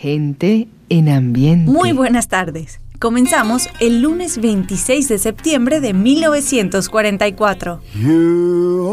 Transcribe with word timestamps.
Gente 0.00 0.68
en 0.90 1.08
ambiente. 1.08 1.68
Muy 1.68 1.90
buenas 1.92 2.28
tardes. 2.28 2.78
Comenzamos 3.00 3.68
el 3.80 4.00
lunes 4.00 4.40
26 4.40 5.08
de 5.08 5.18
septiembre 5.18 5.80
de 5.80 5.92
1944. 5.92 7.80
You 7.96 8.86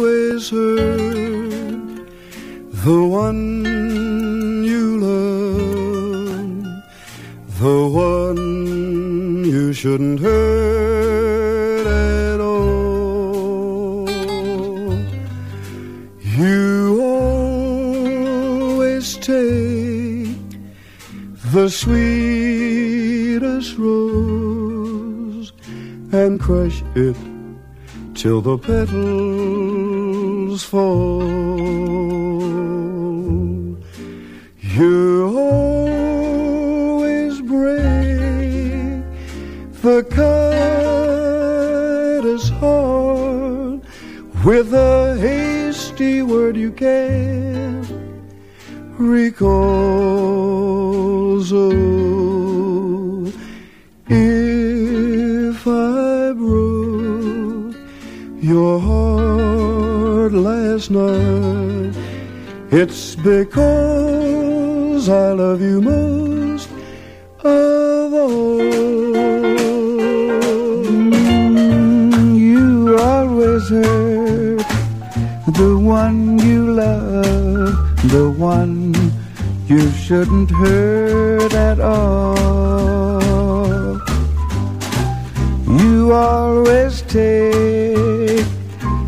always 0.00 0.50
heard 0.50 2.06
the 2.84 2.90
one 2.90 3.64
you 4.64 4.98
love, 4.98 6.64
the 7.60 7.86
one 7.86 9.44
you 9.44 9.74
shouldn't 9.74 10.20
hurt 10.20 11.67
the 21.52 21.68
sweetest 21.70 23.78
rose 23.78 25.52
and 26.12 26.38
crush 26.38 26.82
it 26.94 27.16
till 28.14 28.42
the 28.42 28.58
petals 28.58 30.62
fall. 30.62 31.22
You 34.60 35.38
always 35.38 37.40
break 37.40 39.02
the 39.80 40.04
kindest 42.30 42.52
heart 42.52 43.80
with 44.44 44.74
a 44.74 45.16
hasty 45.18 46.20
word 46.22 46.58
you 46.58 46.72
can't 46.72 47.87
recall. 48.98 50.38
So 51.42 51.70
oh, 51.70 53.32
if 54.08 55.66
I 55.66 56.32
broke 56.32 57.76
your 58.42 58.80
heart 58.80 60.32
last 60.32 60.90
night, 60.90 61.94
it's 62.70 63.14
because 63.14 65.08
I 65.08 65.32
love 65.32 65.60
you 65.62 65.80
most 65.80 66.68
of 67.44 68.12
all. 68.12 68.58
You 72.34 72.98
always 72.98 73.68
hurt 73.70 74.66
the 75.56 75.78
one 75.78 76.38
you 76.40 76.72
love, 76.72 77.57
the 78.08 78.30
one 78.30 78.94
you 79.66 79.90
shouldn't 79.90 80.50
hurt 80.50 81.52
at 81.52 81.78
all. 81.78 83.20
You 85.66 86.12
always 86.12 87.02
take 87.02 88.46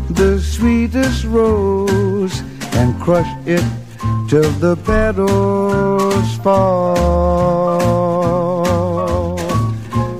the 0.09 0.39
sweetest 0.39 1.25
rose 1.25 2.43
and 2.73 3.01
crush 3.01 3.27
it 3.47 3.63
till 4.29 4.51
the 4.65 4.75
petals 4.85 6.37
fall. 6.37 7.79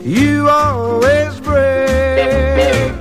You 0.03 0.49
always 0.49 1.39
break 1.39 2.93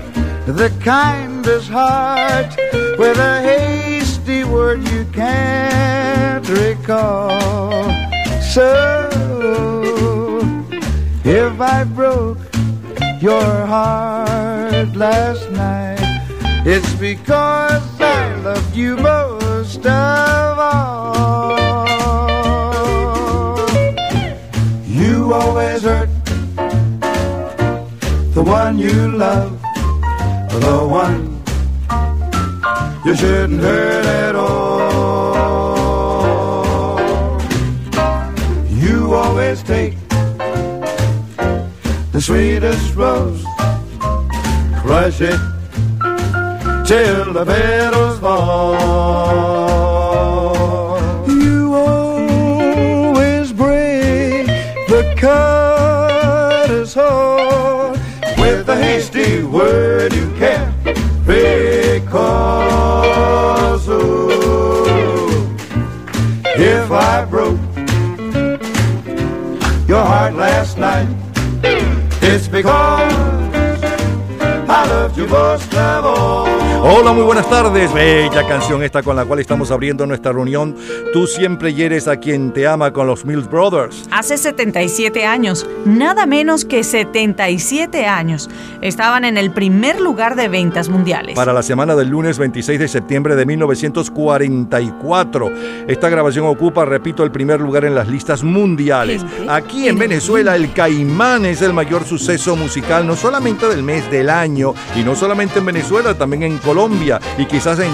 the 0.44 0.70
kindest 0.84 1.70
heart 1.70 2.54
with 2.98 3.16
a 3.16 3.40
hasty 3.40 3.69
word 4.50 4.82
you 4.88 5.04
can't 5.12 6.48
recall. 6.48 7.30
So 8.40 8.68
if 11.24 11.60
I 11.60 11.84
broke 11.84 12.38
your 13.20 13.66
heart 13.66 14.96
last 14.96 15.50
night, 15.50 15.98
it's 16.66 16.92
because 16.94 18.00
I 18.00 18.34
loved 18.36 18.76
you 18.76 18.96
most 18.96 19.86
of 19.86 20.58
all. 20.58 21.60
You 24.86 25.32
always 25.32 25.82
hurt 25.82 26.08
the 28.34 28.42
one 28.42 28.78
you 28.78 29.12
love, 29.16 29.60
the 30.50 30.86
one 30.88 31.29
you 33.04 33.16
shouldn't 33.16 33.60
hurt 33.60 34.04
at 34.04 34.34
all. 34.34 34.60
You 38.68 39.14
always 39.14 39.62
take 39.62 39.96
the 42.12 42.20
sweetest 42.20 42.94
rose, 42.94 43.42
crush 44.82 45.20
it 45.22 45.40
till 46.86 47.32
the 47.32 47.44
petals 47.46 48.18
fall. 48.20 49.30
You 51.28 51.74
always 51.74 53.52
break 53.52 54.46
the 54.88 55.14
cutter's 55.16 56.92
heart 56.94 57.98
with 58.36 58.68
a 58.68 58.76
hasty 58.76 59.42
word 59.42 59.99
I 66.92 67.24
broke. 67.24 67.58
Your 69.88 70.04
heart 70.04 70.34
last 70.34 70.78
night, 70.78 71.08
it's 72.22 72.48
because 72.48 73.39
Hola, 76.82 77.12
muy 77.12 77.24
buenas 77.24 77.50
tardes. 77.50 77.92
Bella 77.92 78.48
canción 78.48 78.82
esta 78.82 79.02
con 79.02 79.14
la 79.14 79.26
cual 79.26 79.40
estamos 79.40 79.70
abriendo 79.70 80.06
nuestra 80.06 80.32
reunión. 80.32 80.74
Tú 81.12 81.26
siempre 81.26 81.74
hieres 81.74 82.08
a 82.08 82.16
quien 82.16 82.52
te 82.52 82.66
ama 82.66 82.90
con 82.92 83.06
los 83.06 83.26
Mills 83.26 83.48
Brothers. 83.48 84.08
Hace 84.10 84.38
77 84.38 85.26
años, 85.26 85.66
nada 85.84 86.24
menos 86.26 86.64
que 86.64 86.82
77 86.82 88.06
años, 88.06 88.48
estaban 88.80 89.26
en 89.26 89.36
el 89.36 89.50
primer 89.50 90.00
lugar 90.00 90.36
de 90.36 90.48
ventas 90.48 90.88
mundiales. 90.88 91.36
Para 91.36 91.52
la 91.52 91.62
semana 91.62 91.94
del 91.94 92.08
lunes 92.08 92.38
26 92.38 92.80
de 92.80 92.88
septiembre 92.88 93.36
de 93.36 93.44
1944. 93.44 95.52
Esta 95.86 96.08
grabación 96.08 96.46
ocupa, 96.46 96.86
repito, 96.86 97.22
el 97.22 97.30
primer 97.30 97.60
lugar 97.60 97.84
en 97.84 97.94
las 97.94 98.08
listas 98.08 98.42
mundiales. 98.42 99.22
Aquí 99.48 99.88
en 99.88 99.90
en 99.90 99.98
Venezuela, 99.98 100.54
el 100.54 100.72
Caimán 100.72 101.44
es 101.44 101.62
el 101.62 101.72
mayor 101.72 102.04
suceso 102.04 102.54
musical, 102.54 103.04
no 103.04 103.16
solamente 103.16 103.66
del 103.66 103.82
mes, 103.82 104.08
del 104.08 104.30
año, 104.30 104.72
y 104.94 104.99
no 105.04 105.14
solamente 105.14 105.58
en 105.58 105.66
Venezuela, 105.66 106.14
también 106.14 106.42
en 106.42 106.58
Colombia, 106.58 107.20
y 107.38 107.46
quizás 107.46 107.78
en 107.78 107.92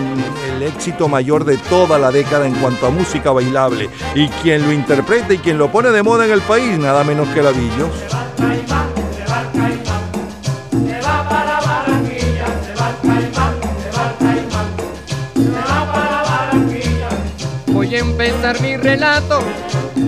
el 0.55 0.62
éxito 0.62 1.09
mayor 1.09 1.44
de 1.44 1.56
toda 1.56 1.99
la 1.99 2.11
década 2.11 2.47
en 2.47 2.55
cuanto 2.55 2.87
a 2.87 2.91
música 2.91 3.31
bailable. 3.31 3.91
Y 4.15 4.28
quien 4.28 4.62
lo 4.62 4.72
interpreta 4.72 5.34
y 5.34 5.39
quien 5.39 5.59
lo 5.59 5.71
pone 5.71 5.91
de 5.91 6.03
moda 6.03 6.25
en 6.25 6.33
el 6.33 6.41
país, 6.43 6.78
nada 6.78 7.05
menos 7.05 7.28
que 7.28 7.43
Lavillos. 7.43 7.91
Voy 17.67 17.94
a 17.94 17.99
empezar 17.99 18.61
mi 18.61 18.77
relato 18.77 19.41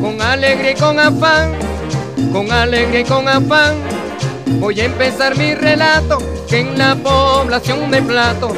con 0.00 0.20
alegría 0.20 0.72
y 0.72 0.74
con 0.74 0.98
afán, 0.98 1.52
con 2.32 2.50
alegría 2.50 3.00
y 3.00 3.04
con 3.04 3.28
afán. 3.28 3.97
Voy 4.56 4.80
a 4.80 4.84
empezar 4.84 5.36
mi 5.36 5.54
relato 5.54 6.18
que 6.48 6.60
en 6.60 6.78
la 6.78 6.96
población 6.96 7.90
de 7.90 8.02
Plato 8.02 8.52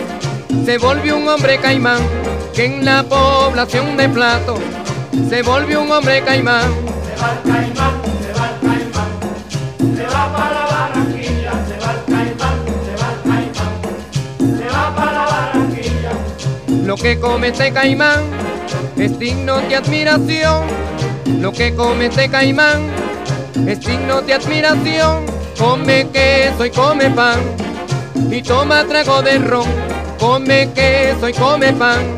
se 0.64 0.78
volvió 0.78 1.16
un 1.16 1.28
hombre 1.28 1.58
caimán, 1.58 2.00
que 2.54 2.64
en 2.64 2.84
la 2.84 3.02
población 3.02 3.96
de 3.96 4.08
Plato 4.08 4.54
se 5.28 5.42
volvió 5.42 5.82
un 5.82 5.90
hombre 5.90 6.22
caimán. 6.22 6.70
Lo 16.84 16.96
que 16.96 17.20
come 17.20 17.48
este 17.48 17.72
caimán 17.72 18.24
es 18.96 19.18
digno 19.18 19.58
de 19.58 19.76
admiración. 19.76 20.64
Lo 21.40 21.52
que 21.52 21.74
come 21.74 22.06
este 22.06 22.28
caimán 22.28 22.88
es 23.66 23.80
digno 23.80 24.22
de 24.22 24.34
admiración. 24.34 25.39
Come 25.60 26.08
queso 26.10 26.64
y 26.64 26.70
come 26.70 27.10
pan 27.10 27.38
y 28.30 28.40
toma 28.40 28.82
trago 28.86 29.20
de 29.20 29.36
ron. 29.40 29.68
Come 30.18 30.72
queso 30.72 31.28
y 31.28 31.34
come 31.34 31.74
pan 31.74 32.16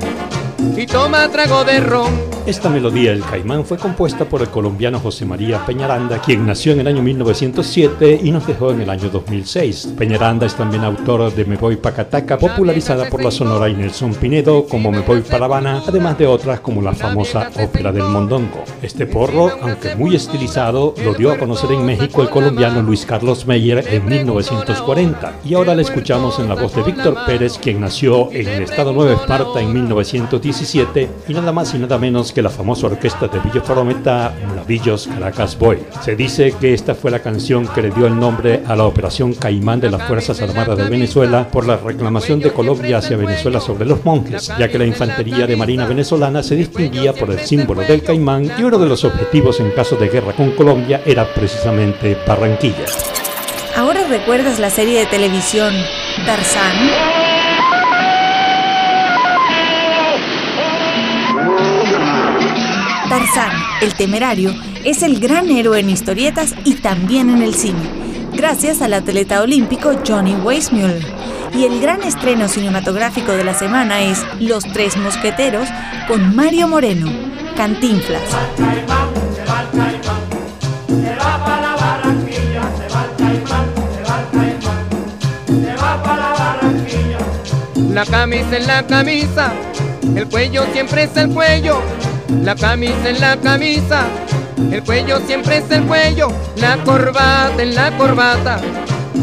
y 0.76 0.86
toma 0.86 1.28
trago 1.28 1.64
de 1.64 1.80
ron. 1.80 2.31
Esta 2.44 2.68
melodía 2.68 3.12
El 3.12 3.22
Caimán 3.22 3.64
fue 3.64 3.78
compuesta 3.78 4.24
por 4.24 4.42
el 4.42 4.48
colombiano 4.48 4.98
José 4.98 5.24
María 5.24 5.64
Peñaranda, 5.64 6.20
quien 6.20 6.44
nació 6.44 6.72
en 6.72 6.80
el 6.80 6.88
año 6.88 7.00
1907 7.00 8.18
y 8.20 8.32
nos 8.32 8.44
dejó 8.48 8.72
en 8.72 8.80
el 8.80 8.90
año 8.90 9.10
2006. 9.10 9.94
Peñaranda 9.96 10.46
es 10.46 10.56
también 10.56 10.82
autor 10.82 11.32
de 11.32 11.44
Me 11.44 11.56
Voy 11.56 11.76
Pacataca, 11.76 12.38
popularizada 12.38 13.08
por 13.08 13.22
la 13.22 13.30
Sonora 13.30 13.68
y 13.68 13.74
Nelson 13.74 14.14
Pinedo 14.14 14.66
como 14.66 14.90
Me 14.90 15.02
Voy 15.02 15.20
para 15.20 15.44
Habana, 15.44 15.84
además 15.86 16.18
de 16.18 16.26
otras 16.26 16.58
como 16.58 16.82
la 16.82 16.94
famosa 16.94 17.48
Ópera 17.62 17.92
del 17.92 18.04
Mondongo. 18.04 18.64
Este 18.82 19.06
porro, 19.06 19.52
aunque 19.62 19.94
muy 19.94 20.16
estilizado, 20.16 20.96
lo 21.04 21.14
dio 21.14 21.30
a 21.30 21.38
conocer 21.38 21.70
en 21.70 21.86
México 21.86 22.22
el 22.22 22.28
colombiano 22.30 22.82
Luis 22.82 23.06
Carlos 23.06 23.46
Meyer 23.46 23.84
en 23.88 24.04
1940 24.04 25.34
y 25.44 25.54
ahora 25.54 25.76
le 25.76 25.82
escuchamos 25.82 26.40
en 26.40 26.48
la 26.48 26.56
voz 26.56 26.74
de 26.74 26.82
Víctor 26.82 27.16
Pérez, 27.24 27.56
quien 27.56 27.80
nació 27.80 28.32
en 28.32 28.48
el 28.48 28.64
estado 28.64 28.92
Nueva 28.92 29.12
Esparta 29.12 29.60
en 29.60 29.72
1917 29.72 31.08
y 31.28 31.34
nada 31.34 31.52
más 31.52 31.72
y 31.72 31.78
nada 31.78 31.98
menos 31.98 32.31
que 32.32 32.42
la 32.42 32.50
famosa 32.50 32.86
orquesta 32.86 33.28
de 33.28 33.38
Villa 33.40 33.60
Farometa, 33.60 34.34
Navillos 34.54 35.06
Caracas 35.06 35.58
Boy. 35.58 35.78
Se 36.02 36.16
dice 36.16 36.54
que 36.60 36.74
esta 36.74 36.94
fue 36.94 37.10
la 37.10 37.20
canción 37.20 37.66
que 37.66 37.82
le 37.82 37.90
dio 37.90 38.06
el 38.06 38.18
nombre 38.18 38.62
a 38.66 38.74
la 38.74 38.84
Operación 38.84 39.34
Caimán 39.34 39.80
de 39.80 39.90
las 39.90 40.02
Fuerzas 40.02 40.40
Armadas 40.40 40.78
de 40.78 40.88
Venezuela 40.88 41.48
por 41.50 41.66
la 41.66 41.76
reclamación 41.76 42.40
de 42.40 42.52
Colombia 42.52 42.98
hacia 42.98 43.16
Venezuela 43.16 43.60
sobre 43.60 43.84
los 43.84 44.04
monjes, 44.04 44.52
ya 44.58 44.68
que 44.68 44.78
la 44.78 44.86
infantería 44.86 45.46
de 45.46 45.56
Marina 45.56 45.86
venezolana 45.86 46.42
se 46.42 46.56
distinguía 46.56 47.12
por 47.12 47.30
el 47.30 47.40
símbolo 47.40 47.82
del 47.82 48.02
caimán 48.02 48.50
y 48.58 48.62
uno 48.62 48.78
de 48.78 48.88
los 48.88 49.04
objetivos 49.04 49.60
en 49.60 49.70
caso 49.70 49.96
de 49.96 50.08
guerra 50.08 50.32
con 50.32 50.52
Colombia 50.52 51.02
era 51.04 51.32
precisamente 51.32 52.16
Barranquilla. 52.26 52.86
¿Ahora 53.76 54.06
recuerdas 54.08 54.58
la 54.58 54.70
serie 54.70 54.98
de 54.98 55.06
televisión 55.06 55.72
Tarzán? 56.26 57.21
El 63.80 63.94
temerario, 63.94 64.52
es 64.84 65.02
el 65.04 65.20
gran 65.20 65.48
héroe 65.48 65.78
en 65.78 65.90
historietas 65.90 66.54
y 66.64 66.74
también 66.74 67.30
en 67.30 67.40
el 67.40 67.54
cine, 67.54 67.78
gracias 68.32 68.82
al 68.82 68.94
atleta 68.94 69.42
olímpico 69.42 69.92
Johnny 70.04 70.34
Weissmuller. 70.34 71.06
Y 71.54 71.64
el 71.64 71.80
gran 71.80 72.02
estreno 72.02 72.48
cinematográfico 72.48 73.30
de 73.32 73.44
la 73.44 73.54
semana 73.54 74.02
es 74.02 74.18
Los 74.40 74.64
Tres 74.64 74.96
Mosqueteros 74.96 75.68
con 76.08 76.34
Mario 76.34 76.66
Moreno, 76.66 77.12
Cantinflas. 77.56 78.22
La 87.90 88.04
camisa 88.04 88.56
en 88.56 88.66
la 88.66 88.86
camisa, 88.86 89.52
el 90.16 90.26
cuello 90.28 90.64
siempre 90.72 91.04
es 91.04 91.16
el 91.16 91.28
cuello 91.28 91.80
la 92.40 92.54
camisa 92.54 93.10
en 93.10 93.20
la 93.20 93.36
camisa, 93.36 94.04
el 94.70 94.82
cuello 94.82 95.20
siempre 95.26 95.58
es 95.58 95.70
el 95.70 95.82
cuello, 95.84 96.28
la 96.56 96.76
corbata 96.78 97.62
en 97.62 97.74
la 97.74 97.96
corbata, 97.96 98.60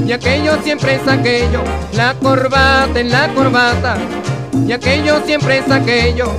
y 0.05 0.11
aquello 0.11 0.61
siempre 0.63 0.95
es 0.95 1.07
aquello, 1.07 1.61
la 1.93 2.13
corbata 2.13 2.99
en 2.99 3.09
la 3.09 3.33
corbata, 3.33 3.97
y 4.67 4.71
aquello 4.71 5.21
siempre 5.25 5.57
es 5.57 5.71
aquello. 5.71 6.31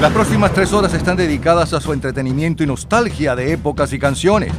Las 0.00 0.10
próximas 0.10 0.52
tres 0.52 0.72
horas 0.72 0.92
están 0.94 1.16
dedicadas 1.16 1.72
a 1.72 1.80
su 1.80 1.92
entretenimiento 1.92 2.64
y 2.64 2.66
nostalgia 2.66 3.36
de 3.36 3.52
épocas 3.52 3.92
y 3.92 4.00
canciones. 4.00 4.52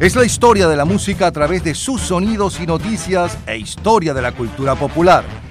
Es 0.00 0.16
la 0.16 0.24
historia 0.24 0.66
de 0.66 0.76
la 0.76 0.86
música 0.86 1.26
a 1.26 1.30
través 1.30 1.62
de 1.62 1.74
sus 1.74 2.00
sonidos 2.00 2.58
y 2.58 2.66
noticias 2.66 3.36
e 3.46 3.58
historia 3.58 4.14
de 4.14 4.22
la 4.22 4.32
cultura 4.32 4.74
popular. 4.74 5.49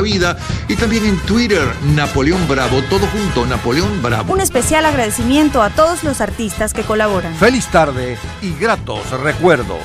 vida 0.00 0.36
y 0.68 0.76
también 0.76 1.04
en 1.04 1.18
Twitter, 1.20 1.66
Napoleón 1.94 2.46
Bravo, 2.48 2.82
todo 2.90 3.06
junto, 3.06 3.46
Napoleón 3.46 4.02
Bravo. 4.02 4.32
Un 4.32 4.40
especial 4.40 4.84
agradecimiento 4.84 5.62
a 5.62 5.70
todos 5.70 6.04
los 6.04 6.20
artistas 6.20 6.72
que 6.72 6.82
colaboran. 6.82 7.34
Feliz 7.36 7.66
tarde 7.68 8.18
y 8.42 8.52
gratos 8.54 9.10
recuerdos. 9.22 9.78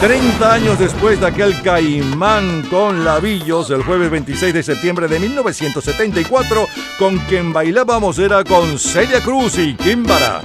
30 0.00 0.52
años 0.52 0.78
después 0.78 1.20
de 1.20 1.26
aquel 1.26 1.60
caimán 1.60 2.62
con 2.70 3.04
labillos, 3.04 3.68
el 3.68 3.82
jueves 3.82 4.10
26 4.10 4.54
de 4.54 4.62
septiembre 4.62 5.08
de 5.08 5.20
1974, 5.20 6.66
con 6.98 7.18
quien 7.18 7.52
bailábamos 7.52 8.18
era 8.18 8.42
con 8.42 8.78
Celia 8.78 9.20
Cruz 9.20 9.58
y 9.58 9.74
Kimbara. 9.74 10.42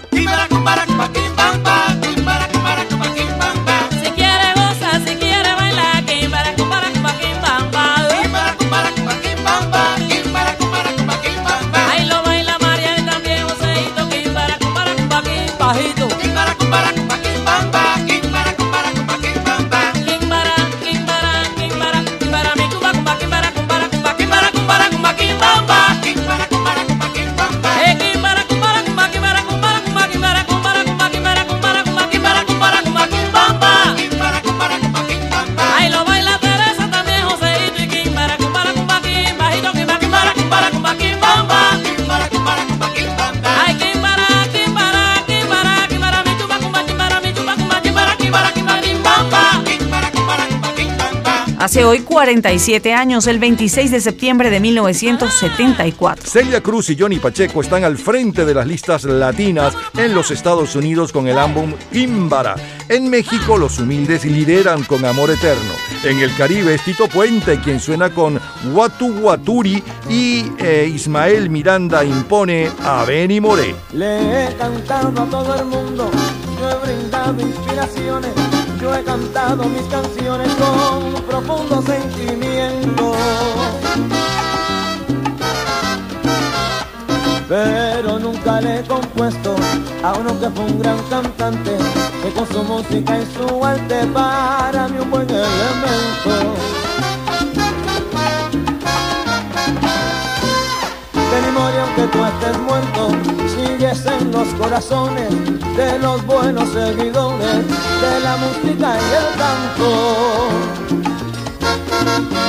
Hace 51.76 51.84
hoy 51.84 52.00
47 52.00 52.94
años, 52.94 53.28
el 53.28 53.38
26 53.38 53.92
de 53.92 54.00
septiembre 54.00 54.50
de 54.50 54.62
1974. 54.62 56.26
Celia 56.26 56.62
Cruz 56.62 56.90
y 56.90 56.98
Johnny 56.98 57.20
Pacheco 57.20 57.60
están 57.60 57.84
al 57.84 57.98
frente 57.98 58.46
de 58.46 58.54
las 58.54 58.66
listas 58.66 59.04
latinas 59.04 59.74
en 59.98 60.16
los 60.16 60.32
Estados 60.32 60.74
Unidos 60.78 61.12
con 61.12 61.28
el 61.28 61.38
álbum 61.38 61.74
Imbara. 61.92 62.56
En 62.88 63.10
México, 63.10 63.58
los 63.58 63.78
humildes 63.78 64.24
lideran 64.24 64.86
con 64.86 65.04
Amor 65.04 65.32
Eterno. 65.32 65.74
En 66.06 66.18
el 66.20 66.34
Caribe 66.38 66.76
es 66.76 66.86
Tito 66.86 67.10
Puente 67.10 67.60
quien 67.60 67.82
suena 67.82 68.10
con 68.10 68.40
Watu 68.72 69.08
Waturi 69.08 69.84
y 70.08 70.46
eh, 70.58 70.90
Ismael 70.96 71.50
Miranda 71.50 72.06
impone 72.06 72.72
a 72.86 73.04
Benny 73.04 73.42
Moré. 73.42 73.76
Le 73.92 74.46
he 74.46 74.56
cantado 74.56 75.10
a 75.10 75.26
todo 75.26 75.56
el 75.56 75.66
mundo, 75.66 76.10
yo 76.58 76.70
he 76.70 76.86
brindado 76.86 77.42
inspiraciones 77.42 78.55
yo 78.86 78.94
he 78.94 79.04
cantado 79.04 79.64
mis 79.64 79.82
canciones 79.88 80.48
con 80.62 81.24
profundo 81.24 81.82
sentimiento. 81.82 83.14
Pero 87.50 88.20
nunca 88.20 88.62
le 88.62 88.80
he 88.80 88.84
compuesto 88.84 89.56
a 90.04 90.14
uno 90.14 90.40
que 90.40 90.50
fue 90.52 90.66
un 90.66 90.80
gran 90.80 91.00
cantante, 91.10 91.76
que 92.22 92.30
con 92.34 92.48
su 92.48 92.62
música 92.64 93.18
y 93.18 93.26
su 93.36 93.66
arte 93.66 94.06
para 94.14 94.88
mí 94.88 95.00
un 95.02 95.10
buen 95.10 95.30
elemento. 95.32 96.34
De 101.32 101.38
memoria 101.48 101.82
aunque 101.86 102.04
tú 102.14 102.20
estés 102.24 102.58
muerto, 102.60 103.02
sigues 103.56 104.06
en 104.06 104.32
los 104.32 104.48
corazones 104.60 105.30
de 105.76 106.00
los 106.00 106.24
buenos 106.28 106.70
seguidores 106.70 107.85
de 108.10 108.20
la 108.20 108.38
música 108.38 108.98
y 108.98 109.14
el 109.22 109.30
canto. 109.38 109.90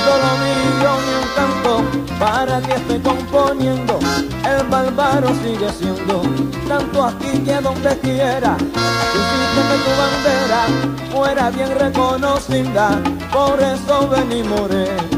Todo 0.06 0.28
mío 0.44 0.90
mi 1.06 1.12
encanto, 1.22 1.72
para 2.18 2.60
que 2.60 2.74
esté 2.74 3.00
componiendo. 3.02 3.98
El 4.44 4.66
bárbaro 4.68 5.28
sigue 5.42 5.70
siendo, 5.72 6.22
tanto 6.68 7.04
aquí 7.04 7.38
que 7.44 7.54
donde 7.54 7.98
quiera. 7.98 8.56
Hiciste 9.16 9.60
que 9.68 9.76
tu 9.84 9.92
bandera 10.02 10.62
fuera 11.12 11.50
bien 11.50 11.78
reconocida, 11.78 13.00
por 13.32 13.60
eso 13.60 14.08
ven 14.08 14.32
y 14.32 14.42
moré. 14.44 15.16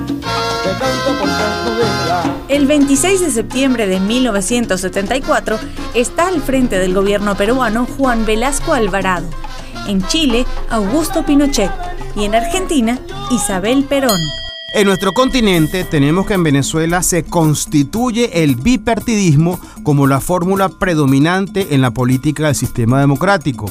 El 2.49 2.67
26 2.67 3.21
de 3.21 3.31
septiembre 3.31 3.87
de 3.87 4.01
1974 4.01 5.59
está 5.95 6.29
al 6.29 6.41
frente 6.43 6.79
del 6.79 6.95
gobierno 6.95 7.37
peruano 7.37 7.87
Juan 7.97 8.25
Velasco 8.25 8.73
Alvarado. 8.73 9.27
En 9.89 10.07
Chile, 10.07 10.45
Augusto 10.69 11.25
Pinochet. 11.25 11.71
Y 12.15 12.25
en 12.25 12.35
Argentina, 12.35 12.99
Isabel 13.31 13.85
Perón. 13.85 14.21
En 14.75 14.87
nuestro 14.87 15.15
continente 15.15 15.83
tenemos 15.85 16.27
que 16.27 16.35
en 16.35 16.43
Venezuela 16.43 17.03
se 17.03 17.25
constituye 17.25 18.45
el 18.45 18.57
bipartidismo 18.57 19.59
como 19.83 20.07
la 20.07 20.21
fórmula 20.21 20.69
predominante 20.69 21.75
en 21.75 21.81
la 21.81 21.91
política 21.91 22.47
del 22.47 22.55
sistema 22.55 23.01
democrático. 23.01 23.65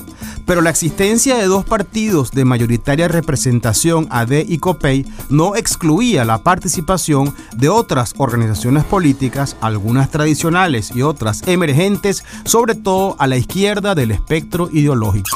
Pero 0.48 0.62
la 0.62 0.72
existencia 0.72 1.38
de 1.38 1.46
dos 1.46 1.66
partidos 1.66 2.32
de 2.32 2.46
mayoritaria 2.46 3.08
representación, 3.08 4.08
AD 4.10 4.46
y 4.48 4.58
COPEI, 4.58 5.06
no 5.30 5.56
excluía 5.56 6.26
la 6.26 6.40
participación 6.40 7.32
de 7.56 7.70
otras 7.70 8.16
organizaciones 8.18 8.84
políticas, 8.86 9.56
algunas 9.62 10.10
tradicionales 10.10 10.92
y 10.96 11.04
otras 11.04 11.48
emergentes, 11.48 12.24
sobre 12.44 12.74
todo 12.74 13.16
a 13.20 13.28
la 13.28 13.38
izquierda 13.38 13.94
del 13.94 14.10
espectro 14.10 14.68
ideológico. 14.72 15.30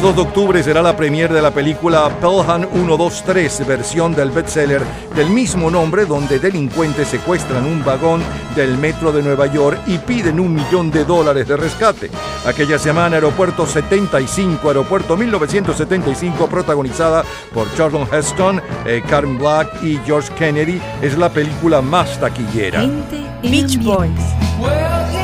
El 0.00 0.04
miércoles 0.06 0.16
2 0.16 0.16
de 0.16 0.30
octubre 0.30 0.62
será 0.62 0.80
la 0.80 0.96
premier 0.96 1.30
de 1.30 1.42
la 1.42 1.50
película 1.50 2.08
Pelham 2.22 2.66
123, 2.72 3.66
versión 3.66 4.14
del 4.14 4.30
bestseller 4.30 4.80
del 5.14 5.28
mismo 5.28 5.70
nombre, 5.70 6.06
donde 6.06 6.38
delincuentes 6.38 7.08
secuestran 7.08 7.66
un 7.66 7.84
vagón 7.84 8.22
del 8.56 8.78
metro 8.78 9.12
de 9.12 9.22
Nueva 9.22 9.46
York 9.46 9.78
y 9.86 9.98
piden 9.98 10.40
un 10.40 10.54
millón 10.54 10.90
de 10.90 11.04
dólares 11.04 11.46
de 11.46 11.56
rescate. 11.58 12.10
Aquella 12.46 12.78
semana, 12.78 13.16
Aeropuerto 13.16 13.66
75, 13.66 14.68
Aeropuerto 14.68 15.18
1975, 15.18 16.46
protagonizada 16.46 17.22
por 17.52 17.70
Charlton 17.74 18.08
Heston, 18.10 18.62
eh, 18.86 19.02
Karen 19.06 19.36
Black 19.36 19.82
y 19.82 19.98
George 20.06 20.32
Kennedy, 20.32 20.80
es 21.02 21.18
la 21.18 21.28
película 21.28 21.82
más 21.82 22.18
taquillera. 22.18 22.88
Beach 23.42 23.76
Boys. 23.82 25.19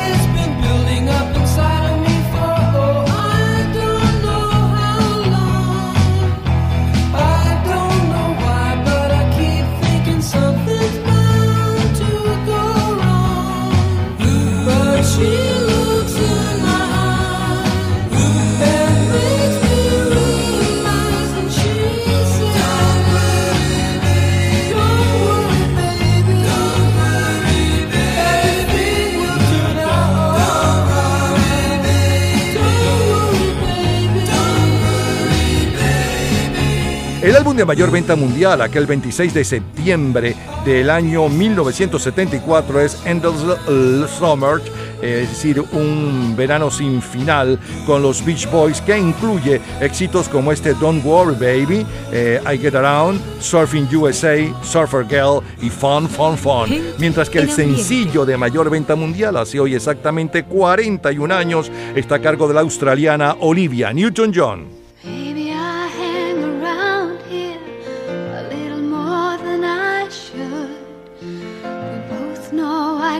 Álbum 37.37 37.55
de 37.55 37.65
mayor 37.65 37.91
venta 37.91 38.15
mundial, 38.15 38.61
aquel 38.63 38.87
26 38.87 39.31
de 39.31 39.43
septiembre 39.43 40.35
del 40.65 40.89
año 40.89 41.29
1974, 41.29 42.81
es 42.81 42.97
Endless 43.05 44.09
Summer, 44.17 44.59
es 45.03 45.29
decir, 45.29 45.63
un 45.73 46.33
verano 46.35 46.71
sin 46.71 46.99
final 46.99 47.59
con 47.85 48.01
los 48.01 48.25
Beach 48.25 48.49
Boys, 48.49 48.81
que 48.81 48.97
incluye 48.97 49.61
éxitos 49.79 50.27
como 50.29 50.51
este 50.51 50.73
Don't 50.73 51.05
Worry 51.05 51.35
Baby, 51.35 51.85
eh, 52.11 52.41
I 52.51 52.57
Get 52.57 52.73
Around, 52.73 53.21
Surfing 53.39 53.87
USA, 53.95 54.35
Surfer 54.63 55.05
Girl 55.07 55.43
y 55.61 55.69
Fun, 55.69 56.09
Fun, 56.09 56.35
Fun. 56.35 56.75
Mientras 56.97 57.29
que 57.29 57.37
el 57.37 57.51
sencillo 57.51 58.25
de 58.25 58.35
mayor 58.35 58.71
venta 58.71 58.95
mundial, 58.95 59.37
hace 59.37 59.59
hoy 59.59 59.75
exactamente 59.75 60.43
41 60.43 61.35
años, 61.35 61.71
está 61.95 62.15
a 62.15 62.19
cargo 62.19 62.47
de 62.47 62.55
la 62.55 62.61
australiana 62.61 63.35
Olivia 63.39 63.93
Newton-John. 63.93 64.76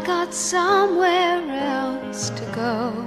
Got 0.07 0.33
somewhere 0.33 1.43
else 1.51 2.29
to 2.29 2.45
go. 2.55 3.05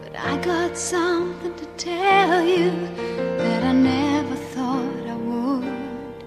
But 0.00 0.16
I 0.18 0.38
got 0.38 0.74
something 0.74 1.54
to 1.54 1.66
tell 1.76 2.42
you 2.42 2.70
that 3.36 3.62
I 3.62 3.72
never 3.72 4.34
thought 4.34 5.06
I 5.06 5.16
would. 5.16 6.24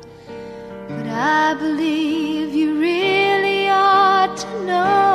But 0.88 1.08
I 1.08 1.56
believe 1.56 2.54
you 2.54 2.80
really 2.80 3.70
ought 3.70 4.38
to 4.38 4.66
know. 4.66 5.15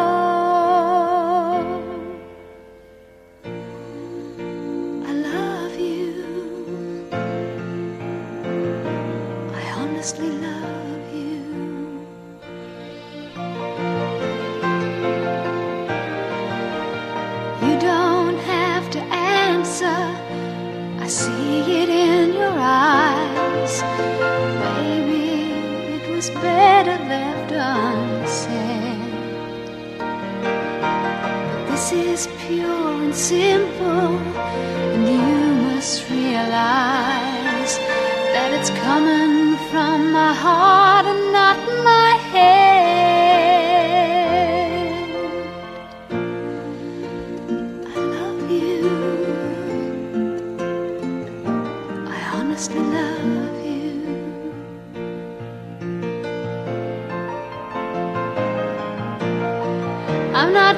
Eyes. 22.70 23.74
Maybe 24.62 25.26
it 25.96 26.04
was 26.14 26.30
better 26.46 26.98
left 27.12 27.52
unsaid. 27.52 29.00
But 29.98 31.62
this 31.70 31.86
is 31.92 32.28
pure 32.46 32.92
and 33.04 33.14
simple, 33.14 34.12
and 34.92 35.02
you 35.14 35.32
must 35.66 36.08
realize 36.10 37.72
that 38.34 38.50
it's 38.56 38.70
coming 38.86 39.56
from 39.70 40.12
my 40.12 40.32
heart 40.44 41.06
and 41.12 41.24
not 41.32 41.58
my 41.84 41.89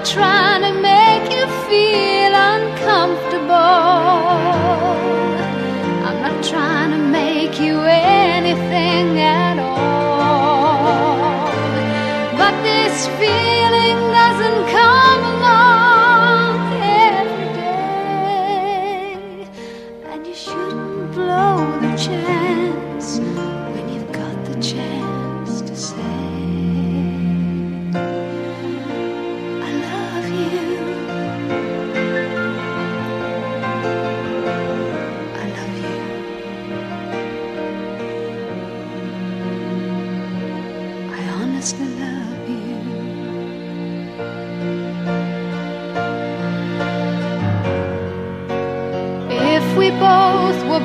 trying 0.04 0.62
to 0.62 0.72
make 0.80 1.30
you 1.30 1.46
feel 1.68 2.32
uncomfortable. 2.34 3.52
I'm 6.06 6.20
not 6.20 6.44
trying 6.44 6.90
to 6.90 6.98
make 6.98 7.60
you 7.60 7.80
anything 7.82 9.20
at 9.20 9.58
all. 9.58 11.46
But 12.36 12.62
this 12.62 13.06
feeling 13.18 13.51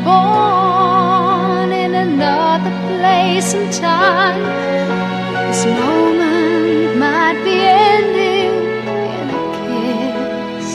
born 0.07 1.69
in 1.83 1.91
another 2.07 2.73
place 2.87 3.49
and 3.59 3.69
time. 3.73 4.41
This 5.47 5.61
moment 5.65 6.97
might 7.03 7.39
be 7.47 7.57
ending 7.91 8.53
in 9.11 9.25
a 9.39 9.41
kiss. 9.65 10.69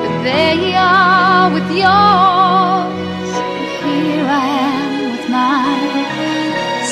But 0.00 0.14
there 0.26 0.56
you 0.64 0.74
are 0.76 1.46
with 1.54 1.68
yours, 1.82 3.30
and 3.42 3.66
here 3.84 4.28
I 4.44 4.46
am 4.72 4.92
with 5.12 5.26
mine. 5.36 6.06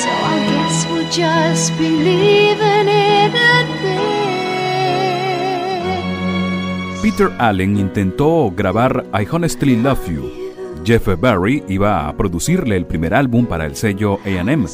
So 0.01 0.09
I 0.33 0.35
guess 0.51 0.75
we'll 0.89 1.09
just 1.23 1.67
be 1.79 1.89
leaving 2.07 2.87
it 2.87 3.33
at 3.53 3.67
this. 3.83 4.05
Peter 7.01 7.29
Allen 7.39 7.77
intentó 7.77 8.51
grabar 8.55 9.05
I 9.13 9.25
Honestly 9.31 9.75
Love 9.81 10.11
You, 10.11 10.46
Jeff 10.87 11.05
Barry 11.19 11.65
iba 11.67 12.07
a 12.07 12.15
producirle 12.15 12.77
el 12.77 12.85
primer 12.85 13.13
álbum 13.13 13.45
para 13.45 13.65
el 13.65 13.75
sello 13.75 14.21
AM, 14.25 14.65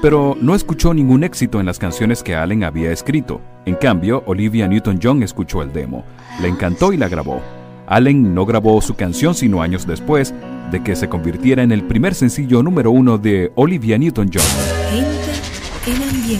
pero 0.00 0.36
no 0.40 0.54
escuchó 0.54 0.94
ningún 0.94 1.24
éxito 1.24 1.58
en 1.58 1.66
las 1.66 1.80
canciones 1.80 2.22
que 2.22 2.36
Allen 2.36 2.62
había 2.62 2.92
escrito. 2.92 3.40
En 3.64 3.74
cambio, 3.74 4.22
Olivia 4.26 4.68
Newton-John 4.68 5.24
escuchó 5.24 5.62
el 5.62 5.72
demo, 5.72 6.04
le 6.40 6.46
encantó 6.46 6.92
y 6.92 6.96
la 6.96 7.08
grabó. 7.08 7.42
Allen 7.88 8.32
no 8.32 8.46
grabó 8.46 8.80
su 8.80 8.94
canción 8.94 9.34
sino 9.34 9.60
años 9.60 9.88
después 9.88 10.32
de 10.70 10.84
que 10.84 10.94
se 10.94 11.08
convirtiera 11.08 11.64
en 11.64 11.72
el 11.72 11.82
primer 11.82 12.14
sencillo 12.14 12.62
número 12.62 12.92
uno 12.92 13.18
de 13.18 13.50
Olivia 13.56 13.98
Newton-John. 13.98 14.44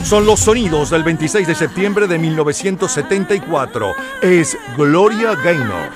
Son 0.04 0.24
los 0.24 0.38
sonidos 0.38 0.90
del 0.90 1.02
26 1.02 1.48
de 1.48 1.54
septiembre 1.56 2.06
de 2.06 2.16
1974. 2.16 3.90
Es 4.22 4.56
Gloria 4.76 5.34
Gaynor. 5.34 5.90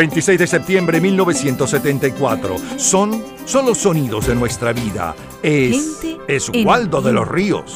26 0.00 0.38
de 0.38 0.46
septiembre 0.46 0.96
de 0.96 1.02
1974. 1.02 2.56
Son, 2.78 3.22
son 3.44 3.66
los 3.66 3.76
sonidos 3.76 4.28
de 4.28 4.34
nuestra 4.34 4.72
vida. 4.72 5.14
Es, 5.42 6.00
es 6.26 6.50
Waldo 6.64 7.02
de 7.02 7.12
los 7.12 7.28
Ríos. 7.28 7.74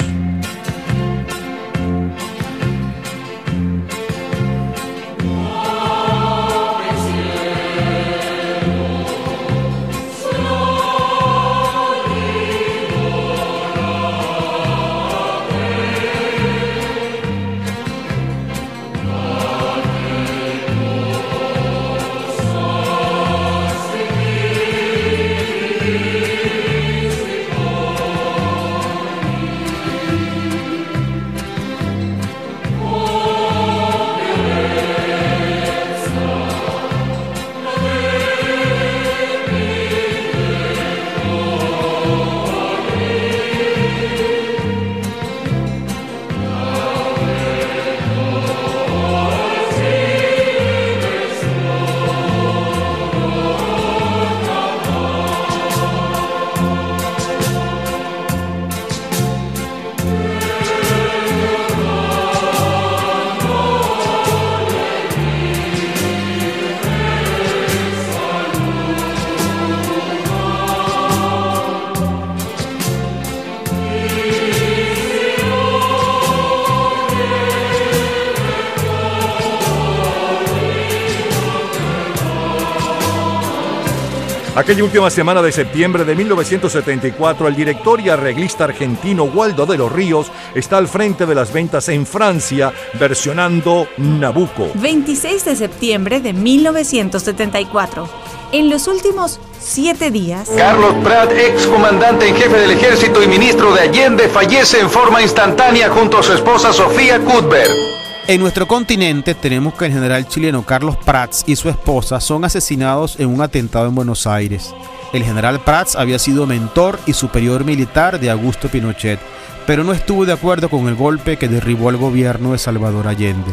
Aquella 84.64 84.85
última 84.85 85.11
semana 85.11 85.42
de 85.42 85.53
septiembre 85.53 86.07
de 86.07 86.14
1974, 86.14 87.48
el 87.48 87.55
director 87.55 88.00
y 88.00 88.09
arreglista 88.09 88.64
argentino 88.64 89.24
Waldo 89.24 89.66
de 89.66 89.77
los 89.77 89.92
Ríos 89.92 90.33
está 90.55 90.79
al 90.79 90.88
frente 90.88 91.27
de 91.27 91.35
las 91.35 91.53
ventas 91.53 91.90
en 91.90 92.07
Francia 92.07 92.72
versionando 92.94 93.87
Nabucco. 93.98 94.70
26 94.77 95.44
de 95.44 95.57
septiembre 95.57 96.20
de 96.20 96.33
1974. 96.33 98.09
En 98.53 98.70
los 98.70 98.88
últimos 98.88 99.38
siete 99.61 100.11
días, 100.11 100.48
Carlos 100.57 100.94
Prat, 101.05 101.31
ex 101.33 101.66
comandante 101.66 102.27
en 102.27 102.35
jefe 102.35 102.57
del 102.57 102.70
ejército 102.70 103.22
y 103.22 103.29
ministro 103.29 103.74
de 103.74 103.83
Allende, 103.83 104.31
fallece 104.31 104.81
en 104.81 104.88
forma 104.88 105.20
instantánea 105.20 105.90
junto 105.90 106.20
a 106.20 106.22
su 106.22 106.33
esposa 106.33 106.72
Sofía 106.72 107.20
Cuthbert. 107.20 108.03
En 108.26 108.40
nuestro 108.40 108.66
continente 108.66 109.34
tenemos 109.34 109.74
que 109.74 109.84
el 109.84 109.92
general 109.92 110.26
chileno 110.26 110.64
Carlos 110.64 110.96
Prats 110.96 111.44
y 111.46 111.56
su 111.56 111.68
esposa 111.68 112.20
son 112.20 112.46
asesinados 112.46 113.20
en 113.20 113.28
un 113.28 113.42
atentado 113.42 113.87
en 113.87 113.94
Buenos 113.94 114.26
Aires. 114.26 114.74
El 115.12 115.24
general 115.24 115.60
Prats 115.62 115.94
había 115.94 116.18
sido 116.18 116.46
mentor 116.46 116.98
y 117.04 117.12
superior 117.12 117.66
militar 117.66 118.18
de 118.18 118.30
Augusto 118.30 118.68
Pinochet, 118.68 119.20
pero 119.66 119.84
no 119.84 119.92
estuvo 119.92 120.24
de 120.24 120.32
acuerdo 120.32 120.70
con 120.70 120.88
el 120.88 120.94
golpe 120.94 121.37
que 121.37 121.48
derribó 121.48 121.90
al 121.90 121.98
gobierno 121.98 122.52
de 122.52 122.58
Salvador 122.58 123.08
Allende. 123.08 123.52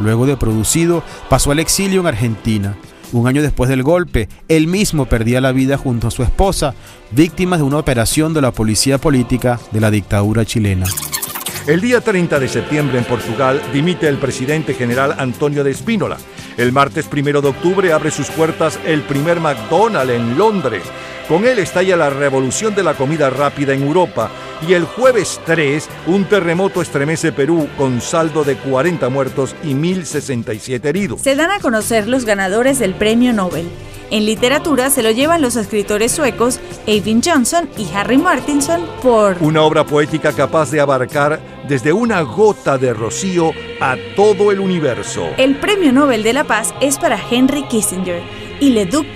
Luego 0.00 0.26
de 0.26 0.36
producido, 0.36 1.02
pasó 1.30 1.52
al 1.52 1.58
exilio 1.58 2.00
en 2.00 2.06
Argentina. 2.06 2.76
Un 3.12 3.26
año 3.26 3.40
después 3.40 3.70
del 3.70 3.82
golpe, 3.82 4.28
él 4.48 4.66
mismo 4.66 5.06
perdía 5.06 5.40
la 5.40 5.52
vida 5.52 5.78
junto 5.78 6.08
a 6.08 6.10
su 6.10 6.22
esposa, 6.22 6.74
víctimas 7.10 7.60
de 7.60 7.64
una 7.64 7.78
operación 7.78 8.34
de 8.34 8.42
la 8.42 8.52
policía 8.52 8.98
política 8.98 9.58
de 9.72 9.80
la 9.80 9.90
dictadura 9.90 10.44
chilena. 10.44 10.86
El 11.66 11.82
día 11.82 12.00
30 12.00 12.40
de 12.40 12.48
septiembre 12.48 12.98
en 12.98 13.04
Portugal 13.04 13.60
dimite 13.72 14.08
el 14.08 14.16
presidente 14.16 14.72
general 14.72 15.14
Antonio 15.18 15.62
de 15.62 15.70
Espínola. 15.70 16.16
El 16.56 16.72
martes 16.72 17.06
1 17.12 17.42
de 17.42 17.48
octubre 17.48 17.92
abre 17.92 18.10
sus 18.10 18.30
puertas 18.30 18.78
el 18.86 19.02
primer 19.02 19.40
McDonald's 19.40 20.14
en 20.14 20.38
Londres. 20.38 20.82
Con 21.30 21.46
él 21.46 21.60
estalla 21.60 21.96
la 21.96 22.10
revolución 22.10 22.74
de 22.74 22.82
la 22.82 22.94
comida 22.94 23.30
rápida 23.30 23.72
en 23.72 23.84
Europa. 23.84 24.32
Y 24.66 24.72
el 24.72 24.84
jueves 24.84 25.40
3, 25.46 25.88
un 26.08 26.24
terremoto 26.24 26.82
estremece 26.82 27.30
Perú 27.30 27.68
con 27.78 28.00
saldo 28.00 28.42
de 28.42 28.56
40 28.56 29.08
muertos 29.10 29.54
y 29.62 29.72
1.067 29.72 30.84
heridos. 30.86 31.20
se 31.20 31.36
dan 31.36 31.52
a 31.52 31.60
conocer 31.60 32.08
los 32.08 32.24
ganadores 32.24 32.80
del 32.80 32.94
premio 32.94 33.32
Nobel. 33.32 33.68
En 34.10 34.26
literatura 34.26 34.90
se 34.90 35.04
lo 35.04 35.12
llevan 35.12 35.40
los 35.40 35.54
escritores 35.54 36.10
suecos 36.10 36.58
Eivind 36.88 37.24
Johnson 37.24 37.70
y 37.78 37.86
Harry 37.94 38.18
Martinson 38.18 38.84
por 39.00 39.36
Una 39.40 39.62
obra 39.62 39.84
poética 39.84 40.32
capaz 40.32 40.72
de 40.72 40.80
abarcar 40.80 41.38
desde 41.68 41.92
una 41.92 42.22
gota 42.22 42.76
de 42.76 42.92
rocío 42.92 43.52
a 43.80 43.96
todo 44.16 44.50
el 44.50 44.58
universo. 44.58 45.28
El 45.36 45.54
premio 45.60 45.92
Nobel 45.92 46.24
de 46.24 46.32
la 46.32 46.42
Paz 46.42 46.74
es 46.80 46.98
para 46.98 47.20
Henry 47.30 47.62
Kissinger 47.68 48.20
y 48.58 48.70
Le 48.70 48.84
Duc. 48.86 49.06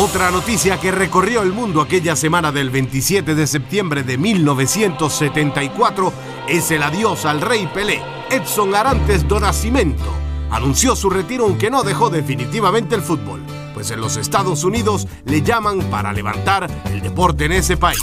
Otra 0.00 0.30
noticia 0.30 0.80
que 0.80 0.90
recorrió 0.90 1.42
el 1.42 1.52
mundo 1.52 1.82
aquella 1.82 2.16
semana 2.16 2.50
del 2.50 2.70
27 2.70 3.34
de 3.34 3.46
septiembre 3.46 4.02
de 4.02 4.16
1974 4.16 6.10
es 6.48 6.70
el 6.70 6.82
adiós 6.82 7.26
al 7.26 7.42
rey 7.42 7.68
Pelé. 7.74 8.00
Edson 8.30 8.74
Arantes 8.74 9.28
do 9.28 9.38
Nascimento 9.38 10.10
anunció 10.50 10.96
su 10.96 11.10
retiro 11.10 11.44
aunque 11.44 11.68
no 11.68 11.82
dejó 11.82 12.08
definitivamente 12.08 12.94
el 12.94 13.02
fútbol, 13.02 13.42
pues 13.74 13.90
en 13.90 14.00
los 14.00 14.16
Estados 14.16 14.64
Unidos 14.64 15.06
le 15.26 15.42
llaman 15.42 15.80
para 15.90 16.14
levantar 16.14 16.66
el 16.90 17.02
deporte 17.02 17.44
en 17.44 17.52
ese 17.52 17.76
país. 17.76 18.00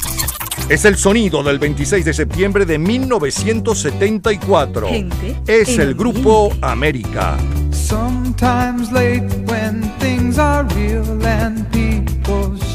Es 0.69 0.85
el 0.85 0.97
sonido 0.97 1.41
del 1.41 1.57
26 1.57 2.05
de 2.05 2.13
septiembre 2.13 2.67
de 2.67 2.77
1974. 2.77 4.87
Gente 4.87 5.35
Es 5.47 5.79
el 5.79 5.95
grupo 5.95 6.51
América. 6.61 7.39
Sometimes 7.71 8.91
late 8.91 9.25
when 9.47 9.81
things 9.97 10.37
are 10.37 10.63
real 10.75 11.25
and 11.25 11.67
people 11.71 11.86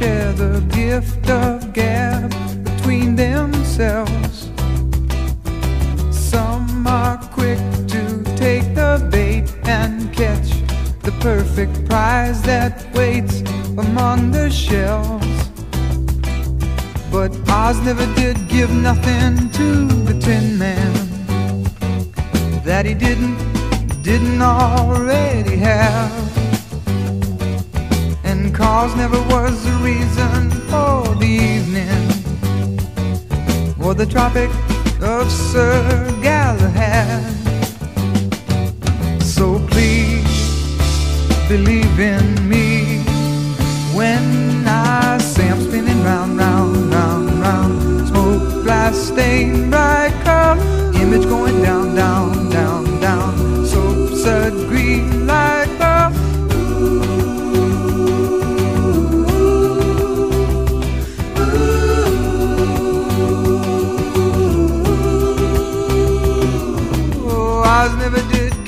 share 0.02 0.32
the 0.32 0.60
gift 0.74 1.30
of 1.30 1.72
gab 1.72 2.28
between 2.64 3.14
themselves. 3.14 4.50
Some 6.10 6.84
are 6.88 7.18
quick 7.38 7.62
to 7.94 8.02
take 8.44 8.66
the 8.74 8.92
bait 9.12 9.46
and 9.78 10.12
catch 10.12 10.48
the 11.06 11.14
perfect 11.20 11.74
prize 11.88 12.42
that 12.42 12.72
waits 12.96 13.42
among 13.84 14.32
the 14.32 14.50
shells. 14.50 15.36
But 17.12 17.30
Oz 17.48 17.78
never 17.88 18.06
did 18.16 18.36
give 18.48 18.70
nothing 18.88 19.50
to 19.58 19.68
the 20.08 20.14
Tin 20.24 20.58
Man 20.58 20.92
that 22.64 22.86
he 22.86 22.94
didn't 22.94 23.38
didn't 24.02 24.42
already 24.42 25.56
have. 25.58 26.41
Cause 28.62 28.94
never 28.94 29.20
was 29.22 29.64
the 29.64 29.72
reason 29.82 30.50
for 30.70 31.02
the 31.16 31.26
evening 31.26 32.04
or 33.84 33.92
the 33.92 34.06
Tropic 34.06 34.50
of 35.02 35.28
Sir 35.32 35.82
Galahad. 36.22 37.24
So 39.20 39.58
please 39.66 40.22
believe 41.48 41.98
in 41.98 42.48
me 42.48 43.02
when 43.98 44.64
I 44.68 45.18
say 45.18 45.48
I'm 45.50 45.60
spinning 45.60 46.00
round, 46.04 46.38
round, 46.38 46.76
round, 46.94 47.30
round. 47.40 48.06
Smoke, 48.06 48.62
glass, 48.62 48.96
stain, 48.96 49.70
bright 49.70 50.14
color, 50.22 50.62
image 51.02 51.24
going 51.24 51.60
down, 51.62 51.96
down, 51.96 52.48
down. 52.50 52.91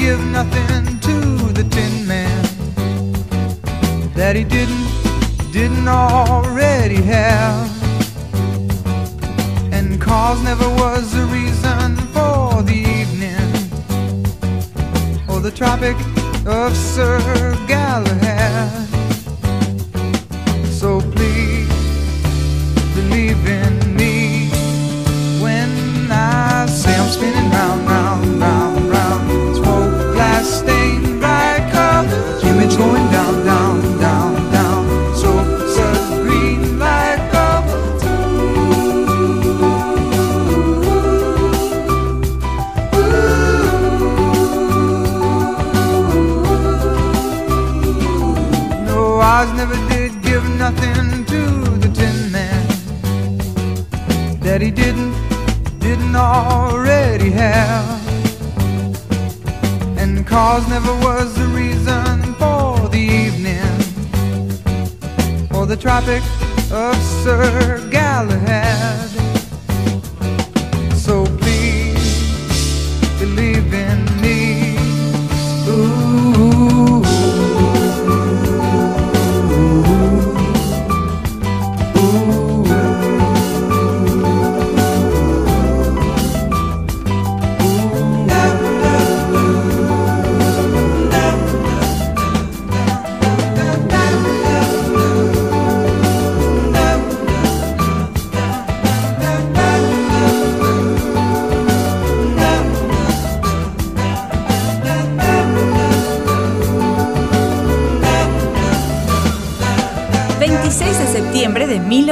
Give 0.04 0.26
nothing 0.26 0.84
to 1.00 1.16
the 1.58 1.64
Tin 1.74 2.06
Man 2.06 2.42
that 4.12 4.36
he 4.36 4.44
didn't, 4.44 4.86
didn't 5.50 5.88
already 5.88 7.00
have. 7.16 7.70
And 9.72 9.98
cause 9.98 10.42
never 10.42 10.68
was 10.82 11.14
a 11.14 11.24
reason 11.38 11.96
for 12.14 12.62
the 12.70 12.80
evening 13.00 13.48
or 15.26 15.40
the 15.40 15.50
Tropic 15.60 15.96
of 16.44 16.76
Sir 16.76 17.18
Galahad. 17.66 18.86
So 20.80 21.00
please 21.16 21.72
believe 22.98 23.40
in 23.62 23.74
me 23.96 24.50
when 25.44 25.70
I 26.12 26.66
say 26.66 26.94
I'm 26.94 27.08
spinning 27.08 27.50
round, 27.50 27.93
already 56.34 57.30
have. 57.30 58.02
And 59.98 60.26
cause 60.26 60.68
never 60.68 60.92
was 61.06 61.34
the 61.34 61.46
reason 61.46 62.34
for 62.34 62.88
the 62.88 63.04
evening 63.24 63.62
or 65.54 65.66
the 65.66 65.76
Tropic 65.76 66.22
of 66.72 66.96
Sir 67.22 67.88
Galahad. 67.90 69.13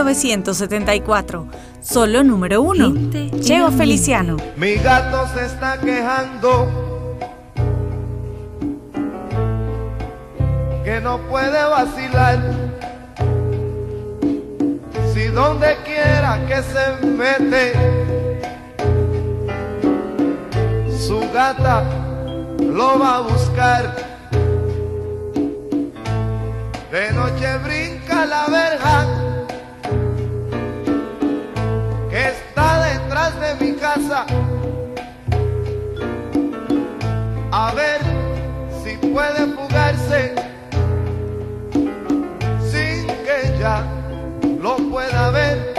1974. 0.04 1.46
Solo 1.80 2.24
número 2.24 2.60
uno. 2.62 2.92
Cheo 3.40 3.70
Feliciano. 3.70 4.36
Mi 4.56 4.74
gato 4.74 5.28
se 5.32 5.46
está 5.46 5.78
quejando 5.78 6.68
que 10.84 11.00
no 11.00 11.18
puede 11.28 11.64
vacilar. 11.64 12.38
Si 15.14 15.26
donde 15.28 15.76
quiera 15.84 16.40
que 16.48 16.62
se 16.62 17.06
mete, 17.06 17.72
su 20.98 21.20
gata 21.32 21.84
lo 22.58 22.98
va 22.98 23.16
a 23.16 23.20
buscar. 23.20 23.94
De 26.90 27.12
noche 27.12 27.58
brinca 27.64 28.26
la 28.26 28.46
verja 28.48 28.71
pueda 45.12 45.30
ver. 45.30 45.74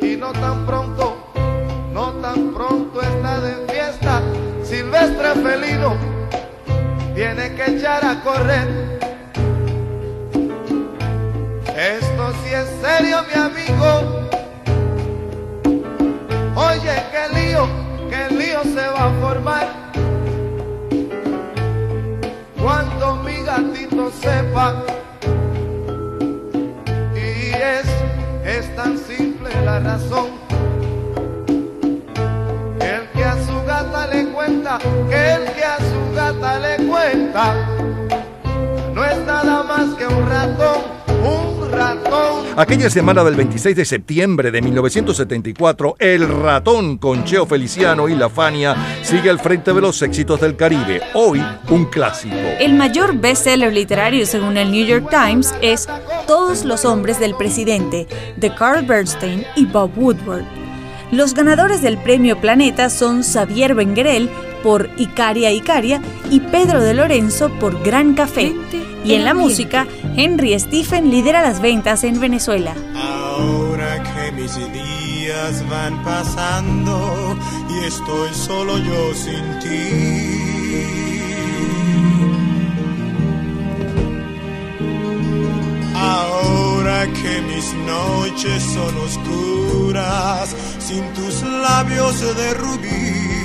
Y 0.00 0.16
no 0.16 0.32
tan 0.32 0.66
pronto, 0.66 1.16
no 1.92 2.12
tan 2.14 2.52
pronto 2.52 3.00
está 3.00 3.40
de 3.40 3.72
fiesta. 3.72 4.22
Silvestre 4.64 5.34
felino 5.42 5.96
tiene 7.14 7.54
que 7.54 7.76
echar 7.76 8.04
a 8.04 8.22
correr. 8.22 9.00
Esto 11.76 12.32
sí 12.44 12.52
es 12.52 12.68
serio, 12.82 13.18
mi 13.28 13.40
amigo. 13.40 14.28
Oye, 16.56 17.02
qué 17.12 17.40
lío, 17.40 17.66
qué 18.10 18.34
lío 18.34 18.62
se 18.64 18.86
va 18.86 19.04
a 19.04 19.12
formar. 19.20 19.68
Cuando 22.60 23.16
mi 23.16 23.42
gatito 23.42 24.10
sepa. 24.20 24.99
Es 28.58 28.74
tan 28.74 28.98
simple 28.98 29.48
la 29.64 29.78
razón. 29.80 30.28
El 32.80 33.08
que 33.14 33.24
a 33.24 33.36
su 33.46 33.64
gata 33.64 34.06
le 34.08 34.26
cuenta, 34.32 34.78
el 35.10 35.44
que 35.52 35.64
a 35.64 35.78
su 35.78 36.14
gata 36.14 36.58
le 36.58 36.86
cuenta, 36.88 37.54
no 38.94 39.04
es 39.04 39.18
nada 39.26 39.62
más 39.62 39.94
que 39.96 40.06
un 40.06 40.28
ratón, 40.28 40.82
un 41.22 41.24
ratón. 41.24 41.49
Aquella 42.56 42.90
semana 42.90 43.24
del 43.24 43.36
26 43.36 43.76
de 43.76 43.84
septiembre 43.84 44.50
de 44.50 44.60
1974, 44.60 45.96
El 45.98 46.28
Ratón 46.28 46.98
con 46.98 47.24
Cheo 47.24 47.46
Feliciano 47.46 48.08
y 48.08 48.14
La 48.14 48.28
Fania 48.28 48.76
sigue 49.02 49.30
al 49.30 49.38
frente 49.38 49.72
de 49.72 49.80
los 49.80 50.02
éxitos 50.02 50.40
del 50.40 50.56
Caribe. 50.56 51.00
Hoy, 51.14 51.42
un 51.70 51.86
clásico. 51.86 52.36
El 52.58 52.74
mayor 52.74 53.16
bestseller 53.16 53.72
literario 53.72 54.26
según 54.26 54.56
el 54.56 54.70
New 54.70 54.84
York 54.84 55.08
Times 55.10 55.54
es 55.62 55.88
Todos 56.26 56.64
los 56.64 56.84
hombres 56.84 57.18
del 57.18 57.34
presidente, 57.34 58.06
de 58.36 58.54
Carl 58.54 58.84
Bernstein 58.84 59.44
y 59.56 59.66
Bob 59.66 59.92
Woodward. 59.96 60.44
Los 61.12 61.34
ganadores 61.34 61.82
del 61.82 61.98
premio 61.98 62.40
Planeta 62.40 62.90
son 62.90 63.22
Xavier 63.22 63.74
Benguerel 63.74 64.28
por 64.62 64.90
Icaria 64.96 65.50
Icaria 65.50 66.00
y 66.30 66.40
Pedro 66.40 66.80
de 66.80 66.94
Lorenzo 66.94 67.50
por 67.58 67.82
Gran 67.82 68.14
Café. 68.14 68.54
Y 69.04 69.14
en 69.14 69.24
la 69.24 69.34
música, 69.34 69.86
Henry 70.16 70.58
Stephen 70.58 71.10
lidera 71.10 71.42
las 71.42 71.60
ventas 71.60 72.04
en 72.04 72.20
Venezuela. 72.20 72.74
Ahora 72.94 74.02
que 74.02 74.32
mis 74.32 74.54
días 74.72 75.68
van 75.68 76.02
pasando 76.04 77.36
y 77.70 77.86
estoy 77.86 78.28
solo 78.34 78.78
yo 78.78 79.14
sin 79.14 79.58
ti. 79.60 80.40
Ahora 85.94 87.06
que 87.06 87.42
mis 87.42 87.72
noches 87.86 88.62
son 88.62 88.96
oscuras 88.98 90.54
sin 90.78 91.04
tus 91.14 91.42
labios 91.42 92.20
de 92.36 92.54
rubí. 92.54 93.39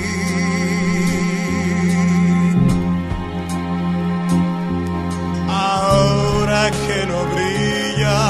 Ahora 5.78 6.70
que 6.70 6.98
no 7.10 7.18
brilla 7.32 8.20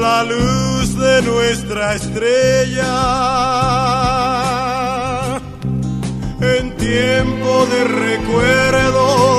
la 0.00 0.18
luz 0.24 0.96
de 0.96 1.16
nuestra 1.30 1.94
estrella 1.94 2.94
en 6.40 6.64
tiempo 6.76 7.66
de 7.72 7.84
recuerdos 7.84 9.35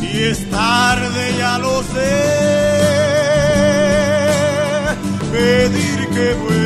Y 0.00 0.04
es 0.30 0.38
tarde, 0.50 1.22
ya 1.36 1.58
lo 1.58 1.82
sé. 1.92 2.14
Pedir 5.30 5.98
que 6.14 6.26
vuelva. 6.34 6.57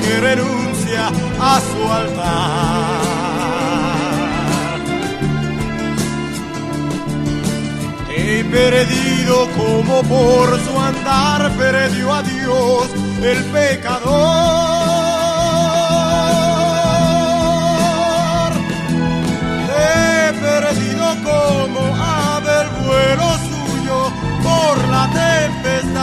Que 0.00 0.20
renuncia 0.20 1.08
a 1.40 1.60
su 1.60 1.92
altar. 1.92 3.16
He 8.10 8.42
perdido 8.44 9.48
como 9.56 10.02
por 10.02 10.58
su 10.60 10.80
andar 10.80 11.50
perdió 11.56 12.12
a 12.12 12.22
Dios 12.22 12.88
el 13.22 13.44
pecador. 13.44 14.06
He 19.78 20.32
perdido 20.32 21.06
como 21.22 21.80
ave 21.96 22.52
el 22.62 22.68
vuelo 22.84 23.28
suyo 23.50 23.98
por 24.42 24.88
la 24.88 25.04
tempestad. 25.12 25.95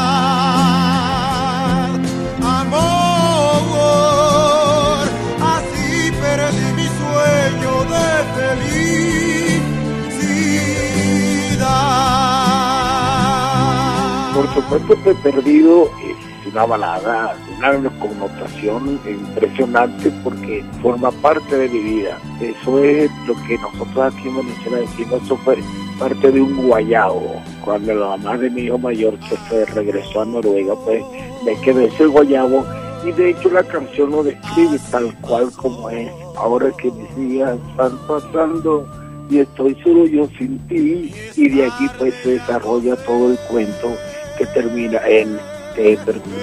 Supuesto 14.54 14.96
que 15.04 15.16
Perdido 15.16 15.90
es 16.04 16.54
una 16.54 16.66
balada, 16.66 17.36
una 17.58 17.90
connotación 18.00 19.00
impresionante 19.08 20.12
porque 20.24 20.64
forma 20.82 21.12
parte 21.12 21.58
de 21.58 21.70
mi 21.70 21.80
vida. 21.80 22.20
Eso 22.40 22.84
es 22.84 23.10
lo 23.26 23.36
que 23.48 23.58
nosotros 23.58 24.14
aquí 24.14 24.28
en 24.28 24.38
Venezuela 24.38 24.78
decimos, 24.80 25.24
eso 25.24 25.38
fue 25.38 25.58
parte 26.00 26.32
de 26.32 26.42
un 26.42 26.68
guayabo. 26.68 27.42
Cuando 27.64 27.96
la 27.96 28.08
mamá 28.10 28.38
de 28.38 28.50
mi 28.50 28.64
hijo 28.64 28.78
mayor 28.78 29.18
que 29.20 29.38
se 29.50 29.66
regresó 29.66 30.22
a 30.22 30.26
Noruega, 30.26 30.76
pues 30.86 31.04
me 31.46 31.60
quedé 31.62 31.86
ese 31.86 32.06
guayabo 32.06 32.66
y 33.06 33.12
de 33.12 33.32
hecho 33.32 33.50
la 33.50 33.64
canción 33.64 34.12
lo 34.12 34.24
describe 34.24 34.78
tal 34.92 35.14
cual 35.22 35.52
como 35.54 35.90
es. 35.90 36.12
Ahora 36.38 36.72
que 36.78 36.92
mis 36.92 37.16
días 37.16 37.58
están 37.70 37.98
pasando 38.08 38.88
y 39.30 39.40
estoy 39.40 39.76
solo 39.84 40.06
yo 40.06 40.28
sin 40.38 40.60
ti 40.68 41.14
y 41.36 41.50
de 41.50 41.66
aquí 41.66 41.88
pues 41.98 42.14
se 42.22 42.32
desarrolla 42.32 42.96
todo 42.98 43.32
el 43.32 43.38
cuento 43.50 43.96
que 44.38 44.46
termina 44.48 45.00
en 45.08 45.40
Te 45.76 45.94
he 45.94 45.98
perdido. 45.98 46.38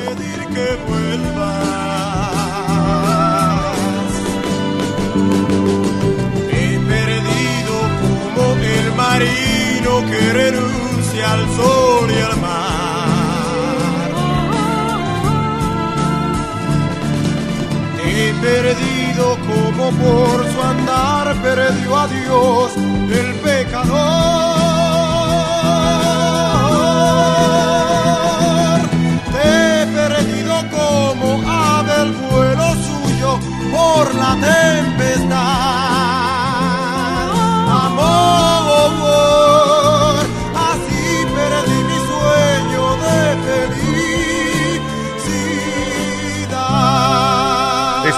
He 6.53 6.79
perdido 6.92 7.74
como 8.37 8.55
el 8.55 8.92
marino 8.94 9.90
que 10.11 10.33
renuncia 10.33 11.33
al 11.33 11.46
sol 11.57 12.11
y 12.11 12.20
al 12.20 12.37
mar. 12.40 12.90
He 18.05 18.33
perdido 18.42 19.38
como 19.48 19.90
por 19.92 20.46
su 20.53 20.62
andar 20.62 21.35
perdió 21.42 21.96
a 21.96 22.09
Dios 22.09 22.76
el 22.76 23.35
pecador. 23.37 24.60
He 30.21 30.25
perdido 30.25 30.55
como 30.71 31.43
ave 31.49 32.03
el 32.03 32.13
vuelo 32.13 32.75
suyo 32.75 33.41
por 33.73 34.15
la 34.15 34.37
tempestad. 34.41 36.00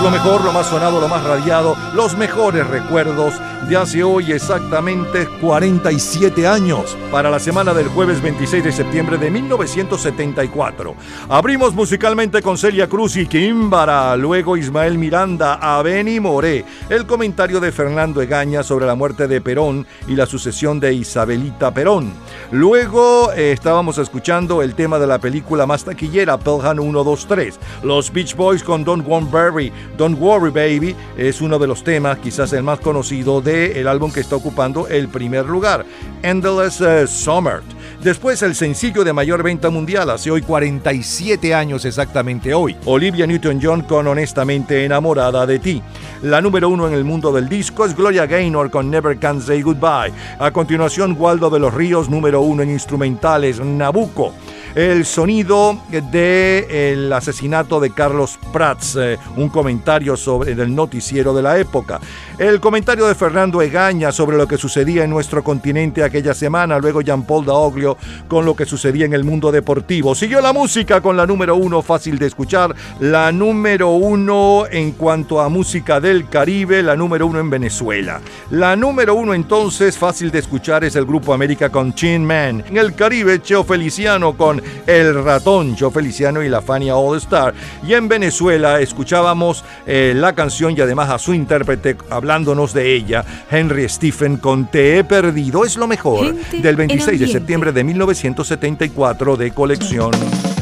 Lo 0.02 0.10
mejor, 0.10 0.42
lo 0.42 0.52
más 0.52 0.66
sonado, 0.66 1.00
lo 1.00 1.06
más 1.06 1.22
radiado, 1.22 1.76
los 1.94 2.16
mejores 2.16 2.66
recuerdos 2.66 3.34
de 3.68 3.76
hace 3.76 4.02
hoy 4.02 4.32
exactamente 4.32 5.28
47 5.40 6.46
años, 6.46 6.96
para 7.12 7.30
la 7.30 7.38
semana 7.38 7.72
del 7.72 7.86
jueves 7.86 8.20
26 8.20 8.64
de 8.64 8.72
septiembre 8.72 9.16
de 9.16 9.30
1974. 9.30 10.96
Abrimos 11.28 11.74
musicalmente 11.74 12.42
con 12.42 12.58
Celia 12.58 12.88
Cruz 12.88 13.16
y 13.16 13.26
Kimbara, 13.26 14.16
luego 14.16 14.56
Ismael 14.56 14.98
Miranda, 14.98 15.54
a 15.54 15.80
Benny 15.82 16.18
Moré, 16.18 16.64
el 16.88 17.06
comentario 17.06 17.60
de 17.60 17.70
Fernando 17.70 18.20
Egaña 18.20 18.64
sobre 18.64 18.86
la 18.86 18.96
muerte 18.96 19.28
de 19.28 19.40
Perón 19.40 19.86
y 20.08 20.16
la 20.16 20.26
sucesión 20.26 20.80
de 20.80 20.94
Isabelita 20.94 21.72
Perón. 21.72 22.12
Luego 22.50 23.32
eh, 23.32 23.52
estábamos 23.52 23.98
escuchando 23.98 24.62
el 24.62 24.74
tema 24.74 24.98
de 24.98 25.06
la 25.06 25.18
película 25.20 25.64
más 25.64 25.84
taquillera, 25.84 26.38
Pelham 26.38 26.78
123. 26.78 27.60
Los 27.84 28.12
Beach 28.12 28.34
Boys 28.34 28.64
con 28.64 28.82
Don't 28.82 29.06
Worry, 29.06 29.72
Don't 29.96 30.18
Worry 30.20 30.50
Baby 30.50 30.96
es 31.16 31.40
uno 31.40 31.58
de 31.58 31.66
los 31.66 31.84
temas, 31.84 32.18
quizás 32.18 32.52
el 32.52 32.62
más 32.62 32.80
conocido 32.80 33.40
de 33.40 33.80
el 33.80 33.88
álbum 33.88 34.12
que 34.12 34.20
está 34.20 34.36
ocupando 34.36 34.88
el 34.88 35.08
primer 35.08 35.46
lugar, 35.46 35.84
Endless 36.22 36.80
eh, 36.80 37.06
Summer. 37.06 37.60
Después 38.02 38.42
el 38.42 38.54
sencillo 38.54 39.04
de 39.04 39.12
mayor 39.12 39.42
venta 39.42 39.70
mundial, 39.70 40.10
hace 40.10 40.30
hoy 40.30 40.42
47 40.42 41.54
años 41.54 41.84
exactamente 41.84 42.52
hoy, 42.52 42.76
Olivia 42.84 43.26
Newton-John 43.26 43.82
con 43.82 44.06
Honestamente 44.06 44.84
enamorada 44.84 45.46
de 45.46 45.58
ti. 45.58 45.82
La 46.22 46.40
número 46.40 46.68
uno 46.68 46.88
en 46.88 46.94
el 46.94 47.04
mundo 47.04 47.32
del 47.32 47.48
disco 47.48 47.84
es 47.84 47.94
Gloria 47.94 48.26
Gaynor 48.26 48.70
con 48.70 48.90
Never 48.90 49.18
Can 49.18 49.40
Say 49.40 49.62
Goodbye. 49.62 50.12
A 50.38 50.50
continuación, 50.50 51.16
Waldo 51.18 51.50
de 51.50 51.60
los 51.60 51.72
Ríos, 51.72 52.08
número 52.08 52.40
uno 52.40 52.62
en 52.62 52.70
instrumentales, 52.70 53.60
Nabucco 53.60 54.32
el 54.74 55.04
sonido 55.04 55.78
del 56.10 57.12
asesinato 57.12 57.80
de 57.80 57.90
Carlos 57.90 58.38
Prats, 58.52 58.96
eh, 58.96 59.18
un 59.36 59.48
comentario 59.48 60.16
sobre 60.16 60.52
el 60.52 60.74
noticiero 60.74 61.34
de 61.34 61.42
la 61.42 61.58
época. 61.58 62.00
El 62.38 62.60
comentario 62.60 63.06
de 63.06 63.14
Fernando 63.14 63.60
Egaña 63.60 64.12
sobre 64.12 64.36
lo 64.36 64.48
que 64.48 64.56
sucedía 64.56 65.04
en 65.04 65.10
nuestro 65.10 65.44
continente 65.44 66.02
aquella 66.02 66.34
semana, 66.34 66.78
luego 66.78 67.02
Jean 67.02 67.24
Paul 67.24 67.44
Daoglio 67.44 67.96
con 68.28 68.44
lo 68.44 68.56
que 68.56 68.64
sucedía 68.64 69.04
en 69.04 69.12
el 69.12 69.24
mundo 69.24 69.52
deportivo. 69.52 70.14
Siguió 70.14 70.40
la 70.40 70.52
música 70.52 71.00
con 71.00 71.16
la 71.16 71.26
número 71.26 71.56
uno, 71.56 71.82
fácil 71.82 72.18
de 72.18 72.26
escuchar, 72.26 72.74
la 73.00 73.30
número 73.32 73.90
uno 73.90 74.64
en 74.70 74.92
cuanto 74.92 75.40
a 75.40 75.48
música 75.48 76.00
del 76.00 76.28
Caribe, 76.28 76.82
la 76.82 76.96
número 76.96 77.26
uno 77.26 77.40
en 77.40 77.50
Venezuela. 77.50 78.20
La 78.50 78.76
número 78.76 79.14
uno 79.14 79.34
entonces, 79.34 79.98
fácil 79.98 80.30
de 80.30 80.38
escuchar, 80.38 80.84
es 80.84 80.96
el 80.96 81.04
Grupo 81.04 81.34
América 81.34 81.68
con 81.70 81.94
Chin 81.94 82.24
Man. 82.24 82.64
En 82.68 82.76
el 82.76 82.94
Caribe, 82.94 83.42
Cheo 83.42 83.64
Feliciano 83.64 84.36
con 84.36 84.61
El 84.86 85.22
Ratón, 85.24 85.76
Cheo 85.76 85.90
Feliciano 85.90 86.42
y 86.42 86.48
la 86.48 86.62
Fania 86.62 86.96
All 86.96 87.18
Star. 87.18 87.54
Y 87.86 87.94
en 87.94 88.08
Venezuela 88.08 88.80
escuchábamos 88.80 89.64
eh, 89.86 90.12
la 90.16 90.34
canción 90.34 90.74
y 90.76 90.80
además 90.80 91.10
a 91.10 91.18
su 91.18 91.34
intérprete 91.34 91.96
hablándonos 92.10 92.72
de 92.74 92.94
ella, 92.94 93.24
Henry 93.50 93.88
Stephen 93.88 94.36
con 94.36 94.70
Te 94.70 94.98
he 94.98 95.04
perdido. 95.04 95.64
Es 95.64 95.76
lo 95.76 95.86
mejor 95.86 96.26
Gente 96.26 96.58
del 96.58 96.76
26 96.76 97.20
de 97.20 97.28
septiembre 97.28 97.72
de 97.72 97.84
1974 97.84 99.36
de 99.36 99.50
colección. 99.52 100.10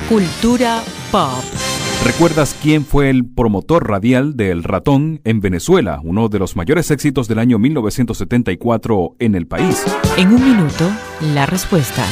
Cultura 0.09 0.83
pop. 1.11 1.45
¿Recuerdas 2.05 2.57
quién 2.63 2.85
fue 2.85 3.11
el 3.11 3.27
promotor 3.27 3.89
radial 3.89 4.35
del 4.35 4.65
ratón 4.65 5.21
en 5.25 5.41
Venezuela, 5.41 6.01
uno 6.03 6.29
de 6.29 6.39
los 6.39 6.57
mayores 6.57 6.91
éxitos 6.91 7.29
del 7.29 7.39
año 7.39 7.59
1974 7.59 9.17
en 9.19 9.35
el 9.35 9.47
país? 9.47 9.85
En 10.17 10.29
un 10.29 10.43
minuto, 10.43 10.91
la 11.35 11.45
respuesta. 11.45 12.07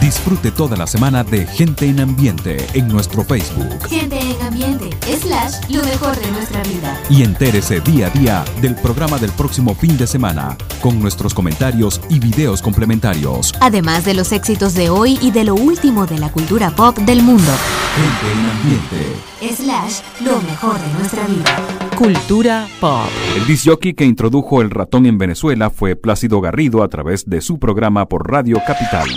Disfrute 0.00 0.50
toda 0.50 0.76
la 0.76 0.86
semana 0.86 1.24
de 1.24 1.46
Gente 1.46 1.86
en 1.86 2.00
Ambiente 2.00 2.66
en 2.74 2.88
nuestro 2.88 3.24
Facebook 3.24 3.88
Gente 3.88 4.18
en 4.18 4.42
ambiente, 4.46 4.90
slash, 5.20 5.54
lo 5.70 5.82
mejor 5.84 6.16
de 6.18 6.30
nuestra 6.32 6.62
vida. 6.64 6.98
y 7.08 7.22
entérese 7.22 7.80
día 7.80 8.08
a 8.08 8.10
día 8.10 8.44
del 8.60 8.74
programa 8.74 9.18
del 9.18 9.30
próximo 9.32 9.74
fin 9.74 9.96
de 9.96 10.06
semana 10.06 10.56
con 10.80 11.00
nuestros 11.00 11.32
comentarios 11.34 12.00
y 12.10 12.18
videos 12.18 12.60
complementarios. 12.62 13.52
Además 13.60 14.04
de 14.04 14.14
los 14.14 14.32
éxitos 14.32 14.74
de 14.74 14.90
hoy 14.90 15.18
y 15.22 15.30
de 15.30 15.44
lo 15.44 15.54
último 15.54 16.06
de 16.06 16.18
la 16.18 16.30
cultura 16.30 16.70
pop 16.70 16.96
del 16.98 17.22
mundo. 17.22 17.52
Gente 17.96 18.32
en 18.32 18.50
Ambiente. 18.50 19.62
Slash, 19.62 20.00
lo 20.24 20.40
mejor 20.42 20.78
de 20.78 20.98
nuestra 20.98 21.26
vida. 21.26 21.56
Cultura 21.96 22.66
pop. 22.80 23.08
El 23.36 23.46
disc 23.46 23.66
jockey 23.68 23.94
que 23.94 24.04
introdujo 24.04 24.60
el 24.62 24.70
ratón 24.70 25.06
en 25.06 25.18
Venezuela 25.18 25.70
fue 25.70 25.96
Plácido 25.96 26.40
Garrido 26.40 26.82
a 26.82 26.88
través 26.88 27.28
de 27.28 27.40
su 27.40 27.58
programa 27.58 28.08
por 28.08 28.30
Radio 28.30 28.60
Capital. 28.66 29.08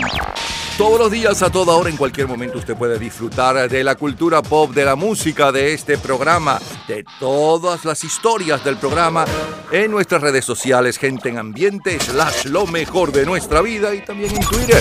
Todos 0.78 1.00
los 1.00 1.10
días, 1.10 1.42
a 1.42 1.50
toda 1.50 1.74
hora, 1.74 1.90
en 1.90 1.96
cualquier 1.96 2.28
momento, 2.28 2.58
usted 2.58 2.76
puede 2.76 3.00
disfrutar 3.00 3.68
de 3.68 3.82
la 3.82 3.96
cultura 3.96 4.42
pop, 4.42 4.72
de 4.72 4.84
la 4.84 4.94
música, 4.94 5.50
de 5.50 5.74
este 5.74 5.98
programa, 5.98 6.60
de 6.86 7.04
todas 7.18 7.84
las 7.84 8.04
historias 8.04 8.64
del 8.64 8.76
programa 8.76 9.24
en 9.72 9.90
nuestras 9.90 10.22
redes 10.22 10.44
sociales, 10.44 10.96
gente 10.96 11.30
en 11.30 11.38
ambiente, 11.38 11.98
slash 11.98 12.44
lo 12.44 12.66
mejor 12.68 13.10
de 13.10 13.26
nuestra 13.26 13.60
vida 13.60 13.92
y 13.92 14.04
también 14.04 14.36
en 14.36 14.40
Twitter. 14.40 14.80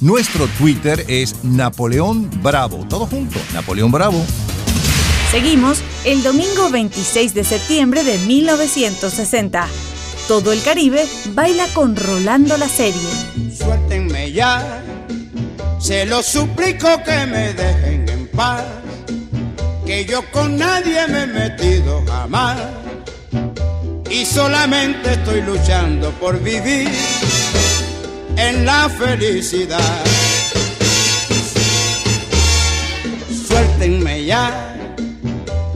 Nuestro 0.00 0.46
Twitter 0.58 1.04
es 1.08 1.42
Napoleón 1.42 2.30
Bravo. 2.42 2.86
Todo 2.88 3.06
junto, 3.06 3.40
Napoleón 3.54 3.90
Bravo. 3.90 4.24
Seguimos 5.32 5.82
el 6.04 6.22
domingo 6.22 6.70
26 6.70 7.34
de 7.34 7.42
septiembre 7.42 8.04
de 8.04 8.18
1960. 8.18 9.66
Todo 10.28 10.52
el 10.52 10.60
Caribe 10.60 11.06
baila 11.34 11.66
con 11.72 11.94
Rolando 11.94 12.56
la 12.56 12.68
serie. 12.68 13.08
Suéltenme 13.56 14.32
ya, 14.32 14.82
se 15.78 16.04
lo 16.04 16.20
suplico 16.20 16.88
que 17.04 17.26
me 17.26 17.52
dejen 17.52 18.08
en 18.08 18.26
paz, 18.28 18.64
que 19.86 20.04
yo 20.04 20.28
con 20.32 20.58
nadie 20.58 21.06
me 21.06 21.22
he 21.22 21.26
metido 21.28 22.04
jamás 22.08 22.58
y 24.10 24.26
solamente 24.26 25.12
estoy 25.12 25.42
luchando 25.42 26.10
por 26.12 26.42
vivir 26.42 26.90
en 28.36 28.66
la 28.66 28.88
felicidad. 28.88 30.04
Suéltenme 33.46 34.24
ya, 34.24 34.74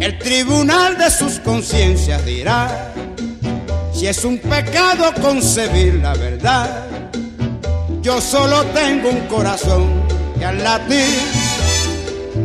el 0.01 0.19
tribunal 0.19 0.99
de 0.99 1.09
sus 1.09 1.39
conciencias 1.39 2.25
dirá 2.25 2.93
si 4.01 4.07
es 4.07 4.25
un 4.25 4.39
pecado 4.39 5.13
concebir 5.21 5.97
la 5.97 6.15
verdad. 6.15 6.87
Yo 8.01 8.19
solo 8.19 8.65
tengo 8.73 9.11
un 9.11 9.27
corazón 9.27 9.91
que 10.39 10.47
al 10.47 10.65
latir 10.65 11.21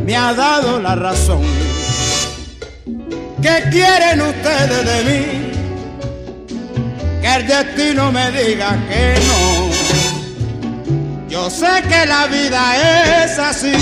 me 0.04 0.14
ha 0.14 0.34
dado 0.34 0.78
la 0.78 0.94
razón. 0.96 1.40
¿Qué 3.40 3.64
quieren 3.70 4.20
ustedes 4.20 4.84
de 4.84 5.02
mí? 5.08 5.24
Que 7.22 7.36
el 7.36 7.46
destino 7.46 8.12
me 8.12 8.30
diga 8.32 8.78
que 8.90 9.14
no. 9.26 9.70
Yo 11.26 11.48
sé 11.48 11.82
que 11.88 12.04
la 12.04 12.26
vida 12.26 13.24
es 13.24 13.38
así, 13.38 13.72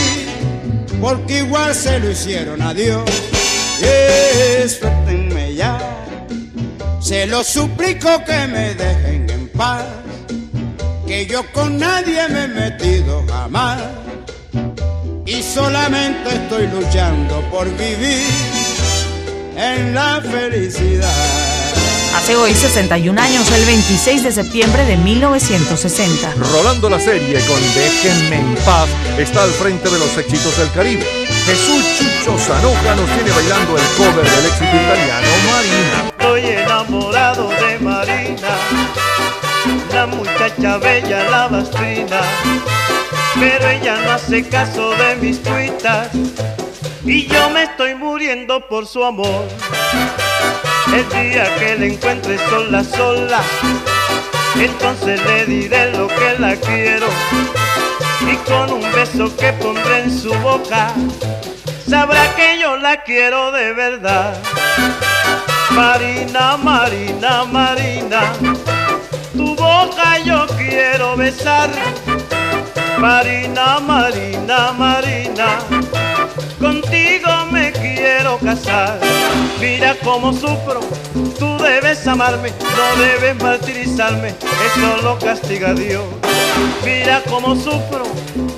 porque 1.01 1.39
igual 1.39 1.75
se 1.75 1.99
lo 1.99 2.09
hicieron 2.13 2.63
a 2.63 2.73
Dios. 2.73 3.03
Y 3.81 5.57
ya, 5.57 6.04
se 7.05 7.27
lo 7.27 7.45
suplico 7.45 8.25
que 8.25 8.47
me 8.47 8.75
dejen 8.75 9.29
en 9.29 9.49
paz, 9.51 9.85
que 11.07 11.27
yo 11.27 11.45
con 11.53 11.79
nadie 11.79 12.27
me 12.31 12.45
he 12.45 12.49
metido 12.49 13.23
jamás 13.29 13.83
y 15.27 15.43
solamente 15.43 16.35
estoy 16.35 16.67
luchando 16.69 17.43
por 17.51 17.69
vivir 17.77 18.25
en 19.55 19.95
la 19.95 20.23
felicidad. 20.23 21.55
Hace 22.17 22.37
hoy 22.37 22.55
61 22.55 23.21
años, 23.21 23.51
el 23.51 23.67
26 23.67 24.23
de 24.23 24.33
septiembre 24.33 24.87
de 24.87 24.97
1960. 24.97 26.35
Rolando 26.53 26.89
la 26.89 27.01
serie 27.01 27.39
con 27.41 27.61
Déjenme 27.75 28.37
en 28.37 28.55
paz 28.65 28.89
está 29.19 29.43
al 29.43 29.51
frente 29.51 29.91
de 29.91 29.99
los 29.99 30.17
éxitos 30.17 30.57
del 30.57 30.71
Caribe. 30.71 31.05
Jesús 31.45 31.85
Chucho 31.99 32.14
Zanoja 32.25 32.95
nos 32.95 33.11
tiene 33.11 33.31
bailando 33.31 33.77
el 33.77 33.85
cover 33.99 34.25
del 34.25 34.47
éxito 34.47 34.65
italiano 34.65 35.29
Marina. 35.53 36.09
Estoy 36.09 36.47
enamorado 36.47 37.49
de 37.51 37.79
Marina, 37.81 38.49
la 39.93 40.07
muchacha 40.07 40.79
bella, 40.79 41.29
la 41.29 41.49
bastrina, 41.49 42.21
pero 43.39 43.69
ella 43.69 43.99
no 44.05 44.13
hace 44.13 44.43
caso 44.49 44.93
de 44.93 45.17
mis 45.17 45.43
tuitas 45.43 46.09
y 47.05 47.27
yo 47.27 47.51
me 47.51 47.65
estoy 47.65 47.95
muriendo 47.95 48.67
por 48.69 48.87
su 48.87 49.05
amor. 49.05 49.47
El 50.95 51.07
día 51.11 51.55
que 51.57 51.77
la 51.79 51.85
encuentre 51.85 52.39
sola, 52.49 52.85
sola, 52.85 53.43
entonces 54.59 55.21
le 55.27 55.45
diré 55.45 55.93
lo 55.93 56.09
que 56.09 56.39
la 56.39 56.57
quiero 56.57 57.07
y 58.23 58.37
con 58.49 58.73
un 58.73 58.93
beso 58.93 59.35
que 59.37 59.53
pondré 59.53 60.05
en 60.05 60.19
su 60.19 60.33
boca, 60.39 60.95
sabrá 61.95 62.35
que 62.35 62.59
yo 62.61 62.77
la 62.77 63.05
quiero 63.05 63.53
de 63.53 63.73
verdad. 63.73 64.35
Marina, 65.71 66.57
Marina, 66.57 67.45
Marina, 67.45 68.21
tu 69.37 69.55
boca 69.55 70.19
yo 70.25 70.45
quiero 70.59 71.17
besar. 71.17 71.71
Marina, 72.99 73.79
Marina, 73.79 74.73
Marina, 74.73 75.47
contigo 76.59 77.31
me 77.53 77.71
quiero 77.71 78.39
casar. 78.39 78.99
Mira 79.61 79.95
cómo 80.03 80.33
sufro, 80.33 80.81
tú 81.39 81.57
debes 81.63 82.05
amarme, 82.09 82.51
no 82.77 82.87
debes 83.05 83.41
martirizarme, 83.41 84.35
eso 84.67 84.97
lo 85.05 85.17
castiga 85.21 85.75
Dios. 85.75 86.07
Mira 86.85 87.23
cómo 87.31 87.55
sufro, 87.55 88.05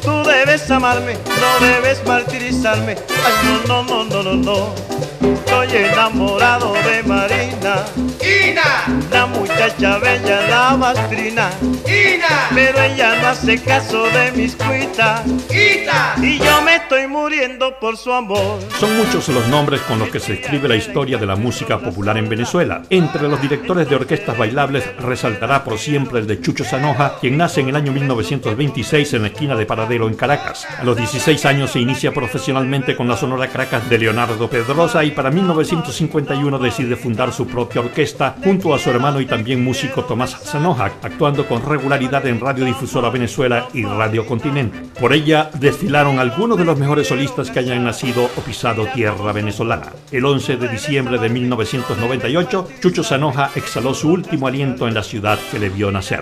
tú 0.06 0.22
debes 0.22 0.70
amarme, 0.70 1.14
no 1.14 1.66
debes 1.66 2.06
martirizarme. 2.06 2.96
Ay, 3.24 3.34
no, 3.66 3.82
no, 3.82 4.04
no, 4.04 4.04
no, 4.04 4.22
no, 4.22 4.34
no. 4.36 4.95
Estoy 5.34 5.68
enamorado 5.76 6.74
de 6.74 7.02
Marina. 7.02 7.84
Ina. 8.20 8.86
La 9.10 9.26
muchacha 9.26 9.98
bella, 9.98 10.46
la 10.48 10.76
bastrina. 10.76 11.50
Ina. 11.84 12.48
Pero 12.54 12.80
ella 12.80 13.20
no 13.20 13.28
hace 13.28 13.60
caso 13.60 14.04
de 14.04 14.30
mis 14.32 14.54
cuitas. 14.54 15.26
Ita. 15.50 16.14
Y 16.22 16.38
yo 16.38 16.62
me 16.62 16.76
estoy 16.76 17.08
muriendo 17.08 17.78
por 17.80 17.96
su 17.96 18.12
amor. 18.12 18.60
Son 18.78 18.96
muchos 18.96 19.28
los 19.28 19.48
nombres 19.48 19.80
con 19.82 19.98
los 19.98 20.10
que 20.10 20.20
se 20.20 20.34
escribe 20.34 20.68
la 20.68 20.76
historia 20.76 21.18
de 21.18 21.26
la 21.26 21.34
música 21.34 21.78
popular 21.78 22.16
en 22.18 22.28
Venezuela. 22.28 22.82
Entre 22.90 23.28
los 23.28 23.42
directores 23.42 23.88
de 23.88 23.96
orquestas 23.96 24.38
bailables 24.38 24.84
resaltará 24.98 25.64
por 25.64 25.78
siempre 25.78 26.20
el 26.20 26.26
de 26.28 26.40
Chucho 26.40 26.64
Zanoja, 26.64 27.18
quien 27.20 27.36
nace 27.36 27.60
en 27.60 27.70
el 27.70 27.76
año 27.76 27.92
1926 27.92 29.14
en 29.14 29.22
la 29.22 29.28
esquina 29.28 29.56
de 29.56 29.66
Paradero 29.66 30.06
en 30.06 30.14
Caracas. 30.14 30.66
A 30.78 30.84
los 30.84 30.96
16 30.96 31.44
años 31.46 31.72
se 31.72 31.80
inicia 31.80 32.14
profesionalmente 32.14 32.94
con 32.94 33.08
la 33.08 33.16
Sonora 33.16 33.48
Caracas 33.48 33.90
de 33.90 33.98
Leonardo 33.98 34.48
Pedrosa 34.48 35.02
y 35.02 35.15
para 35.16 35.30
1951 35.30 36.58
decide 36.58 36.94
fundar 36.94 37.32
su 37.32 37.46
propia 37.46 37.80
orquesta 37.80 38.36
junto 38.44 38.74
a 38.74 38.78
su 38.78 38.90
hermano 38.90 39.18
y 39.20 39.26
también 39.26 39.64
músico 39.64 40.04
Tomás 40.04 40.36
Zanoja, 40.44 40.92
actuando 41.02 41.48
con 41.48 41.64
regularidad 41.64 42.26
en 42.26 42.38
Radiodifusora 42.38 43.08
Venezuela 43.08 43.66
y 43.72 43.82
Radio 43.82 44.26
Continente. 44.26 44.82
Por 45.00 45.14
ella 45.14 45.50
desfilaron 45.54 46.18
algunos 46.18 46.58
de 46.58 46.66
los 46.66 46.78
mejores 46.78 47.08
solistas 47.08 47.50
que 47.50 47.60
hayan 47.60 47.82
nacido 47.82 48.26
o 48.36 48.40
pisado 48.42 48.86
tierra 48.94 49.32
venezolana. 49.32 49.92
El 50.12 50.26
11 50.26 50.58
de 50.58 50.68
diciembre 50.68 51.18
de 51.18 51.30
1998, 51.30 52.68
Chucho 52.80 53.02
Zanoja 53.02 53.50
exhaló 53.54 53.94
su 53.94 54.10
último 54.10 54.46
aliento 54.46 54.86
en 54.86 54.94
la 54.94 55.02
ciudad 55.02 55.38
que 55.50 55.58
le 55.58 55.70
vio 55.70 55.90
nacer. 55.90 56.20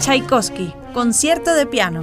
Tchaikovsky, 0.00 0.72
concierto 0.92 1.54
de 1.54 1.66
piano. 1.66 2.02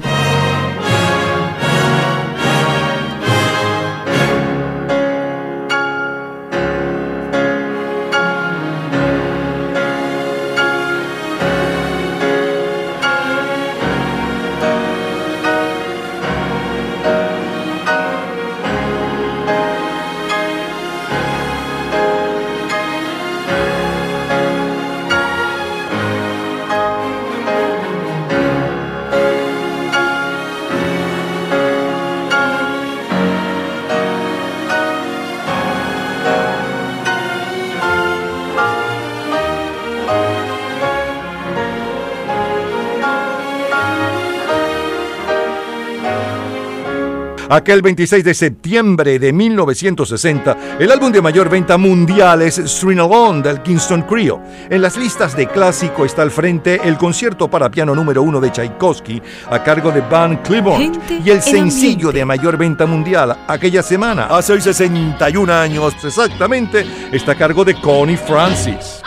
Aquel 47.50 47.82
26 47.82 48.26
de 48.26 48.34
septiembre 48.34 49.20
de 49.20 49.32
1960, 49.32 50.78
el 50.80 50.92
álbum 50.92 51.14
de 51.14 51.22
mayor 51.22 51.50
venta 51.50 51.78
mundial 51.78 52.42
es 52.42 52.58
String 52.58 53.00
Alone 53.00 53.42
del 53.42 53.62
Kingston 53.62 54.06
Trio. 54.06 54.42
En 54.70 54.82
las 54.82 54.98
listas 54.98 55.34
de 55.34 55.48
clásico 55.48 56.04
está 56.04 56.24
al 56.24 56.32
frente 56.32 56.82
el 56.84 56.98
concierto 56.98 57.48
para 57.48 57.72
piano 57.72 57.96
número 57.96 58.22
uno 58.22 58.42
de 58.42 58.52
Tchaikovsky 58.52 59.22
a 59.50 59.64
cargo 59.64 59.92
de 59.94 60.02
Van 60.02 60.44
Cliburn 60.44 61.00
y 61.24 61.30
el 61.30 61.38
en 61.38 61.42
sencillo 61.42 62.12
de 62.12 62.26
mayor 62.26 62.58
venta 62.58 62.86
mundial 62.86 63.38
aquella 63.48 63.82
semana, 63.82 64.26
hace 64.26 64.52
hoy 64.52 64.62
61 64.62 65.54
años 65.54 65.96
exactamente, 66.04 66.86
está 67.14 67.32
a 67.32 67.36
cargo 67.36 67.64
de 67.64 67.80
Connie 67.80 68.18
Francis. 68.18 69.02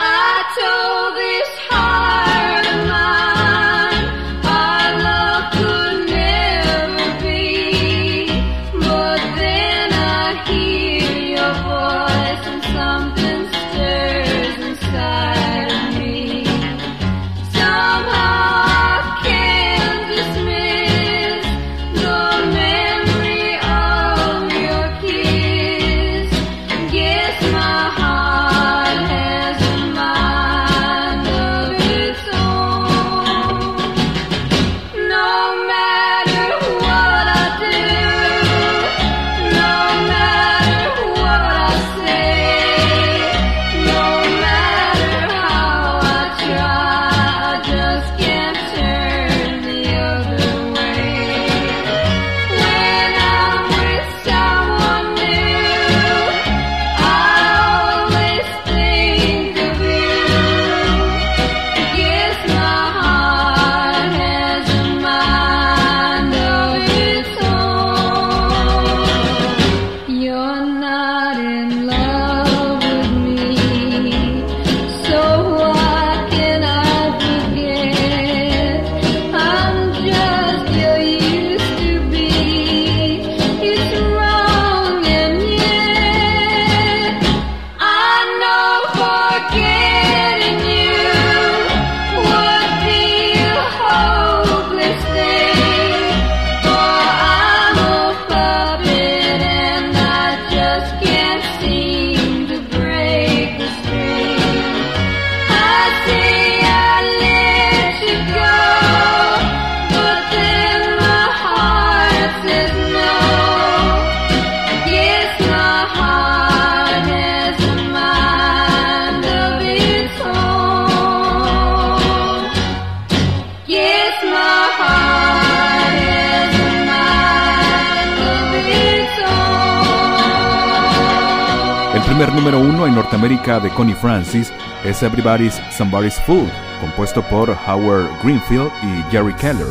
Primer 132.21 132.35
número 132.35 132.59
uno 132.59 132.85
en 132.85 132.93
Norteamérica 132.93 133.59
de 133.59 133.71
Connie 133.71 133.95
Francis 133.95 134.53
es 134.83 135.01
Everybody's 135.01 135.59
Somebody's 135.75 136.21
Fool, 136.27 136.47
compuesto 136.79 137.23
por 137.23 137.49
Howard 137.49 138.09
Greenfield 138.21 138.69
y 138.83 139.11
Jerry 139.11 139.33
Keller. 139.33 139.65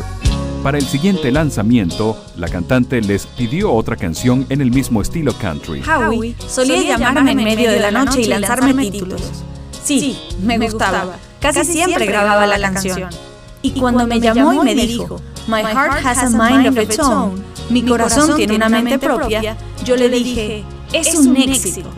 Para 0.61 0.77
el 0.77 0.85
siguiente 0.85 1.31
lanzamiento, 1.31 2.21
la 2.35 2.49
cantante 2.49 2.99
les 2.99 3.25
pidió 3.25 3.71
otra 3.71 3.95
canción 3.95 4.45
en 4.49 4.59
el 4.59 4.69
mismo 4.69 5.01
estilo 5.01 5.31
country. 5.39 5.81
Howie 5.81 6.35
solía 6.45 6.97
llamarme 6.97 7.31
en 7.31 7.37
medio 7.37 7.71
de 7.71 7.79
la 7.79 7.89
noche 7.89 8.19
y 8.19 8.25
lanzarme 8.25 8.73
títulos. 8.91 9.21
Sí, 9.81 10.19
me 10.41 10.59
gustaba. 10.59 11.15
Casi 11.39 11.63
siempre 11.63 12.05
grababa 12.05 12.45
la 12.47 12.59
canción. 12.59 13.09
Y 13.61 13.79
cuando 13.79 14.05
me 14.05 14.19
llamó 14.19 14.61
y 14.61 14.65
me 14.65 14.75
dijo, 14.75 15.21
My 15.47 15.61
heart 15.61 16.05
has 16.05 16.21
a 16.21 16.29
mind 16.29 16.67
of 16.67 16.77
its 16.77 16.99
own, 16.99 17.41
mi 17.69 17.81
corazón 17.83 18.35
tiene 18.35 18.55
una 18.55 18.67
mente 18.67 18.99
propia, 18.99 19.55
yo 19.85 19.95
le 19.95 20.09
dije, 20.09 20.65
es 20.91 21.15
un 21.15 21.37
éxito, 21.37 21.89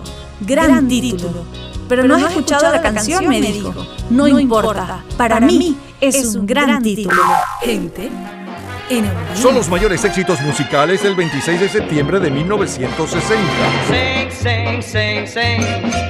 gran 0.46 0.88
título. 0.88 1.46
Pero 1.90 2.08
no 2.08 2.16
has 2.16 2.24
escuchado 2.24 2.72
la 2.72 2.82
canción, 2.82 3.28
me 3.28 3.42
dijo. 3.42 3.74
No 4.10 4.28
importa, 4.28 5.04
para 5.18 5.40
mí 5.40 5.78
es 6.02 6.36
un 6.36 6.46
gran 6.46 6.82
título. 6.82 7.22
Gente, 7.62 8.10
en 8.90 9.06
Son 9.36 9.56
los 9.56 9.70
mayores 9.70 10.04
éxitos 10.06 10.42
musicales 10.42 11.04
del 11.04 11.16
26 11.16 11.60
de 11.60 11.70
septiembre 11.70 12.20
de 12.20 12.30
1960. 12.30 13.44
Sing, 13.88 14.32
sing, 14.32 14.82
sing, 14.82 15.28
sing. 15.28 15.62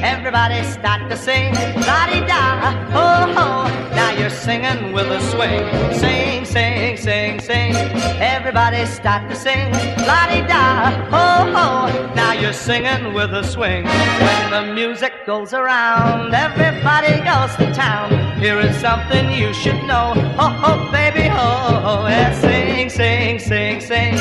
Everybody 0.04 0.64
start 0.64 1.10
to 1.10 1.16
sing. 1.18 1.54
La 1.86 2.08
di 2.12 2.22
da, 2.28 2.74
oh 2.94 3.34
ho. 3.34 3.68
Now 3.96 4.12
you're 4.18 4.30
singing 4.30 4.94
with 4.94 5.08
a 5.08 5.22
swing. 5.32 5.64
Sing, 5.94 6.46
sing, 6.46 6.98
sing, 6.98 7.40
sing. 7.40 7.76
Everybody 8.20 8.86
start 8.86 9.30
to 9.30 9.36
sing. 9.36 9.72
La 10.06 10.28
di 10.28 10.42
da, 10.48 10.92
oh 11.12 11.52
ho. 11.54 12.14
Now 12.16 12.34
you're 12.34 12.54
singing 12.54 13.14
with 13.14 13.32
a 13.34 13.44
swing. 13.44 13.86
When 13.86 14.52
the 14.52 14.74
music 14.74 15.14
goes 15.26 15.54
around, 15.54 16.34
everybody 16.34 17.22
goes 17.24 17.56
to 17.58 17.72
town. 17.74 18.12
Here 18.40 18.60
is 18.60 18.76
something 18.82 19.32
you 19.32 19.54
should 19.54 19.82
know. 19.86 20.14
Oh 20.38 20.50
ho, 20.50 20.92
baby, 20.92 21.30
oh 21.32 21.80
ho. 21.86 22.08
Yeah, 22.08 22.34
sing, 22.34 22.63
sing, 22.64 22.90
sing, 22.90 23.40
sing. 23.40 23.82
Sing. 23.82 24.14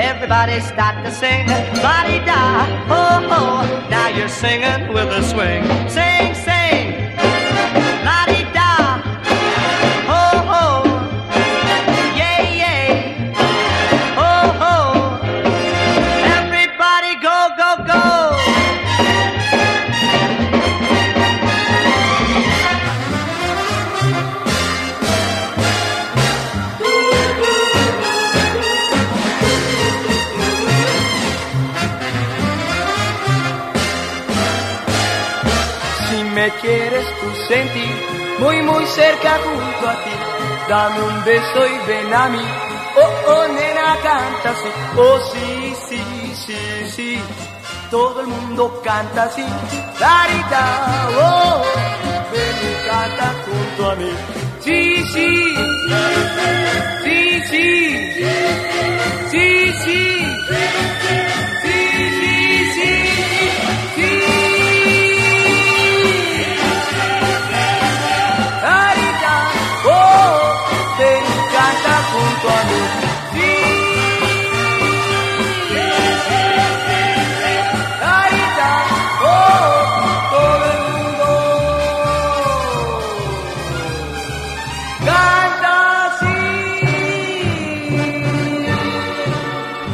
Everybody 0.00 0.60
start 0.60 1.04
to 1.04 1.10
sing. 1.10 1.46
Di 1.46 2.24
da, 2.24 2.66
oh 2.88 3.28
ho. 3.30 3.88
Now 3.88 4.08
you're 4.08 4.28
singing 4.28 4.92
with 4.92 5.08
a 5.08 5.22
swing. 5.22 5.62
Sing. 5.88 6.13
Sentir 37.48 37.94
muy 38.38 38.62
muy 38.62 38.86
cerca 38.86 39.38
junto 39.44 39.88
a 39.88 39.94
ti, 40.04 40.10
dame 40.68 41.02
un 41.02 41.24
beso 41.24 41.66
y 41.66 41.86
ven 41.86 42.14
a 42.14 42.28
mí. 42.28 42.44
Oh, 42.96 43.32
oh, 43.32 43.46
nena, 43.48 43.96
canta 44.02 44.50
así. 44.50 44.68
Oh, 44.96 45.18
sí, 45.32 45.74
sí, 45.88 46.34
sí, 46.46 46.90
sí. 46.94 47.20
Todo 47.90 48.20
el 48.20 48.28
mundo 48.28 48.80
canta 48.84 49.24
así. 49.24 49.44
Clarita, 49.98 51.08
oh, 51.18 51.62
ven 52.32 52.56
y 52.70 52.88
canta 52.88 53.34
junto 53.44 53.90
a 53.90 53.94
mí. 53.96 54.10
Sí, 54.60 55.04
sí, 55.12 55.54
sí, 57.04 57.42
sí, 57.50 58.20
sí, 58.20 58.22
sí. 58.24 58.54
Sí, 59.30 61.23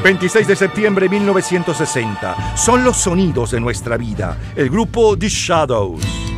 26 0.02 0.48
de 0.48 0.56
septiembre 0.56 1.08
de 1.08 1.10
1960. 1.10 2.56
Son 2.56 2.82
los 2.82 2.96
sonidos 2.96 3.52
de 3.52 3.60
nuestra 3.60 3.96
vida. 3.96 4.36
El 4.56 4.68
grupo 4.68 5.16
The 5.16 5.28
Shadows. 5.28 6.29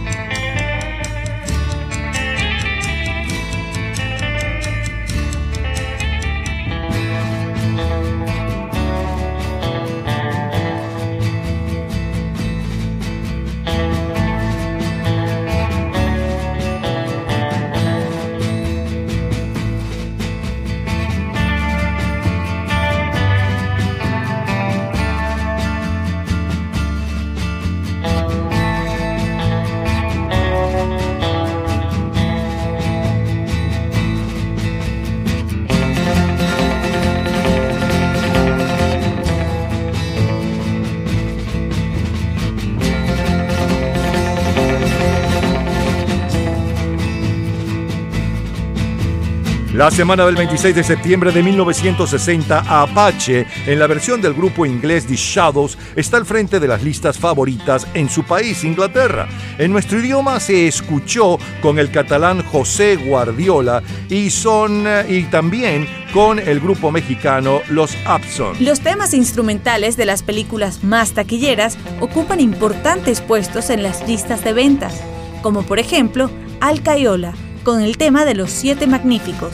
Semana 49.93 50.24
del 50.24 50.36
26 50.36 50.74
de 50.74 50.84
septiembre 50.84 51.32
de 51.32 51.43
1960, 51.43 52.82
Apache, 52.82 53.47
en 53.66 53.78
la 53.78 53.86
versión 53.86 54.22
del 54.22 54.32
grupo 54.32 54.64
inglés 54.64 55.07
The 55.07 55.16
Shadows, 55.16 55.76
está 55.95 56.16
al 56.16 56.24
frente 56.24 56.59
de 56.59 56.66
las 56.66 56.82
listas 56.82 57.18
favoritas 57.18 57.86
en 57.93 58.09
su 58.09 58.24
país, 58.24 58.64
Inglaterra. 58.64 59.28
En 59.59 59.70
nuestro 59.70 59.99
idioma 59.99 60.40
se 60.40 60.66
escuchó 60.66 61.38
con 61.61 61.78
el 61.78 61.90
catalán 61.90 62.43
José 62.43 62.97
Guardiola 62.97 63.82
y, 64.09 64.30
son, 64.30 64.86
y 65.09 65.24
también 65.24 65.86
con 66.14 66.38
el 66.38 66.61
grupo 66.61 66.90
mexicano 66.90 67.61
Los 67.68 67.95
Abson. 68.07 68.57
Los 68.61 68.80
temas 68.80 69.12
instrumentales 69.12 69.99
de 69.99 70.07
las 70.07 70.22
películas 70.22 70.82
más 70.82 71.12
taquilleras 71.12 71.76
ocupan 72.01 72.40
importantes 72.40 73.20
puestos 73.20 73.68
en 73.68 73.82
las 73.82 74.09
listas 74.09 74.43
de 74.43 74.55
ventas, 74.55 75.03
como 75.43 75.62
por 75.62 75.78
ejemplo 75.78 76.30
Alcayola, 76.61 77.34
con 77.62 77.82
el 77.82 77.99
tema 77.99 78.24
de 78.24 78.34
Los 78.34 78.51
Siete 78.51 78.86
Magníficos, 78.86 79.53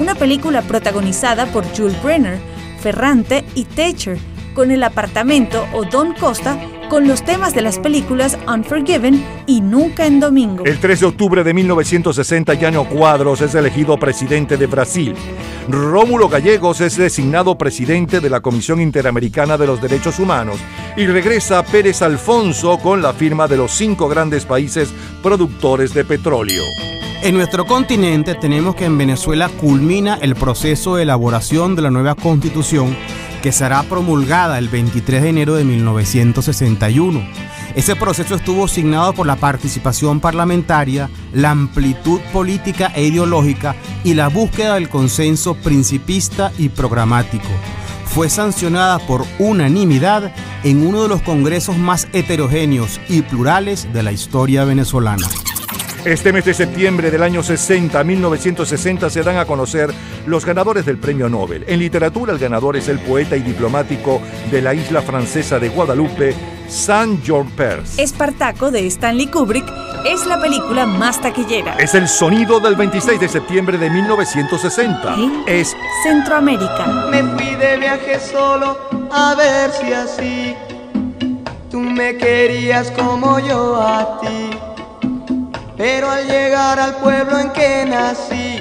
una 0.00 0.14
película 0.14 0.62
protagonizada 0.62 1.46
por 1.46 1.64
Jules 1.76 2.02
Brenner, 2.02 2.38
Ferrante 2.80 3.44
y 3.54 3.64
Thatcher, 3.64 4.18
con 4.54 4.70
El 4.70 4.82
Apartamento 4.82 5.66
o 5.72 5.84
Don 5.84 6.14
Costa, 6.14 6.58
con 6.88 7.06
los 7.06 7.22
temas 7.22 7.54
de 7.54 7.62
las 7.62 7.78
películas 7.78 8.36
Unforgiven 8.48 9.24
y 9.46 9.60
Nunca 9.60 10.06
en 10.06 10.18
Domingo. 10.18 10.64
El 10.64 10.80
3 10.80 11.00
de 11.00 11.06
octubre 11.06 11.44
de 11.44 11.54
1960, 11.54 12.54
Llano 12.54 12.84
Cuadros 12.88 13.42
es 13.42 13.54
elegido 13.54 13.96
presidente 13.96 14.56
de 14.56 14.66
Brasil. 14.66 15.14
Rómulo 15.68 16.28
Gallegos 16.28 16.80
es 16.80 16.96
designado 16.96 17.56
presidente 17.56 18.18
de 18.20 18.30
la 18.30 18.40
Comisión 18.40 18.80
Interamericana 18.80 19.56
de 19.56 19.68
los 19.68 19.80
Derechos 19.80 20.18
Humanos. 20.18 20.58
Y 20.96 21.06
regresa 21.06 21.62
Pérez 21.62 22.02
Alfonso 22.02 22.78
con 22.78 23.02
la 23.02 23.12
firma 23.12 23.46
de 23.46 23.58
los 23.58 23.70
cinco 23.70 24.08
grandes 24.08 24.44
países 24.46 24.92
productores 25.22 25.94
de 25.94 26.04
petróleo. 26.04 26.64
En 27.22 27.34
nuestro 27.34 27.66
continente 27.66 28.34
tenemos 28.34 28.74
que 28.74 28.86
en 28.86 28.96
Venezuela 28.96 29.50
culmina 29.50 30.18
el 30.22 30.34
proceso 30.34 30.96
de 30.96 31.02
elaboración 31.02 31.76
de 31.76 31.82
la 31.82 31.90
nueva 31.90 32.14
constitución 32.14 32.96
que 33.42 33.52
será 33.52 33.82
promulgada 33.82 34.58
el 34.58 34.70
23 34.70 35.22
de 35.22 35.28
enero 35.28 35.54
de 35.54 35.64
1961. 35.64 37.22
Ese 37.74 37.94
proceso 37.94 38.34
estuvo 38.34 38.66
signado 38.68 39.12
por 39.12 39.26
la 39.26 39.36
participación 39.36 40.18
parlamentaria, 40.20 41.10
la 41.34 41.50
amplitud 41.50 42.20
política 42.32 42.90
e 42.94 43.04
ideológica 43.04 43.76
y 44.02 44.14
la 44.14 44.28
búsqueda 44.28 44.74
del 44.74 44.88
consenso 44.88 45.54
principista 45.54 46.52
y 46.58 46.70
programático. 46.70 47.48
fue 48.06 48.28
sancionada 48.28 48.98
por 48.98 49.24
unanimidad 49.38 50.32
en 50.64 50.84
uno 50.84 51.02
de 51.04 51.08
los 51.08 51.22
congresos 51.22 51.76
más 51.76 52.08
heterogéneos 52.12 53.00
y 53.08 53.22
plurales 53.22 53.92
de 53.92 54.02
la 54.02 54.10
historia 54.10 54.64
venezolana. 54.64 55.28
Este 56.04 56.32
mes 56.32 56.46
de 56.46 56.54
septiembre 56.54 57.10
del 57.10 57.22
año 57.22 57.42
60, 57.42 58.02
1960, 58.02 59.10
se 59.10 59.22
dan 59.22 59.36
a 59.36 59.44
conocer 59.44 59.92
los 60.24 60.46
ganadores 60.46 60.86
del 60.86 60.96
Premio 60.96 61.28
Nobel. 61.28 61.64
En 61.68 61.78
literatura, 61.78 62.32
el 62.32 62.38
ganador 62.38 62.78
es 62.78 62.88
el 62.88 62.98
poeta 63.00 63.36
y 63.36 63.42
diplomático 63.42 64.22
de 64.50 64.62
la 64.62 64.72
isla 64.72 65.02
francesa 65.02 65.58
de 65.58 65.68
Guadalupe, 65.68 66.34
Saint-Jean 66.68 67.50
Perse. 67.50 68.02
Espartaco 68.02 68.70
de 68.70 68.86
Stanley 68.86 69.26
Kubrick 69.26 69.66
es 70.06 70.24
la 70.24 70.40
película 70.40 70.86
más 70.86 71.20
taquillera. 71.20 71.74
Es 71.74 71.94
el 71.94 72.08
sonido 72.08 72.60
del 72.60 72.76
26 72.76 73.20
de 73.20 73.28
septiembre 73.28 73.76
de 73.76 73.90
1960. 73.90 75.16
Es 75.46 75.76
Centroamérica. 76.02 77.08
Me 77.10 77.22
fui 77.24 77.54
de 77.56 77.76
viaje 77.76 78.18
solo 78.18 78.78
a 79.12 79.34
ver 79.34 79.70
si 79.72 79.92
así 79.92 80.54
tú 81.70 81.78
me 81.78 82.16
querías 82.16 82.90
como 82.92 83.38
yo 83.38 83.76
a 83.76 84.18
ti. 84.22 84.59
Pero 85.80 86.10
al 86.10 86.26
llegar 86.26 86.78
al 86.78 86.96
pueblo 86.96 87.38
en 87.38 87.50
que 87.52 87.86
nací, 87.86 88.60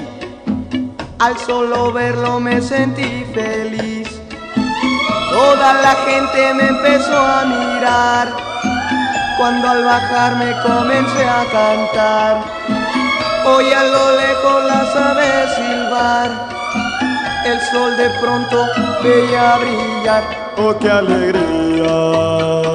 al 1.20 1.38
solo 1.38 1.92
verlo 1.92 2.40
me 2.40 2.62
sentí 2.62 3.26
feliz. 3.34 4.08
Toda 5.30 5.74
la 5.82 5.96
gente 6.08 6.54
me 6.54 6.68
empezó 6.68 7.18
a 7.18 7.44
mirar 7.44 8.30
cuando 9.38 9.68
al 9.68 9.84
bajar 9.84 10.38
me 10.38 10.54
comencé 10.62 11.26
a 11.28 11.44
cantar. 11.52 12.38
Hoy 13.46 13.66
a 13.66 13.84
lo 13.84 14.16
lejos 14.16 14.64
las 14.64 14.96
aves 14.96 15.56
silbar, 15.56 16.30
el 17.44 17.60
sol 17.70 17.98
de 17.98 18.10
pronto 18.22 18.66
veía 19.04 19.58
brillar. 19.58 20.24
Oh, 20.56 20.74
qué 20.80 20.90
alegría 20.90 22.69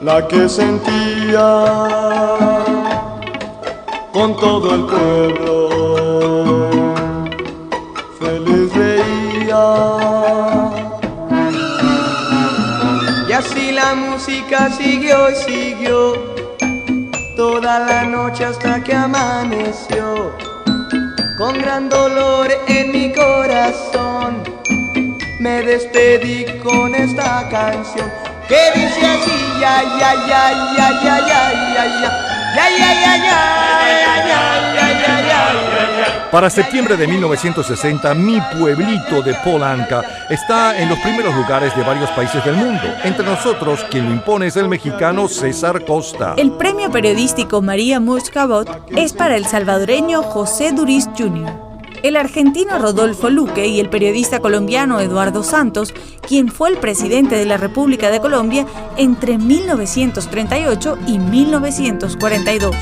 la 0.00 0.26
que 0.26 0.48
sentía 0.48 1.66
con 4.12 4.34
todo 4.36 4.74
el 4.74 4.86
pueblo. 4.86 6.70
Feliz 8.18 8.74
veía. 8.74 9.64
Y 13.28 13.32
así 13.32 13.72
la 13.72 13.94
música 13.94 14.70
siguió 14.70 15.30
y 15.30 15.34
siguió 15.34 16.14
toda 17.36 17.80
la 17.80 18.04
noche 18.04 18.46
hasta 18.46 18.82
que 18.82 18.94
amaneció. 18.94 20.32
Con 21.36 21.58
gran 21.58 21.88
dolor 21.88 22.48
en 22.68 22.92
mi 22.92 23.12
corazón 23.12 24.42
me 25.40 25.62
despedí 25.62 26.44
con 26.62 26.94
esta 26.94 27.48
canción 27.48 28.29
que 28.50 28.62
dice 28.74 29.06
así 29.06 29.30
ya 29.60 29.80
ya 29.96 30.12
ya 30.26 30.42
ya 30.76 30.86
ya 31.04 31.20
ya 31.30 31.44
ya 31.70 31.84
ya 31.84 31.86
ya 31.86 32.66
ya 32.66 32.90
ya 32.90 33.14
ya 33.16 33.30
ya 33.30 34.14
ya 34.26 34.42
ya 34.74 34.86
ya 35.02 35.14
ya 35.28 36.30
Para 36.32 36.50
septiembre 36.50 36.96
de 36.96 37.06
1960, 37.06 38.12
Mi 38.14 38.40
Pueblito 38.58 39.22
de 39.22 39.34
Polanca 39.44 40.02
está 40.28 40.76
en 40.76 40.88
los 40.88 40.98
primeros 40.98 41.32
lugares 41.34 41.76
de 41.76 41.82
varios 41.84 42.10
países 42.10 42.44
del 42.44 42.56
mundo. 42.56 42.82
Entre 43.04 43.24
nosotros, 43.24 43.84
quien 43.88 44.06
lo 44.06 44.14
impone 44.14 44.46
es 44.46 44.56
el 44.56 44.68
mexicano 44.68 45.28
César 45.28 45.84
Costa. 45.84 46.34
El 46.36 46.50
premio 46.52 46.90
periodístico 46.90 47.62
María 47.62 48.00
Murch 48.00 48.30
Cabot 48.30 48.68
es 48.96 49.12
para 49.12 49.36
el 49.36 49.46
salvadoreño 49.46 50.22
José 50.22 50.72
Duriz 50.72 51.08
Jr. 51.16 51.69
El 52.02 52.16
argentino 52.16 52.78
Rodolfo 52.78 53.30
Luque 53.30 53.66
y 53.66 53.80
el 53.80 53.90
periodista 53.90 54.40
colombiano 54.40 55.00
Eduardo 55.00 55.42
Santos, 55.42 55.94
quien 56.26 56.48
fue 56.48 56.70
el 56.70 56.78
presidente 56.78 57.36
de 57.36 57.46
la 57.46 57.56
República 57.56 58.10
de 58.10 58.20
Colombia 58.20 58.66
entre 58.96 59.38
1938 59.38 60.98
y 61.06 61.18
1942. 61.18 62.74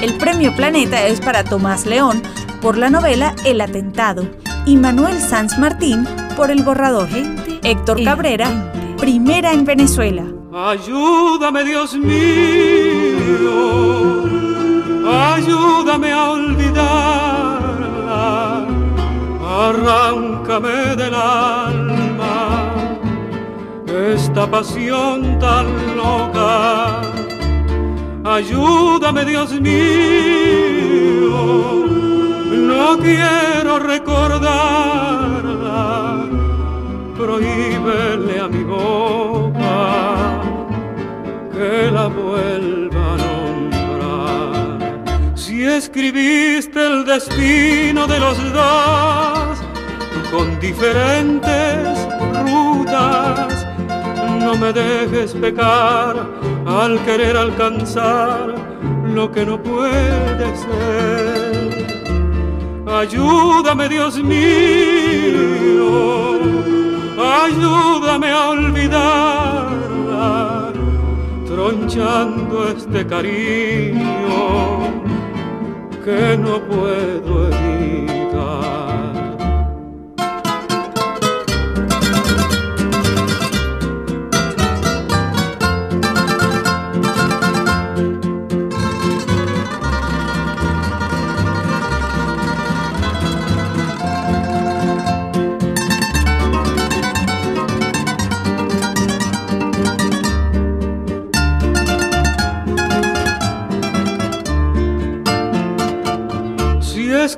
El 0.00 0.14
premio 0.14 0.54
Planeta 0.56 1.06
es 1.06 1.20
para 1.20 1.44
Tomás 1.44 1.86
León 1.86 2.22
por 2.60 2.78
la 2.78 2.90
novela 2.90 3.34
El 3.44 3.60
atentado 3.60 4.28
y 4.66 4.76
Manuel 4.76 5.20
Sanz 5.20 5.58
Martín 5.58 6.06
por 6.36 6.50
El 6.50 6.62
borrador. 6.62 7.08
Héctor 7.62 8.02
Cabrera, 8.02 8.72
primera 8.98 9.52
en 9.52 9.64
Venezuela. 9.64 10.24
Ayúdame, 10.52 11.64
Dios 11.64 11.94
mío, 11.94 12.12
ayúdame 15.06 16.12
a 16.12 16.30
olvidarla, 16.30 17.31
arráncame 19.68 20.96
del 20.96 21.14
alma 21.14 22.72
esta 24.14 24.50
pasión 24.50 25.38
tan 25.38 25.66
loca. 25.96 27.00
Ayúdame, 28.24 29.24
Dios 29.24 29.60
mío, 29.60 29.74
no 32.70 32.98
quiero 32.98 33.78
recordarla, 33.78 34.58
prohíbele 37.16 38.40
a 38.40 38.48
mi 38.48 38.64
boca 38.64 40.40
que 41.52 41.90
la 41.90 42.06
vuelva. 42.08 42.81
Si 45.62 45.68
escribiste 45.68 46.84
el 46.84 47.04
destino 47.04 48.08
de 48.08 48.18
los 48.18 48.36
dos 48.52 49.60
con 50.32 50.58
diferentes 50.58 51.86
rutas, 52.44 53.64
no 54.40 54.56
me 54.56 54.72
dejes 54.72 55.34
pecar 55.34 56.16
al 56.66 56.98
querer 57.04 57.36
alcanzar 57.36 58.56
lo 59.06 59.30
que 59.30 59.46
no 59.46 59.62
puede 59.62 60.56
ser. 60.56 61.86
Ayúdame, 62.88 63.88
Dios 63.88 64.20
mío, 64.20 64.40
ayúdame 67.44 68.30
a 68.30 68.48
olvidarla, 68.48 69.12
tronchando 71.46 72.66
este 72.66 73.06
cariño 73.06 74.32
que 76.04 76.36
no 76.36 76.60
puedo 76.66 77.48
evitar. 77.48 78.11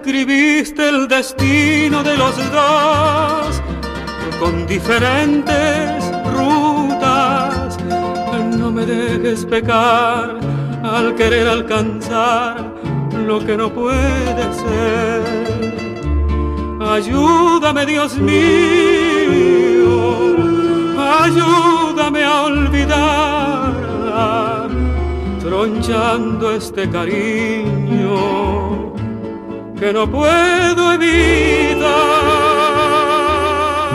Escribiste 0.04 0.86
el 0.86 1.08
destino 1.08 2.02
de 2.02 2.14
los 2.18 2.36
dos 2.52 3.62
con 4.38 4.66
diferentes 4.66 6.04
rutas, 6.36 7.78
no 8.58 8.70
me 8.70 8.84
dejes 8.84 9.46
pecar 9.46 10.38
al 10.82 11.14
querer 11.14 11.48
alcanzar 11.48 12.70
lo 13.26 13.38
que 13.46 13.56
no 13.56 13.72
puede 13.72 14.52
ser. 14.52 15.22
Ayúdame, 16.82 17.86
Dios 17.86 18.18
mío, 18.18 18.36
ayúdame 21.22 22.24
a 22.24 22.42
olvidarla, 22.42 23.78
tronchando 25.40 26.52
este 26.52 26.90
cariño 26.90 27.74
que 29.84 29.92
no 29.92 30.10
puedo 30.10 30.94
evitar. 30.94 32.13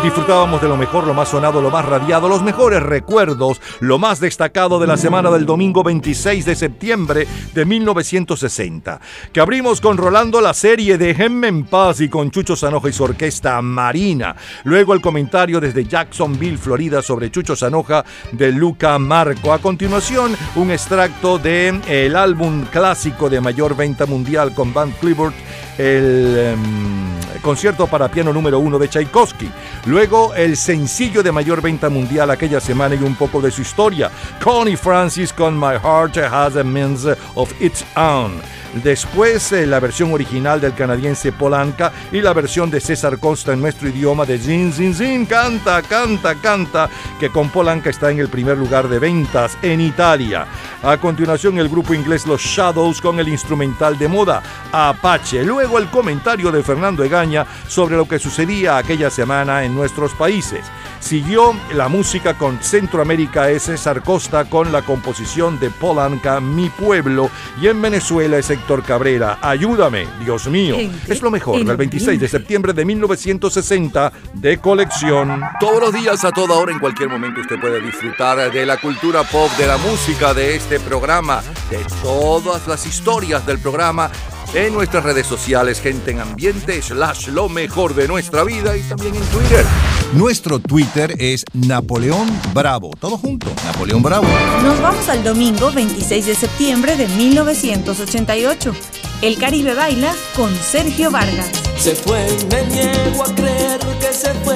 Disfrutábamos 0.04 0.62
de 0.62 0.70
lo 0.70 0.78
mejor, 0.78 1.06
lo 1.06 1.14
más 1.14 1.28
sonado, 1.28 1.62
lo 1.62 1.70
más 1.70 1.86
radiado, 1.86 2.30
los 2.30 2.42
mejores 2.42 2.82
recuerdos, 2.82 3.60
lo 3.82 4.00
más 4.00 4.22
destacado 4.22 4.80
de 4.80 4.88
la 4.88 4.96
semana 4.96 5.30
del 5.30 5.46
domingo 5.46 5.84
26 5.84 6.46
de 6.46 6.56
septiembre 6.56 7.28
de 7.54 7.66
1960. 7.66 9.02
Que 9.34 9.42
abrimos 9.42 9.82
con 9.82 9.98
Rolando 9.98 10.40
la 10.40 10.54
serie 10.54 10.98
de 10.98 11.14
Gemme 11.14 11.50
en 11.50 11.66
Paz 11.66 12.00
y 12.00 12.08
con 12.08 12.32
Chucho 12.32 12.56
Sanoja 12.56 12.88
y 12.88 12.94
su 12.94 13.04
orquesta 13.04 13.62
Marina. 13.62 14.38
Luego 14.64 14.94
el 14.94 15.02
comentario 15.02 15.60
desde 15.60 15.84
Jacksonville, 15.84 16.58
Florida, 16.58 17.02
sobre 17.02 17.30
Chucho 17.30 17.58
Sanoja 17.58 18.06
de 18.32 18.54
Luca 18.54 18.98
Marco. 19.00 19.52
A 19.52 19.60
continuación, 19.60 20.36
un 20.56 20.72
extracto 20.72 21.38
de 21.38 21.78
el 21.88 22.16
álbum 22.16 22.64
clásico 22.72 23.30
de 23.30 23.42
mayor 23.42 23.76
venta 23.76 24.06
mundial 24.06 24.54
con 24.54 24.74
Van 24.74 24.92
Clifford, 24.92 25.34
el 25.78 26.38
em, 26.38 27.42
concierto 27.42 27.88
para 27.88 28.10
piano 28.10 28.34
número 28.34 28.60
uno 28.60 28.80
de 28.80 28.88
Tchaikovsky. 28.88 29.50
Luego, 29.90 30.36
el 30.36 30.56
sencillo 30.56 31.24
de 31.24 31.32
mayor 31.32 31.64
venta 31.64 31.90
mundial 31.90 32.30
aquella 32.30 32.60
semana 32.60 32.94
y 32.94 33.00
un 33.00 33.16
poco 33.16 33.42
de 33.42 33.50
su 33.50 33.64
historia. 33.64 34.12
Connie 34.40 34.78
Francis 34.78 35.34
con 35.34 35.60
My 35.60 35.80
Heart 35.84 36.18
Has 36.18 36.56
a 36.58 36.64
Means 36.64 37.08
of 37.34 37.52
Its 37.60 37.84
Own. 37.96 38.34
Después 38.74 39.52
eh, 39.52 39.66
la 39.66 39.80
versión 39.80 40.14
original 40.14 40.62
del 40.62 40.76
canadiense 40.76 41.32
Polanca 41.32 41.92
y 42.12 42.22
la 42.22 42.34
versión 42.34 42.70
de 42.70 42.80
César 42.80 43.18
Costa 43.18 43.54
en 43.54 43.62
nuestro 43.62 43.90
idioma 43.90 44.26
de 44.26 44.38
Zin 44.38 44.72
Zin 44.72 44.94
Zin, 44.94 45.26
canta, 45.26 45.82
canta, 45.82 46.36
canta, 46.36 46.90
que 47.20 47.30
con 47.30 47.50
Polanca 47.50 47.90
está 47.90 48.12
en 48.12 48.20
el 48.20 48.30
primer 48.30 48.58
lugar 48.58 48.88
de 48.88 49.00
ventas 49.00 49.58
en 49.64 49.82
Italia. 49.82 50.46
A 50.84 50.98
continuación 50.98 51.58
el 51.58 51.68
grupo 51.68 51.96
inglés 51.96 52.28
Los 52.28 52.42
Shadows 52.42 53.02
con 53.02 53.20
el 53.20 53.28
instrumental 53.28 53.98
de 53.98 54.08
moda 54.08 54.44
Apache. 54.72 55.44
Luego 55.44 55.80
el 55.80 55.90
comentario 55.90 56.52
de 56.52 56.64
Fernando 56.64 57.04
Egaña 57.04 57.46
sobre 57.68 57.98
lo 57.98 58.08
que 58.08 58.20
sucedía 58.20 58.78
aquella 58.78 59.10
semana 59.10 59.64
en 59.64 59.74
nuestros 59.74 60.14
países. 60.14 60.66
Siguió 61.00 61.56
la 61.74 61.88
música 61.88 62.38
con 62.38 62.62
Centroamérica 62.62 63.50
es 63.50 63.64
César 63.64 64.04
Costa 64.04 64.46
con 64.46 64.72
la 64.72 64.82
composición 64.82 65.60
de 65.60 65.70
Polanca, 65.70 66.40
Mi 66.42 66.70
Pueblo, 66.70 67.30
y 67.62 67.68
en 67.68 67.82
Venezuela 67.82 68.38
es 68.38 68.50
Héctor 68.60 68.84
Cabrera, 68.84 69.40
Ayúdame, 69.42 70.06
Dios 70.24 70.48
mío. 70.48 70.76
Gente, 70.76 71.14
Es 71.14 71.22
lo 71.22 71.32
mejor 71.32 71.64
del 71.64 71.78
26 71.78 72.20
de 72.20 72.28
septiembre 72.28 72.74
de 72.74 72.86
1960 72.86 74.12
de 74.34 74.58
colección. 74.58 75.42
Todos 75.60 75.80
los 75.80 75.94
días, 75.94 76.24
a 76.26 76.32
toda 76.32 76.56
hora, 76.56 76.72
en 76.72 76.80
cualquier 76.80 77.10
momento, 77.10 77.40
usted 77.40 77.60
puede 77.60 77.82
disfrutar 77.82 78.52
de 78.52 78.66
la 78.66 78.78
cultura 78.78 79.24
pop, 79.24 79.50
de 79.58 79.66
la 79.66 79.78
música, 79.78 80.34
de 80.34 80.56
este 80.56 80.80
programa, 80.80 81.42
de 81.70 81.80
todas 82.04 82.68
las 82.68 82.86
historias 82.86 83.46
del 83.46 83.60
programa 83.60 84.12
en 84.54 84.74
nuestras 84.74 85.04
redes 85.04 85.28
sociales, 85.28 85.80
gente 85.82 86.12
en 86.12 86.20
ambiente, 86.20 86.82
slash 86.82 87.28
lo 87.28 87.50
mejor 87.50 87.94
de 87.94 88.08
nuestra 88.08 88.44
vida 88.44 88.76
y 88.76 88.82
también 88.82 89.16
en 89.16 89.24
Twitter. 89.24 89.66
Nuestro 90.14 90.60
Twitter 90.60 91.16
es 91.20 91.46
Napoleón 91.54 92.28
Bravo. 92.54 92.92
Todo 93.00 93.18
junto, 93.18 93.48
Napoleón 93.66 94.02
Bravo. 94.02 94.28
Nos 94.64 94.82
vamos 94.82 95.08
al 95.10 95.24
domingo 95.24 95.72
26 95.72 96.26
de 96.26 96.36
septiembre 96.36 96.96
de 96.96 97.08
1988. 97.08 98.74
El 99.22 99.38
Caribe 99.38 99.74
baila 99.74 100.16
con 100.36 100.54
Sergio 100.56 101.12
Vargas. 101.12 101.52
Se 101.78 101.96
fue 101.96 102.26
me 102.50 102.66
niego 102.68 103.24
a 103.24 103.36
creer 103.36 103.80
que 104.00 104.14
se 104.14 104.34
fue. 104.46 104.56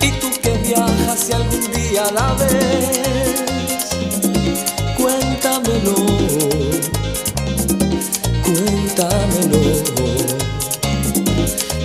Y 0.00 0.12
tú 0.12 0.30
que 0.40 0.50
viajas 0.58 1.20
si 1.20 1.32
algún 1.32 1.72
día 1.72 2.04
la 2.12 2.32
ves, 2.34 3.25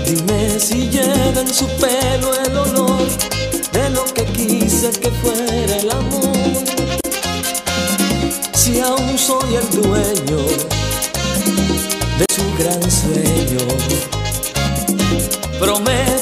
Dime 0.05 0.59
si 0.59 0.88
lleva 0.89 1.41
en 1.41 1.53
su 1.53 1.68
pelo 1.68 2.34
el 2.45 2.57
olor 2.57 3.07
de 3.74 3.89
lo 3.89 4.05
que 4.05 4.24
quise 4.28 4.91
que 4.91 5.12
fuera 5.12 5.76
el 5.78 5.91
amor. 5.91 6.38
Si 8.53 8.80
aún 8.80 9.18
soy 9.18 9.55
el 9.55 9.70
dueño 9.72 10.38
de 12.18 12.26
su 12.34 12.43
gran 12.57 12.89
sueño. 12.89 13.59
Prométeme 15.59 16.20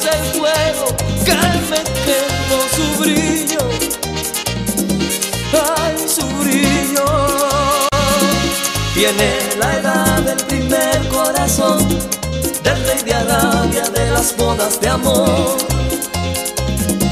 escuece 0.00 0.16
el 0.16 0.24
fuego 0.40 0.96
que 1.24 1.34
me 1.68 1.82
quemó 2.04 2.60
su 2.74 3.02
brillo. 3.02 3.58
Ay, 5.76 5.96
su 6.08 6.26
brillo. 6.38 7.04
Tiene 8.94 9.56
la 9.58 9.76
edad 9.78 10.20
del 10.22 10.46
primer 10.46 11.08
corazón, 11.08 11.86
del 12.62 12.86
rey 12.86 13.02
de 13.04 13.14
Arabia, 13.14 13.82
de 13.90 14.10
las 14.10 14.36
bodas 14.36 14.80
de 14.80 14.88
amor, 14.88 15.56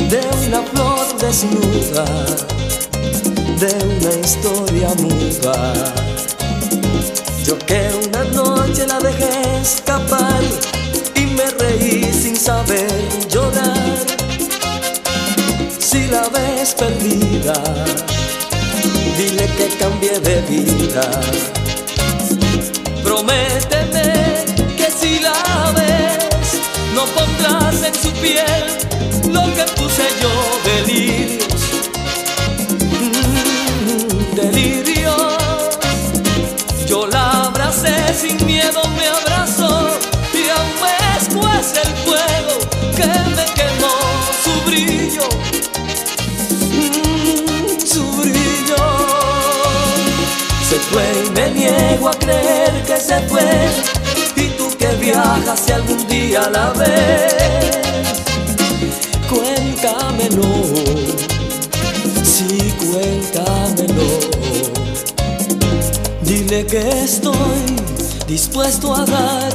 de 0.09 0.21
una 0.47 0.63
flor 0.63 1.19
desnuda, 1.19 2.05
de 3.59 3.73
una 3.85 4.27
historia 4.27 4.89
muda. 4.99 5.75
Yo 7.45 7.59
que 7.59 7.91
una 8.07 8.25
noche 8.25 8.87
la 8.87 8.99
dejé 8.99 9.61
escapar 9.63 10.43
Si 15.91 16.07
la 16.09 16.29
ves 16.29 16.75
perdida, 16.75 17.55
dile 19.17 19.47
que 19.57 19.69
cambié 19.79 20.21
de 20.21 20.43
vida. 20.43 21.01
Prométeme 23.03 24.13
que 24.77 24.91
si 24.91 25.19
la 25.21 25.73
ves, 25.75 26.61
no 26.95 27.07
pondrás 27.07 27.83
en 27.85 27.95
su 27.95 28.13
piel 28.21 28.58
fue. 53.29 53.71
Y 54.37 54.49
tú 54.57 54.69
que 54.79 54.89
viajas 54.97 55.61
si 55.61 55.73
algún 55.73 56.07
día 56.09 56.49
la 56.51 56.73
ves, 56.73 57.35
cuéntamelo. 59.29 60.49
Sí, 62.23 62.73
cuéntamelo. 62.79 64.09
Dile 66.23 66.67
que 66.67 67.05
estoy 67.05 67.77
dispuesto 68.27 68.95
a 68.95 69.05
dar 69.05 69.55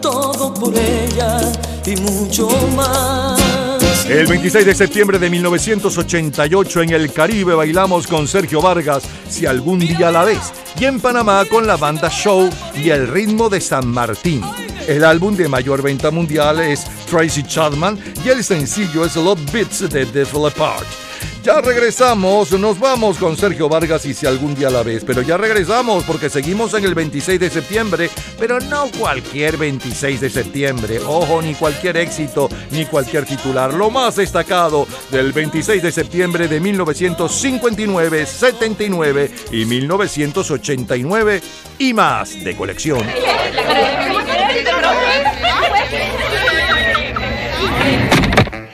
todo 0.00 0.54
por 0.54 0.74
ella 0.76 1.38
y 1.86 1.96
mucho 1.96 2.48
más. 2.74 3.63
El 4.08 4.26
26 4.26 4.66
de 4.66 4.74
septiembre 4.74 5.18
de 5.18 5.30
1988 5.30 6.82
en 6.82 6.90
el 6.90 7.10
Caribe 7.10 7.54
bailamos 7.54 8.06
con 8.06 8.28
Sergio 8.28 8.60
Vargas, 8.60 9.04
Si 9.30 9.46
algún 9.46 9.78
día 9.78 10.10
la 10.10 10.24
ves, 10.24 10.52
y 10.78 10.84
en 10.84 11.00
Panamá 11.00 11.42
con 11.46 11.66
la 11.66 11.78
banda 11.78 12.10
Show 12.10 12.50
y 12.74 12.90
el 12.90 13.08
ritmo 13.08 13.48
de 13.48 13.62
San 13.62 13.88
Martín. 13.88 14.42
El 14.86 15.04
álbum 15.04 15.34
de 15.36 15.48
mayor 15.48 15.80
venta 15.80 16.10
mundial 16.10 16.60
es 16.60 16.84
Tracy 17.06 17.44
Chapman 17.44 17.98
y 18.22 18.28
el 18.28 18.44
sencillo 18.44 19.06
es 19.06 19.16
Love 19.16 19.40
Beats 19.50 19.88
de 19.88 20.04
Devil 20.04 20.46
Apart. 20.46 21.03
Ya 21.44 21.60
regresamos, 21.60 22.52
nos 22.52 22.78
vamos 22.78 23.18
con 23.18 23.36
Sergio 23.36 23.68
Vargas 23.68 24.06
y 24.06 24.14
si 24.14 24.24
algún 24.24 24.54
día 24.54 24.70
la 24.70 24.82
ves, 24.82 25.04
pero 25.04 25.20
ya 25.20 25.36
regresamos 25.36 26.02
porque 26.04 26.30
seguimos 26.30 26.72
en 26.72 26.84
el 26.84 26.94
26 26.94 27.38
de 27.38 27.50
septiembre, 27.50 28.08
pero 28.38 28.60
no 28.60 28.86
cualquier 28.98 29.58
26 29.58 30.22
de 30.22 30.30
septiembre, 30.30 31.00
ojo, 31.00 31.42
ni 31.42 31.54
cualquier 31.54 31.98
éxito, 31.98 32.48
ni 32.70 32.86
cualquier 32.86 33.26
titular, 33.26 33.74
lo 33.74 33.90
más 33.90 34.16
destacado 34.16 34.88
del 35.10 35.32
26 35.32 35.82
de 35.82 35.92
septiembre 35.92 36.48
de 36.48 36.60
1959, 36.60 38.24
79 38.24 39.30
y 39.52 39.66
1989 39.66 41.42
y 41.78 41.92
más 41.92 42.42
de 42.42 42.56
colección. 42.56 43.02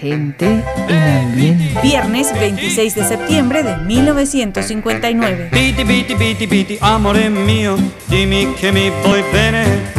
Gente 0.01 0.65
en 0.89 1.03
ambiente. 1.27 1.79
Viernes 1.83 2.33
26 2.33 2.95
de 2.95 3.05
septiembre 3.05 3.63
de 3.63 3.77
1959. 3.77 5.51
Biti, 5.53 5.85
biti, 5.85 6.15
biti, 6.15 6.47
biti, 6.47 6.79
amore 6.81 7.29
mio, 7.29 7.77
dimmi 8.07 8.55
che 8.55 8.73
mi 8.73 8.91
vuoi 9.03 9.23
bene. 9.31 9.93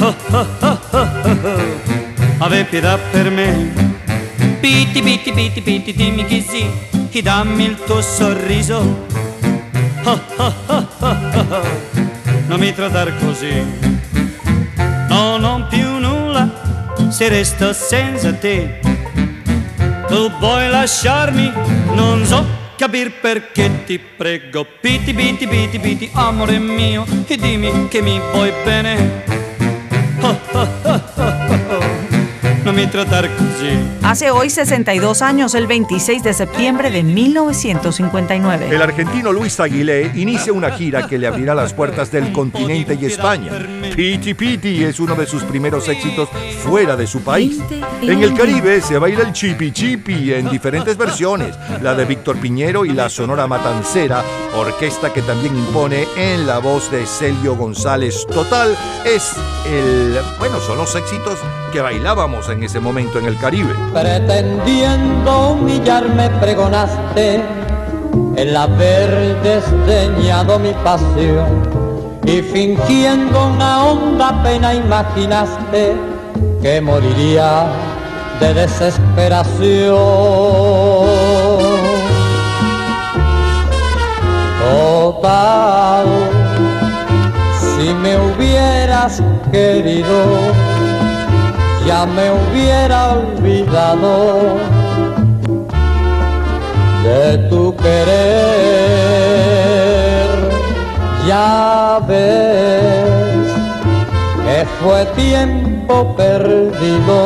Oh, 0.00 0.14
oh, 0.30 0.46
oh, 0.60 0.78
oh, 0.90 1.08
oh, 1.22 1.38
oh. 1.42 2.44
Ave 2.44 2.64
pietà 2.64 2.98
per 3.10 3.30
me. 3.30 3.72
Biti, 4.60 5.00
biti, 5.00 5.32
biti, 5.32 5.60
biti, 5.62 5.94
dimmi 5.94 6.26
che 6.26 6.44
sì, 6.46 6.66
e 7.10 7.22
dammi 7.22 7.64
il 7.64 7.76
tuo 7.86 8.02
sorriso. 8.02 9.06
Oh, 10.04 10.20
oh, 10.36 10.54
oh, 10.66 10.86
oh, 10.98 11.16
oh, 11.32 11.46
oh. 11.48 11.66
Non 12.46 12.60
mi 12.60 12.74
trattare 12.74 13.14
così. 13.18 13.64
No, 15.08 15.38
non 15.38 15.66
più 15.70 15.98
nulla, 15.98 16.50
se 17.08 17.28
resto 17.28 17.72
senza 17.72 18.34
te. 18.34 18.87
Tu 20.08 20.30
vuoi 20.38 20.68
lasciarmi, 20.68 21.52
non 21.94 22.24
so 22.24 22.44
capir 22.76 23.20
perché 23.20 23.84
ti 23.84 23.98
prego. 23.98 24.64
Piti, 24.80 25.12
piti, 25.12 25.46
piti, 25.46 25.78
piti, 25.78 26.08
amore 26.14 26.58
mio, 26.58 27.04
e 27.26 27.36
dimmi 27.36 27.88
che 27.88 28.00
mi 28.00 28.18
vuoi 28.32 28.52
bene. 28.64 29.24
Oh, 30.20 30.38
oh, 30.52 30.68
oh. 30.84 31.87
No 32.68 32.74
mi 32.74 32.86
tratar. 32.86 33.30
Hace 34.02 34.30
hoy 34.30 34.50
62 34.50 35.22
años, 35.22 35.54
el 35.54 35.66
26 35.66 36.22
de 36.22 36.34
septiembre 36.34 36.90
de 36.90 37.02
1959. 37.02 38.68
El 38.70 38.82
argentino 38.82 39.32
Luis 39.32 39.58
Aguilé 39.58 40.12
inicia 40.14 40.52
una 40.52 40.72
gira 40.72 41.06
que 41.06 41.18
le 41.18 41.26
abrirá 41.26 41.54
las 41.54 41.72
puertas 41.72 42.12
del 42.12 42.30
continente 42.30 42.98
y 43.00 43.06
España. 43.06 43.52
Piti 43.96 44.34
Piti 44.34 44.84
es 44.84 45.00
uno 45.00 45.14
de 45.14 45.24
sus 45.24 45.44
primeros 45.44 45.88
éxitos 45.88 46.28
fuera 46.62 46.94
de 46.94 47.06
su 47.06 47.22
país. 47.22 47.58
En 48.02 48.22
el 48.22 48.34
Caribe 48.34 48.82
se 48.82 48.98
baila 48.98 49.22
el 49.22 49.32
chipi 49.32 49.72
chipi 49.72 50.34
en 50.34 50.50
diferentes 50.50 50.98
versiones, 50.98 51.56
la 51.80 51.94
de 51.94 52.04
Víctor 52.04 52.38
Piñero 52.38 52.84
y 52.84 52.90
la 52.90 53.08
Sonora 53.08 53.46
Matancera, 53.46 54.22
orquesta 54.54 55.10
que 55.10 55.22
también 55.22 55.56
impone 55.56 56.06
en 56.16 56.46
la 56.46 56.58
voz 56.58 56.90
de 56.90 57.06
Celio 57.06 57.56
González. 57.56 58.26
Total, 58.26 58.76
es 59.06 59.32
el, 59.66 60.18
bueno, 60.38 60.60
son 60.60 60.76
los 60.76 60.94
éxitos 60.94 61.38
que 61.72 61.80
bailábamos 61.80 62.48
en 62.48 62.62
ese 62.62 62.80
momento 62.80 63.18
en 63.18 63.26
el 63.26 63.38
Caribe. 63.38 63.74
Pretendiendo 63.92 65.50
humillarme 65.50 66.30
pregonaste 66.40 67.42
el 68.36 68.56
haber 68.56 69.40
desdeñado 69.42 70.58
mi 70.58 70.72
pasión 70.84 71.68
y 72.24 72.42
fingiendo 72.42 73.48
una 73.48 73.84
honda 73.84 74.42
pena 74.42 74.74
imaginaste 74.74 75.96
que 76.62 76.80
moriría 76.80 77.66
de 78.40 78.54
desesperación. 78.54 79.98
Total, 84.60 86.06
si 87.58 87.94
me 87.94 88.16
hubieras 88.18 89.22
querido, 89.50 90.24
ya 91.86 92.06
me 92.06 92.30
hubiera 92.30 93.12
olvidado 93.12 94.56
de 97.04 97.38
tu 97.48 97.74
querer. 97.76 98.18
Ya 101.26 102.00
ves 102.06 103.48
que 104.44 104.66
fue 104.80 105.04
tiempo 105.14 106.14
perdido 106.16 107.18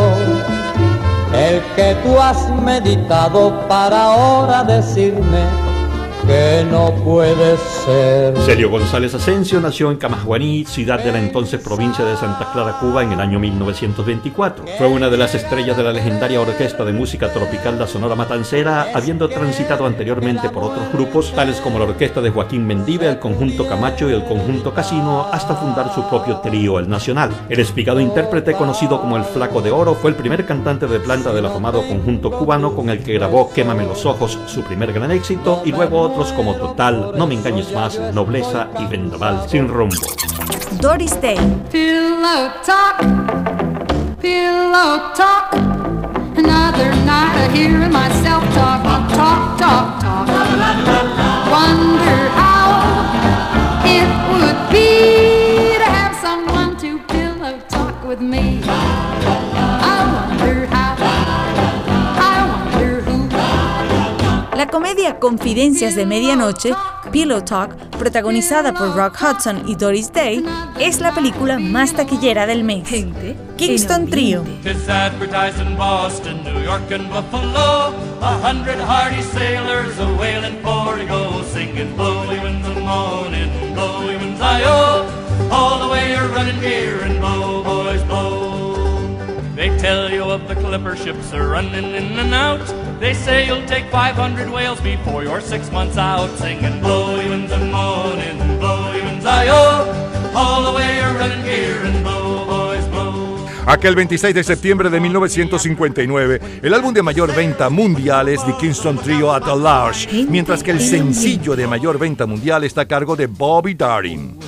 el 1.32 1.60
que 1.76 1.94
tú 2.02 2.18
has 2.20 2.50
meditado 2.62 3.66
para 3.68 4.06
ahora 4.12 4.64
decirme 4.64 5.61
que 6.26 6.64
no 6.70 6.92
puede 7.04 7.56
ser. 7.56 8.36
Celio 8.38 8.70
González 8.70 9.14
Asensio 9.14 9.60
nació 9.60 9.90
en 9.90 9.96
Camajuaní, 9.96 10.64
ciudad 10.64 11.02
de 11.02 11.12
la 11.12 11.18
entonces 11.18 11.60
provincia 11.60 12.04
de 12.04 12.16
Santa 12.16 12.50
Clara, 12.52 12.78
Cuba, 12.78 13.02
en 13.02 13.12
el 13.12 13.20
año 13.20 13.38
1924. 13.38 14.64
Fue 14.78 14.86
una 14.86 15.08
de 15.08 15.16
las 15.16 15.34
estrellas 15.34 15.76
de 15.76 15.82
la 15.82 15.92
legendaria 15.92 16.40
orquesta 16.40 16.84
de 16.84 16.92
música 16.92 17.32
tropical 17.32 17.78
La 17.78 17.86
Sonora 17.86 18.14
Matancera, 18.14 18.88
habiendo 18.94 19.28
transitado 19.28 19.86
anteriormente 19.86 20.50
por 20.50 20.64
otros 20.64 20.92
grupos, 20.92 21.32
tales 21.34 21.60
como 21.60 21.78
la 21.78 21.86
orquesta 21.86 22.20
de 22.20 22.30
Joaquín 22.30 22.66
Mendive, 22.66 23.08
el 23.08 23.18
conjunto 23.18 23.66
Camacho 23.66 24.08
y 24.08 24.12
el 24.12 24.24
conjunto 24.24 24.72
Casino, 24.72 25.26
hasta 25.32 25.56
fundar 25.56 25.92
su 25.94 26.08
propio 26.08 26.38
trío, 26.38 26.78
el 26.78 26.88
Nacional. 26.88 27.30
El 27.48 27.60
espigado 27.60 28.00
intérprete, 28.00 28.54
conocido 28.54 29.00
como 29.00 29.16
el 29.16 29.24
Flaco 29.24 29.60
de 29.60 29.70
Oro, 29.70 29.94
fue 29.94 30.10
el 30.10 30.16
primer 30.16 30.44
cantante 30.46 30.86
de 30.86 31.00
planta 31.00 31.32
del 31.32 31.46
afamado 31.46 31.86
conjunto 31.86 32.30
cubano 32.30 32.74
con 32.74 32.90
el 32.90 33.02
que 33.02 33.14
grabó 33.14 33.52
Quémame 33.52 33.84
los 33.84 34.06
ojos, 34.06 34.38
su 34.46 34.62
primer 34.62 34.92
gran 34.92 35.10
éxito, 35.10 35.62
y 35.64 35.72
luego 35.72 36.11
otros 36.12 36.32
como 36.32 36.54
Total, 36.54 37.12
No 37.16 37.26
me 37.26 37.34
engañes 37.34 37.72
más, 37.72 37.98
Nobleza 38.12 38.68
y 38.78 38.86
Vendaval 38.86 39.48
sin 39.48 39.68
rumbo. 39.68 39.96
Doris 40.80 41.18
Day. 41.20 41.36
Pillow 41.70 42.50
talk, 42.64 42.98
pillow 44.20 45.12
talk. 45.14 45.54
Another 46.36 46.94
night 47.04 47.46
of 47.46 47.54
hearing 47.54 47.92
myself 47.92 48.42
talk, 48.54 48.82
talk, 48.82 49.58
talk, 49.58 50.00
talk. 50.00 50.28
Wonder 51.50 52.28
how 52.34 52.82
it 53.84 54.08
would 54.32 54.70
be 54.70 55.76
to 55.78 55.84
have 55.84 56.14
someone 56.16 56.76
to 56.78 56.98
pillow 57.08 57.58
talk 57.68 58.04
with 58.04 58.20
me. 58.20 58.60
Comedia 64.72 65.18
Confidencias 65.18 65.94
de 65.94 66.06
Medianoche, 66.06 66.72
Pillow 67.12 67.42
Talk, 67.42 67.76
protagonizada 67.98 68.72
por 68.72 68.96
Rock 68.96 69.18
Hudson 69.20 69.68
y 69.68 69.74
Doris 69.76 70.10
Day, 70.10 70.42
es 70.80 70.98
la 71.00 71.12
película 71.12 71.58
más 71.58 71.92
taquillera 71.92 72.46
del 72.46 72.64
mes. 72.64 72.88
Kingston 73.58 74.08
Trio. 74.08 74.42
All 85.50 85.80
the 85.80 85.88
way 85.88 86.12
you're 86.12 86.28
running 86.28 86.60
here 86.62 86.98
and 87.02 87.20
boys. 87.20 88.51
They 89.62 89.70
tell 89.78 90.10
you 90.10 90.24
of 90.24 90.48
the 90.48 90.56
clipper 90.56 90.96
ships 90.96 91.32
are 91.32 91.46
running 91.46 91.94
in 91.94 92.18
and 92.18 92.34
out. 92.34 92.66
They 92.98 93.14
say 93.14 93.46
you'll 93.46 93.64
take 93.66 93.88
500 93.92 94.50
whales 94.50 94.80
before 94.80 95.22
you're 95.22 95.40
six 95.40 95.70
months 95.70 95.96
out, 95.96 96.28
singing 96.36 96.80
blowy 96.80 97.28
winds 97.28 97.52
of 97.52 97.60
morning, 97.70 98.58
blowy 98.58 99.02
winds 99.02 99.24
I-O. 99.24 100.32
All 100.34 100.64
the 100.64 100.76
way 100.76 100.96
you're 100.96 101.14
running 101.14 101.44
here 101.44 101.80
and 101.84 102.02
blow, 102.02 102.44
boys, 102.44 102.84
blow. 102.88 103.38
Aquel 103.66 103.94
26 103.94 104.34
de 104.34 104.42
septiembre 104.42 104.90
de 104.90 104.98
1959, 104.98 106.40
el 106.60 106.74
álbum 106.74 106.92
de 106.92 107.02
mayor 107.04 107.32
venta 107.32 107.70
mundial 107.70 108.30
es 108.30 108.44
The 108.44 108.56
Kingston 108.58 108.98
Trio 108.98 109.32
at 109.32 109.44
a 109.44 109.54
Large, 109.54 110.26
mientras 110.28 110.64
que 110.64 110.72
el 110.72 110.80
sencillo 110.80 111.54
de 111.54 111.68
mayor 111.68 112.00
venta 112.00 112.26
mundial 112.26 112.64
está 112.64 112.80
a 112.80 112.88
cargo 112.88 113.14
de 113.14 113.28
Bobby 113.28 113.74
Darin. 113.74 114.40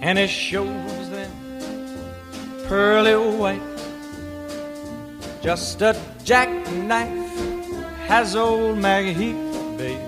And 0.00 0.18
it 0.18 0.30
shows 0.30 1.10
them 1.10 1.30
pearly 2.66 3.16
white. 3.36 3.60
Just 5.42 5.82
a 5.82 5.96
jackknife 6.24 7.30
has 8.06 8.36
old 8.36 8.78
Maggie 8.78 9.12
Heath, 9.12 9.78
babe, 9.78 10.00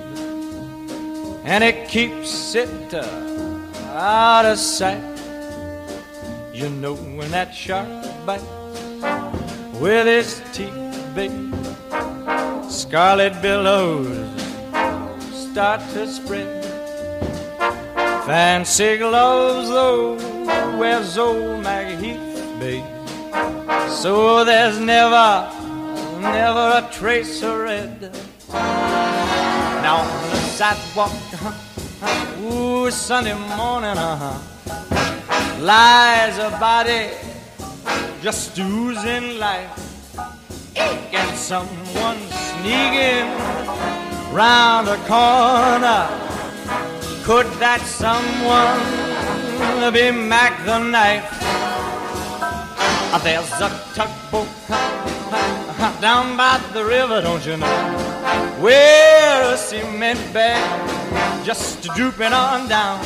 and 1.45 1.65
it 1.65 1.89
keeps 1.89 2.55
it 2.55 2.95
uh, 2.95 3.05
out 3.93 4.45
of 4.45 4.59
sight. 4.59 5.03
You 6.53 6.69
know 6.69 6.95
when 6.95 7.31
that 7.31 7.55
shark 7.55 7.89
bites 8.27 8.45
with 9.81 10.07
his 10.07 10.43
teeth, 10.53 11.15
babe, 11.15 11.55
scarlet 12.69 13.41
billows 13.43 14.31
start 15.33 15.81
to 15.93 16.07
spread. 16.07 16.62
Fancy 18.33 18.97
gloves, 18.97 19.69
though, 19.69 20.15
wears 20.79 21.19
old 21.19 21.63
Maggie 21.63 21.97
Heath, 22.03 22.59
babe. 22.59 22.83
So 23.91 24.43
there's 24.43 24.81
never, 24.81 25.53
never 26.19 26.81
a 26.81 26.89
trace 26.91 27.43
of 27.43 27.59
red. 27.59 28.11
Now 28.51 29.97
on 29.99 30.31
the 30.31 30.37
sidewalk, 30.57 31.13
uh-huh, 31.13 32.43
ooh, 32.43 32.91
Sunday 32.91 33.35
morning, 33.35 33.99
uh-huh, 33.99 35.61
lies 35.61 36.39
a 36.39 36.57
body 36.59 37.11
just 38.23 38.59
oozing 38.59 39.39
life. 39.39 39.79
And 40.75 41.37
someone 41.37 42.17
sneaking 42.49 43.29
round 44.33 44.87
the 44.89 44.97
corner. 45.07 46.23
Could 47.25 47.47
that 47.61 47.81
someone 47.83 48.81
be 49.93 50.11
Mac 50.11 50.65
the 50.65 50.79
knife? 50.79 51.29
There's 53.23 53.53
a 53.61 53.71
tugboat 53.95 54.49
down 56.01 56.37
by 56.37 56.59
the 56.73 56.85
river, 56.85 57.21
don't 57.21 57.45
you 57.47 57.57
know? 57.57 57.67
Where 58.61 59.55
a 59.55 59.57
cement 59.57 60.19
bag 60.33 61.45
just 61.45 61.83
drooping 61.95 62.33
on 62.33 62.69
down. 62.69 63.01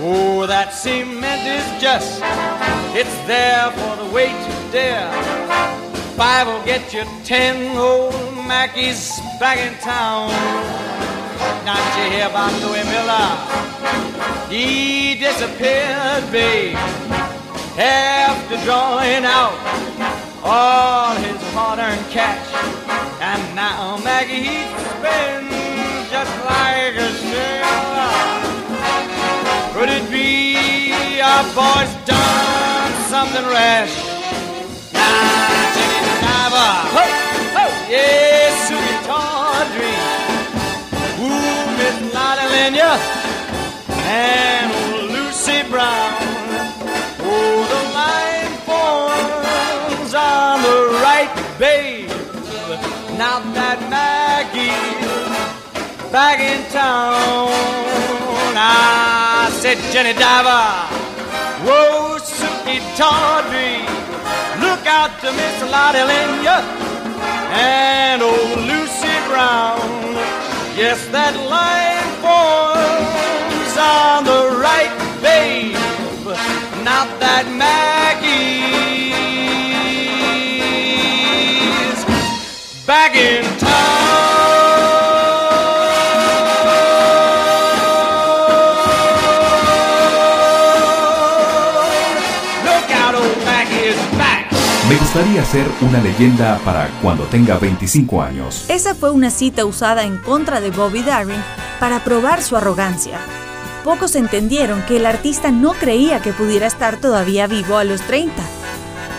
Oh, 0.00 0.46
that 0.46 0.72
cement 0.72 1.46
is 1.46 1.82
just, 1.82 2.22
it's 2.94 3.16
there 3.26 3.70
for 3.72 3.96
the 4.02 4.10
weight 4.12 4.28
to 4.28 4.72
dare. 4.72 5.10
Five 6.16 6.46
will 6.46 6.64
get 6.64 6.92
you 6.94 7.04
ten 7.24 7.76
old 7.76 8.14
Mackies 8.48 9.18
back 9.40 9.58
in 9.58 9.74
town. 9.80 10.30
Not 11.64 11.82
you 11.96 12.10
hear 12.10 12.26
about 12.26 12.52
Louis 12.62 12.84
Miller? 12.84 13.28
He 14.48 15.14
disappeared, 15.14 16.30
babe, 16.32 16.76
after 17.78 18.56
drawing 18.64 19.24
out 19.24 19.58
all 20.42 21.14
hard-earned 21.58 22.06
cash. 22.10 22.46
And 23.20 23.42
now 23.54 23.98
Maggie 24.04 24.70
spins 24.94 25.50
just 26.10 26.34
like 26.46 26.94
a 26.94 27.10
sailor. 27.28 28.28
Could 29.74 29.90
it 29.90 30.06
be 30.10 31.20
our 31.20 31.44
boy's 31.58 31.92
done 32.06 32.92
something 33.10 33.46
rash? 33.46 33.94
Now, 34.92 35.74
Jenny 35.74 36.14
Diver, 36.22 36.72
ho, 36.94 37.04
ho, 37.56 37.64
yes, 37.90 38.27
Lenya, 42.58 42.98
and 44.10 44.68
Lucy 45.14 45.62
Brown. 45.70 46.10
Oh, 47.22 47.58
the 47.74 47.82
line 47.94 48.54
forms 48.66 50.12
on 50.12 50.62
the 50.66 50.78
right, 51.06 51.30
babe. 51.56 52.10
Now 53.16 53.38
that 53.54 53.78
Maggie's 53.94 55.06
back 56.10 56.40
in 56.40 56.60
town, 56.72 57.48
I 58.56 59.50
said, 59.60 59.78
Jenny 59.92 60.14
Diver, 60.18 60.66
whoa, 61.62 62.18
Suki 62.18 62.82
Tawdry, 62.98 63.86
look 64.66 64.84
out 64.98 65.12
to 65.22 65.30
Miss 65.30 65.62
Lottie 65.70 66.02
Lenya 66.10 66.58
and 67.54 68.20
old 68.20 68.58
Lucy 68.66 69.14
Brown. 69.28 70.07
Yes, 70.78 71.08
that 71.08 71.34
line 71.34 72.06
forms 72.22 73.74
on 73.74 74.22
the 74.22 74.62
right, 74.62 74.94
babe. 75.20 75.74
Now 76.84 77.02
that 77.18 77.50
Maggie's 77.50 78.38
back 82.86 83.16
in 83.16 83.47
gustaría 95.18 95.44
ser 95.44 95.66
una 95.80 96.00
leyenda 96.00 96.60
para 96.64 96.88
cuando 97.02 97.24
tenga 97.24 97.58
25 97.58 98.22
años. 98.22 98.64
Esa 98.68 98.94
fue 98.94 99.10
una 99.10 99.30
cita 99.30 99.64
usada 99.64 100.04
en 100.04 100.18
contra 100.18 100.60
de 100.60 100.70
Bobby 100.70 101.02
Darin 101.02 101.42
para 101.80 102.04
probar 102.04 102.40
su 102.40 102.56
arrogancia. 102.56 103.18
Pocos 103.82 104.14
entendieron 104.14 104.80
que 104.82 104.98
el 104.98 105.06
artista 105.06 105.50
no 105.50 105.72
creía 105.72 106.22
que 106.22 106.32
pudiera 106.32 106.68
estar 106.68 106.98
todavía 106.98 107.48
vivo 107.48 107.78
a 107.78 107.82
los 107.82 108.00
30. 108.02 108.32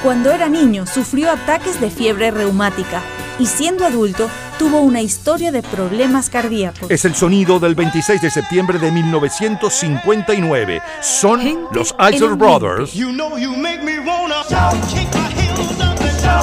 Cuando 0.01 0.31
era 0.31 0.47
niño 0.47 0.85
sufrió 0.87 1.31
ataques 1.31 1.81
de 1.81 1.89
fiebre 1.89 2.31
reumática 2.31 3.01
y 3.37 3.47
siendo 3.47 3.85
adulto 3.85 4.29
tuvo 4.57 4.79
una 4.79 5.01
historia 5.01 5.51
de 5.51 5.63
problemas 5.63 6.29
cardíacos. 6.29 6.89
Es 6.89 7.03
el 7.03 7.13
sonido 7.13 7.59
del 7.59 7.75
26 7.75 8.21
de 8.21 8.31
septiembre 8.31 8.79
de 8.79 8.89
1959. 8.89 10.81
Son 11.01 11.67
los 11.73 11.93
Iser 12.13 12.35
Brothers. 12.35 12.93
You 12.93 13.11
know 13.11 13.37
you 13.37 13.53
make 13.53 13.83
me 13.83 13.99
wanna 13.99 14.45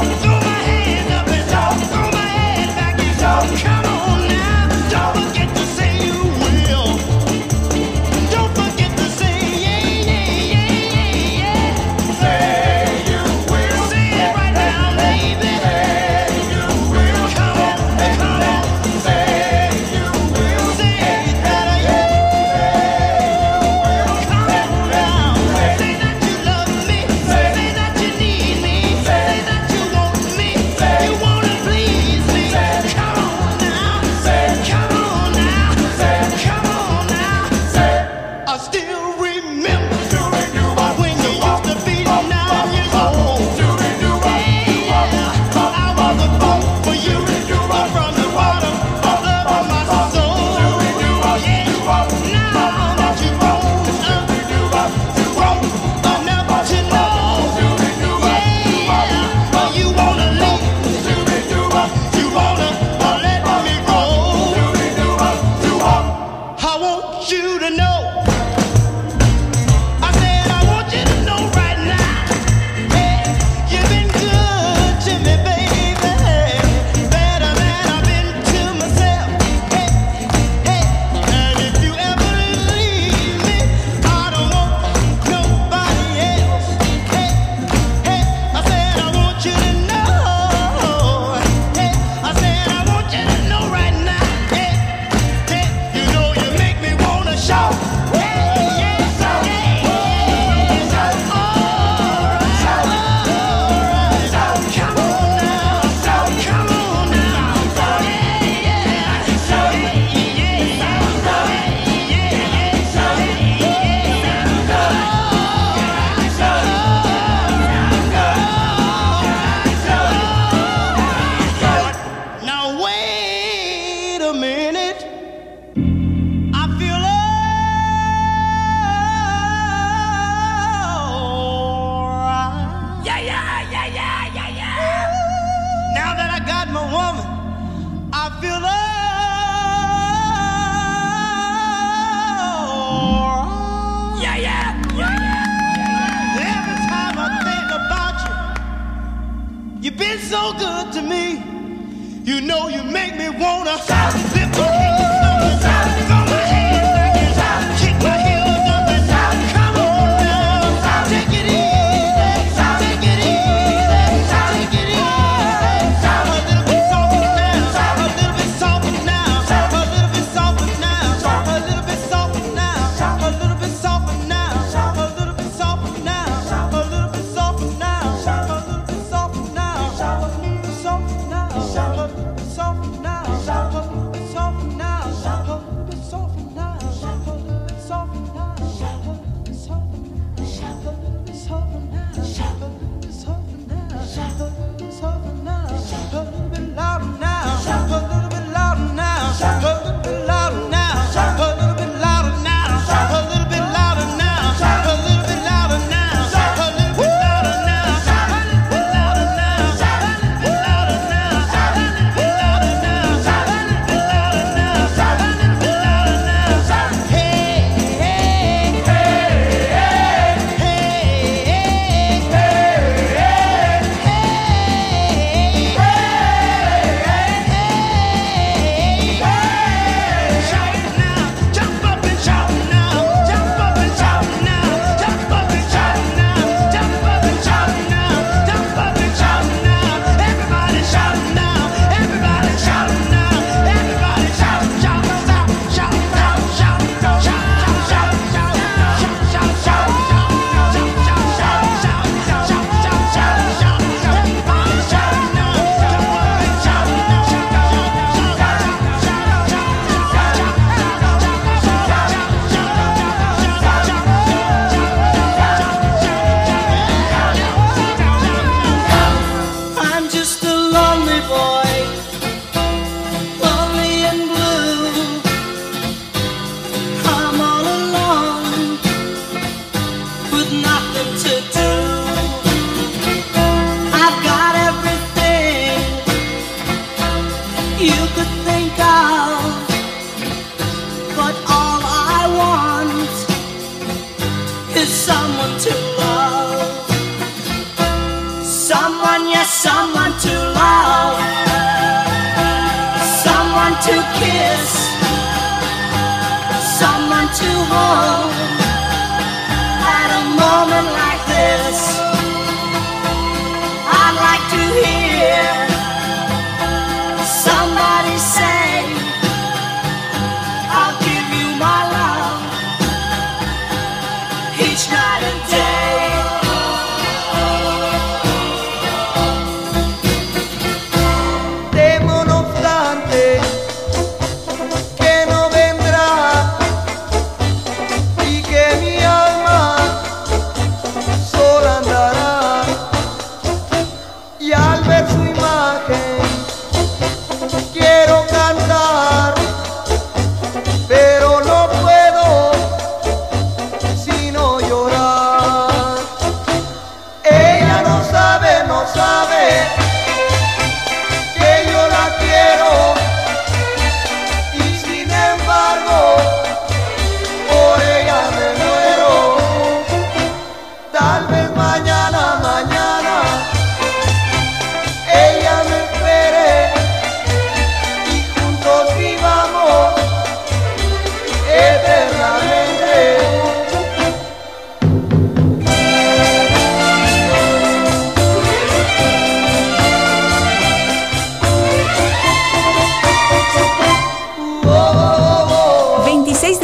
throw 0.04 0.38
my 0.40 0.58
hands 0.68 1.10
up 1.10 1.26
and 1.26 1.88
throw 1.88 2.10
my 2.10 2.26
head 2.26 2.68
back 2.76 3.00
and 3.00 3.18
come 3.58 3.75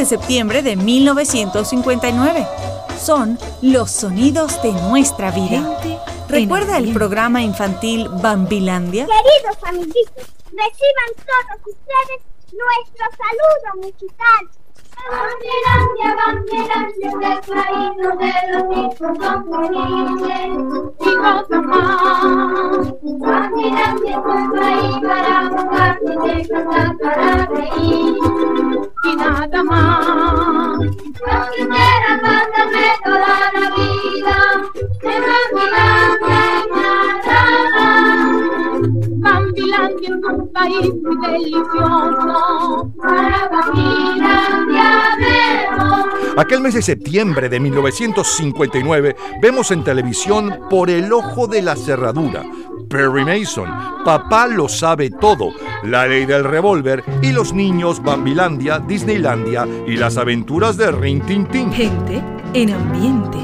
de 0.02 0.06
septiembre 0.06 0.62
de 0.62 0.74
1959. 0.74 2.44
Son 3.00 3.38
los 3.62 3.88
sonidos 3.92 4.60
de 4.60 4.72
nuestra 4.72 5.30
vida. 5.30 5.78
¿Recuerda 6.28 6.78
el 6.78 6.92
programa 6.92 7.40
infantil 7.40 8.08
Bambilandia? 8.08 9.06
Queridos 9.06 9.62
amiguitos, 9.62 10.26
reciban 10.46 11.10
todos 11.14 11.60
ustedes 11.68 12.20
nuestro 12.50 13.06
saludo 13.16 13.86
musical. 13.86 14.61
Banderandia, 15.10 16.08
banderandia 16.16 17.10
del 17.18 17.40
país 17.40 17.90
donde 18.02 18.30
los 18.52 18.66
hijos 18.76 19.12
son 19.18 19.38
felices 19.50 20.52
y 21.00 21.12
gozan 21.16 21.64
más. 21.66 22.94
Banderandia 23.02 24.16
un 24.20 24.52
país 24.52 24.96
para 25.02 25.36
y 26.02 26.14
de 26.28 26.48
cantar 26.48 26.90
para 26.98 27.46
reír 27.46 28.16
y 29.04 29.16
nada 29.16 29.62
más. 29.64 30.78
Primeras 31.52 32.18
bandas 32.22 32.68
de 32.70 32.86
toda 33.04 33.34
la 33.54 33.66
vida 33.76 34.38
de 35.02 35.14
Banderandia 35.26 36.40
y 36.58 36.70
nada. 36.70 37.31
Bambilandia 39.82 40.08
es 40.08 40.32
un 40.32 40.52
país 40.52 40.90
muy 41.02 41.26
delicioso. 41.26 42.92
Para 43.02 43.48
Bambilandia 43.48 45.16
vemos. 45.18 46.06
Aquel 46.36 46.60
mes 46.60 46.74
de 46.74 46.82
septiembre 46.82 47.48
de 47.48 47.60
1959 47.60 49.16
vemos 49.40 49.70
en 49.70 49.84
televisión 49.84 50.60
Por 50.70 50.88
el 50.88 51.12
ojo 51.12 51.46
de 51.46 51.62
la 51.62 51.76
cerradura, 51.76 52.42
Perry 52.88 53.24
Mason, 53.24 53.68
Papá 54.04 54.46
lo 54.46 54.68
sabe 54.68 55.10
todo, 55.10 55.50
La 55.82 56.06
ley 56.06 56.24
del 56.26 56.44
revólver 56.44 57.04
y 57.20 57.32
los 57.32 57.52
niños 57.52 58.02
Bambilandia, 58.02 58.78
Disneylandia 58.78 59.66
y 59.86 59.96
las 59.96 60.16
aventuras 60.16 60.76
de 60.76 60.92
Rin 60.92 61.20
Tin 61.22 61.46
Tin. 61.46 61.72
Gente 61.72 62.22
en 62.54 62.70
ambiente. 62.70 63.38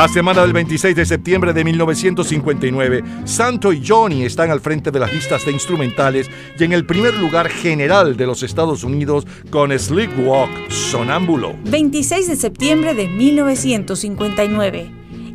La 0.00 0.08
semana 0.08 0.40
del 0.40 0.54
26 0.54 0.96
de 0.96 1.04
septiembre 1.04 1.52
de 1.52 1.62
1959, 1.62 3.04
Santo 3.26 3.70
y 3.70 3.86
Johnny 3.86 4.22
están 4.22 4.50
al 4.50 4.62
frente 4.62 4.90
de 4.90 4.98
las 4.98 5.12
listas 5.12 5.44
de 5.44 5.52
instrumentales 5.52 6.30
y 6.58 6.64
en 6.64 6.72
el 6.72 6.86
primer 6.86 7.12
lugar 7.18 7.50
general 7.50 8.16
de 8.16 8.24
los 8.24 8.42
Estados 8.42 8.82
Unidos 8.82 9.26
con 9.50 9.78
Sleepwalk, 9.78 10.70
Sonámbulo. 10.70 11.54
26 11.64 12.28
de 12.28 12.36
septiembre 12.36 12.94
de 12.94 13.08
1959. 13.08 14.90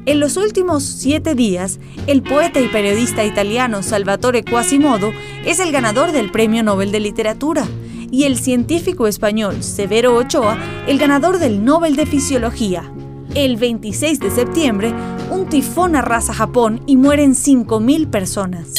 En 0.07 0.19
los 0.19 0.35
últimos 0.35 0.83
siete 0.83 1.35
días, 1.35 1.79
el 2.07 2.23
poeta 2.23 2.59
y 2.59 2.67
periodista 2.67 3.23
italiano 3.23 3.83
Salvatore 3.83 4.43
Quasimodo 4.43 5.13
es 5.45 5.59
el 5.59 5.71
ganador 5.71 6.11
del 6.11 6.31
Premio 6.31 6.63
Nobel 6.63 6.91
de 6.91 7.01
Literatura 7.01 7.67
y 8.09 8.23
el 8.23 8.39
científico 8.39 9.05
español 9.05 9.61
Severo 9.61 10.15
Ochoa 10.15 10.57
el 10.87 10.97
ganador 10.97 11.37
del 11.37 11.63
Nobel 11.63 11.95
de 11.95 12.07
Fisiología. 12.07 12.91
El 13.35 13.57
26 13.57 14.21
de 14.21 14.31
septiembre, 14.31 14.93
un 15.29 15.49
tifón 15.49 15.97
arrasa 15.97 16.33
Japón 16.33 16.81
y 16.87 16.95
mueren 16.95 17.33
5.000 17.33 18.09
personas. 18.09 18.73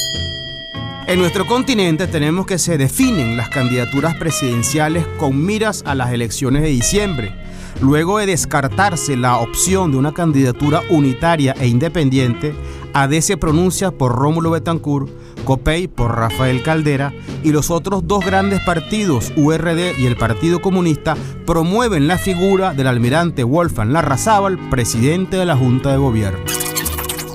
En 1.07 1.19
nuestro 1.19 1.47
continente 1.47 2.07
tenemos 2.07 2.47
que 2.47 2.57
se 2.57 2.79
definen 2.79 3.37
las 3.37 3.51
candidaturas 3.51 4.15
presidenciales 4.17 5.07
con 5.19 5.45
miras 5.45 5.83
a 5.85 5.95
las 5.95 6.11
elecciones 6.11 6.63
de 6.63 6.69
diciembre. 6.69 7.35
Luego 7.83 8.17
de 8.17 8.25
descartarse 8.25 9.19
la 9.19 9.37
opción 9.37 9.93
de 9.93 9.99
una 9.99 10.15
candidatura 10.15 10.81
unitaria 10.89 11.55
e 11.61 11.67
independiente, 11.67 12.55
AD 12.93 13.21
se 13.21 13.37
pronuncia 13.37 13.91
por 13.91 14.15
Rómulo 14.15 14.51
Betancourt, 14.51 15.09
COPEI 15.45 15.89
por 15.89 16.17
Rafael 16.17 16.63
Caldera 16.63 17.13
y 17.43 17.53
los 17.53 17.71
otros 17.71 18.07
dos 18.07 18.25
grandes 18.25 18.61
partidos, 18.61 19.33
URD 19.37 19.99
y 19.99 20.07
el 20.07 20.17
Partido 20.17 20.61
Comunista, 20.61 21.17
promueven 21.47 22.09
la 22.09 22.19
figura 22.19 22.75
del 22.75 22.87
almirante 22.87 23.45
Wolfgang 23.45 23.93
Larrazábal, 23.93 24.59
presidente 24.71 25.37
de 25.37 25.47
la 25.47 25.57
Junta 25.57 25.91
de 25.91 25.99
Gobierno. 25.99 26.45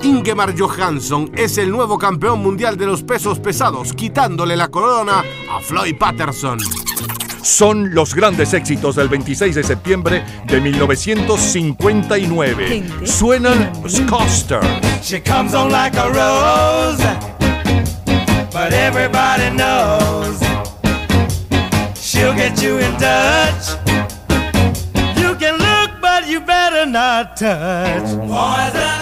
Ingemar 0.02 0.58
Johansson 0.58 1.30
es 1.34 1.58
el 1.58 1.70
nuevo 1.70 1.96
campeón 1.96 2.40
mundial 2.42 2.76
de 2.76 2.86
los 2.86 3.02
pesos 3.02 3.38
pesados, 3.38 3.92
quitándole 3.92 4.56
la 4.56 4.68
corona 4.68 5.22
a 5.50 5.60
Floyd 5.60 5.96
Patterson. 5.96 6.58
Son 7.42 7.94
los 7.94 8.14
grandes 8.14 8.52
éxitos 8.54 8.94
del 8.96 9.08
26 9.08 9.54
de 9.56 9.62
septiembre 9.64 10.24
de 10.46 10.60
1959. 10.60 12.84
Suenan 13.04 13.72
Scoster. 13.88 14.60
She 15.02 15.20
comes 15.20 15.52
on 15.54 15.70
like 15.70 15.96
a 15.98 16.08
rose, 16.08 17.02
but 18.52 18.72
everybody 18.72 19.50
knows 19.50 20.38
she'll 22.00 22.34
get 22.34 22.62
you 22.62 22.78
in 22.78 22.96
touch. 22.96 23.76
You 25.16 25.34
can 25.36 25.58
look, 25.58 26.00
but 26.00 26.26
you 26.28 26.40
better 26.40 26.86
not 26.86 27.36
touch. 27.36 28.04
Poison 28.04 29.01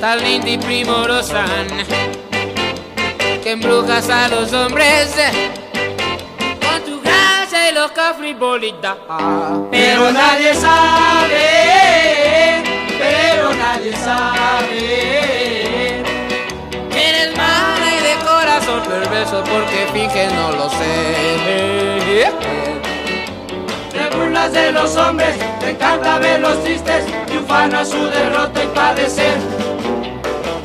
tan 0.00 0.18
linda 0.22 0.50
y 0.50 0.58
primorosa, 0.58 1.44
que 3.42 3.50
embrujas 3.52 4.08
a 4.10 4.28
los 4.28 4.52
hombres 4.52 5.14
con 5.14 5.54
tu 5.54 5.65
frivolidad. 7.94 8.96
Pero 9.70 10.10
nadie 10.12 10.52
sabe, 10.54 12.62
pero 12.98 13.54
nadie 13.54 13.96
sabe. 13.96 16.02
Eres 16.90 17.36
mala 17.36 17.94
y 17.94 18.00
de 18.02 18.16
corazón 18.24 18.82
perverso 18.82 19.44
porque 19.44 19.86
finges 19.92 20.32
no 20.32 20.50
lo 20.52 20.68
sé. 20.70 22.32
Te 23.92 24.08
burlas 24.16 24.52
de 24.52 24.72
los 24.72 24.96
hombres, 24.96 25.36
te 25.60 25.70
encanta 25.70 26.18
ver 26.18 26.40
los 26.40 26.62
tristes 26.64 27.04
y 27.32 27.36
ufana 27.38 27.84
su 27.84 28.08
derrota 28.08 28.64
y 28.64 28.66
padecer. 28.68 29.36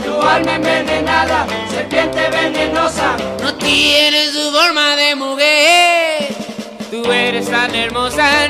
Tu 0.03 0.21
alma 0.21 0.55
envenenada, 0.55 1.45
serpiente 1.69 2.29
venenosa. 2.29 3.15
No 3.41 3.53
tienes 3.55 4.31
su 4.33 4.51
forma 4.51 4.95
de 4.95 5.15
mujer. 5.15 5.50
Tú 7.01 7.09
eres 7.11 7.49
tan 7.49 7.73
hermosa, 7.73 8.47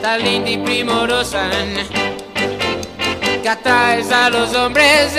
tan 0.00 0.22
linda 0.22 0.50
y 0.50 0.58
primorosa, 0.58 1.50
que 3.42 3.48
atraes 3.48 4.12
a 4.12 4.30
los 4.30 4.54
hombres 4.54 5.12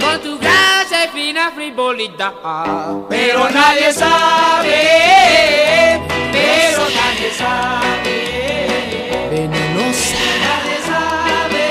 con 0.00 0.20
tu 0.20 0.36
gracia 0.36 1.04
y 1.04 1.08
fina 1.16 1.52
frivolidad. 1.52 2.32
Pero 3.08 3.48
nadie 3.50 3.92
sabe, 3.92 6.00
pero 6.32 6.88
nadie 6.90 7.30
sabe. 7.38 8.66
Venenosa. 9.30 10.16
Nadie 10.42 10.78
sabe. 10.88 11.68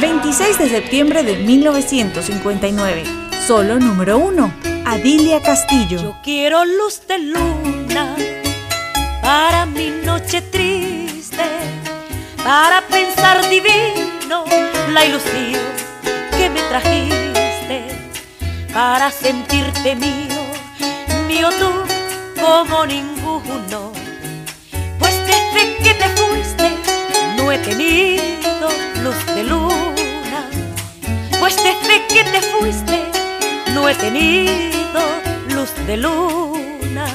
26 0.00 0.58
de 0.58 0.68
septiembre 0.70 1.22
de 1.24 1.36
1959. 1.36 3.04
Solo 3.46 3.78
número 3.78 4.16
1. 4.16 4.73
Adilia 4.86 5.40
Castillo. 5.40 6.14
Quiero 6.22 6.64
luz 6.64 7.00
de 7.08 7.18
luna 7.18 8.14
para 9.22 9.64
mi 9.64 9.88
noche 10.04 10.42
triste, 10.42 11.42
para 12.44 12.82
pensar 12.88 13.48
divino 13.48 14.44
la 14.92 15.06
ilusión 15.06 15.62
que 16.36 16.50
me 16.50 16.60
trajiste, 16.62 17.86
para 18.74 19.10
sentirte 19.10 19.96
mío, 19.96 20.42
mío 21.28 21.48
tú 21.58 21.72
como 22.40 22.84
ninguno. 22.84 23.90
Pues 24.98 25.14
desde 25.26 25.76
que 25.82 25.94
te 25.94 26.08
fuiste 26.10 26.76
no 27.38 27.50
he 27.50 27.58
tenido 27.58 28.68
luz 29.02 29.26
de 29.34 29.44
luna, 29.44 30.40
pues 31.40 31.56
desde 31.56 32.06
que 32.06 32.24
te 32.24 32.40
fuiste 32.42 33.13
no 33.74 33.88
he 33.88 33.94
tenido 33.94 35.00
luz 35.48 35.70
de 35.86 35.96
luna. 35.96 37.06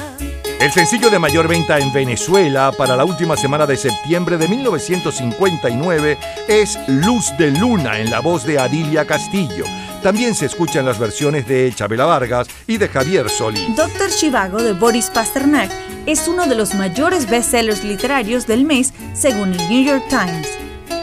El 0.60 0.70
sencillo 0.70 1.08
de 1.08 1.18
mayor 1.18 1.48
venta 1.48 1.78
en 1.78 1.90
Venezuela 1.90 2.70
para 2.76 2.94
la 2.94 3.06
última 3.06 3.34
semana 3.34 3.66
de 3.66 3.78
septiembre 3.78 4.36
de 4.36 4.46
1959 4.46 6.18
es 6.48 6.78
Luz 6.86 7.32
de 7.38 7.50
Luna 7.52 7.98
en 7.98 8.10
la 8.10 8.20
voz 8.20 8.44
de 8.44 8.58
Adilia 8.58 9.06
Castillo. 9.06 9.64
También 10.02 10.34
se 10.34 10.46
escuchan 10.46 10.84
las 10.84 10.98
versiones 10.98 11.48
de 11.48 11.72
Chabela 11.74 12.04
Vargas 12.04 12.46
y 12.66 12.76
de 12.76 12.88
Javier 12.88 13.30
Solís. 13.30 13.74
Doctor 13.74 14.10
Chivago 14.10 14.62
de 14.62 14.74
Boris 14.74 15.08
Pasternak 15.08 15.70
es 16.04 16.28
uno 16.28 16.46
de 16.46 16.56
los 16.56 16.74
mayores 16.74 17.28
bestsellers 17.28 17.84
literarios 17.84 18.46
del 18.46 18.64
mes 18.64 18.92
según 19.14 19.54
el 19.54 19.68
New 19.70 19.82
York 19.82 20.04
Times. 20.10 20.48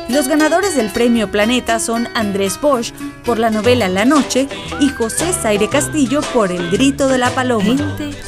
Los 0.09 0.29
ganadores 0.29 0.75
del 0.75 0.89
premio 0.89 1.29
Planeta 1.29 1.79
son 1.79 2.07
Andrés 2.15 2.59
Bosch 2.61 2.93
por 3.27 3.39
la 3.39 3.49
novela 3.49 3.89
La 3.89 4.05
Noche 4.05 4.47
y 4.79 4.87
José 4.87 5.33
Zaire 5.33 5.67
Castillo 5.67 6.21
por 6.33 6.49
El 6.49 6.71
Grito 6.71 7.09
de 7.09 7.17
la 7.17 7.29
Paloma. 7.29 7.75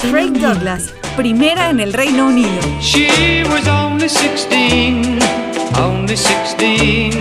Craig 0.02 0.34
Douglas, 0.34 0.94
primera 1.16 1.70
en 1.70 1.80
el 1.80 1.94
Reino 1.94 2.28
Unido. 2.28 2.60
She 2.82 3.46
was 3.46 3.66
only 3.70 4.10
16, 4.10 5.20
only 5.82 6.18
16. 6.18 7.14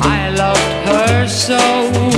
I 0.00 0.30
loved 0.30 0.86
her 0.86 1.28
so, 1.28 2.13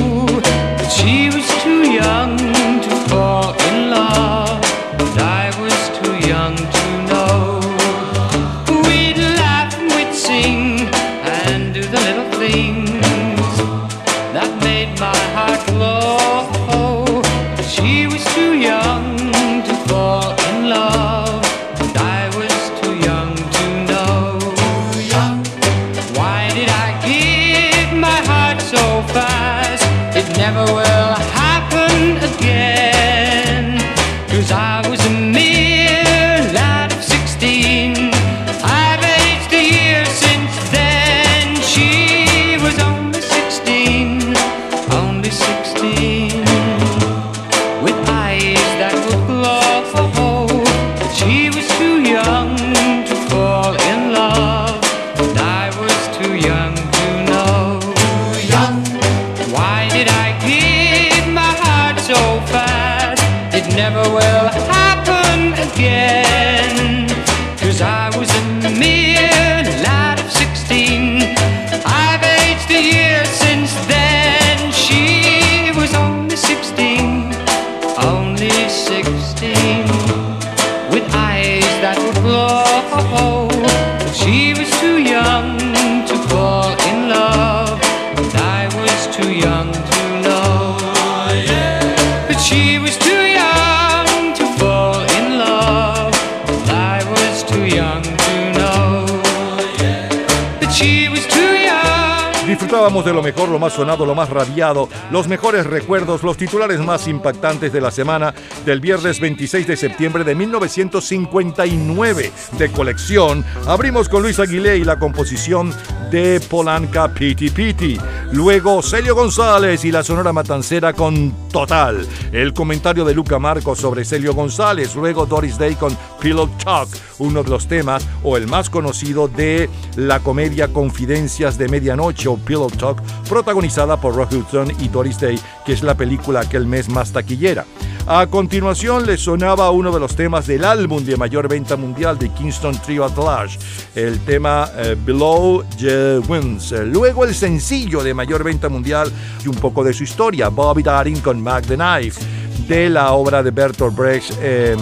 de 103.06 103.12
lo 103.14 103.22
mejor, 103.22 103.48
lo 103.48 103.60
más 103.60 103.72
sonado, 103.72 104.04
lo 104.04 104.16
más 104.16 104.30
radiado, 104.30 104.88
los 105.12 105.28
mejores 105.28 105.64
recuerdos, 105.64 106.24
los 106.24 106.36
titulares 106.36 106.80
más 106.80 107.06
impactantes 107.06 107.72
de 107.72 107.80
la 107.80 107.92
semana 107.92 108.34
del 108.64 108.80
viernes 108.80 109.20
26 109.20 109.64
de 109.64 109.76
septiembre 109.76 110.24
de 110.24 110.34
1959 110.34 112.32
de 112.58 112.72
colección. 112.72 113.44
Abrimos 113.68 114.08
con 114.08 114.22
Luis 114.22 114.40
Aguilé 114.40 114.78
y 114.78 114.84
la 114.84 114.98
composición 114.98 115.72
de 116.10 116.40
Polanca 116.50 117.08
Piti 117.08 117.48
Piti. 117.50 117.96
Luego 118.32 118.82
Celio 118.82 119.14
González 119.14 119.84
y 119.84 119.92
la 119.92 120.02
Sonora 120.02 120.32
Matancera 120.32 120.92
con 120.92 121.45
Total. 121.56 122.06
El 122.32 122.52
comentario 122.52 123.02
de 123.06 123.14
Luca 123.14 123.38
Marcos 123.38 123.78
sobre 123.78 124.04
Celio 124.04 124.34
González. 124.34 124.94
Luego 124.94 125.24
Doris 125.24 125.56
Day 125.56 125.74
con 125.74 125.96
Pillow 126.20 126.50
Talk, 126.62 126.86
uno 127.16 127.42
de 127.42 127.48
los 127.48 127.66
temas 127.66 128.06
o 128.22 128.36
el 128.36 128.46
más 128.46 128.68
conocido 128.68 129.26
de 129.26 129.70
la 129.96 130.20
comedia 130.20 130.68
Confidencias 130.68 131.56
de 131.56 131.68
Medianoche 131.68 132.28
o 132.28 132.36
Pillow 132.36 132.68
Talk, 132.68 133.00
protagonizada 133.26 133.98
por 133.98 134.14
Rock 134.14 134.32
Hudson 134.32 134.70
y 134.80 134.88
Doris 134.88 135.18
Day, 135.18 135.40
que 135.64 135.72
es 135.72 135.82
la 135.82 135.94
película 135.94 136.40
aquel 136.40 136.66
mes 136.66 136.90
más 136.90 137.10
taquillera. 137.12 137.64
A 138.08 138.28
continuación 138.28 139.04
le 139.04 139.16
sonaba 139.16 139.68
uno 139.72 139.90
de 139.90 139.98
los 139.98 140.14
temas 140.14 140.46
del 140.46 140.64
álbum 140.64 141.04
de 141.04 141.16
mayor 141.16 141.48
venta 141.48 141.74
mundial 141.76 142.16
de 142.16 142.28
Kingston 142.28 142.80
Trio 142.80 143.04
at 143.04 143.18
Large, 143.18 143.58
el 143.96 144.20
tema 144.20 144.70
eh, 144.76 144.96
Below 145.04 145.64
the 145.76 146.20
Winds. 146.28 146.70
Luego 146.84 147.24
el 147.24 147.34
sencillo 147.34 148.04
de 148.04 148.14
mayor 148.14 148.44
venta 148.44 148.68
mundial 148.68 149.10
y 149.44 149.48
un 149.48 149.56
poco 149.56 149.82
de 149.82 149.92
su 149.92 150.04
historia, 150.04 150.50
Bobby 150.50 150.84
Darin 150.84 151.18
con 151.18 151.42
Mac 151.46 151.64
the 151.66 151.76
Knife, 151.76 152.20
de 152.66 152.90
la 152.90 153.12
obra 153.12 153.40
de 153.40 153.52
Bertolt 153.52 153.94
Brecht, 153.94 154.32
eh, 154.42 154.74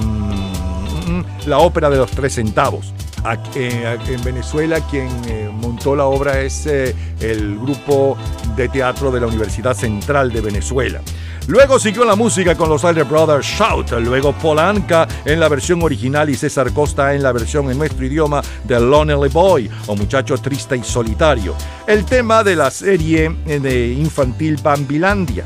la 1.47 1.59
ópera 1.59 1.91
de 1.91 1.99
los 1.99 2.11
tres 2.11 2.37
centavos. 2.37 2.95
Eh, 3.55 3.99
en 4.09 4.23
Venezuela 4.23 4.81
quien 4.91 5.09
eh, 5.27 5.51
montó 5.51 5.97
la 5.97 6.05
obra 6.05 6.41
es 6.41 6.67
eh, 6.67 6.95
el 7.21 7.59
grupo 7.59 8.19
de 8.55 8.69
teatro 8.69 9.11
de 9.11 9.21
la 9.21 9.27
Universidad 9.27 9.75
Central 9.75 10.31
de 10.31 10.43
Venezuela. 10.43 11.01
Luego 11.47 11.79
siguió 11.79 12.05
la 12.05 12.17
música 12.17 12.55
con 12.55 12.69
los 12.69 12.85
Alder 12.85 13.05
Brothers 13.05 13.47
Shout, 13.47 13.93
luego 13.93 14.33
Polanca 14.33 15.09
en 15.25 15.41
la 15.41 15.49
versión 15.49 15.83
original 15.83 16.29
y 16.31 16.35
César 16.35 16.73
Costa 16.73 17.15
en 17.15 17.23
la 17.23 17.33
versión 17.33 17.71
en 17.71 17.79
nuestro 17.79 18.05
idioma 18.05 18.43
de 18.65 18.81
Lonely 18.81 19.31
Boy 19.31 19.71
o 19.87 19.97
Muchacho 19.97 20.37
Triste 20.39 20.77
y 20.77 20.83
Solitario. 20.83 21.55
El 21.87 22.05
tema 22.05 22.43
de 22.43 22.57
la 22.57 22.71
serie 22.71 23.31
de 23.45 23.89
infantil 23.93 24.59
Bambilandia. 24.63 25.45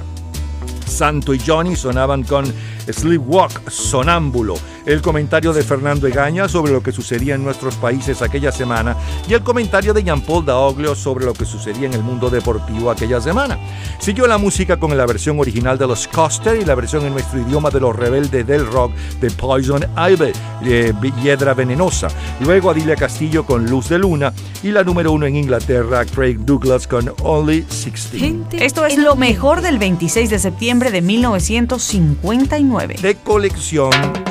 Santo 0.89 1.35
y 1.35 1.39
Johnny 1.39 1.77
sonaban 1.77 2.23
con 2.23 2.44
Sleepwalk, 2.93 3.70
Sonámbulo, 3.70 4.55
el 4.86 5.02
comentario 5.02 5.52
de 5.52 5.62
Fernando 5.62 6.06
Egaña 6.06 6.48
sobre 6.48 6.73
lo 6.73 6.82
que 6.82 6.93
sucedía 6.93 7.35
en 7.35 7.44
nuestros 7.44 7.74
países 7.77 8.23
aquella 8.23 8.51
semana 8.51 8.97
y 9.28 9.35
el 9.35 9.43
comentario 9.43 9.93
de 9.93 10.02
Jean-Paul 10.02 10.47
Daoglio 10.47 10.94
sobre 10.94 11.24
lo 11.24 11.35
que 11.35 11.44
sucedía 11.44 11.86
en 11.86 11.94
el 11.94 12.02
mundo 12.02 12.31
deportivo 12.31 12.90
aquella 12.90 13.20
semana. 13.20 13.59
Siguió 13.98 14.27
la 14.27 14.39
música 14.39 14.78
con 14.78 14.97
la 14.97 15.06
versión 15.06 15.39
original 15.39 15.77
de 15.77 15.86
los 15.86 16.09
Coster 16.09 16.60
y 16.60 16.65
la 16.65 16.74
versión 16.74 17.05
en 17.05 17.12
nuestro 17.12 17.40
idioma 17.40 17.70
de 17.70 17.81
los 17.81 17.94
rebeldes 17.94 18.47
del 18.47 18.66
rock 18.66 18.93
de 19.20 19.31
Poison 19.31 19.85
Ivy, 19.97 20.32
eh, 20.65 20.94
Hiedra 21.23 21.55
Venenosa. 21.55 22.09
Luego 22.40 22.70
Adilia 22.70 22.97
Castillo 22.97 23.44
con 23.44 23.66
Luz 23.66 23.89
de 23.89 23.98
Luna 23.98 24.32
y 24.62 24.70
la 24.70 24.85
número 24.85 25.12
uno 25.12 25.27
en 25.27 25.36
Inglaterra, 25.36 26.05
Craig 26.05 26.39
Douglas 26.39 26.86
con 26.86 27.12
Only 27.23 27.60
16. 27.62 28.35
Esto 28.52 28.86
es 28.86 28.97
lo 28.97 29.16
mejor 29.16 29.60
del 29.60 29.78
26 29.78 30.31
de 30.31 30.39
septiembre 30.39 30.90
de 30.90 31.02
1959. 31.02 32.78
De 32.87 33.17
colección. 33.17 33.91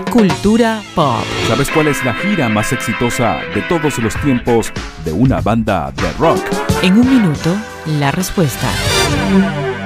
Cultura 0.10 0.82
pop. 0.95 1.24
¿Sabes 1.48 1.69
cuál 1.69 1.88
es 1.88 2.03
la 2.06 2.14
gira 2.14 2.48
más 2.48 2.72
exitosa 2.72 3.40
de 3.53 3.61
todos 3.64 3.98
los 3.99 4.15
tiempos 4.22 4.72
de 5.03 5.11
una 5.11 5.41
banda 5.41 5.91
de 5.91 6.11
rock? 6.14 6.40
En 6.82 6.98
un 6.98 7.10
minuto, 7.10 7.56
la 7.99 8.11
respuesta. 8.11 8.68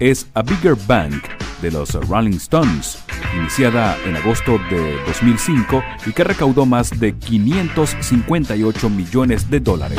es 0.00 0.26
A 0.34 0.42
Bigger 0.42 0.76
Bang 0.86 1.20
de 1.62 1.70
los 1.70 1.92
Rolling 1.94 2.36
Stones, 2.36 2.98
iniciada 3.36 3.96
en 4.04 4.16
agosto 4.16 4.58
de 4.70 5.00
2005 5.06 5.82
y 6.06 6.12
que 6.12 6.24
recaudó 6.24 6.66
más 6.66 6.98
de 6.98 7.14
558 7.16 8.90
millones 8.90 9.50
de 9.50 9.60
dólares. 9.60 9.98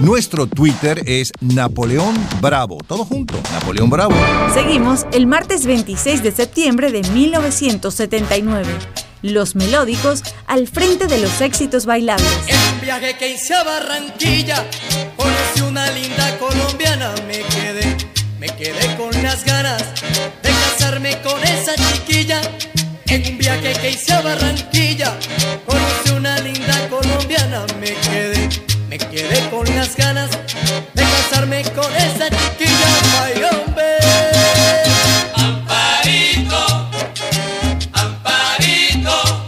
Nuestro 0.00 0.46
Twitter 0.46 1.02
es 1.06 1.32
Napoleón 1.40 2.14
Bravo. 2.40 2.78
Todo 2.86 3.04
junto, 3.04 3.34
Napoleón 3.52 3.90
Bravo. 3.90 4.14
Seguimos 4.54 5.06
el 5.12 5.26
martes 5.26 5.66
26 5.66 6.22
de 6.22 6.30
septiembre 6.30 6.92
de 6.92 7.02
1979. 7.02 8.68
Los 9.22 9.56
melódicos 9.56 10.22
al 10.46 10.68
frente 10.68 11.08
de 11.08 11.18
los 11.18 11.40
éxitos 11.40 11.84
bailables. 11.84 12.30
Un 12.74 12.80
viaje 12.80 13.16
que 13.18 13.34
hice 13.34 13.54
a 13.54 13.64
Barranquilla, 13.64 14.64
conocí 15.16 15.62
una 15.68 15.90
linda 15.90 16.38
colombiana, 16.38 17.12
me 17.26 17.40
quedé, 17.40 17.96
me 18.38 18.46
quedé 18.46 18.96
con 18.96 19.10
las 19.24 19.44
ganas 19.44 19.82
de 20.44 20.48
casarme 20.48 21.20
con 21.22 21.42
esa 21.42 21.74
chiquilla. 21.74 22.40
En 23.08 23.32
un 23.32 23.38
viaje 23.38 23.72
que 23.80 23.90
hice 23.90 24.12
a 24.12 24.20
Barranquilla, 24.22 25.18
conocí 25.66 26.10
una 26.16 26.38
linda 26.38 26.88
colombiana, 26.88 27.66
me 27.80 27.94
quedé, 27.94 28.48
me 28.98 29.10
quedé 29.10 29.50
con 29.50 29.64
las 29.76 29.96
ganas 29.96 30.30
de 30.94 31.02
casarme 31.02 31.62
con 31.74 31.94
esa 31.94 32.28
chiquilla. 32.30 32.88
Ay, 33.22 33.42
hombre. 33.44 33.96
Amparito, 35.34 36.90
Amparito, 37.92 39.42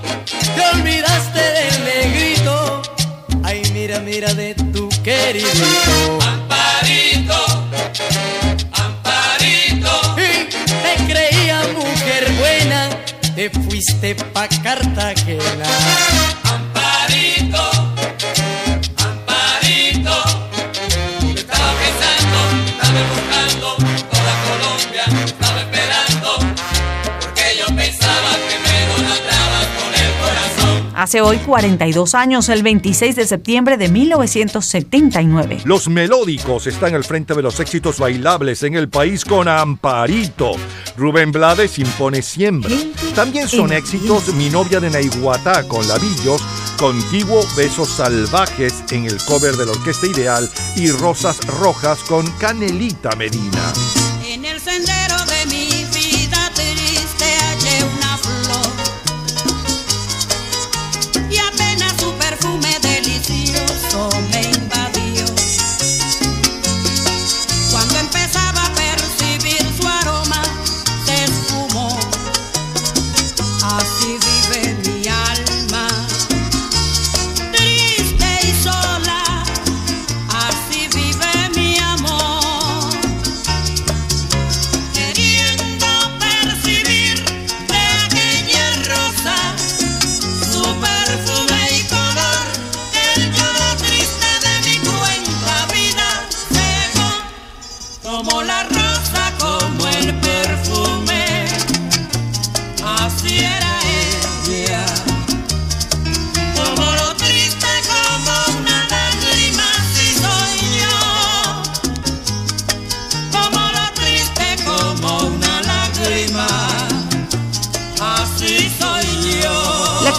te 0.54 0.76
olvidaste 0.76 1.40
del 1.40 1.84
negrito. 1.84 2.82
Ay, 3.42 3.62
mira, 3.72 4.00
mira 4.00 4.34
de 4.34 4.54
tu 4.54 4.88
querido. 5.02 5.48
Amparito, 6.22 7.68
Amparito. 8.72 10.16
Y 10.16 10.48
te 10.48 11.12
creía 11.12 11.62
mujer 11.74 12.30
buena, 12.38 12.90
te 13.34 13.50
fuiste 13.50 14.14
pa' 14.14 14.48
Cartagena. 14.62 16.19
Hace 31.00 31.22
hoy 31.22 31.38
42 31.38 32.14
años, 32.14 32.50
el 32.50 32.62
26 32.62 33.16
de 33.16 33.26
septiembre 33.26 33.78
de 33.78 33.88
1979. 33.88 35.60
Los 35.64 35.88
melódicos 35.88 36.66
están 36.66 36.94
al 36.94 37.04
frente 37.04 37.32
de 37.32 37.40
los 37.40 37.58
éxitos 37.58 37.98
bailables 37.98 38.62
en 38.64 38.74
el 38.74 38.90
país 38.90 39.24
con 39.24 39.48
Amparito. 39.48 40.52
Rubén 40.98 41.32
Blades 41.32 41.78
impone 41.78 42.20
siempre. 42.20 42.76
También 43.14 43.48
son 43.48 43.72
éxitos 43.72 44.34
Mi 44.34 44.50
novia 44.50 44.78
de 44.78 44.90
Naiguatá 44.90 45.66
con 45.66 45.88
Lavillos, 45.88 46.42
Contiguo 46.78 47.40
Besos 47.56 47.88
Salvajes 47.88 48.84
en 48.90 49.06
el 49.06 49.16
cover 49.24 49.56
de 49.56 49.64
la 49.64 49.72
Orquesta 49.72 50.06
Ideal 50.06 50.50
y 50.76 50.90
Rosas 50.90 51.40
Rojas 51.46 52.00
con 52.00 52.30
Canelita 52.32 53.16
Medina. 53.16 53.72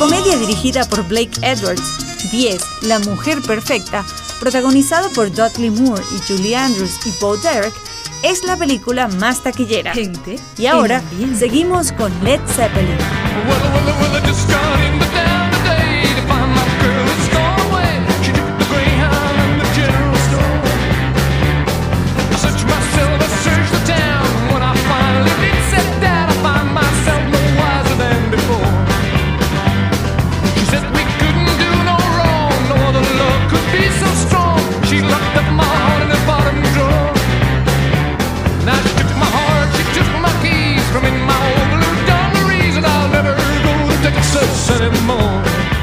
Comedia 0.02 0.36
dirigida 0.36 0.84
por 0.86 1.07
Blake 1.07 1.40
Edwards, 1.44 2.32
10, 2.32 2.88
La 2.88 2.98
Mujer 2.98 3.40
Perfecta, 3.44 4.03
protagonizado 4.40 5.11
por 5.11 5.32
Dudley 5.32 5.69
Moore 5.69 6.03
y 6.15 6.28
Julie 6.28 6.56
Andrews 6.56 6.98
y 7.06 7.14
Bo 7.22 7.38
Derek, 7.38 7.72
es 8.23 8.44
la 8.44 8.57
película 8.57 9.07
más 9.07 9.44
taquillera. 9.44 9.94
y 10.57 10.65
ahora 10.65 11.03
seguimos 11.38 11.91
con 11.91 12.11
Led 12.23 12.40
Zeppelin. 12.48 12.98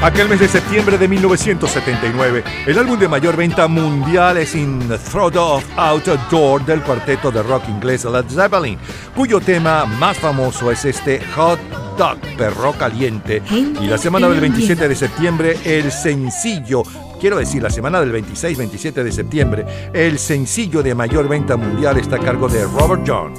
Aquel 0.01 0.29
mes 0.29 0.39
de 0.39 0.47
septiembre 0.47 0.97
de 0.97 1.09
1979, 1.09 2.43
el 2.65 2.79
álbum 2.79 2.97
de 2.97 3.09
mayor 3.09 3.35
venta 3.35 3.67
mundial 3.67 4.37
es 4.37 4.55
In 4.55 4.79
the 4.87 4.97
Throat 4.97 5.35
of 5.35 5.65
Outdoor 5.75 6.65
del 6.65 6.81
cuarteto 6.81 7.29
de 7.31 7.43
rock 7.43 7.67
inglés 7.67 8.05
Led 8.05 8.23
Zeppelin, 8.29 8.79
cuyo 9.13 9.41
tema 9.41 9.83
más 9.83 10.17
famoso 10.17 10.71
es 10.71 10.85
este 10.85 11.19
Hot 11.35 11.59
Dog, 11.97 12.17
perro 12.37 12.71
caliente. 12.71 13.43
Y 13.51 13.87
la 13.87 13.97
semana 13.97 14.29
del 14.29 14.39
27 14.39 14.87
de 14.87 14.95
septiembre, 14.95 15.57
el 15.65 15.91
sencillo, 15.91 16.83
quiero 17.19 17.37
decir, 17.37 17.61
la 17.61 17.69
semana 17.69 17.99
del 17.99 18.13
26-27 18.13 19.03
de 19.03 19.11
septiembre, 19.11 19.65
el 19.91 20.17
sencillo 20.17 20.81
de 20.81 20.95
mayor 20.95 21.27
venta 21.27 21.57
mundial 21.57 21.97
está 21.97 22.15
a 22.15 22.19
cargo 22.19 22.47
de 22.47 22.63
Robert 22.63 23.03
John. 23.05 23.33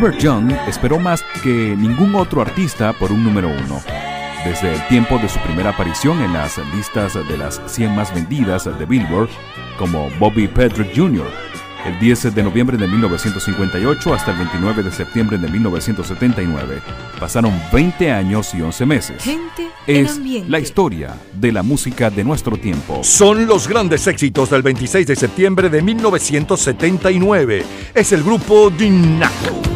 Robert 0.00 0.18
Young 0.18 0.50
esperó 0.66 0.98
más 0.98 1.22
que 1.42 1.76
ningún 1.76 2.14
otro 2.14 2.40
artista 2.40 2.94
por 2.94 3.12
un 3.12 3.22
número 3.22 3.50
uno. 3.50 3.82
Desde 4.46 4.72
el 4.72 4.88
tiempo 4.88 5.18
de 5.18 5.28
su 5.28 5.38
primera 5.40 5.70
aparición 5.70 6.22
en 6.22 6.32
las 6.32 6.56
listas 6.74 7.12
de 7.28 7.36
las 7.36 7.60
100 7.66 7.94
más 7.94 8.14
vendidas 8.14 8.64
de 8.64 8.86
Billboard, 8.86 9.28
como 9.78 10.08
Bobby 10.18 10.48
Patrick 10.48 10.96
Jr., 10.96 11.26
el 11.84 11.98
10 11.98 12.34
de 12.34 12.42
noviembre 12.42 12.78
de 12.78 12.88
1958 12.88 14.14
hasta 14.14 14.30
el 14.30 14.38
29 14.38 14.84
de 14.84 14.90
septiembre 14.90 15.36
de 15.36 15.48
1979. 15.48 16.80
Pasaron 17.18 17.52
20 17.70 18.10
años 18.10 18.54
y 18.54 18.62
11 18.62 18.86
meses. 18.86 19.22
Gente 19.22 19.68
en 19.86 20.06
Es 20.06 20.12
ambiente. 20.12 20.48
la 20.48 20.60
historia 20.60 21.14
de 21.34 21.52
la 21.52 21.62
música 21.62 22.08
de 22.08 22.24
nuestro 22.24 22.56
tiempo. 22.56 23.04
Son 23.04 23.46
los 23.46 23.68
grandes 23.68 24.06
éxitos 24.06 24.48
del 24.48 24.62
26 24.62 25.06
de 25.06 25.16
septiembre 25.16 25.68
de 25.68 25.82
1979. 25.82 27.66
Es 27.94 28.12
el 28.12 28.22
grupo 28.22 28.70
Dinaco. 28.70 29.69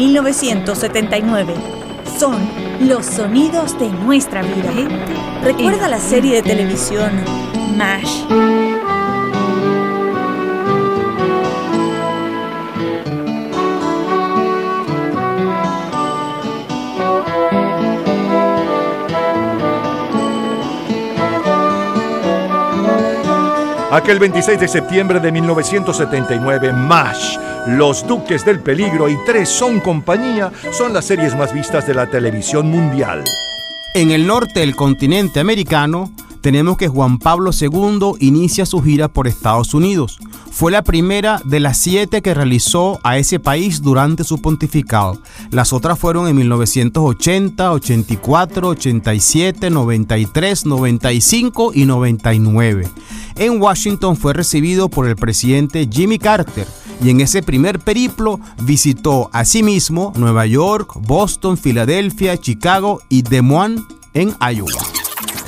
1979. 0.00 1.54
Son 2.18 2.38
los 2.80 3.04
sonidos 3.04 3.78
de 3.78 3.90
nuestra 3.90 4.40
vida. 4.40 4.72
Recuerda 5.42 5.88
la 5.88 5.98
serie 5.98 6.36
de 6.36 6.42
televisión 6.42 7.10
MASH. 7.76 8.59
Aquel 23.92 24.20
26 24.20 24.60
de 24.60 24.68
septiembre 24.68 25.18
de 25.18 25.32
1979, 25.32 26.72
MASH, 26.72 27.38
Los 27.66 28.06
Duques 28.06 28.44
del 28.44 28.60
Peligro 28.60 29.08
y 29.08 29.16
Tres 29.26 29.48
Son 29.48 29.80
Compañía 29.80 30.52
son 30.70 30.92
las 30.92 31.06
series 31.06 31.36
más 31.36 31.52
vistas 31.52 31.88
de 31.88 31.94
la 31.94 32.08
televisión 32.08 32.70
mundial. 32.70 33.24
En 33.94 34.12
el 34.12 34.28
norte 34.28 34.60
del 34.60 34.76
continente 34.76 35.40
americano, 35.40 36.08
tenemos 36.40 36.76
que 36.76 36.86
Juan 36.86 37.18
Pablo 37.18 37.50
II 37.58 38.12
inicia 38.20 38.64
su 38.64 38.80
gira 38.80 39.08
por 39.08 39.26
Estados 39.26 39.74
Unidos. 39.74 40.20
Fue 40.52 40.70
la 40.70 40.82
primera 40.82 41.40
de 41.44 41.58
las 41.58 41.76
siete 41.76 42.22
que 42.22 42.32
realizó 42.32 43.00
a 43.02 43.18
ese 43.18 43.40
país 43.40 43.82
durante 43.82 44.22
su 44.22 44.40
pontificado. 44.40 45.18
Las 45.50 45.72
otras 45.72 45.98
fueron 45.98 46.28
en 46.28 46.36
1980, 46.36 47.72
84, 47.72 48.68
87, 48.68 49.70
93, 49.70 50.66
95 50.66 51.72
y 51.74 51.86
99. 51.86 52.88
En 53.34 53.60
Washington 53.60 54.16
fue 54.16 54.32
recibido 54.32 54.88
por 54.88 55.08
el 55.08 55.16
presidente 55.16 55.88
Jimmy 55.90 56.20
Carter 56.20 56.68
y 57.02 57.10
en 57.10 57.20
ese 57.20 57.42
primer 57.42 57.80
periplo 57.80 58.38
visitó 58.62 59.28
asimismo 59.32 60.12
Nueva 60.16 60.46
York, 60.46 60.92
Boston, 61.00 61.58
Filadelfia, 61.58 62.38
Chicago 62.38 63.00
y 63.08 63.22
Des 63.22 63.42
Moines 63.42 63.82
en 64.14 64.36
Iowa. 64.40 64.86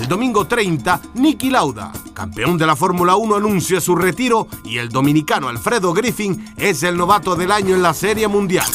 El 0.00 0.08
domingo 0.08 0.46
30, 0.46 1.00
Nicky 1.14 1.48
Lauda, 1.50 1.92
campeón 2.12 2.58
de 2.58 2.66
la 2.66 2.74
Fórmula 2.74 3.14
1, 3.14 3.36
anuncia 3.36 3.80
su 3.80 3.94
retiro 3.94 4.48
y 4.64 4.78
el 4.78 4.88
dominicano 4.88 5.48
Alfredo 5.48 5.92
Griffin 5.92 6.44
es 6.56 6.82
el 6.82 6.96
novato 6.96 7.36
del 7.36 7.52
año 7.52 7.76
en 7.76 7.82
la 7.82 7.94
Serie 7.94 8.26
Mundial. 8.26 8.66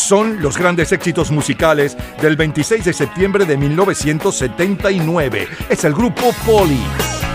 Son 0.00 0.40
los 0.40 0.56
grandes 0.56 0.92
éxitos 0.92 1.30
musicales 1.30 1.96
del 2.20 2.34
26 2.34 2.84
de 2.84 2.92
septiembre 2.92 3.44
de 3.44 3.56
1979. 3.56 5.46
Es 5.68 5.84
el 5.84 5.92
grupo 5.92 6.32
Police. 6.44 7.29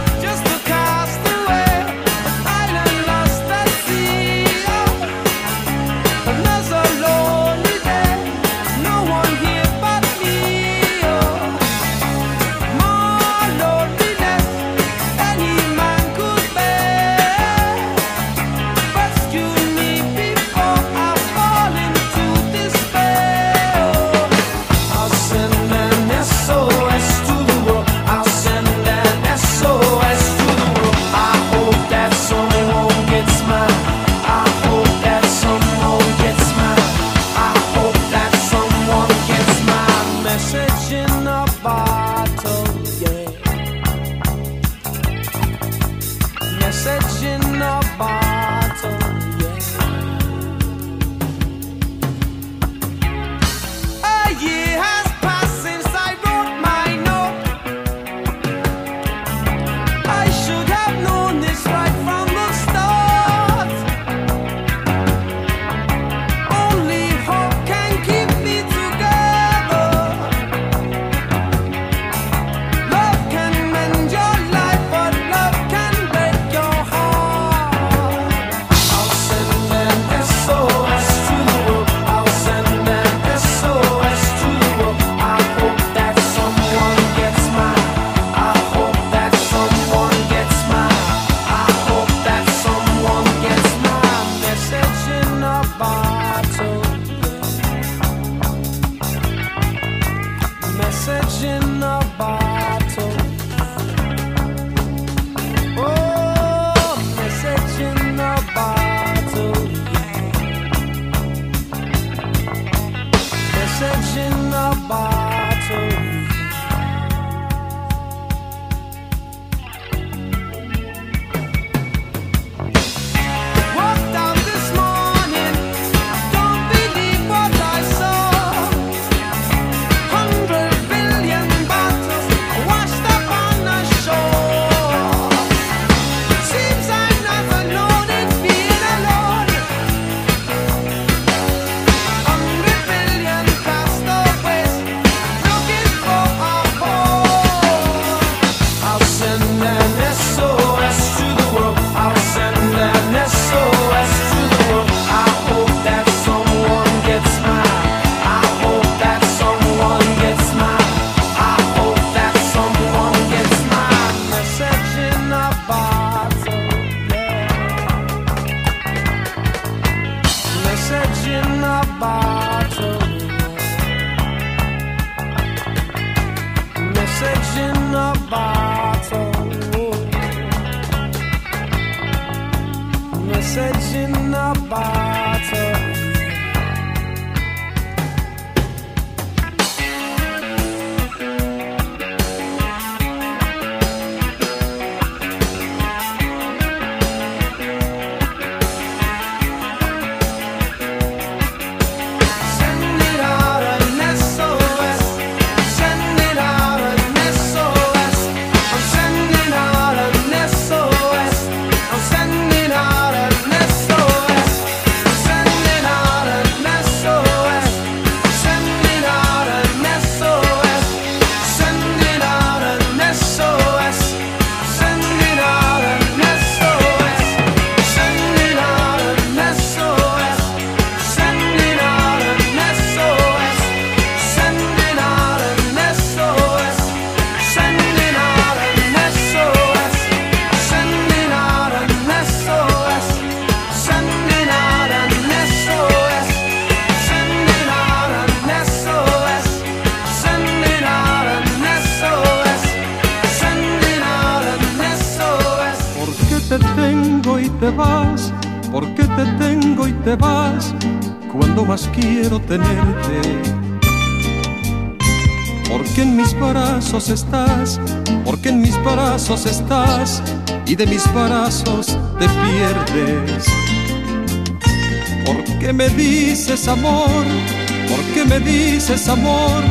Dices 278.88 279.07
amor 279.10 279.64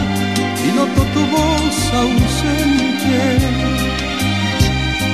y 0.66 0.72
noto 0.74 1.02
tu 1.14 1.20
voz 1.26 1.92
ausente 1.94 3.38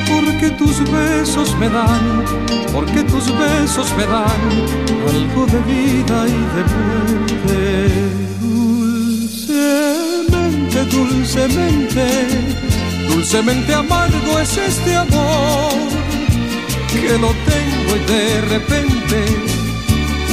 porque 0.09 0.49
tus 0.53 0.91
besos 0.91 1.55
me 1.59 1.69
dan, 1.69 2.25
porque 2.73 3.03
tus 3.03 3.27
besos 3.39 3.93
me 3.99 4.07
dan 4.07 4.41
algo 5.07 5.45
de 5.45 5.59
vida 5.71 6.27
y 6.27 6.41
de 6.55 6.65
muerte. 6.73 7.91
Dulcemente, 9.37 10.79
dulcemente, 10.97 12.07
dulcemente 13.07 13.75
amargo 13.75 14.39
es 14.39 14.57
este 14.57 14.97
amor 14.97 15.73
que 16.91 17.19
lo 17.19 17.35
tengo 17.53 17.97
y 17.97 18.01
de 18.11 18.41
repente 18.49 19.19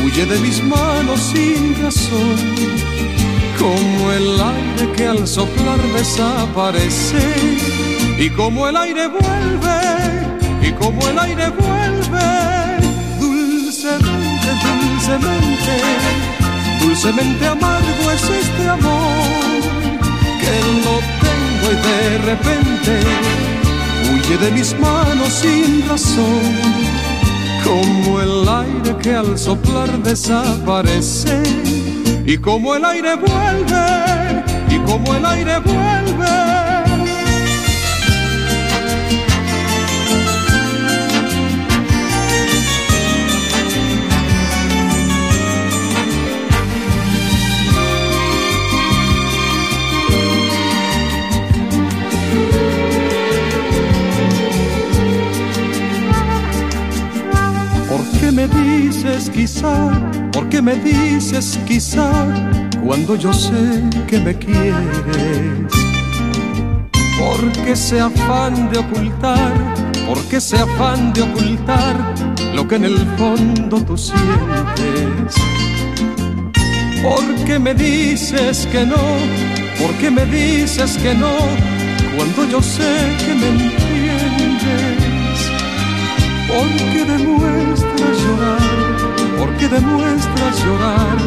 huye 0.06 0.26
de 0.26 0.39
mis 0.39 0.64
manos 0.64 1.19
sin 1.19 1.76
razón, 1.84 2.38
como 3.57 4.11
el 4.11 4.39
aire 4.39 4.91
que 4.95 5.07
al 5.07 5.27
soplar 5.27 5.79
desaparece 5.93 7.19
y 8.19 8.29
como 8.31 8.67
el 8.67 8.77
aire 8.77 9.07
vuelve, 9.07 10.67
y 10.67 10.71
como 10.73 11.07
el 11.07 11.19
aire 11.19 11.49
vuelve, 11.49 12.27
dulcemente, 13.19 14.49
dulcemente, 14.65 15.73
dulcemente 16.81 17.47
amargo 17.47 18.11
es 18.11 18.23
este 18.23 18.69
amor 18.69 19.61
que 20.41 20.53
no 20.84 20.95
tengo 21.25 21.65
y 21.71 21.77
de 21.88 22.17
repente 22.19 22.99
huye 24.11 24.38
de 24.38 24.51
mis 24.51 24.77
manos 24.79 25.29
sin 25.41 25.88
razón, 25.88 26.41
como 27.63 28.21
el 28.21 28.49
aire 28.49 28.97
que 28.97 29.13
al 29.13 29.38
soplar 29.38 30.01
desaparece, 30.01 31.43
y 32.27 32.37
como 32.39 32.75
el 32.75 32.83
aire 32.83 33.15
vuelve, 33.15 34.43
y 34.69 34.77
como 34.79 35.15
el 35.15 35.25
aire 35.25 35.59
vuelve. 35.59 36.27
¿Por 57.89 58.19
qué 58.19 58.31
me 58.33 58.47
dices 58.49 59.29
quizá? 59.29 60.26
¿Por 60.31 60.49
qué 60.49 60.61
me 60.61 60.75
dices 60.75 61.59
quizá? 61.67 62.11
Cuando 62.83 63.15
yo 63.15 63.33
sé 63.33 63.83
que 64.07 64.19
me 64.19 64.35
quieres. 64.37 65.73
¿Por 67.19 67.51
qué 67.63 67.71
ese 67.71 67.99
afán 67.99 68.69
de 68.71 68.79
ocultar? 68.79 69.53
¿Por 70.07 70.21
qué 70.25 70.37
ese 70.37 70.57
afán 70.57 71.11
de 71.13 71.21
ocultar 71.23 71.95
lo 72.53 72.67
que 72.67 72.75
en 72.75 72.85
el 72.85 72.97
fondo 73.17 73.81
tú 73.81 73.97
sientes? 73.97 75.35
¿Por 77.01 77.23
qué 77.45 77.59
me 77.59 77.73
dices 77.73 78.67
que 78.71 78.85
no? 78.85 78.95
¿Por 79.79 79.91
qué 79.99 80.09
me 80.09 80.25
dices 80.25 80.97
que 80.97 81.13
no? 81.13 81.35
Cuando 82.15 82.49
yo 82.49 82.61
sé 82.61 83.15
que 83.25 83.33
me 83.35 83.47
entiendes. 83.49 84.97
¿Por 86.47 86.67
qué 86.91 87.05
demuestras 87.05 88.17
llorar? 88.23 88.97
¿Por 89.38 89.55
qué 89.57 89.68
demuestras 89.68 90.65
llorar? 90.65 91.18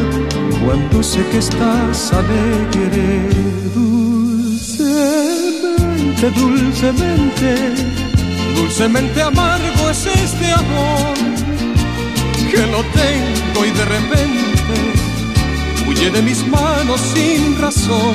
Cuando 0.65 1.01
sé 1.01 1.25
que 1.31 1.37
estás 1.37 2.11
alegre, 2.13 3.29
dulcemente, 3.73 6.29
dulcemente, 6.31 7.55
dulcemente 8.55 9.21
amargo 9.21 9.89
es 9.89 10.05
este 10.05 10.51
amor 10.51 11.13
que 12.51 12.67
lo 12.67 12.83
tengo 12.83 13.65
y 13.65 13.71
de 13.71 13.85
repente 13.85 14.75
huye 15.87 16.11
de 16.11 16.21
mis 16.21 16.45
manos 16.47 16.99
sin 17.13 17.57
razón, 17.59 18.13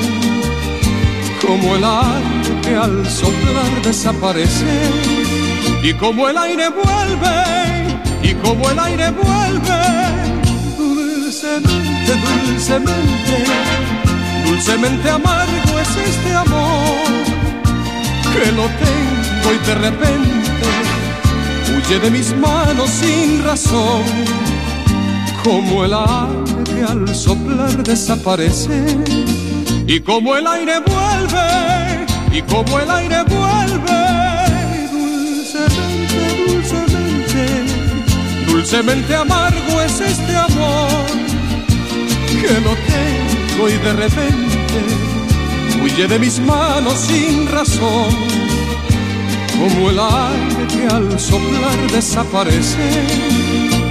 como 1.41 1.75
el 1.75 1.83
aire 1.83 2.61
que 2.61 2.75
al 2.75 3.09
soplar 3.09 3.81
desaparece 3.83 4.91
y 5.81 5.91
como 5.93 6.29
el 6.29 6.37
aire 6.37 6.69
vuelve, 6.69 7.76
y 8.23 8.33
como 8.35 8.69
el 8.69 8.79
aire 8.79 9.11
vuelve, 9.11 9.81
dulcemente, 10.77 12.13
dulcemente, 12.45 13.43
dulcemente 14.45 15.09
amargo 15.09 15.79
es 15.79 15.95
este 15.95 16.35
amor, 16.35 17.07
que 18.33 18.51
lo 18.51 18.63
tengo 18.63 19.53
y 19.53 19.57
de 19.65 19.75
repente 19.75 20.67
huye 21.77 21.99
de 21.99 22.09
mis 22.11 22.35
manos 22.35 22.89
sin 22.89 23.43
razón, 23.43 24.03
como 25.43 25.85
el 25.85 25.93
aire 25.93 26.83
al 26.87 27.15
soplar 27.15 27.83
desaparece, 27.83 28.83
y 29.85 29.99
como 30.01 30.35
el 30.35 30.45
aire 30.47 30.79
vuelve, 30.79 32.05
y 32.33 32.41
como 32.41 32.79
el 32.79 32.91
aire 32.91 33.23
vuelve 33.23 34.01
dulcemente, 34.91 36.45
dulcemente, 36.47 36.96
dulcemente 38.57 39.13
amargo 39.13 39.81
es 39.81 40.01
este 40.01 40.35
amor 40.35 41.05
que 42.41 42.59
lo 42.59 42.75
tengo 42.75 43.69
y 43.69 43.73
de 43.73 43.93
repente 43.93 44.79
huye 45.83 46.07
de 46.07 46.17
mis 46.17 46.39
manos 46.39 46.95
sin 46.95 47.47
razón, 47.51 48.09
como 49.59 49.91
el 49.91 49.99
aire 49.99 50.67
que 50.73 50.87
al 50.87 51.19
soplar 51.19 51.91
desaparece 51.91 52.89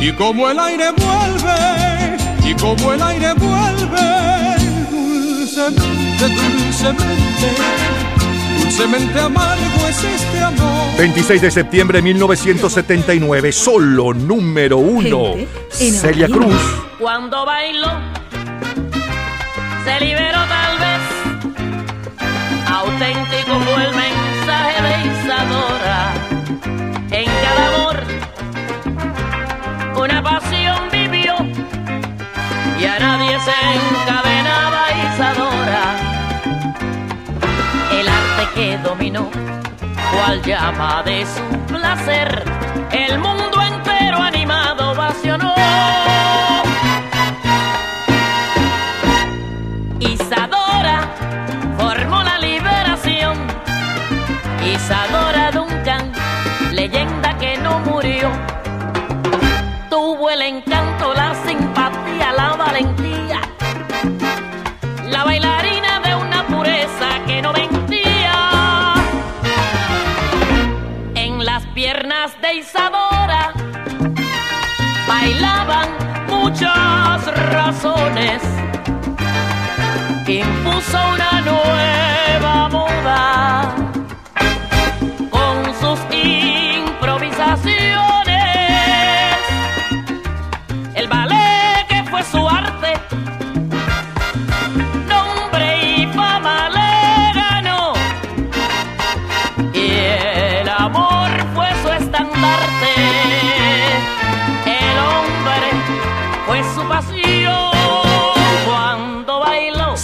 y 0.01 0.11
como 0.13 0.51
el 0.51 0.59
aire 0.59 0.91
vuelve 0.91 2.17
y 2.45 2.55
como 2.55 2.93
el 2.93 3.03
aire 3.03 3.35
vuelve 3.35 4.57
dulcemente, 4.91 6.29
dulcemente 6.29 8.16
dulcemente 8.77 9.19
amargo 9.19 9.89
es 9.89 10.05
este 10.05 10.39
amor. 10.43 10.99
26 10.99 11.41
de 11.41 11.51
septiembre 11.51 11.99
de 11.99 12.03
1979, 12.03 13.53
solo 13.53 14.13
número 14.13 14.77
uno. 14.77 15.35
Celia 15.71 16.27
Cruz. 16.27 16.55
Cuando 16.99 17.47
bailó, 17.47 17.91
se 19.85 20.05
liberó 20.05 20.41
tal 20.47 20.79
vez. 20.79 21.01
Auténtico 22.69 23.61
fue 23.61 23.85
el 23.85 23.95
mensaje 23.95 24.83
de 24.83 24.93
Isadora. 25.09 26.13
En 27.13 27.25
cada 27.25 27.69
amor, 27.69 27.97
una 30.03 30.23
pasión 30.23 30.89
vivió. 30.93 31.35
Y 32.79 32.85
a 32.85 32.99
nadie 32.99 33.39
se 33.41 33.53
encadenaba 33.75 34.26
dominó, 38.83 39.31
cual 40.13 40.43
llama 40.43 41.03
de 41.05 41.25
su 41.27 41.59
placer, 41.67 42.45
el 42.93 43.19
mundo 43.19 43.63
entero 43.63 43.86
muchas 76.29 77.27
razones. 77.53 78.43
Impuso 80.27 80.99
una 81.15 81.41
nueva 81.43 82.69
moda 82.69 83.36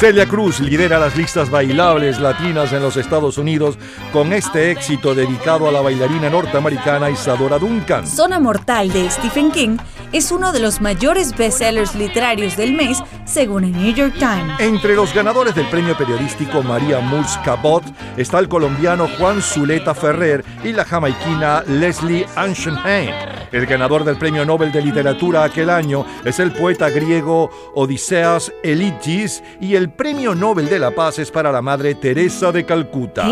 Celia 0.03 0.27
Cruz 0.27 0.59
lidera 0.59 0.99
las 0.99 1.17
listas 1.17 1.49
bailables 1.49 2.19
latinas 2.19 2.73
en 2.73 2.83
los 2.83 2.97
Estados 2.97 3.39
Unidos 3.39 3.79
con 4.13 4.33
este 4.33 4.73
éxito 4.73 5.15
dedicado 5.15 5.69
a 5.69 5.71
la 5.71 5.81
bailarina 5.81 6.29
norteamericana 6.29 7.09
Isadora 7.09 7.57
Duncan. 7.57 8.05
Zona 8.05 8.41
Mortal 8.41 8.93
de 8.93 9.09
Stephen 9.09 9.53
King 9.53 9.77
es 10.11 10.33
uno 10.33 10.51
de 10.51 10.59
los 10.59 10.81
mayores 10.81 11.37
bestsellers 11.37 11.95
literarios 11.95 12.57
del 12.57 12.73
mes, 12.73 12.99
según 13.27 13.63
el 13.63 13.71
New 13.71 13.95
York 13.95 14.15
Times. 14.19 14.59
Entre 14.59 14.97
los 14.97 15.15
ganadores 15.15 15.55
del 15.55 15.69
premio 15.69 15.97
periodístico 15.97 16.65
María 16.65 16.99
Murs 16.99 17.39
Cabot 17.45 17.85
está 18.17 18.41
el 18.41 18.49
colombiano 18.49 19.07
Juan 19.21 19.41
Zuleta 19.41 19.95
Ferrer 19.95 20.45
y 20.65 20.73
la 20.73 20.85
jamaiquina 20.85 21.63
Leslie 21.69 22.27
Anshenheim. 22.35 23.32
El 23.53 23.67
ganador 23.67 24.03
del 24.05 24.17
premio 24.17 24.47
Nobel 24.47 24.73
de 24.73 24.81
Literatura 24.81 25.45
aquel 25.45 25.69
año 25.69 26.07
es 26.25 26.39
el 26.39 26.53
poeta 26.53 26.89
griego 26.89 27.51
Odiseas 27.75 28.51
Elitis 28.63 29.43
y 29.61 29.75
el 29.75 29.91
premio 29.91 30.35
Nobel 30.35 30.71
de 30.71 30.79
la 30.79 30.91
Paz 30.91 31.19
es 31.19 31.31
para 31.31 31.53
la 31.53 31.61
madre 31.61 31.95
Teresa 31.95 32.51
de 32.51 32.65
Calcuta. 32.65 33.29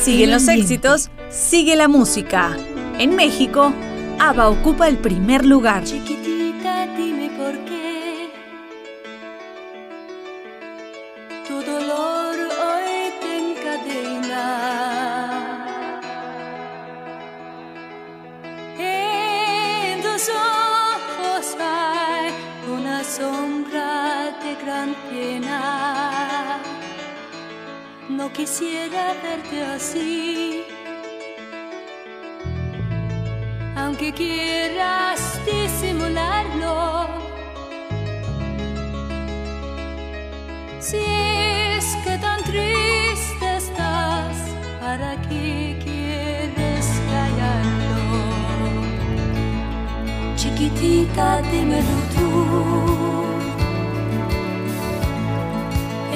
Siguen 0.00 0.30
los 0.30 0.46
éxitos, 0.46 1.10
sigue 1.28 1.74
la 1.74 1.88
música. 1.88 2.56
En 3.00 3.16
México, 3.16 3.72
ABBA 4.20 4.48
ocupa 4.48 4.86
el 4.86 4.96
primer 4.98 5.44
lugar. 5.44 5.82
Quisiera 28.44 29.14
verte 29.22 29.58
así. 29.74 30.62
aunque 33.74 34.12
quieras 34.12 35.20
disimularlo. 35.46 37.08
Si 40.78 40.98
es 41.76 41.86
que 42.04 42.14
tan 42.18 42.40
triste 42.44 43.46
estás, 43.62 44.36
¿para 44.80 45.10
qué 45.28 45.78
quieres 45.84 46.86
callarlo? 47.10 48.02
Chiquitita, 50.36 51.40
dímelo 51.50 51.98
tú. 52.14 52.30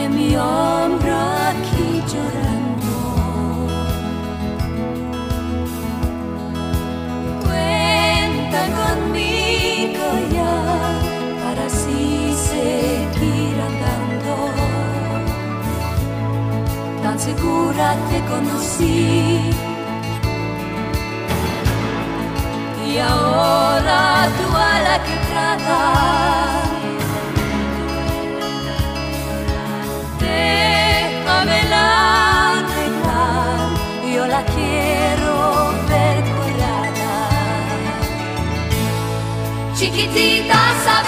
En 0.03 0.15
mi 0.15 0.37
hombro 0.37 1.17
aquí 1.51 1.78
segura 17.29 17.95
te 18.11 18.19
conocí. 18.33 19.41
Y 22.87 22.99
ahora 22.99 24.29
tú 24.39 24.47
a 24.57 24.75
la 24.87 24.97
quebrada. 25.07 25.83
Déjamela 30.21 31.98
Chiquitita, 39.99 40.55
sabes 40.85 41.08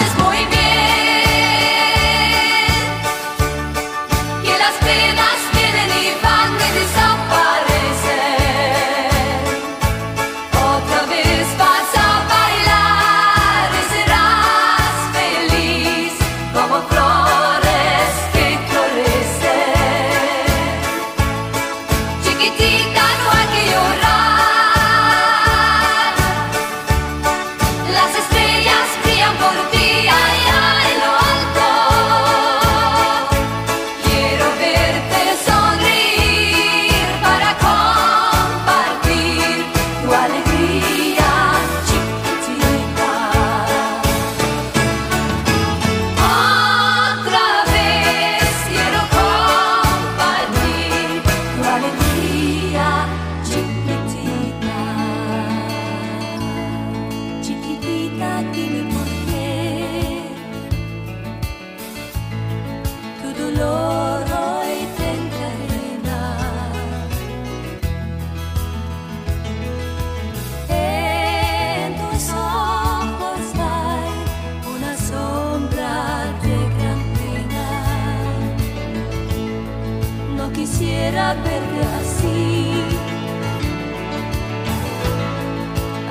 quisiera 81.35 81.97
así. 82.01 83.11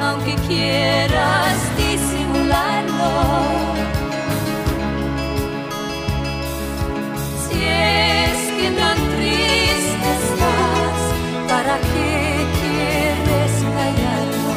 aunque 0.02 0.34
quieras 0.48 1.56
disimularlo. 1.76 3.12
Si 7.44 7.58
es 7.62 8.38
que 8.56 8.68
tan 8.80 8.98
triste 9.14 10.08
estás, 10.22 10.98
¿para 11.48 11.74
qué 11.90 12.12
quieres 12.60 13.52
callarlo? 13.76 14.54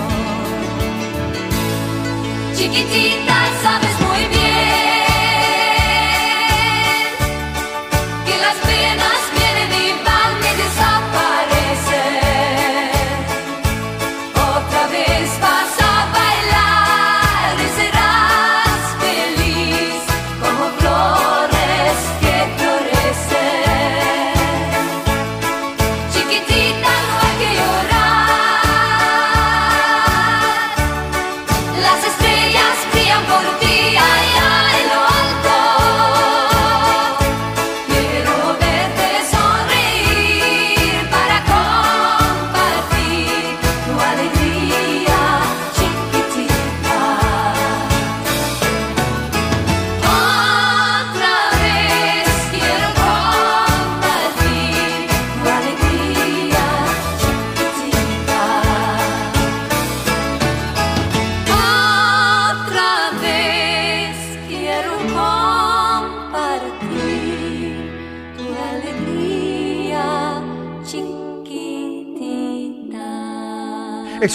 Chiquitita, 2.56 3.33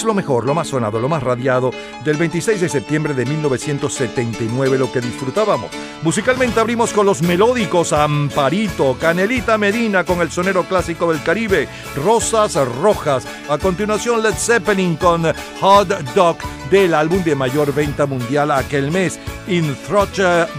lo 0.09 0.15
mejor, 0.15 0.43
lo 0.43 0.55
más 0.55 0.69
sonado, 0.69 0.99
lo 0.99 1.07
más 1.07 1.21
radiado 1.21 1.69
del 2.03 2.17
26 2.17 2.61
de 2.61 2.67
septiembre 2.67 3.13
de 3.13 3.27
1979, 3.27 4.79
lo 4.79 4.91
que 4.91 5.01
disfrutábamos. 5.01 5.69
Musicalmente 6.01 6.59
abrimos 6.59 6.93
con 6.93 7.05
los 7.05 7.21
melódicos 7.21 7.93
Amparito, 7.93 8.97
Canelita 8.99 9.59
Medina 9.59 10.03
con 10.03 10.21
el 10.21 10.31
sonero 10.31 10.63
clásico 10.63 11.11
del 11.11 11.21
Caribe, 11.21 11.67
Rosas 11.95 12.55
Rojas. 12.81 13.27
A 13.49 13.59
continuación, 13.59 14.23
Led 14.23 14.33
Zeppelin 14.33 14.95
con 14.95 15.25
Hot 15.61 15.89
Dog 16.15 16.37
del 16.71 16.95
álbum 16.95 17.23
de 17.23 17.35
mayor 17.35 17.71
venta 17.71 18.07
mundial 18.07 18.49
aquel 18.49 18.89
mes, 18.89 19.19
In 19.47 19.75
Through 19.85 20.09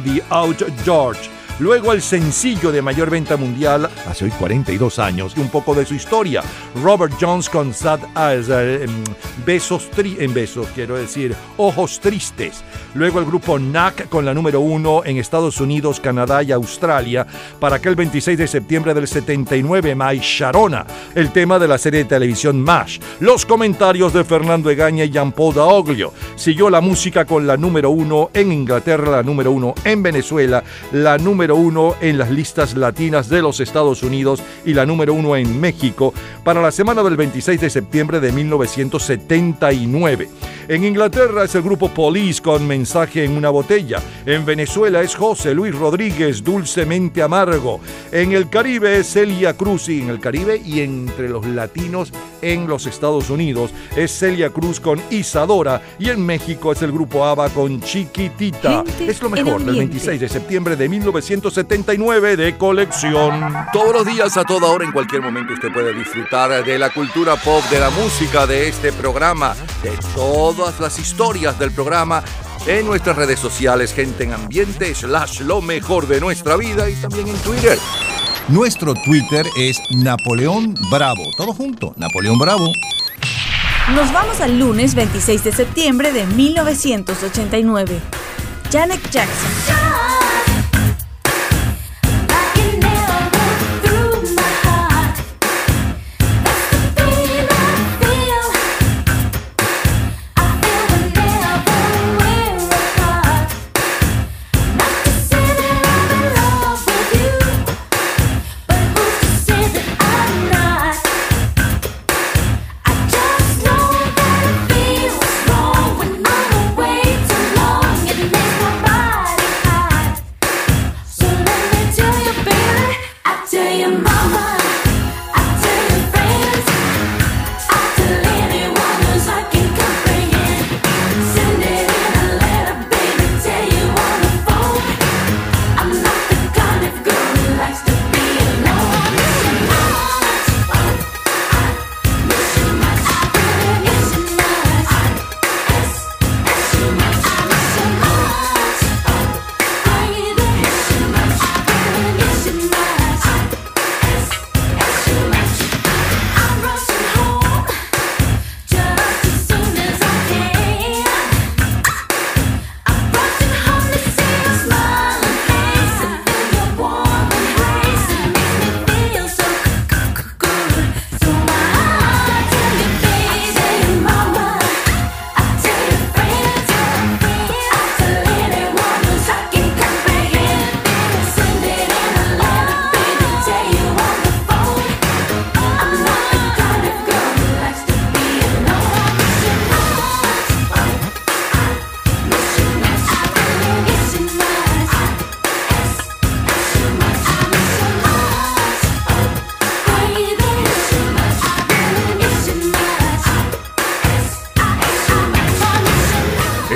the 0.04 0.22
Out 0.30 0.62
George. 0.84 1.39
Luego 1.60 1.92
el 1.92 2.00
sencillo 2.00 2.72
de 2.72 2.80
mayor 2.80 3.10
venta 3.10 3.36
mundial 3.36 3.90
hace 4.08 4.24
hoy 4.24 4.30
42 4.30 4.98
años 4.98 5.34
y 5.36 5.40
un 5.40 5.50
poco 5.50 5.74
de 5.74 5.84
su 5.84 5.94
historia. 5.94 6.42
Robert 6.82 7.12
Jones 7.20 7.50
con 7.50 7.74
Sad 7.74 8.00
Eyes, 8.16 8.48
eh, 8.48 8.84
em, 8.84 9.04
besos 9.44 9.90
en 9.96 10.32
besos, 10.32 10.68
quiero 10.74 10.96
decir, 10.96 11.36
ojos 11.58 12.00
tristes. 12.00 12.64
Luego 12.94 13.18
el 13.18 13.26
grupo 13.26 13.58
NAC 13.58 14.08
con 14.08 14.24
la 14.24 14.32
número 14.32 14.60
uno 14.60 15.02
en 15.04 15.18
Estados 15.18 15.60
Unidos, 15.60 16.00
Canadá 16.00 16.42
y 16.42 16.50
Australia 16.50 17.26
para 17.58 17.76
aquel 17.76 17.94
26 17.94 18.38
de 18.38 18.48
septiembre 18.48 18.94
del 18.94 19.06
79, 19.06 19.94
My 19.94 20.18
Sharona, 20.18 20.86
el 21.14 21.30
tema 21.30 21.58
de 21.58 21.68
la 21.68 21.76
serie 21.76 22.04
de 22.04 22.08
televisión 22.08 22.58
MASH. 22.62 23.00
Los 23.20 23.44
comentarios 23.44 24.14
de 24.14 24.24
Fernando 24.24 24.70
Egaña 24.70 25.04
y 25.04 25.10
Jean-Paul 25.10 25.54
Daoglio. 25.54 26.14
Siguió 26.36 26.70
la 26.70 26.80
música 26.80 27.26
con 27.26 27.46
la 27.46 27.58
número 27.58 27.90
uno 27.90 28.30
en 28.32 28.50
Inglaterra, 28.50 29.10
la 29.10 29.22
número 29.22 29.52
uno 29.52 29.74
en 29.84 30.02
Venezuela, 30.02 30.64
la 30.92 31.18
número 31.18 31.49
uno 31.54 31.94
en 32.00 32.18
las 32.18 32.30
listas 32.30 32.76
latinas 32.76 33.28
de 33.28 33.42
los 33.42 33.60
Estados 33.60 34.02
Unidos 34.02 34.42
y 34.64 34.74
la 34.74 34.86
número 34.86 35.14
uno 35.14 35.36
en 35.36 35.60
México 35.60 36.12
para 36.44 36.62
la 36.62 36.70
semana 36.70 37.02
del 37.02 37.16
26 37.16 37.60
de 37.60 37.70
septiembre 37.70 38.20
de 38.20 38.32
1979. 38.32 40.28
En 40.68 40.84
Inglaterra 40.84 41.44
es 41.44 41.54
el 41.56 41.62
grupo 41.62 41.88
Police 41.88 42.40
con 42.40 42.66
mensaje 42.66 43.24
en 43.24 43.32
una 43.32 43.50
botella. 43.50 43.98
En 44.24 44.44
Venezuela 44.44 45.00
es 45.02 45.16
José 45.16 45.52
Luis 45.52 45.74
Rodríguez, 45.74 46.44
dulcemente 46.44 47.22
amargo. 47.22 47.80
En 48.12 48.32
el 48.32 48.48
Caribe 48.48 48.98
es 48.98 49.08
Celia 49.08 49.54
Cruz 49.54 49.88
y 49.88 50.00
en 50.00 50.10
el 50.10 50.20
Caribe 50.20 50.62
y 50.64 50.80
entre 50.80 51.28
los 51.28 51.44
latinos 51.44 52.12
en 52.40 52.68
los 52.68 52.86
Estados 52.86 53.30
Unidos 53.30 53.72
es 53.96 54.16
Celia 54.16 54.50
Cruz 54.50 54.80
con 54.80 55.00
Isadora 55.10 55.82
y 55.98 56.08
en 56.08 56.24
México 56.24 56.72
es 56.72 56.82
el 56.82 56.92
grupo 56.92 57.24
ABBA 57.24 57.48
con 57.50 57.80
Chiquitita. 57.80 58.84
Gente 58.86 59.10
es 59.10 59.20
lo 59.22 59.30
mejor 59.30 59.60
del 59.60 59.70
ambiente. 59.70 59.94
26 59.94 60.20
de 60.20 60.28
septiembre 60.28 60.76
de 60.76 60.88
1979 60.88 61.39
de 62.36 62.56
colección. 62.58 63.54
Todos 63.72 63.92
los 63.92 64.06
días, 64.06 64.36
a 64.36 64.44
toda 64.44 64.68
hora, 64.68 64.84
en 64.84 64.92
cualquier 64.92 65.22
momento, 65.22 65.54
usted 65.54 65.72
puede 65.72 65.94
disfrutar 65.94 66.64
de 66.64 66.78
la 66.78 66.90
cultura 66.90 67.36
pop, 67.36 67.62
de 67.70 67.80
la 67.80 67.88
música, 67.90 68.46
de 68.46 68.68
este 68.68 68.92
programa, 68.92 69.54
de 69.82 69.92
todas 70.14 70.78
las 70.80 70.98
historias 70.98 71.58
del 71.58 71.70
programa 71.72 72.22
en 72.66 72.84
nuestras 72.86 73.16
redes 73.16 73.38
sociales, 73.38 73.94
gente 73.94 74.24
en 74.24 74.34
ambiente, 74.34 74.94
slash 74.94 75.40
lo 75.40 75.62
mejor 75.62 76.06
de 76.06 76.20
nuestra 76.20 76.56
vida 76.56 76.90
y 76.90 76.94
también 76.96 77.28
en 77.28 77.36
Twitter. 77.36 77.78
Nuestro 78.48 78.94
Twitter 78.94 79.46
es 79.56 79.80
Napoleón 79.90 80.74
Bravo. 80.90 81.22
Todo 81.36 81.54
junto, 81.54 81.94
Napoleón 81.96 82.38
Bravo. 82.38 82.66
Nos 83.94 84.12
vamos 84.12 84.40
al 84.40 84.58
lunes 84.58 84.94
26 84.94 85.44
de 85.44 85.52
septiembre 85.52 86.12
de 86.12 86.26
1989. 86.26 88.00
Janet 88.70 89.10
Jackson. 89.10 90.29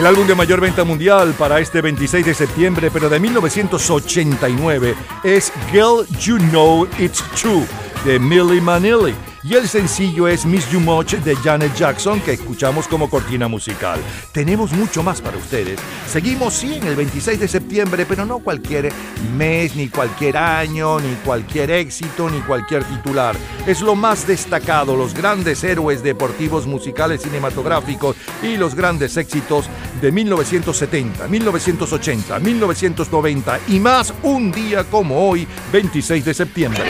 El 0.04 0.08
álbum 0.08 0.26
de 0.26 0.34
mayor 0.34 0.60
venta 0.60 0.84
mundial 0.84 1.32
para 1.38 1.60
este 1.60 1.80
26 1.80 2.26
de 2.26 2.34
septiembre, 2.34 2.90
pero 2.92 3.08
de 3.08 3.18
1989, 3.18 4.94
es 5.22 5.50
Girl 5.72 6.06
You 6.18 6.36
Know 6.50 6.86
It's 6.98 7.24
True 7.40 7.64
de 8.04 8.18
Millie 8.18 8.60
Vanilli. 8.60 9.14
Y 9.46 9.52
el 9.56 9.68
sencillo 9.68 10.26
es 10.26 10.46
Miss 10.46 10.70
You 10.70 10.80
Much 10.80 11.16
de 11.16 11.36
Janet 11.36 11.74
Jackson, 11.74 12.18
que 12.22 12.32
escuchamos 12.32 12.88
como 12.88 13.10
cortina 13.10 13.46
musical. 13.46 14.00
Tenemos 14.32 14.72
mucho 14.72 15.02
más 15.02 15.20
para 15.20 15.36
ustedes. 15.36 15.78
Seguimos, 16.08 16.54
sí, 16.54 16.76
en 16.76 16.86
el 16.86 16.96
26 16.96 17.40
de 17.40 17.46
septiembre, 17.46 18.06
pero 18.08 18.24
no 18.24 18.38
cualquier 18.38 18.90
mes, 19.36 19.76
ni 19.76 19.90
cualquier 19.90 20.38
año, 20.38 20.98
ni 20.98 21.14
cualquier 21.16 21.72
éxito, 21.72 22.30
ni 22.30 22.40
cualquier 22.40 22.84
titular. 22.84 23.36
Es 23.66 23.82
lo 23.82 23.94
más 23.94 24.26
destacado, 24.26 24.96
los 24.96 25.12
grandes 25.12 25.62
héroes 25.62 26.02
deportivos, 26.02 26.66
musicales, 26.66 27.20
cinematográficos 27.20 28.16
y 28.42 28.56
los 28.56 28.74
grandes 28.74 29.14
éxitos 29.18 29.66
de 30.00 30.10
1970, 30.10 31.28
1980, 31.28 32.38
1990 32.38 33.60
y 33.68 33.78
más 33.78 34.14
un 34.22 34.50
día 34.50 34.84
como 34.84 35.28
hoy, 35.28 35.46
26 35.70 36.24
de 36.24 36.32
septiembre. 36.32 36.82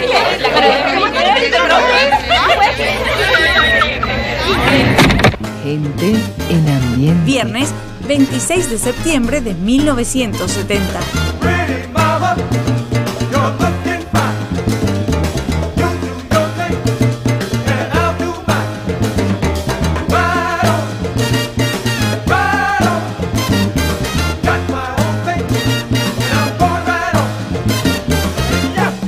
Gente 5.63 6.15
en 6.51 6.69
ambiente. 6.69 7.25
Viernes 7.25 7.73
26 8.07 8.71
de 8.71 8.79
septiembre 8.79 9.41
de 9.41 9.55
1970. 9.55 11.01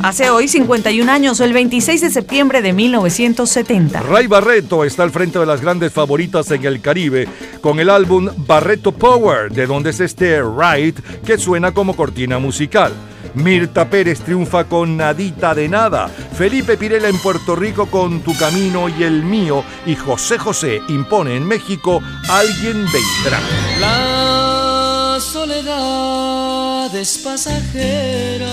Hace 0.07 0.31
hoy 0.31 0.47
51 0.47 1.11
años, 1.11 1.41
el 1.41 1.53
26 1.53 2.01
de 2.01 2.11
septiembre 2.11 2.63
de 2.63 2.73
1970. 2.73 4.03
Ray 4.03 4.29
Barreto 4.29 4.85
está 4.85 5.03
al 5.03 5.11
frente 5.11 5.41
de 5.41 5.47
las 5.47 5.61
grandes 5.61 5.93
favoritas 5.93 6.49
en 6.53 6.65
el 6.65 6.81
Caribe 6.81 7.27
con 7.61 7.81
el 7.81 7.91
álbum 7.91 8.31
Barreto 8.37 8.93
Power, 8.93 9.51
de 9.51 9.67
donde 9.67 9.91
es 9.91 9.99
este 9.99 10.41
Right 10.43 10.97
que 11.25 11.39
suena 11.39 11.75
como 11.75 11.97
cortina 11.97 12.39
musical. 12.39 12.93
Mirta 13.35 13.91
Pérez 13.91 14.21
triunfa 14.21 14.63
con 14.63 14.97
Nadita 14.97 15.57
de 15.57 15.69
Nada, 15.69 16.07
Felipe 16.07 16.77
Pirela 16.77 17.09
en 17.09 17.19
Puerto 17.19 17.57
Rico 17.57 17.87
con 17.87 18.21
Tu 18.21 18.33
Camino 18.39 18.89
y 18.89 19.03
el 19.03 19.25
Mío 19.25 19.65
y 19.87 19.97
José 19.97 20.39
José 20.39 20.83
impone 20.87 21.35
en 21.35 21.45
México 21.45 22.01
Alguien 22.29 22.87
Vendrá. 22.93 23.41
La 23.81 25.19
soledad 25.21 26.95
es 26.95 27.19
pasajera, 27.19 28.47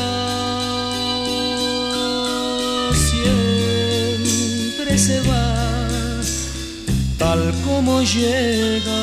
tal 7.17 7.53
como 7.65 8.01
llega. 8.01 9.01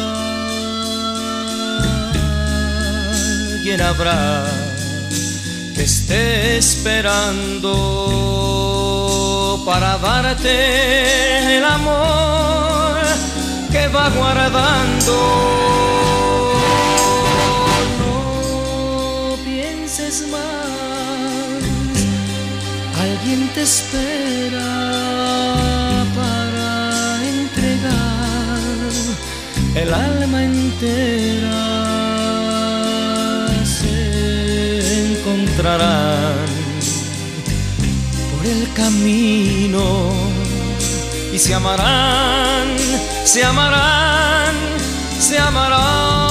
Alguien 3.52 3.80
habrá 3.82 4.44
que 5.74 5.82
esté 5.84 6.56
esperando 6.58 7.72
para 9.66 9.98
darte 9.98 11.56
el 11.58 11.64
amor 11.64 12.96
que 13.70 13.88
va 13.88 14.08
guardando. 14.10 15.12
No 18.00 19.36
pienses 19.44 20.26
más, 20.28 20.40
alguien 22.98 23.48
te 23.54 23.62
espera 23.62 24.70
el 29.74 29.92
alma 29.92 30.44
entera. 30.44 31.66
Se 33.64 35.12
encontrarán 35.12 36.36
por 38.36 38.46
el 38.46 38.72
camino 38.72 40.12
y 41.32 41.38
se 41.38 41.54
amarán, 41.54 42.76
se 43.24 43.44
amarán, 43.44 44.54
se 45.18 45.38
amarán. 45.38 46.29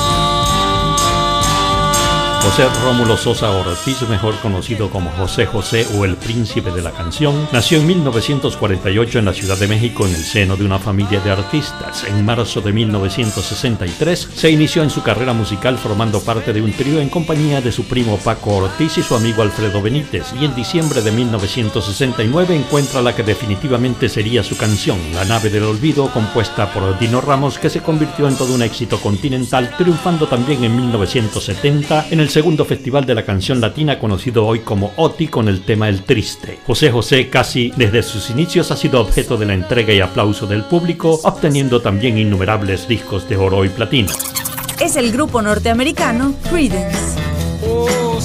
José 2.50 2.68
Rómulo 2.84 3.16
Sosa 3.16 3.52
Ortiz, 3.52 4.02
mejor 4.10 4.34
conocido 4.40 4.90
como 4.90 5.12
José 5.12 5.46
José 5.46 5.86
o 5.96 6.04
el 6.04 6.16
príncipe 6.16 6.72
de 6.72 6.82
la 6.82 6.90
canción, 6.90 7.48
nació 7.52 7.78
en 7.78 7.86
1948 7.86 9.20
en 9.20 9.26
la 9.26 9.34
Ciudad 9.34 9.56
de 9.56 9.68
México 9.68 10.08
en 10.08 10.16
el 10.16 10.24
seno 10.24 10.58
de 10.58 10.66
una 10.66 10.80
familia 10.80 11.20
de 11.20 11.30
artistas. 11.30 12.06
En 12.06 12.26
marzo 12.26 12.60
de 12.62 12.74
1963 12.74 14.30
se 14.34 14.50
inició 14.50 14.82
en 14.82 14.90
su 14.90 15.04
carrera 15.04 15.32
musical 15.32 15.78
formando 15.78 16.22
parte 16.22 16.52
de 16.52 16.64
un 16.64 16.74
trío 16.74 17.00
en 17.00 17.10
compañía 17.10 17.62
de 17.62 17.72
su 17.72 17.84
primo 17.84 18.18
Paco 18.18 18.56
Ortiz 18.56 18.98
y 18.98 19.04
su 19.04 19.16
amigo 19.16 19.44
Alfredo 19.44 19.80
Benítez 19.80 20.34
y 20.42 20.46
en 20.46 20.56
diciembre 20.56 21.04
de 21.04 21.12
1969 21.12 22.56
encuentra 22.56 23.04
la 23.04 23.16
que 23.16 23.22
definitivamente 23.22 24.10
sería 24.10 24.42
su 24.42 24.58
canción, 24.58 24.98
La 25.14 25.24
nave 25.24 25.52
del 25.52 25.66
olvido, 25.66 26.10
compuesta 26.12 26.74
por 26.74 26.98
Dino 26.98 27.22
Ramos 27.22 27.60
que 27.60 27.70
se 27.70 27.82
convirtió 27.82 28.28
en 28.28 28.36
todo 28.36 28.56
un 28.56 28.64
éxito 28.64 29.00
continental, 29.00 29.76
triunfando 29.78 30.28
también 30.28 30.64
en 30.64 30.76
1970 30.76 32.08
en 32.10 32.20
el 32.20 32.30
segundo 32.40 32.64
festival 32.64 33.06
de 33.06 33.16
la 33.16 33.26
canción 33.26 33.60
latina 33.60 34.00
conocido 34.00 34.48
hoy 34.48 34.60
como 34.60 34.94
OTI 34.96 35.28
con 35.28 35.50
el 35.50 35.60
tema 35.66 35.90
El 35.90 36.04
Triste. 36.04 36.58
José 36.66 36.90
José 36.90 37.30
casi 37.30 37.74
desde 37.76 38.02
sus 38.02 38.30
inicios 38.30 38.72
ha 38.72 38.78
sido 38.78 39.02
objeto 39.02 39.36
de 39.36 39.46
la 39.46 39.54
entrega 39.54 39.94
y 39.94 40.00
aplauso 40.00 40.48
del 40.48 40.64
público, 40.64 41.20
obteniendo 41.26 41.82
también 41.82 42.18
innumerables 42.18 42.88
discos 42.88 43.28
de 43.28 43.36
oro 43.36 43.66
y 43.66 43.68
platino. 43.68 44.14
Es 44.80 44.96
el 44.96 45.12
grupo 45.12 45.42
norteamericano 45.42 46.34
Creedence. 46.50 47.20
Oh, 47.68 48.22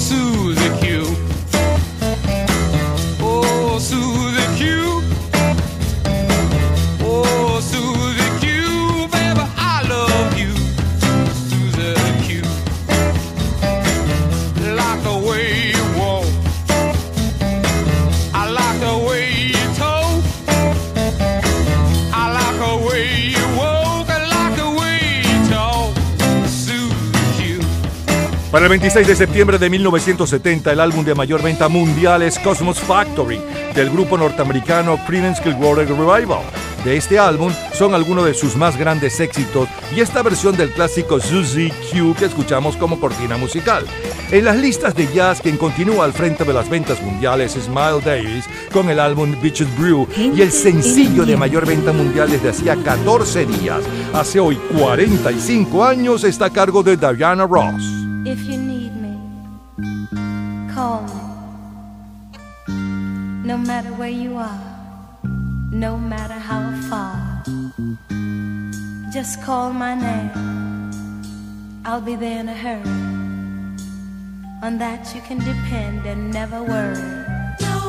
Para 28.54 28.66
el 28.66 28.70
26 28.70 29.08
de 29.08 29.16
septiembre 29.16 29.58
de 29.58 29.68
1970, 29.68 30.70
el 30.70 30.78
álbum 30.78 31.04
de 31.04 31.16
mayor 31.16 31.42
venta 31.42 31.68
mundial 31.68 32.22
es 32.22 32.38
Cosmos 32.38 32.78
Factory, 32.78 33.40
del 33.74 33.90
grupo 33.90 34.16
norteamericano 34.16 34.96
Creedence 35.08 35.42
Clearwater 35.42 35.88
Revival. 35.88 36.44
De 36.84 36.96
este 36.96 37.18
álbum 37.18 37.52
son 37.72 37.94
algunos 37.94 38.26
de 38.26 38.32
sus 38.32 38.54
más 38.54 38.76
grandes 38.76 39.18
éxitos 39.18 39.68
y 39.92 40.02
esta 40.02 40.22
versión 40.22 40.56
del 40.56 40.70
clásico 40.70 41.18
Suzy 41.18 41.72
Q 41.90 42.14
que 42.16 42.26
escuchamos 42.26 42.76
como 42.76 43.00
cortina 43.00 43.36
musical. 43.36 43.86
En 44.30 44.44
las 44.44 44.56
listas 44.56 44.94
de 44.94 45.12
jazz, 45.12 45.40
quien 45.40 45.56
continúa 45.56 46.04
al 46.04 46.12
frente 46.12 46.44
de 46.44 46.52
las 46.52 46.70
ventas 46.70 47.02
mundiales 47.02 47.56
es 47.56 47.68
Miles 47.68 48.04
Davis 48.04 48.44
con 48.72 48.88
el 48.88 49.00
álbum 49.00 49.34
Bitches 49.42 49.76
Brew 49.76 50.06
y 50.16 50.40
el 50.40 50.52
sencillo 50.52 51.26
de 51.26 51.36
mayor 51.36 51.66
venta 51.66 51.92
mundial 51.92 52.30
desde 52.30 52.50
hacía 52.50 52.76
14 52.76 53.46
días. 53.46 53.82
Hace 54.12 54.38
hoy 54.38 54.54
45 54.78 55.84
años 55.84 56.22
está 56.22 56.44
a 56.44 56.50
cargo 56.50 56.84
de 56.84 56.96
Diana 56.96 57.48
Ross. 57.48 58.03
If 58.26 58.46
you 58.46 58.56
need 58.56 58.96
me, 58.96 59.20
call 60.72 61.02
me. 61.02 61.20
No 63.44 63.58
matter 63.58 63.90
where 63.90 64.08
you 64.08 64.38
are, 64.38 64.60
no 65.70 65.98
matter 65.98 66.32
how 66.32 66.72
far, 66.88 67.42
just 69.12 69.42
call 69.42 69.74
my 69.74 69.94
name. 69.94 70.30
I'll 71.84 72.00
be 72.00 72.16
there 72.16 72.40
in 72.40 72.48
a 72.48 72.54
hurry. 72.54 72.96
On 74.62 74.78
that 74.78 75.14
you 75.14 75.20
can 75.20 75.38
depend 75.40 76.06
and 76.06 76.32
never 76.32 76.62
worry. 76.62 77.24
No 77.60 77.84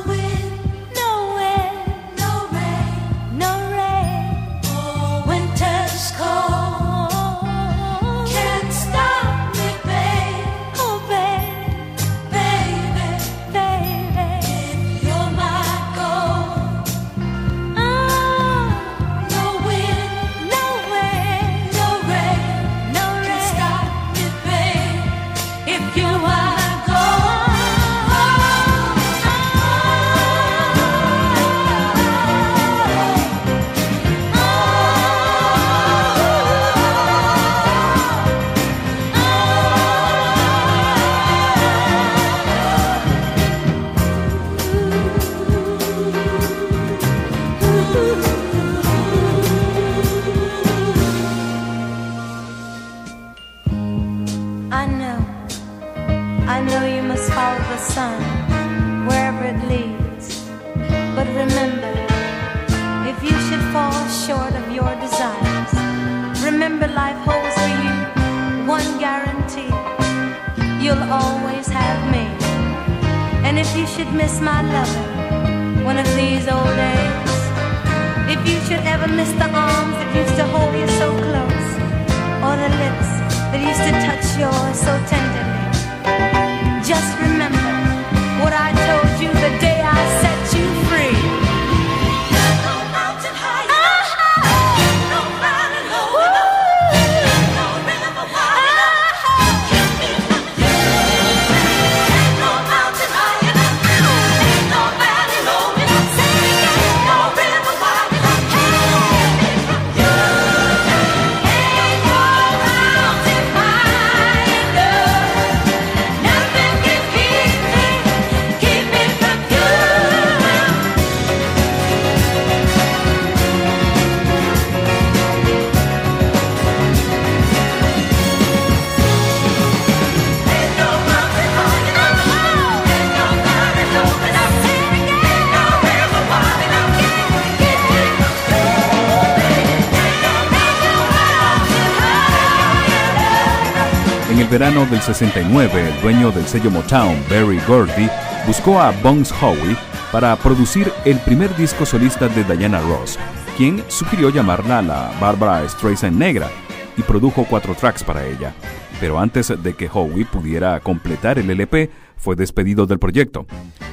verano 144.57 144.85
del 144.85 145.01
69, 145.01 145.89
el 145.89 146.01
dueño 146.01 146.31
del 146.31 146.47
sello 146.47 146.71
Motown, 146.71 147.21
Barry 147.29 147.59
Gordy, 147.67 148.07
buscó 148.47 148.79
a 148.79 148.91
Bones 148.91 149.29
Howe 149.29 149.75
para 150.13 150.33
producir 150.37 150.93
el 151.03 151.19
primer 151.19 151.53
disco 151.57 151.85
solista 151.85 152.29
de 152.29 152.45
Diana 152.45 152.79
Ross, 152.79 153.19
quien 153.57 153.83
sugirió 153.89 154.29
llamarla 154.29 154.81
la 154.81 155.11
Barbara 155.19 155.67
Streisand 155.67 156.17
negra 156.17 156.49
y 156.95 157.01
produjo 157.01 157.45
cuatro 157.49 157.75
tracks 157.75 158.01
para 158.01 158.25
ella. 158.25 158.53
Pero 159.01 159.19
antes 159.19 159.51
de 159.61 159.73
que 159.73 159.89
Howe 159.93 160.25
pudiera 160.31 160.79
completar 160.79 161.37
el 161.37 161.49
LP, 161.49 161.91
fue 162.15 162.37
despedido 162.37 162.85
del 162.85 162.97
proyecto. 162.97 163.45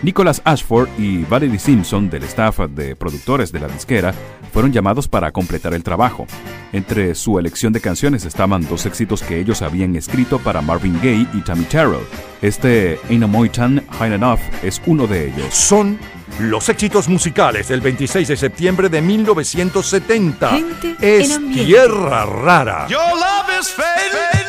Nicholas 0.04 0.42
Ashford 0.44 0.88
y 0.96 1.24
Valerie 1.24 1.58
Simpson 1.58 2.08
del 2.08 2.22
staff 2.22 2.60
de 2.70 2.94
productores 2.94 3.50
de 3.50 3.58
la 3.58 3.66
disquera 3.66 4.14
fueron 4.52 4.70
llamados 4.70 5.08
para 5.08 5.32
completar 5.32 5.74
el 5.74 5.82
trabajo. 5.82 6.24
Entre 6.72 7.14
su 7.14 7.38
elección 7.38 7.72
de 7.72 7.80
canciones 7.80 8.24
estaban 8.24 8.66
dos 8.66 8.86
éxitos 8.86 9.22
que 9.22 9.38
ellos 9.38 9.60
habían 9.60 9.94
escrito 9.94 10.38
para 10.38 10.62
Marvin 10.62 10.96
Gaye 11.02 11.26
y 11.34 11.40
Tammy 11.42 11.64
Terrell. 11.64 12.06
Este 12.40 12.98
Ain't 13.10 13.24
a 13.24 13.26
Moitan 13.26 13.86
High 13.98 14.14
Enough 14.14 14.40
es 14.62 14.80
uno 14.86 15.06
de 15.06 15.28
ellos. 15.28 15.54
Son 15.54 15.98
los 16.40 16.68
éxitos 16.70 17.08
musicales 17.08 17.68
del 17.68 17.82
26 17.82 18.26
de 18.26 18.36
septiembre 18.36 18.88
de 18.88 19.02
1970. 19.02 20.50
Gente 20.50 20.96
es. 21.00 21.38
Tierra 21.52 22.24
Rara. 22.24 22.86
Your 22.88 23.00
love 23.00 23.60
is 23.60 23.68
fading. 23.68 24.48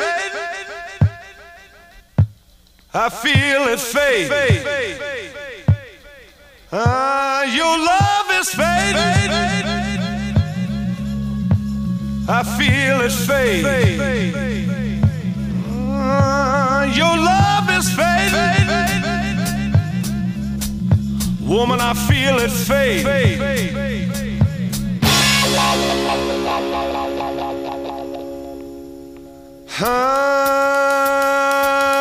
I 2.96 3.10
feel 3.10 3.74
it 3.74 3.80
fade. 3.80 4.30
Ah, 6.72 7.44
your 7.46 7.78
love 7.78 8.40
is 8.40 8.50
fading. 8.50 9.83
I 12.26 12.42
feel 12.58 13.02
it 13.02 13.12
fade. 13.12 13.66
Ah, 15.70 16.84
your 16.86 17.18
love 17.18 17.70
is 17.70 17.90
fading. 17.94 18.70
Woman, 21.46 21.82
I 21.82 21.94
feel 21.94 22.40
it 22.40 22.50
fade. 22.50 23.06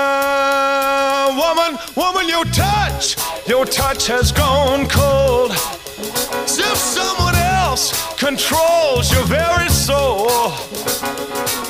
Ah, 0.04 1.34
woman, 1.36 1.76
woman, 1.96 2.28
your 2.28 2.44
touch, 2.44 3.16
your 3.48 3.64
touch 3.64 4.06
has 4.06 4.30
gone 4.30 4.86
cold. 4.88 5.50
As 5.50 6.58
if 6.60 6.76
someone 6.76 7.34
else 7.34 8.11
controls 8.22 9.12
your 9.12 9.24
very 9.24 9.68
soul. 9.68 10.28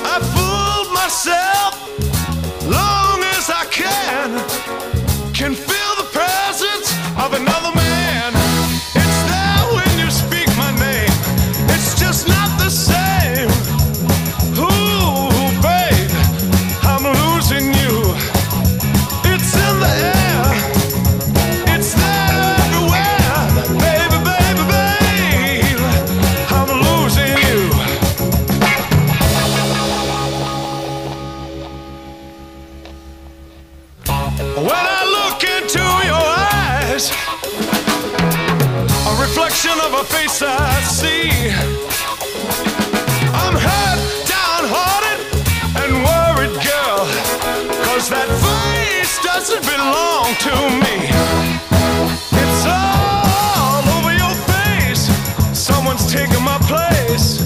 I 0.04 0.18
fooled 0.34 0.92
myself 0.92 1.72
long 2.68 3.01
It's 52.32 52.66
all 52.66 53.84
over 53.96 54.12
your 54.12 54.34
face. 54.50 55.08
Someone's 55.56 56.12
taking 56.12 56.42
my 56.42 56.58
place. 56.58 57.42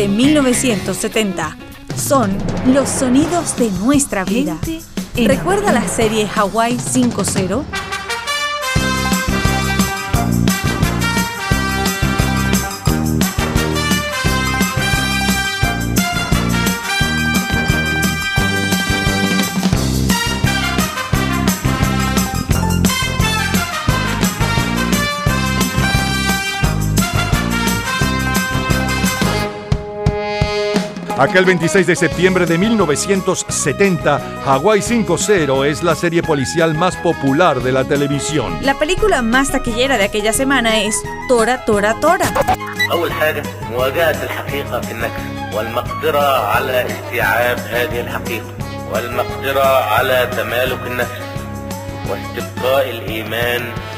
De 0.00 0.08
1970. 0.08 1.58
Son 1.94 2.30
los 2.72 2.88
sonidos 2.88 3.58
de 3.58 3.70
nuestra 3.84 4.24
vida. 4.24 4.56
¿Recuerda 5.14 5.72
la 5.72 5.86
serie 5.86 6.26
Hawaii 6.34 6.78
5.0? 6.78 7.79
Aquel 31.19 31.45
26 31.45 31.87
de 31.87 31.95
septiembre 31.95 32.45
de 32.45 32.57
1970, 32.57 34.19
Hawaii 34.45 34.81
5.0 34.81 35.65
es 35.65 35.81
la 35.83 35.95
serie 35.95 36.21
policial 36.21 36.73
más 36.73 36.95
popular 36.97 37.61
de 37.61 37.71
la 37.71 37.83
televisión. 37.85 38.57
La 38.61 38.73
película 38.77 39.21
más 39.21 39.51
taquillera 39.51 39.97
de 39.97 40.03
aquella 40.05 40.33
semana 40.33 40.81
es 40.81 40.95
Tora 41.29 41.63
Tora 41.65 41.99
Tora. 41.99 42.25
أول 42.91 43.11
حاجة 43.11 43.43
مواجهة 43.71 44.23
الحقيقة 44.23 44.81
في 44.81 44.91
النكس 44.91 45.21
والمقدرة 45.55 46.47
على 46.47 46.85
استيعاب 46.87 47.57
هذه 47.59 47.99
الحقيقة 48.01 48.53
والمقدرة 48.93 49.65
على 49.65 50.29
تمالك 50.37 50.79
النفس 50.87 51.21
واستبقاء 52.09 52.89
الإيمان 52.89 53.61
بالقدرة 53.61 53.63
على 53.63 53.63
تجاوز 53.71 53.88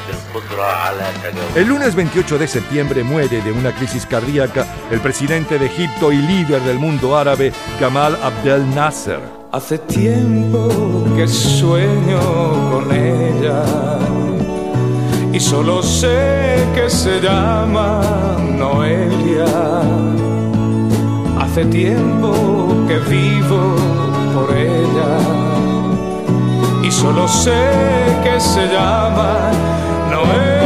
El 1.54 1.68
lunes 1.68 1.94
28 1.94 2.38
de 2.38 2.48
septiembre 2.48 3.04
muere 3.04 3.42
de 3.42 3.52
una 3.52 3.72
crisis 3.72 4.06
cardíaca 4.06 4.66
el 4.90 5.00
presidente 5.00 5.58
de 5.58 5.66
Egipto 5.66 6.12
y 6.12 6.16
líder 6.16 6.62
del 6.62 6.78
mundo 6.78 7.16
árabe, 7.16 7.52
Gamal 7.80 8.16
Abdel 8.22 8.74
Nasser. 8.74 9.20
Hace 9.52 9.78
tiempo 9.78 11.04
que 11.14 11.28
sueño 11.28 12.20
con 12.70 12.90
ella 12.90 13.62
y 15.32 15.40
solo 15.40 15.82
sé 15.82 16.64
que 16.74 16.88
se 16.88 17.20
llama 17.20 18.00
Noelia. 18.38 19.44
Hace 21.38 21.66
tiempo 21.66 22.86
que 22.88 22.98
vivo 22.98 23.76
por 24.32 24.56
ella 24.56 25.18
y 26.82 26.90
solo 26.90 27.28
sé 27.28 27.52
que 28.24 28.40
se 28.40 28.66
llama 28.68 29.50
Noelia. 30.12 30.61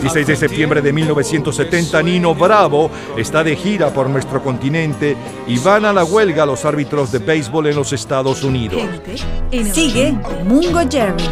26 0.00 0.26
de 0.26 0.36
septiembre 0.36 0.80
de 0.80 0.94
1970, 0.94 2.02
Nino 2.02 2.34
Bravo 2.34 2.90
está 3.18 3.44
de 3.44 3.54
gira 3.54 3.92
por 3.92 4.08
nuestro 4.08 4.42
continente 4.42 5.14
y 5.46 5.58
van 5.58 5.84
a 5.84 5.92
la 5.92 6.04
huelga 6.04 6.46
los 6.46 6.64
árbitros 6.64 7.12
de 7.12 7.18
béisbol 7.18 7.66
en 7.66 7.76
los 7.76 7.92
Estados 7.92 8.42
Unidos. 8.42 8.80
Sigue 9.72 10.14
Mungo 10.44 10.80
Jerry. 10.90 11.22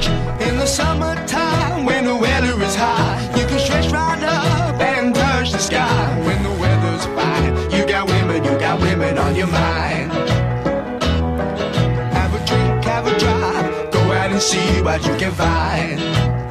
See 14.38 14.80
what 14.82 15.04
you 15.04 15.16
can 15.16 15.32
find. 15.32 16.47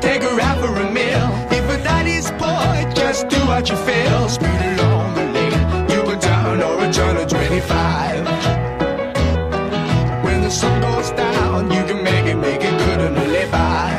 Take 0.00 0.22
her 0.22 0.40
out 0.40 0.58
for 0.58 0.74
a 0.74 0.90
meal. 0.90 1.26
If 1.50 1.64
a 1.68 1.82
daddy's 1.82 2.30
poor, 2.32 2.92
just 2.94 3.28
do 3.28 3.38
what 3.46 3.68
you 3.68 3.76
feel. 3.76 4.28
Speed 4.28 4.60
along 4.72 5.14
the 5.14 5.24
lane, 5.36 5.90
you 5.90 6.02
go 6.02 6.18
down 6.18 6.62
or 6.62 6.92
turn 6.92 7.16
of 7.16 7.28
25. 7.28 8.24
When 10.24 10.42
the 10.42 10.50
sun 10.50 10.80
goes 10.80 11.10
down, 11.10 11.70
you 11.70 11.82
can 11.84 12.02
make 12.02 12.26
it, 12.26 12.36
make 12.36 12.62
it 12.62 12.76
good 12.84 13.00
and 13.06 13.16
live 13.16 13.50
by. 13.50 13.90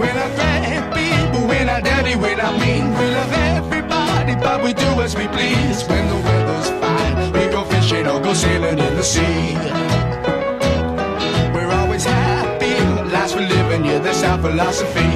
When 0.00 0.16
I 0.24 0.28
grab 0.36 0.94
people, 0.94 1.48
when 1.48 1.68
I 1.68 1.80
daddy, 1.80 2.14
when 2.16 2.40
I 2.40 2.50
mean, 2.64 2.84
we 2.98 3.06
love 3.18 3.32
everybody, 3.32 4.34
but 4.36 4.62
we 4.62 4.72
do 4.74 4.90
as 5.04 5.16
we 5.16 5.26
please. 5.28 5.84
When 5.88 6.08
the 6.08 6.16
weather's 6.26 6.70
fine, 6.82 7.32
we 7.32 7.48
go 7.50 7.64
fishing 7.64 8.06
or 8.06 8.20
go 8.20 8.34
sailing 8.34 8.78
in 8.78 8.96
the 8.96 9.02
sea. 9.02 9.65
Philosophy. 14.46 15.15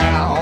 Down. 0.00 0.39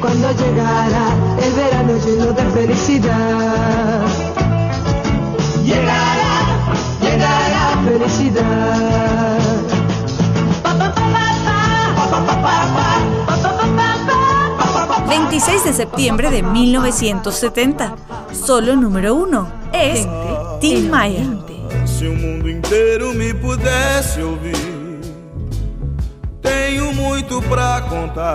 Cuando 0.00 0.32
llegará 0.32 1.06
el 1.42 1.52
verano 1.52 1.92
lleno 2.04 2.32
de 2.32 2.44
felicidad. 2.50 4.06
Llegará, 5.64 6.32
llegará 7.00 7.82
felicidad. 7.84 9.34
26 15.08 15.64
de 15.64 15.72
septiembre 15.72 16.30
de 16.30 16.42
1970. 16.42 17.96
Solo 18.32 18.76
número 18.76 19.14
uno 19.14 19.48
es 19.72 20.06
Tim 20.60 20.90
Maya. 20.90 21.24
Se 21.84 22.08
o 22.08 22.14
mundo 22.14 22.48
inteiro 22.48 23.12
me 23.14 23.32
pudesse 23.34 24.22
ouvir, 24.22 25.00
tenho 26.40 26.92
muito 26.92 27.40
pra 27.42 27.80
contar, 27.88 28.34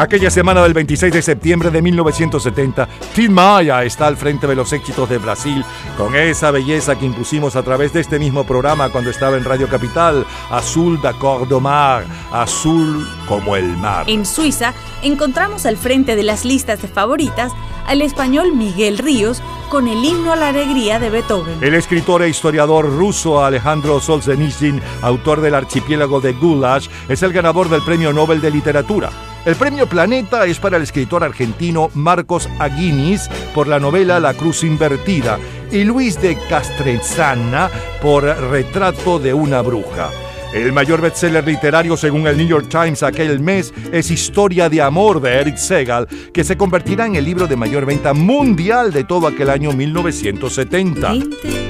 Aquella 0.00 0.30
semana 0.30 0.62
del 0.62 0.72
26 0.72 1.12
de 1.12 1.20
septiembre 1.20 1.70
de 1.70 1.82
1970, 1.82 2.88
Tim 3.14 3.32
Maya 3.32 3.84
está 3.84 4.06
al 4.06 4.16
frente 4.16 4.46
de 4.46 4.54
los 4.54 4.72
éxitos 4.72 5.06
de 5.10 5.18
Brasil 5.18 5.62
con 5.98 6.16
esa 6.16 6.50
belleza 6.50 6.98
que 6.98 7.04
impusimos 7.04 7.54
a 7.54 7.62
través 7.62 7.92
de 7.92 8.00
este 8.00 8.18
mismo 8.18 8.44
programa 8.44 8.88
cuando 8.88 9.10
estaba 9.10 9.36
en 9.36 9.44
Radio 9.44 9.68
Capital, 9.68 10.24
Azul 10.48 10.98
da 11.02 11.12
Cor 11.12 11.46
do 11.46 11.60
Mar, 11.60 12.06
azul 12.32 13.06
como 13.28 13.56
el 13.56 13.76
mar. 13.76 14.06
En 14.08 14.24
Suiza 14.24 14.72
encontramos 15.02 15.66
al 15.66 15.76
frente 15.76 16.16
de 16.16 16.22
las 16.22 16.46
listas 16.46 16.80
de 16.80 16.88
favoritas 16.88 17.52
al 17.86 18.00
español 18.00 18.56
Miguel 18.56 18.96
Ríos 18.96 19.42
con 19.68 19.86
el 19.86 20.02
himno 20.02 20.32
a 20.32 20.36
la 20.36 20.48
alegría 20.48 20.98
de 20.98 21.10
Beethoven. 21.10 21.58
El 21.60 21.74
escritor 21.74 22.22
e 22.22 22.30
historiador 22.30 22.86
ruso 22.86 23.44
Alejandro 23.44 24.00
Solzhenitsyn, 24.00 24.80
autor 25.02 25.42
del 25.42 25.56
archipiélago 25.56 26.22
de 26.22 26.32
Gulash, 26.32 26.88
es 27.06 27.22
el 27.22 27.34
ganador 27.34 27.68
del 27.68 27.82
Premio 27.82 28.14
Nobel 28.14 28.40
de 28.40 28.50
Literatura. 28.50 29.10
El 29.46 29.56
premio 29.56 29.86
Planeta 29.86 30.44
es 30.44 30.58
para 30.58 30.76
el 30.76 30.82
escritor 30.82 31.24
argentino 31.24 31.90
Marcos 31.94 32.48
Aguinis 32.58 33.28
por 33.54 33.68
la 33.68 33.80
novela 33.80 34.20
La 34.20 34.34
Cruz 34.34 34.62
Invertida 34.64 35.38
y 35.72 35.84
Luis 35.84 36.20
de 36.20 36.36
Castrezana 36.48 37.70
por 38.02 38.24
Retrato 38.24 39.18
de 39.18 39.32
una 39.32 39.62
Bruja. 39.62 40.10
El 40.52 40.72
mayor 40.72 41.00
bestseller 41.00 41.46
literario 41.46 41.96
según 41.96 42.26
el 42.26 42.36
New 42.36 42.48
York 42.48 42.68
Times 42.68 43.02
aquel 43.02 43.40
mes 43.40 43.72
es 43.92 44.10
Historia 44.10 44.68
de 44.68 44.82
Amor 44.82 45.22
de 45.22 45.30
Eric 45.30 45.56
Segal, 45.56 46.06
que 46.34 46.44
se 46.44 46.56
convertirá 46.56 47.06
en 47.06 47.16
el 47.16 47.24
libro 47.24 47.46
de 47.46 47.56
mayor 47.56 47.86
venta 47.86 48.12
mundial 48.12 48.92
de 48.92 49.04
todo 49.04 49.26
aquel 49.26 49.48
año 49.48 49.72
1970. 49.72 51.14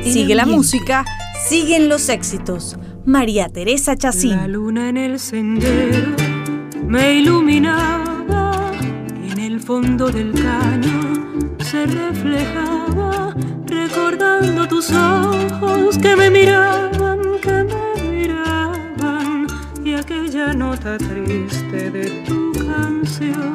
Sigue 0.02 0.34
la 0.34 0.46
música, 0.46 1.04
siguen 1.46 1.88
los 1.88 2.08
éxitos. 2.08 2.78
María 3.04 3.48
Teresa 3.48 3.92
La 3.92 3.98
Chacín. 3.98 4.52
luna 4.52 4.88
en 4.88 4.96
el 4.96 5.20
sendero 5.20 6.19
me 6.90 7.20
iluminaba, 7.20 8.72
en 9.22 9.38
el 9.38 9.60
fondo 9.60 10.10
del 10.10 10.32
caño 10.32 11.56
se 11.60 11.86
reflejaba, 11.86 13.32
recordando 13.64 14.66
tus 14.66 14.90
ojos 14.90 15.96
que 15.98 16.16
me 16.16 16.28
miraban, 16.30 17.20
que 17.40 17.64
me 17.70 18.10
miraban, 18.10 19.46
y 19.84 19.94
aquella 19.94 20.52
nota 20.52 20.98
triste 20.98 21.90
de 21.92 22.06
tu 22.26 22.52
canción. 22.66 23.54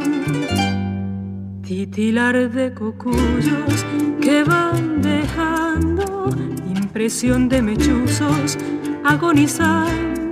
Titilar 1.62 2.50
de 2.50 2.74
cocuyos 2.74 3.86
que 4.22 4.46
van 4.46 5.02
dejando 5.02 6.30
impresión 6.74 7.50
de 7.50 7.62
mechuzos 7.62 8.58
agonizando. 9.04 10.25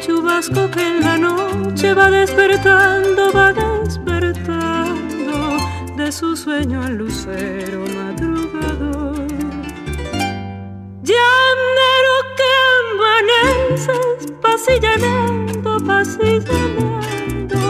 Chubasco 0.00 0.70
que 0.70 0.86
en 0.86 1.00
la 1.00 1.16
noche 1.16 1.94
va 1.94 2.10
despertando, 2.10 3.32
va 3.32 3.52
despertando 3.52 5.56
de 5.96 6.12
su 6.12 6.36
sueño 6.36 6.82
al 6.82 6.96
lucero 6.96 7.84
madrugador. 7.96 9.26
Llanero 11.02 12.14
que 12.36 12.44
amaneces, 12.78 14.32
pasillanando, 14.40 15.78
pasillanando, 15.86 17.60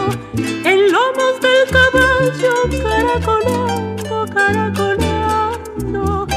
en 0.63 0.91
lomos 0.91 1.39
del 1.41 1.67
caballo, 1.71 2.53
caracoleando, 2.83 4.25
caracoleando, 4.33 6.27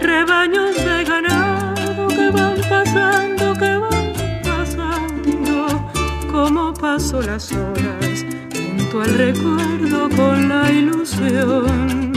rebaños 0.00 0.83
paso 6.94 7.20
las 7.22 7.50
horas 7.50 8.24
junto 8.54 9.00
al 9.00 9.14
recuerdo 9.14 10.08
con 10.10 10.48
la 10.48 10.70
ilusión. 10.70 12.12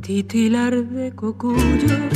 Titilar 0.00 0.82
de 0.82 1.12
cocuyos 1.14 2.14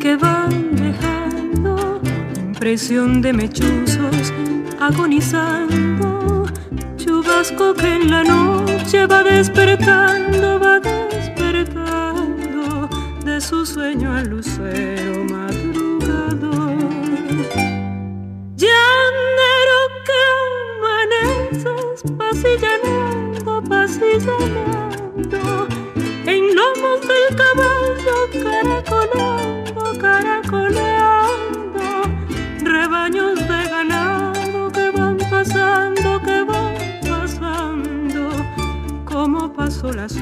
que 0.00 0.16
van 0.16 0.74
dejando 0.74 2.00
impresión 2.48 3.22
de 3.22 3.32
mechuzos 3.32 4.32
agonizando. 4.80 6.39
Chubasco 7.20 7.74
que 7.74 7.96
en 7.96 8.10
la 8.10 8.24
noche 8.24 9.04
va 9.04 9.22
despertando, 9.22 10.58
va 10.58 10.80
despertando 10.80 12.88
de 13.22 13.38
su 13.42 13.66
sueño 13.66 14.14
al 14.14 14.28
lucero 14.28 15.22
madrugador. 15.24 16.78
Llanero 18.56 19.80
que 20.06 20.18
amaneces, 20.80 22.02
pasillanando, 22.16 23.62
pasillanando, 23.68 25.68
en 26.24 26.56
lomos 26.56 27.02
del 27.02 27.36
caballo, 27.36 28.30
caracoleando, 28.42 29.92
caracoleando, 30.00 31.84
rebaños 32.64 33.39
las 39.70 39.84
horas 39.84 40.16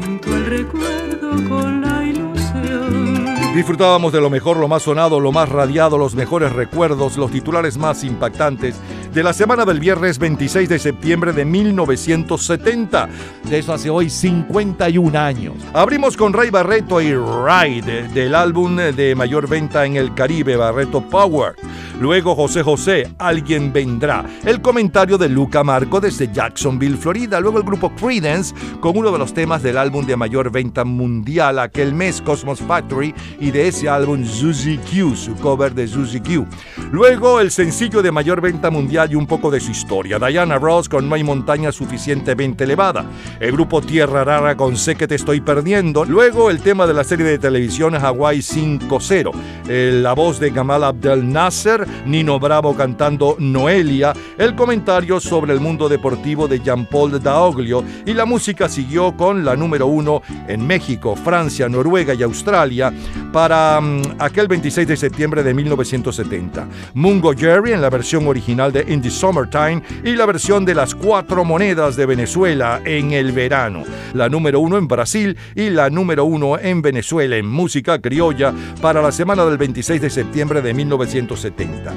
junto 0.00 0.34
al 0.34 0.46
recuerdo 0.46 1.30
con 1.48 1.80
la 1.80 2.04
ilusión. 2.04 3.54
Disfrutábamos 3.54 4.12
de 4.12 4.20
lo 4.20 4.30
mejor, 4.30 4.56
lo 4.56 4.66
más 4.66 4.82
sonado, 4.82 5.20
lo 5.20 5.30
más 5.30 5.48
radiado, 5.48 5.96
los 5.96 6.16
mejores 6.16 6.52
recuerdos, 6.52 7.16
los 7.16 7.30
titulares 7.30 7.78
más 7.78 8.02
impactantes 8.02 8.74
de 9.16 9.22
la 9.22 9.32
semana 9.32 9.64
del 9.64 9.80
viernes 9.80 10.18
26 10.18 10.68
de 10.68 10.78
septiembre 10.78 11.32
de 11.32 11.46
1970. 11.46 13.08
De 13.48 13.58
eso 13.58 13.72
hace 13.72 13.88
hoy 13.88 14.10
51 14.10 15.18
años. 15.18 15.54
Abrimos 15.72 16.18
con 16.18 16.34
Ray 16.34 16.50
Barreto 16.50 17.00
y 17.00 17.14
Ride 17.14 18.08
del 18.08 18.34
álbum 18.34 18.76
de 18.76 19.14
mayor 19.14 19.48
venta 19.48 19.86
en 19.86 19.96
el 19.96 20.12
Caribe, 20.12 20.56
Barreto 20.56 21.00
Power. 21.00 21.54
Luego 21.98 22.34
José 22.34 22.62
José, 22.62 23.10
Alguien 23.16 23.72
Vendrá. 23.72 24.26
El 24.44 24.60
comentario 24.60 25.16
de 25.16 25.30
Luca 25.30 25.64
Marco 25.64 25.98
desde 25.98 26.30
Jacksonville, 26.30 26.98
Florida. 26.98 27.40
Luego 27.40 27.56
el 27.56 27.64
grupo 27.64 27.90
Creedence 27.94 28.54
con 28.80 28.98
uno 28.98 29.10
de 29.10 29.18
los 29.18 29.32
temas 29.32 29.62
del 29.62 29.78
álbum 29.78 30.04
de 30.04 30.14
mayor 30.14 30.52
venta 30.52 30.84
mundial 30.84 31.58
aquel 31.58 31.94
mes, 31.94 32.20
Cosmos 32.20 32.60
Factory, 32.60 33.14
y 33.40 33.50
de 33.50 33.68
ese 33.68 33.88
álbum 33.88 34.26
Suzy 34.26 34.76
Q, 34.76 35.16
su 35.16 35.34
cover 35.36 35.74
de 35.74 35.88
Suzy 35.88 36.20
Q. 36.20 36.46
Luego 36.92 37.40
el 37.40 37.50
sencillo 37.50 38.02
de 38.02 38.12
mayor 38.12 38.42
venta 38.42 38.70
mundial 38.70 39.05
y 39.10 39.14
un 39.14 39.26
poco 39.26 39.50
de 39.50 39.60
su 39.60 39.70
historia. 39.70 40.18
Diana 40.18 40.58
Ross 40.58 40.88
con 40.88 41.08
No 41.08 41.14
hay 41.14 41.24
montaña 41.24 41.72
suficientemente 41.72 42.64
elevada. 42.64 43.04
El 43.40 43.52
grupo 43.52 43.80
Tierra 43.80 44.24
Rara 44.24 44.56
con 44.56 44.76
Sé 44.76 44.96
que 44.96 45.06
te 45.06 45.14
estoy 45.14 45.40
perdiendo. 45.40 46.04
Luego 46.04 46.50
el 46.50 46.60
tema 46.60 46.86
de 46.86 46.94
la 46.94 47.04
serie 47.04 47.26
de 47.26 47.38
televisión 47.38 47.94
Hawaii 47.94 48.40
5-0. 48.40 49.30
Eh, 49.68 50.00
La 50.02 50.12
voz 50.12 50.40
de 50.40 50.50
Gamal 50.50 50.84
Abdel 50.84 51.32
Nasser, 51.32 51.86
Nino 52.06 52.38
Bravo 52.38 52.74
cantando 52.74 53.36
Noelia. 53.38 54.12
El 54.38 54.54
comentario 54.54 55.20
sobre 55.20 55.52
el 55.52 55.60
mundo 55.60 55.88
deportivo 55.88 56.48
de 56.48 56.60
Jean-Paul 56.60 57.22
Daoglio. 57.22 57.84
Y 58.04 58.14
la 58.14 58.24
música 58.24 58.68
siguió 58.68 59.16
con 59.16 59.44
la 59.44 59.56
número 59.56 59.86
uno 59.86 60.22
en 60.48 60.66
México, 60.66 61.16
Francia, 61.16 61.68
Noruega 61.68 62.14
y 62.14 62.22
Australia 62.22 62.92
para 63.32 63.80
mm, 63.80 64.16
aquel 64.18 64.48
26 64.48 64.88
de 64.88 64.96
septiembre 64.96 65.42
de 65.42 65.54
1970. 65.54 66.68
Mungo 66.94 67.32
Jerry 67.34 67.72
en 67.72 67.82
la 67.82 67.90
versión 67.90 68.26
original 68.26 68.72
de 68.72 68.80
in 68.96 69.02
the 69.02 69.10
Summertime 69.10 69.82
y 70.02 70.16
la 70.16 70.26
versión 70.26 70.64
de 70.64 70.74
Las 70.74 70.94
Cuatro 70.94 71.44
Monedas 71.44 71.96
de 71.96 72.06
Venezuela 72.06 72.80
en 72.84 73.12
el 73.12 73.32
verano. 73.32 73.84
La 74.14 74.28
número 74.28 74.60
uno 74.60 74.78
en 74.78 74.88
Brasil 74.88 75.36
y 75.54 75.70
la 75.70 75.90
número 75.90 76.24
uno 76.24 76.58
en 76.58 76.80
Venezuela 76.82 77.36
en 77.36 77.46
música 77.46 78.00
criolla 78.00 78.52
para 78.80 79.02
la 79.02 79.12
semana 79.12 79.44
del 79.44 79.58
26 79.58 80.00
de 80.00 80.10
septiembre 80.10 80.62
de 80.62 80.72
1970. 80.72 81.92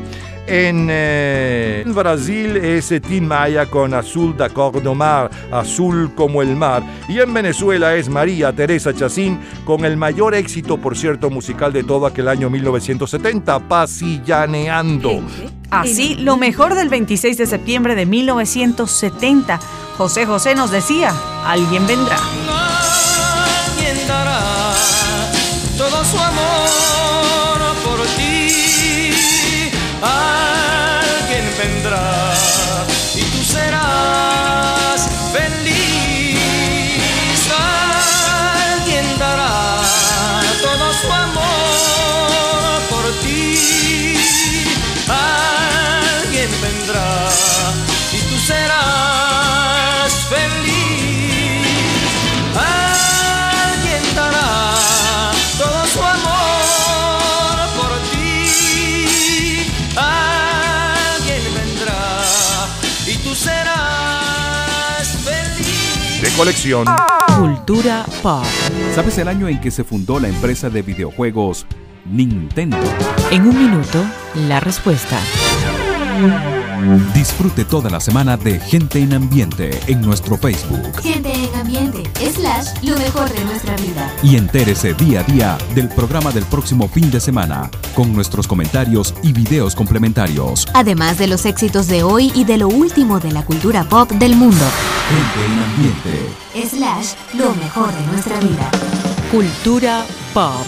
En, 0.47 0.87
eh, 0.89 1.83
en 1.85 1.93
Brasil 1.93 2.57
es 2.57 2.93
Tim 3.07 3.25
Maya 3.25 3.67
con 3.67 3.93
Azul 3.93 4.35
da 4.35 4.49
Cor 4.49 4.81
do 4.81 4.95
Mar, 4.95 5.29
Azul 5.51 6.11
como 6.15 6.41
el 6.41 6.55
mar. 6.55 6.83
Y 7.07 7.19
en 7.19 7.33
Venezuela 7.33 7.95
es 7.95 8.09
María 8.09 8.51
Teresa 8.51 8.93
Chacín 8.93 9.39
con 9.63 9.85
el 9.85 9.95
mayor 9.95 10.33
éxito, 10.33 10.77
por 10.77 10.97
cierto, 10.97 11.29
musical 11.29 11.71
de 11.71 11.83
todo 11.83 12.07
aquel 12.07 12.27
año 12.27 12.49
1970, 12.49 13.59
Pasillaneando. 13.67 15.21
Así, 15.71 16.15
lo 16.15 16.37
mejor 16.37 16.75
del 16.75 16.89
26 16.89 17.37
de 17.37 17.45
septiembre 17.45 17.95
de 17.95 18.05
1970. 18.05 19.59
José 19.97 20.25
José 20.25 20.55
nos 20.55 20.71
decía, 20.71 21.13
alguien 21.45 21.85
vendrá. 21.85 22.17
Colección. 66.39 66.85
Cultura 67.37 68.05
pop. 68.23 68.45
¿Sabes 68.95 69.17
el 69.17 69.27
año 69.27 69.49
en 69.49 69.59
que 69.59 69.71
se 69.71 69.83
fundó 69.83 70.21
la 70.21 70.29
empresa 70.29 70.69
de 70.69 70.81
videojuegos 70.81 71.65
Nintendo? 72.05 72.77
En 73.29 73.41
un 73.41 73.57
minuto, 73.57 74.01
la 74.47 74.61
respuesta. 74.61 75.19
Disfrute 77.13 77.65
toda 77.65 77.89
la 77.89 77.99
semana 77.99 78.37
de 78.37 78.57
Gente 78.57 78.99
en 78.99 79.13
Ambiente 79.13 79.77
en 79.87 80.01
nuestro 80.01 80.37
Facebook 80.37 81.01
Gente 81.01 81.31
en 81.33 81.55
ambiente, 81.55 82.03
lo 82.83 82.97
mejor 82.97 83.29
de 83.31 83.45
nuestra 83.45 83.75
vida. 83.77 84.13
y 84.23 84.35
entérese 84.35 84.93
día 84.93 85.21
a 85.21 85.23
día 85.23 85.57
del 85.75 85.87
programa 85.89 86.31
del 86.31 86.43
próximo 86.45 86.87
fin 86.87 87.09
de 87.11 87.19
semana 87.19 87.69
con 87.95 88.13
nuestros 88.13 88.47
comentarios 88.47 89.13
y 89.23 89.33
videos 89.33 89.75
complementarios. 89.75 90.67
Además 90.73 91.17
de 91.17 91.27
los 91.27 91.45
éxitos 91.45 91.87
de 91.87 92.03
hoy 92.03 92.31
y 92.35 92.43
de 92.43 92.57
lo 92.57 92.67
último 92.67 93.19
de 93.19 93.31
la 93.31 93.45
cultura 93.45 93.83
pop 93.83 94.11
del 94.11 94.35
mundo. 94.35 94.65
Gente 95.09 95.45
en 95.45 95.59
Ambiente. 95.59 96.67
Slash, 96.69 97.37
lo 97.37 97.53
mejor 97.55 97.93
de 97.93 98.07
nuestra 98.07 98.39
vida. 98.39 98.69
Cultura 99.31 100.05
pop. 100.33 100.65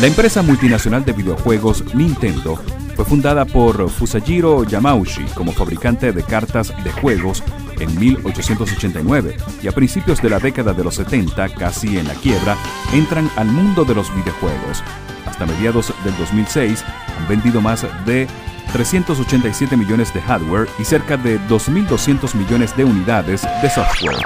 La 0.00 0.06
empresa 0.06 0.42
multinacional 0.42 1.04
de 1.04 1.12
videojuegos 1.12 1.84
Nintendo 1.94 2.58
fue 2.96 3.04
fundada 3.04 3.44
por 3.44 3.88
Fusajiro 3.88 4.64
Yamauchi 4.64 5.24
como 5.34 5.52
fabricante 5.52 6.12
de 6.12 6.22
cartas 6.22 6.72
de 6.84 6.92
juegos 6.92 7.42
en 7.80 7.98
1889 7.98 9.36
y 9.62 9.68
a 9.68 9.72
principios 9.72 10.20
de 10.20 10.30
la 10.30 10.38
década 10.38 10.72
de 10.72 10.84
los 10.84 10.94
70, 10.96 11.48
casi 11.50 11.98
en 11.98 12.08
la 12.08 12.14
quiebra, 12.14 12.56
entran 12.92 13.30
al 13.36 13.48
mundo 13.48 13.84
de 13.84 13.94
los 13.94 14.14
videojuegos. 14.14 14.82
Hasta 15.26 15.46
mediados 15.46 15.92
del 16.04 16.16
2006 16.16 16.84
han 17.18 17.28
vendido 17.28 17.60
más 17.60 17.86
de 18.04 18.26
387 18.74 19.76
millones 19.76 20.12
de 20.12 20.20
hardware 20.20 20.68
y 20.80 20.84
cerca 20.84 21.16
de 21.16 21.38
2.200 21.42 22.34
millones 22.34 22.76
de 22.76 22.84
unidades 22.84 23.42
de 23.62 23.70
software. 23.70 24.18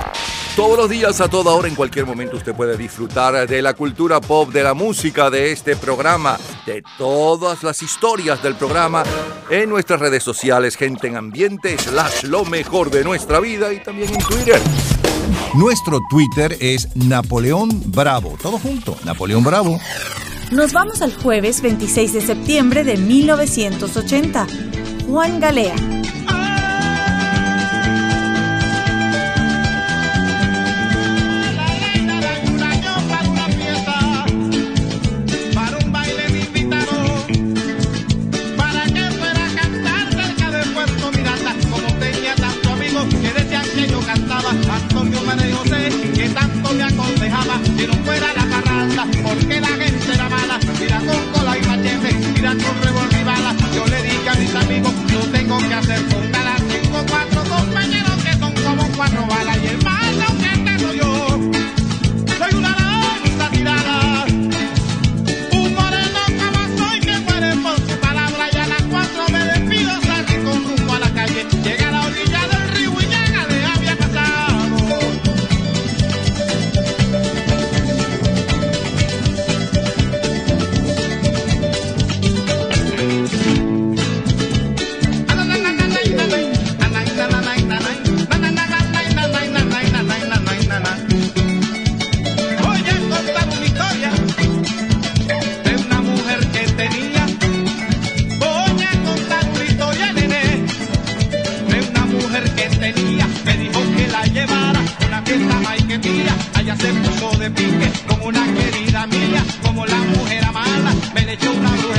Todos 0.56 0.78
los 0.78 0.88
días, 0.88 1.20
a 1.20 1.28
toda 1.28 1.52
hora, 1.52 1.68
en 1.68 1.74
cualquier 1.74 2.06
momento, 2.06 2.38
usted 2.38 2.54
puede 2.54 2.78
disfrutar 2.78 3.46
de 3.46 3.60
la 3.60 3.74
cultura 3.74 4.22
pop, 4.22 4.50
de 4.50 4.62
la 4.62 4.72
música, 4.72 5.28
de 5.28 5.52
este 5.52 5.76
programa, 5.76 6.38
de 6.64 6.82
todas 6.96 7.62
las 7.62 7.82
historias 7.82 8.42
del 8.42 8.54
programa 8.54 9.02
en 9.50 9.68
nuestras 9.68 10.00
redes 10.00 10.22
sociales, 10.22 10.76
gente 10.76 11.08
en 11.08 11.16
ambiente, 11.16 11.76
slash 11.76 12.24
lo 12.24 12.46
mejor 12.46 12.90
de 12.90 13.04
nuestra 13.04 13.40
vida 13.40 13.70
y 13.74 13.82
también 13.82 14.14
en 14.14 14.20
Twitter. 14.20 14.60
Nuestro 15.54 16.00
Twitter 16.08 16.56
es 16.58 16.88
Napoleón 16.96 17.68
Bravo. 17.92 18.38
Todo 18.40 18.58
junto, 18.58 18.96
Napoleón 19.04 19.44
Bravo. 19.44 19.78
Nos 20.50 20.72
vamos 20.72 21.02
al 21.02 21.14
jueves 21.14 21.60
26 21.60 22.12
de 22.14 22.20
septiembre 22.22 22.82
de 22.82 22.96
1980. 22.96 24.46
Juan 25.06 25.40
Galea. 25.40 25.74
Antonio 44.70 45.20
María 45.22 45.56
José 45.56 45.90
que 46.14 46.28
tanto 46.30 46.72
me 46.72 46.82
aconsejaba 46.82 47.60
Que 47.76 47.86
no 47.86 48.07
tengo 55.58 55.68
que 55.68 55.74
hacer 55.74 56.06
con 56.06 56.27
de 107.50 107.92
con 108.06 108.22
una 108.26 108.44
querida 108.52 109.06
mía. 109.06 109.44
Como 109.62 109.86
la 109.86 109.96
mujer 109.96 110.44
amada, 110.44 110.94
me 111.14 111.22
le 111.24 111.32
echó 111.32 111.50
una 111.52 111.70
brujería. 111.70 111.97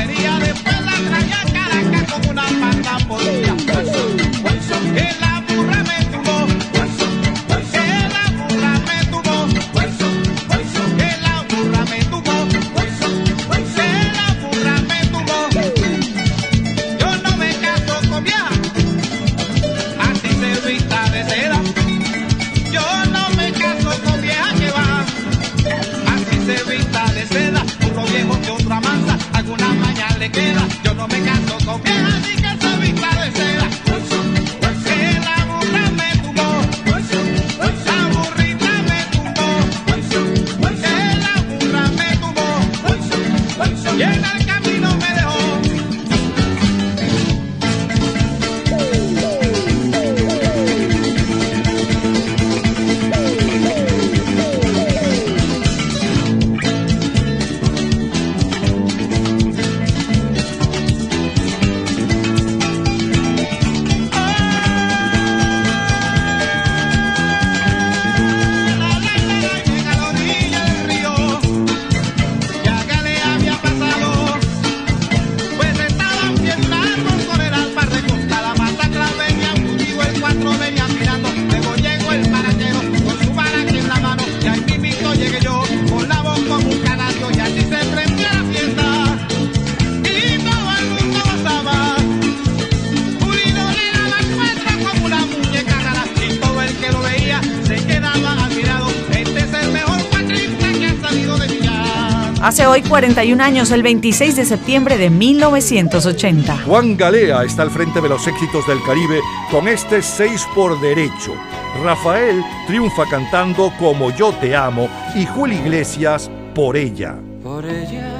41 103.00 103.42
años, 103.42 103.72
el 103.72 103.82
26 103.82 104.36
de 104.36 104.44
septiembre 104.44 104.98
de 104.98 105.10
1980. 105.10 106.64
Juan 106.66 106.98
Galea 106.98 107.44
está 107.46 107.62
al 107.62 107.72
frente 107.72 108.02
de 108.02 108.10
los 108.10 108.28
éxitos 108.28 108.68
del 108.68 108.84
Caribe 108.84 109.22
con 109.50 109.70
este 109.70 110.02
6 110.02 110.46
por 110.54 110.78
derecho. 110.82 111.34
Rafael 111.82 112.44
triunfa 112.68 113.06
cantando 113.06 113.72
Como 113.80 114.14
yo 114.18 114.34
te 114.34 114.54
amo 114.54 114.90
y 115.16 115.26
Julio 115.26 115.58
Iglesias 115.60 116.30
por 116.54 116.76
ella. 116.76 117.16
por 117.42 117.64
ella. 117.66 118.18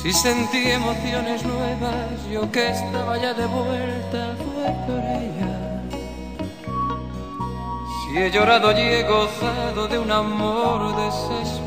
Si 0.00 0.12
sentí 0.12 0.70
emociones 0.70 1.42
nuevas, 1.44 1.96
yo 2.32 2.48
que 2.52 2.70
estaba 2.70 3.18
ya 3.20 3.34
de 3.34 3.46
vuelta, 3.46 4.36
fue 4.36 4.72
por 4.86 5.00
ella. 5.00 5.80
Si 8.04 8.18
he 8.18 8.30
llorado 8.30 8.70
y 8.70 8.80
he 8.80 9.02
gozado 9.02 9.88
de 9.88 9.98
un 9.98 10.10
amor 10.12 10.94
desesperado, 10.96 11.61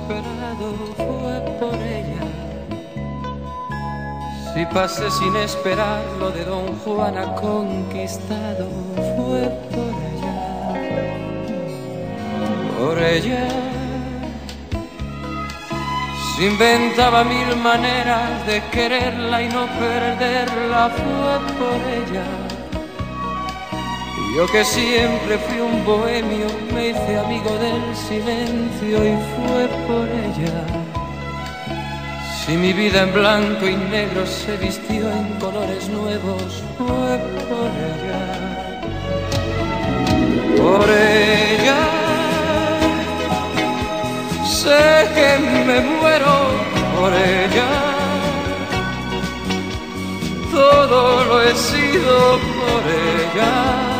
fue 0.96 1.42
por 1.60 1.76
ella. 1.76 2.26
Si 4.54 4.66
pasé 4.68 5.12
sin 5.12 5.36
esperar 5.36 6.02
lo 6.20 6.32
de 6.32 6.46
Don 6.46 6.68
Juan 6.80 7.18
ha 7.18 7.36
conquistado, 7.36 8.68
fue 9.18 9.42
por 9.74 9.94
ella. 10.12 10.36
Por 12.78 12.98
ella. 13.00 13.48
Se 16.36 16.46
inventaba 16.48 17.24
mil 17.24 17.56
maneras 17.58 18.46
de 18.46 18.62
quererla 18.72 19.42
y 19.42 19.50
no 19.50 19.66
perderla, 19.68 20.90
fue 20.90 21.40
por 21.58 21.80
ella. 22.00 22.45
Yo 24.36 24.46
que 24.48 24.66
siempre 24.66 25.38
fui 25.38 25.60
un 25.62 25.86
bohemio, 25.86 26.48
me 26.74 26.90
hice 26.90 27.18
amigo 27.18 27.52
del 27.52 27.96
silencio 27.96 28.98
y 29.12 29.16
fue 29.34 29.66
por 29.88 30.10
ella. 30.10 30.66
Si 32.44 32.58
mi 32.58 32.74
vida 32.74 33.04
en 33.04 33.14
blanco 33.14 33.66
y 33.66 33.78
negro 33.78 34.28
se 34.28 34.58
vistió 34.58 35.10
en 35.10 35.40
colores 35.40 35.88
nuevos, 35.88 36.62
fue 36.78 37.18
por 37.48 37.72
ella. 37.94 38.24
Por 40.58 40.90
ella. 40.90 41.80
Sé 44.46 45.08
que 45.16 45.40
me 45.66 45.80
muero 45.80 46.36
por 47.00 47.14
ella. 47.14 47.70
Todo 50.52 51.24
lo 51.24 51.42
he 51.42 51.56
sido 51.56 52.38
por 52.60 52.82
ella. 52.84 53.95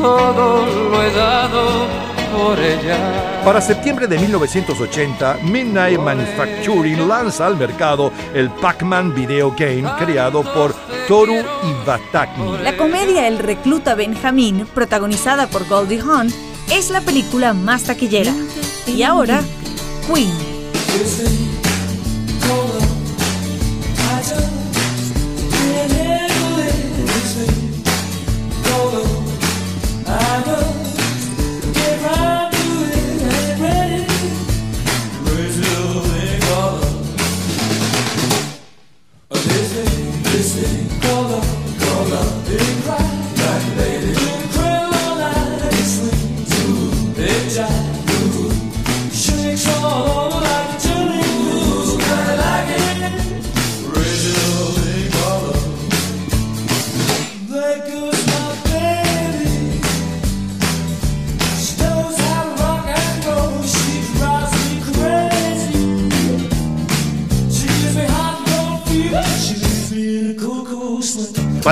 Todo 0.00 0.64
lo 0.66 1.02
he 1.02 1.12
dado 1.12 1.86
por 2.32 2.58
ella. 2.58 3.42
Para 3.44 3.60
septiembre 3.60 4.06
de 4.06 4.18
1980, 4.18 5.40
Midnight 5.42 6.00
Manufacturing 6.00 7.06
lanza 7.06 7.46
al 7.46 7.58
mercado 7.58 8.10
el 8.32 8.48
Pac-Man 8.48 9.14
Video 9.14 9.50
Game 9.50 9.84
creado 9.98 10.42
por 10.42 10.74
Toru 11.06 11.34
Iwatani. 11.34 12.62
La 12.62 12.76
comedia 12.78 13.28
El 13.28 13.38
recluta 13.38 13.94
Benjamín, 13.94 14.66
protagonizada 14.74 15.48
por 15.48 15.68
Goldie 15.68 16.00
Hawn, 16.00 16.32
es 16.70 16.90
la 16.90 17.02
película 17.02 17.52
más 17.52 17.84
taquillera. 17.84 18.32
Y 18.86 19.02
ahora, 19.02 19.42
Queen. 20.06 20.49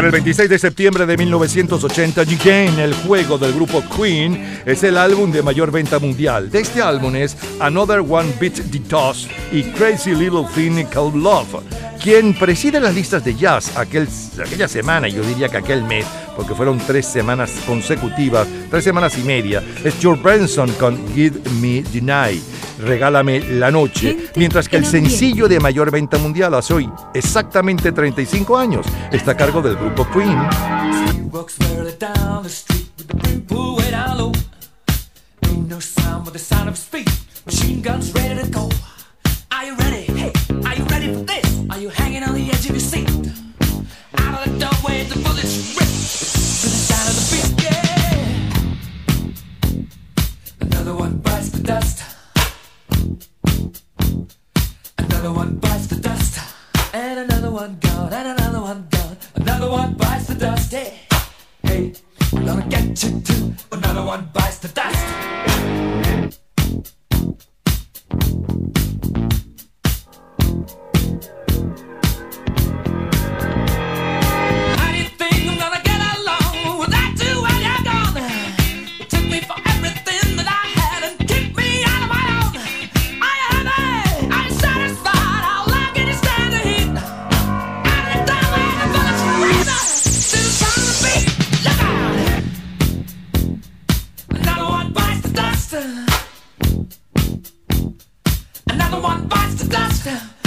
El 0.09 0.13
26 0.13 0.49
de 0.49 0.59
septiembre 0.59 1.05
de 1.05 1.19
1980, 1.19 2.23
Again, 2.23 2.79
el 2.79 2.95
juego 2.95 3.37
del 3.37 3.53
grupo 3.53 3.85
Queen, 3.95 4.63
es 4.65 4.83
el 4.83 4.97
álbum 4.97 5.31
de 5.31 5.43
mayor 5.43 5.71
venta 5.71 5.99
mundial. 5.99 6.51
De 6.51 6.61
este 6.61 6.81
álbum 6.81 7.15
es 7.15 7.37
Another 7.61 8.01
One 8.01 8.33
Beat 8.41 8.55
the 8.55 8.79
Dust 8.89 9.31
y 9.53 9.65
Crazy 9.65 10.15
Little 10.15 10.47
Thing 10.55 10.83
Called 10.87 11.15
Love. 11.15 11.63
Quien 12.03 12.33
preside 12.33 12.81
las 12.81 12.95
listas 12.95 13.23
de 13.23 13.35
jazz 13.35 13.77
aquel, 13.77 14.09
aquella 14.43 14.67
semana, 14.67 15.09
yo 15.09 15.23
diría 15.23 15.51
que 15.51 15.59
aquel 15.59 15.85
mes, 15.85 16.07
porque 16.35 16.55
fueron 16.55 16.79
tres 16.79 17.05
semanas 17.05 17.53
consecutivas, 17.67 18.49
tres 18.71 18.85
semanas 18.85 19.19
y 19.19 19.23
media, 19.25 19.63
es 19.85 19.95
George 20.01 20.23
Benson 20.23 20.73
con 20.75 20.97
Give 21.13 21.39
Me 21.61 21.83
the 21.83 22.01
Regálame 22.79 23.41
la 23.41 23.71
Noche, 23.71 24.31
mientras 24.37 24.69
que 24.69 24.77
el 24.77 24.87
sencillo 24.87 25.49
de 25.49 25.59
mayor 25.59 25.91
venta 25.91 26.17
mundial 26.19 26.55
hace 26.55 26.75
hoy 26.75 26.91
exactamente 27.13 27.91
35 27.91 28.57
años 28.57 28.87
está 29.11 29.33
a 29.33 29.37
cargo 29.37 29.61
del 29.61 29.77
grupo 29.77 30.07
Queen. 30.13 30.39
Walks 31.33 31.57
further 31.57 31.93
down 31.99 32.43
the 32.43 32.49
street 32.49 32.89
with 32.97 33.09
the 33.09 33.15
brim 33.15 33.43
pulled 33.43 33.79
way 33.79 33.91
down 33.91 34.17
low. 34.17 34.33
Ain't 35.43 35.69
no 35.69 35.81
sound 35.81 36.25
but 36.25 36.33
the 36.33 36.39
sound 36.39 36.69
of 36.69 36.75
his 36.75 36.85
feet. 36.85 37.11
Machine 37.45 37.83
guns 37.83 38.13
ready 38.15 38.41
to 38.41 38.49
go. 38.49 38.71
Are 39.51 39.67
you 39.67 39.75
ready? 39.77 40.05
Hey, 40.13 40.33
are 40.65 40.75
you 40.77 40.85
ready 40.85 41.13
for 41.13 41.25
this? 41.25 41.45
Are 41.71 41.79
you 41.79 41.91
hanging 41.91 42.23
on 42.23 42.35
the 42.35 42.49
edge 42.49 42.65
of 42.65 42.71
your 42.71 42.81
seat? 42.81 43.09
Out 44.17 44.47
of 44.47 44.53
the 44.53 44.59
doorway, 44.59 45.05
the 45.05 45.17
bullets 45.21 45.77
rip 45.77 45.89
to 45.89 46.67
the 46.71 46.79
sound 46.89 47.09
of 47.11 47.17
the 47.19 47.25
beat. 47.35 47.51
Yeah. 49.75 49.89
Another 50.61 50.95
one 50.95 51.19
bites 51.19 51.51
the 51.51 51.63
dust. 51.63 52.18
Another 55.19 55.35
one 55.35 55.57
bites 55.57 55.89
the 55.89 55.97
dust. 55.97 56.39
And 56.95 57.19
another 57.19 57.51
one 57.51 57.77
gone. 57.81 58.13
And 58.13 58.39
another 58.39 58.61
one 58.61 58.87
gone. 58.89 59.17
Another 59.35 59.69
one 59.69 59.95
bites 59.95 60.29
the 60.29 60.37
dust. 60.37 60.71
Hey, 60.71 60.95
hey, 61.65 61.93
gonna 62.31 62.65
get 62.69 63.03
you 63.03 63.21
too. 63.23 63.53
Another 63.73 64.05
one 64.05 64.31
bites 64.33 64.59
the 64.61 64.69
dust. 64.69 66.39
Awesome. 100.09 100.38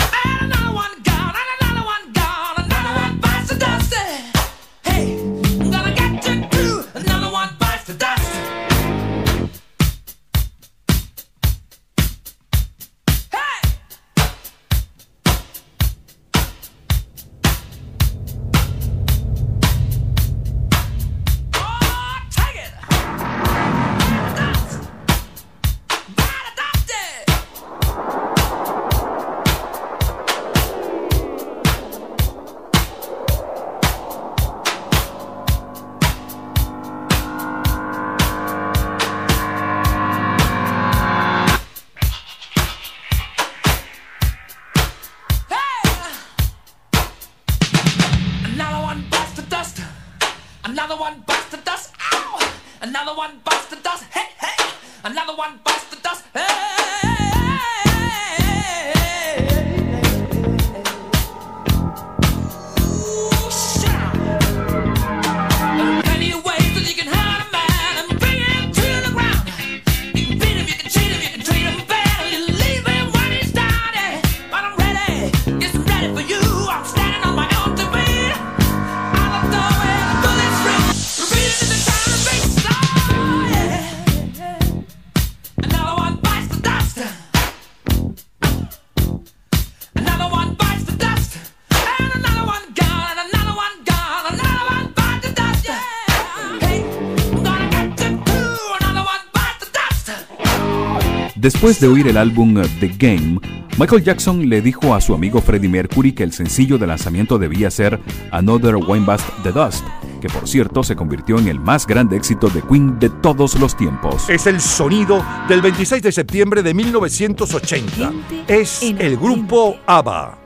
Después 101.53 101.81
de 101.81 101.87
oír 101.87 102.07
el 102.07 102.15
álbum 102.15 102.61
The 102.79 102.87
Game, 102.97 103.37
Michael 103.77 104.01
Jackson 104.01 104.47
le 104.47 104.61
dijo 104.61 104.95
a 104.95 105.01
su 105.01 105.13
amigo 105.13 105.41
Freddie 105.41 105.67
Mercury 105.67 106.13
que 106.13 106.23
el 106.23 106.31
sencillo 106.31 106.77
de 106.77 106.87
lanzamiento 106.87 107.37
debía 107.37 107.69
ser 107.69 107.99
Another 108.31 108.77
Wine 108.77 109.05
Bust 109.05 109.27
the 109.43 109.51
Dust, 109.51 109.85
que 110.21 110.29
por 110.29 110.47
cierto 110.47 110.81
se 110.81 110.95
convirtió 110.95 111.37
en 111.39 111.49
el 111.49 111.59
más 111.59 111.85
grande 111.85 112.15
éxito 112.15 112.47
de 112.47 112.61
Queen 112.61 112.97
de 112.99 113.09
todos 113.09 113.59
los 113.59 113.75
tiempos. 113.75 114.29
Es 114.29 114.47
el 114.47 114.61
sonido 114.61 115.25
del 115.49 115.61
26 115.61 116.01
de 116.01 116.13
septiembre 116.13 116.63
de 116.63 116.73
1980. 116.73 118.13
Es 118.47 118.81
el 118.81 119.17
grupo 119.17 119.75
ABBA. 119.87 120.37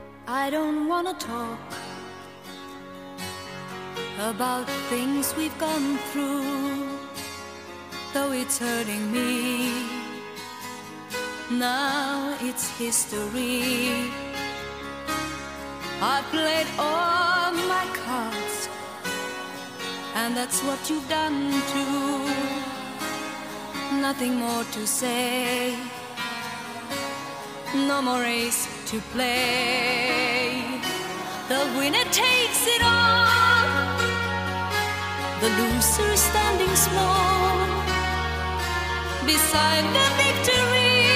About 4.18 4.66
things 4.90 5.32
we've 5.38 5.56
gone 5.60 5.98
through, 6.10 6.42
though 8.12 8.32
it's 8.32 8.58
hurting 8.58 9.12
me. 9.12 10.05
now 11.50 12.36
it's 12.40 12.68
history. 12.78 14.10
I 16.00 16.22
played 16.30 16.66
all 16.78 17.52
my 17.52 17.86
cards, 17.94 18.68
and 20.14 20.36
that's 20.36 20.60
what 20.62 20.90
you've 20.90 21.08
done 21.08 21.52
too. 21.72 22.26
Nothing 24.00 24.36
more 24.36 24.64
to 24.72 24.86
say, 24.86 25.76
no 27.74 28.02
more 28.02 28.20
race 28.20 28.68
to 28.90 29.00
play. 29.12 30.80
The 31.48 31.60
winner 31.78 32.04
takes 32.10 32.66
it 32.66 32.82
all, 32.82 33.98
the 35.40 35.48
loser 35.58 36.10
is 36.12 36.20
standing 36.20 36.74
small 36.74 37.56
beside 39.24 39.84
the 39.94 40.06
victory. 40.22 41.15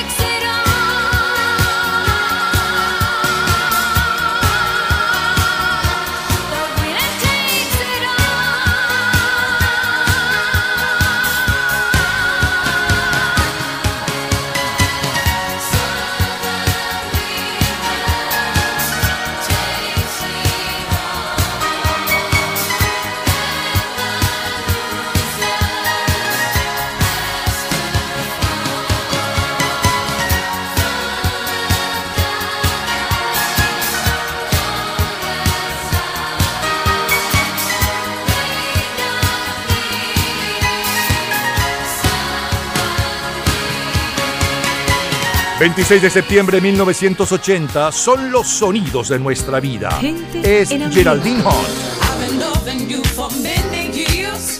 26 45.61 46.01
de 46.01 46.09
septiembre 46.09 46.57
de 46.59 46.61
1980 46.71 47.91
son 47.91 48.31
los 48.31 48.47
sonidos 48.47 49.09
de 49.09 49.19
nuestra 49.19 49.59
vida. 49.59 49.91
Gente 50.01 50.59
Es. 50.59 50.69
Geraldine 50.69 51.39
Hunt. 51.43 51.67
I've 52.01 52.27
been 52.27 52.39
loving 52.39 52.89
you 52.89 53.03
for 53.03 53.29
many 53.43 53.91
years. 53.91 54.57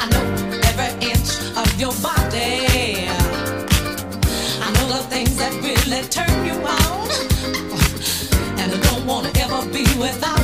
I 0.00 0.08
know 0.10 0.20
every 0.64 0.90
inch 1.06 1.38
of 1.56 1.80
your 1.80 1.94
body. 2.02 3.06
I 4.58 4.72
know 4.74 4.88
the 4.88 5.06
things 5.10 5.36
that 5.36 5.52
really 5.62 6.02
turn 6.08 6.44
you 6.44 6.54
on. 6.66 7.08
And 8.58 8.72
I 8.72 8.80
don't 8.90 9.06
want 9.06 9.32
to 9.32 9.40
ever 9.40 9.64
be 9.66 9.84
without 9.96 10.39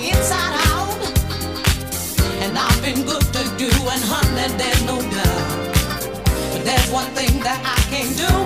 inside 0.00 0.54
out. 0.70 0.88
And 2.42 2.56
I've 2.56 2.82
been 2.82 3.04
good 3.04 3.22
to 3.34 3.42
you, 3.60 3.72
and 3.92 4.02
honey, 4.04 4.48
there's 4.56 4.82
no 4.84 5.00
doubt. 5.00 5.74
But 6.52 6.64
there's 6.64 6.90
one 6.90 7.10
thing 7.14 7.40
that 7.42 7.60
I 7.64 7.78
can't 7.90 8.16
do 8.16 8.41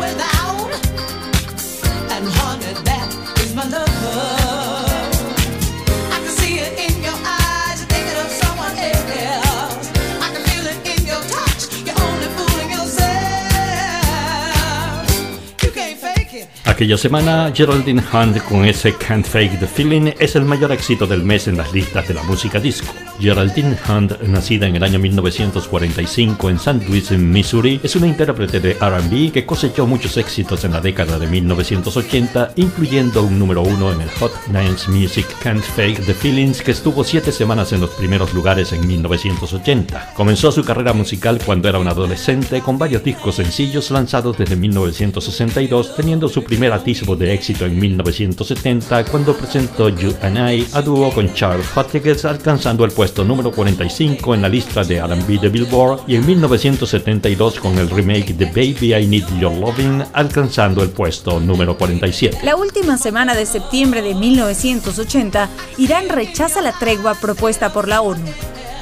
Aquella 16.76 16.98
semana, 16.98 17.50
Geraldine 17.55 18.02
Hunt 18.12 18.36
con 18.42 18.66
ese 18.66 18.92
Can't 18.92 19.24
Fake 19.24 19.58
the 19.60 19.66
Feeling 19.66 20.12
es 20.18 20.36
el 20.36 20.44
mayor 20.44 20.72
éxito 20.72 21.06
del 21.06 21.22
mes 21.22 21.48
en 21.48 21.56
las 21.56 21.72
listas 21.72 22.06
de 22.06 22.12
la 22.12 22.22
música 22.24 22.60
disco. 22.60 22.92
Geraldine 23.18 23.78
Hunt, 23.88 24.20
nacida 24.24 24.66
en 24.66 24.76
el 24.76 24.84
año 24.84 24.98
1945 24.98 26.50
en 26.50 26.56
St. 26.56 26.86
Louis, 26.86 27.10
Missouri, 27.12 27.80
es 27.82 27.96
una 27.96 28.08
intérprete 28.08 28.60
de 28.60 28.74
RB 28.74 29.32
que 29.32 29.46
cosechó 29.46 29.86
muchos 29.86 30.18
éxitos 30.18 30.66
en 30.66 30.72
la 30.72 30.82
década 30.82 31.18
de 31.18 31.26
1980, 31.26 32.52
incluyendo 32.56 33.22
un 33.22 33.38
número 33.38 33.62
uno 33.62 33.90
en 33.90 34.02
el 34.02 34.10
Hot 34.10 34.34
Dance 34.48 34.90
Music 34.90 35.26
Can't 35.42 35.62
Fake 35.62 36.05
the 36.05 36.12
Feelings, 36.12 36.60
que 36.60 36.72
estuvo 36.72 37.05
siete 37.05 37.32
semanas 37.32 37.72
en 37.72 37.80
los 37.80 37.88
primeros 37.92 38.34
lugares 38.34 38.74
en 38.74 38.86
1980. 38.86 40.12
Comenzó 40.12 40.52
su 40.52 40.62
carrera 40.62 40.92
musical 40.92 41.40
cuando 41.42 41.70
era 41.70 41.78
un 41.78 41.88
adolescente, 41.88 42.60
con 42.60 42.76
varios 42.76 43.02
discos 43.02 43.36
sencillos 43.36 43.90
lanzados 43.90 44.36
desde 44.36 44.56
1962, 44.56 45.96
teniendo 45.96 46.28
su 46.28 46.44
primer 46.44 46.65
atisbo 46.72 47.16
de 47.16 47.32
éxito 47.32 47.66
en 47.66 47.78
1970 47.78 49.04
cuando 49.06 49.36
presentó 49.36 49.88
You 49.88 50.14
and 50.22 50.38
I 50.38 50.66
a 50.72 50.82
dúo 50.82 51.12
con 51.12 51.32
Charles 51.34 51.66
Hodges, 51.74 52.24
alcanzando 52.24 52.84
el 52.84 52.92
puesto 52.92 53.24
número 53.24 53.50
45 53.50 54.34
en 54.34 54.42
la 54.42 54.48
lista 54.48 54.84
de 54.84 54.96
R&B 54.96 55.38
de 55.38 55.48
Billboard 55.48 56.02
y 56.06 56.16
en 56.16 56.26
1972 56.26 57.60
con 57.60 57.78
el 57.78 57.90
remake 57.90 58.34
de 58.34 58.46
Baby 58.46 58.94
I 58.94 59.06
Need 59.06 59.38
Your 59.40 59.52
Loving, 59.52 60.02
alcanzando 60.12 60.82
el 60.82 60.90
puesto 60.90 61.40
número 61.40 61.76
47. 61.76 62.38
La 62.42 62.56
última 62.56 62.98
semana 62.98 63.34
de 63.34 63.46
septiembre 63.46 64.02
de 64.02 64.14
1980, 64.14 65.48
Irán 65.78 66.08
rechaza 66.08 66.60
la 66.62 66.72
tregua 66.72 67.14
propuesta 67.14 67.72
por 67.72 67.88
la 67.88 68.02
ONU. 68.02 68.24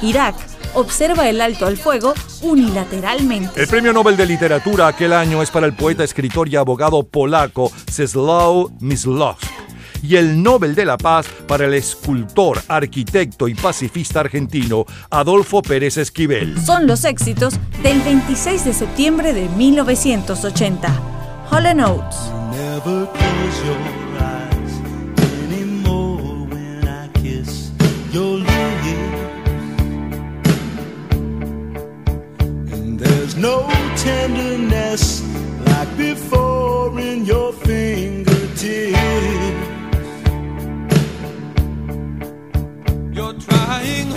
Irak 0.01 0.35
observa 0.75 1.27
el 1.29 1.41
alto 1.41 1.65
al 1.65 1.77
fuego 1.77 2.13
unilateralmente. 2.41 3.61
El 3.61 3.67
premio 3.67 3.91
Nobel 3.91 4.15
de 4.15 4.25
Literatura 4.25 4.87
aquel 4.87 5.13
año 5.13 5.41
es 5.41 5.49
para 5.51 5.65
el 5.65 5.73
poeta, 5.73 6.03
escritor 6.03 6.47
y 6.47 6.55
abogado 6.55 7.03
polaco 7.03 7.71
Czesław 7.91 8.69
Mislowski 8.79 9.55
y 10.07 10.17
el 10.17 10.41
Nobel 10.41 10.75
de 10.75 10.85
la 10.85 10.97
Paz 10.97 11.27
para 11.47 11.65
el 11.65 11.73
escultor, 11.73 12.61
arquitecto 12.67 13.47
y 13.47 13.55
pacifista 13.55 14.19
argentino 14.19 14.85
Adolfo 15.09 15.61
Pérez 15.61 15.97
Esquivel. 15.97 16.59
Son 16.63 16.85
los 16.85 17.05
éxitos 17.05 17.55
del 17.81 18.01
26 18.01 18.65
de 18.65 18.73
septiembre 18.73 19.33
de 19.33 19.49
1980. 19.49 21.01
Hall 21.51 21.65
Oates. 21.79 22.31
There's 33.25 33.37
no 33.37 33.67
tenderness 33.95 35.23
like 35.65 35.97
before 35.97 36.99
in 36.99 37.25
your 37.25 37.51
fingertips. 37.53 38.61
You're 43.11 43.33
trying 43.33 44.14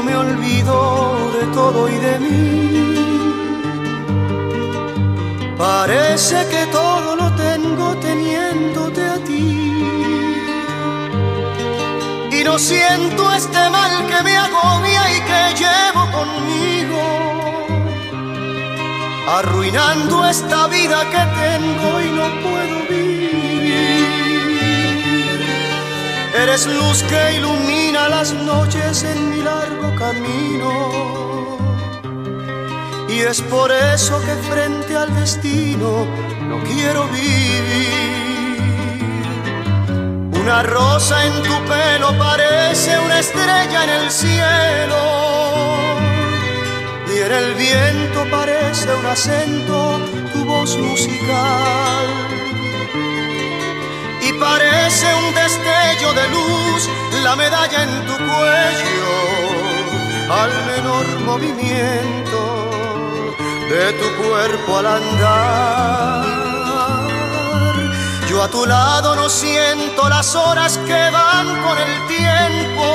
me 0.00 0.16
olvido 0.16 1.30
de 1.32 1.46
todo 1.52 1.88
y 1.88 1.96
de 1.96 2.18
mí. 2.20 2.92
Parece 5.58 6.36
que 6.48 6.66
todo 6.72 7.16
lo 7.16 7.30
tengo 7.32 7.96
teniéndote 7.96 9.02
a 9.04 9.18
ti. 9.24 9.48
Y 12.32 12.44
no 12.44 12.58
siento 12.58 13.32
este 13.32 13.68
mal 13.70 14.06
que 14.06 14.22
me 14.22 14.36
agobia 14.36 15.02
y 15.16 15.20
que 15.28 15.42
llevo 15.62 16.02
conmigo. 16.18 17.02
Arruinando 19.28 20.26
esta 20.26 20.66
vida 20.68 20.98
que 21.10 21.22
tengo 21.42 22.00
y 22.00 22.10
no 22.18 22.26
puedo 22.44 22.76
vivir. 22.88 23.22
Eres 26.34 26.66
luz 26.66 27.02
que 27.02 27.34
ilumina 27.34 28.08
las 28.08 28.32
noches 28.32 29.04
en 29.04 29.31
es 33.32 33.40
por 33.40 33.72
eso 33.72 34.20
que 34.20 34.34
frente 34.50 34.94
al 34.94 35.10
destino 35.14 36.04
no 36.50 36.62
quiero 36.64 37.08
vivir. 37.08 38.58
Una 40.38 40.62
rosa 40.62 41.24
en 41.24 41.42
tu 41.42 41.56
pelo 41.64 42.08
parece 42.18 42.98
una 42.98 43.20
estrella 43.20 43.84
en 43.84 43.90
el 44.00 44.10
cielo. 44.10 45.02
Y 47.14 47.18
en 47.26 47.32
el 47.32 47.54
viento 47.54 48.18
parece 48.30 48.94
un 49.00 49.06
acento 49.06 49.98
tu 50.34 50.44
voz 50.44 50.76
musical. 50.76 52.06
Y 54.28 54.32
parece 54.34 55.06
un 55.22 55.34
destello 55.34 56.12
de 56.20 56.28
luz 56.36 56.90
la 57.24 57.34
medalla 57.34 57.82
en 57.82 58.06
tu 58.08 58.14
cuello 58.28 59.12
al 60.28 60.52
menor 60.66 61.06
movimiento 61.24 62.51
de 63.68 63.92
tu 63.92 64.08
cuerpo 64.22 64.78
al 64.78 64.86
andar. 64.86 66.24
Yo 68.28 68.42
a 68.42 68.48
tu 68.48 68.64
lado 68.66 69.14
no 69.14 69.28
siento 69.28 70.08
las 70.08 70.34
horas 70.34 70.78
que 70.86 71.10
van 71.10 71.46
con 71.62 71.76
el 71.78 72.06
tiempo, 72.08 72.86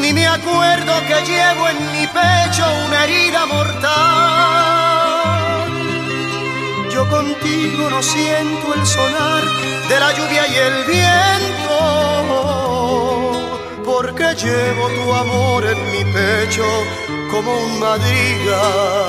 ni 0.00 0.12
me 0.12 0.26
acuerdo 0.26 0.92
que 1.08 1.24
llevo 1.26 1.68
en 1.68 1.92
mi 1.92 2.06
pecho 2.06 2.64
una 2.86 3.04
herida 3.04 3.46
mortal. 3.46 4.08
Yo 6.92 7.08
contigo 7.08 7.90
no 7.90 8.02
siento 8.02 8.74
el 8.74 8.86
sonar 8.86 9.44
de 9.88 10.00
la 10.00 10.12
lluvia 10.12 10.46
y 10.46 10.54
el 10.54 10.84
viento, 10.84 11.74
porque 13.84 14.34
llevo 14.34 14.88
tu 14.90 15.12
amor 15.12 15.64
en 15.66 15.90
mi 15.92 16.04
pecho 16.12 16.64
como 17.28 17.56
un 17.58 17.78
madrigal. 17.78 19.07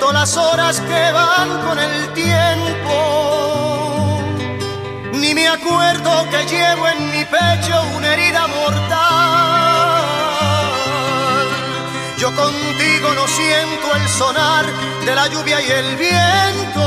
Siento 0.00 0.12
las 0.12 0.36
horas 0.36 0.80
que 0.80 1.12
van 1.12 1.60
con 1.66 1.78
el 1.78 2.12
tiempo, 2.14 2.96
ni 5.12 5.34
me 5.34 5.48
acuerdo 5.48 6.26
que 6.30 6.44
llevo 6.46 6.88
en 6.88 7.10
mi 7.10 7.24
pecho 7.24 7.82
una 7.96 8.14
herida 8.14 8.46
mortal. 8.46 8.80
Yo 12.18 12.34
contigo 12.34 13.14
no 13.14 13.26
siento 13.26 13.94
el 13.96 14.08
sonar 14.08 14.64
de 15.04 15.14
la 15.14 15.28
lluvia 15.28 15.60
y 15.60 15.70
el 15.70 15.96
viento, 15.96 16.82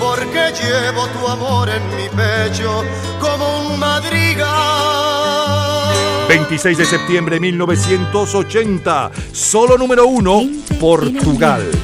porque 0.00 0.52
llevo 0.60 1.06
tu 1.08 1.28
amor 1.28 1.68
en 1.68 1.96
mi 1.96 2.08
pecho 2.08 2.84
como 3.20 3.58
un 3.58 3.78
madrigal. 3.78 4.98
26 6.28 6.76
de 6.76 6.84
septiembre 6.84 7.36
de 7.36 7.40
1980, 7.40 9.10
solo 9.32 9.78
número 9.78 10.06
uno, 10.06 10.42
Portugal. 10.78 11.77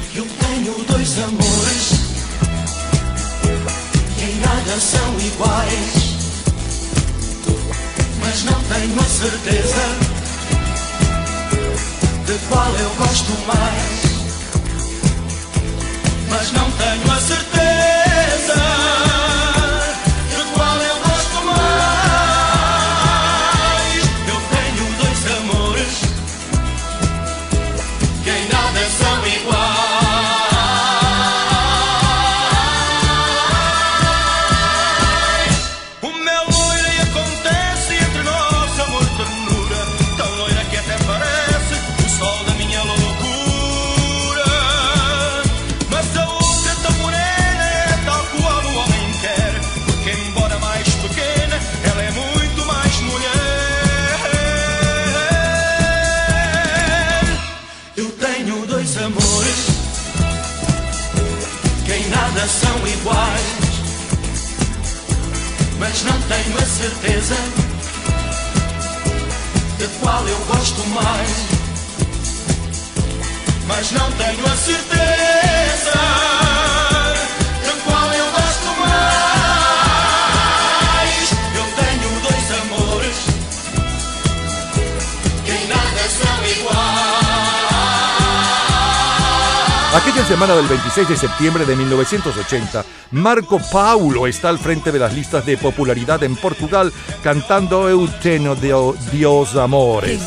de 91.03 91.17
septiembre 91.17 91.65
de 91.65 91.75
1980, 91.75 92.85
Marco 93.11 93.59
Paulo 93.69 94.27
está 94.27 94.47
al 94.47 94.57
frente 94.57 94.93
de 94.93 94.99
las 94.99 95.13
listas 95.13 95.45
de 95.45 95.57
popularidad 95.57 96.23
en 96.23 96.37
Portugal 96.37 96.93
cantando 97.21 97.89
Euteno 97.89 98.55
Dios 98.55 99.55
Amores. 99.57 100.21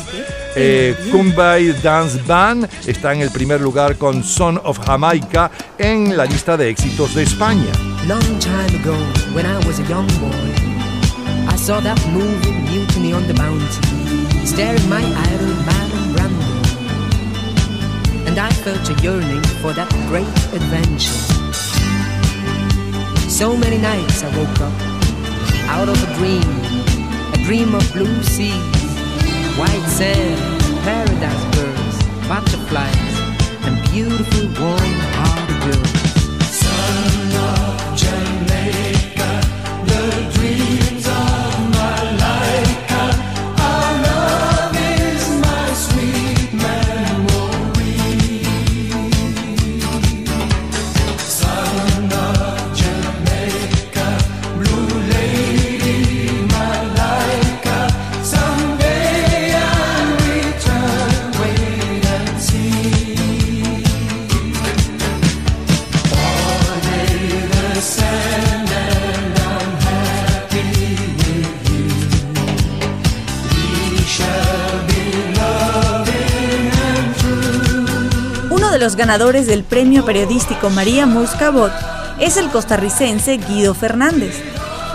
Eh, 0.55 0.95
Kumbay 1.11 1.71
Dance 1.81 2.21
Band 2.21 2.69
está 2.85 3.15
en 3.15 3.21
el 3.21 3.31
primer 3.31 3.61
lugar 3.61 3.97
con 3.97 4.23
Son 4.23 4.61
of 4.63 4.79
Jamaica 4.85 5.49
en 5.75 6.15
la 6.15 6.25
lista 6.25 6.55
de 6.55 6.69
éxitos 6.69 7.15
de 7.15 7.23
España. 7.23 7.71
Long 8.05 8.21
time 8.39 8.79
ago, 8.79 8.95
when 9.33 9.47
I 9.47 9.57
was 9.65 9.79
a 9.79 9.83
young 9.89 10.05
boy, 10.19 11.51
I 11.51 11.57
saw 11.57 11.81
that 11.81 11.99
movie 12.13 12.51
Mutiny 12.69 13.11
on 13.11 13.25
the 13.25 13.33
Mountain, 13.33 14.45
staring 14.45 14.87
my 14.87 15.01
idol. 15.01 15.88
And 18.39 18.47
I 18.47 18.55
felt 18.63 18.89
a 18.89 18.93
yearning 19.03 19.43
for 19.59 19.73
that 19.73 19.91
great 20.07 20.25
adventure. 20.55 21.11
So 23.29 23.57
many 23.57 23.77
nights 23.77 24.23
I 24.23 24.29
woke 24.37 24.61
up 24.61 24.71
out 25.67 25.89
of 25.89 25.99
a 26.01 26.09
dream, 26.15 26.47
a 27.33 27.43
dream 27.43 27.75
of 27.75 27.83
blue 27.91 28.23
seas, 28.23 28.53
white 29.59 29.85
sand, 29.89 30.39
paradise 30.85 31.45
birds, 31.53 31.97
butterflies, 32.29 33.15
and 33.67 33.75
beautiful 33.91 34.47
warm-hearted 34.63 35.73
girls. 35.73 35.98
De 78.79 78.85
los 78.85 78.95
ganadores 78.95 79.45
del 79.45 79.65
premio 79.65 80.05
periodístico 80.05 80.69
María 80.69 81.05
Murs 81.05 81.31
Cabot 81.31 81.71
es 82.17 82.37
el 82.37 82.49
costarricense 82.49 83.37
Guido 83.37 83.73
Fernández. 83.73 84.41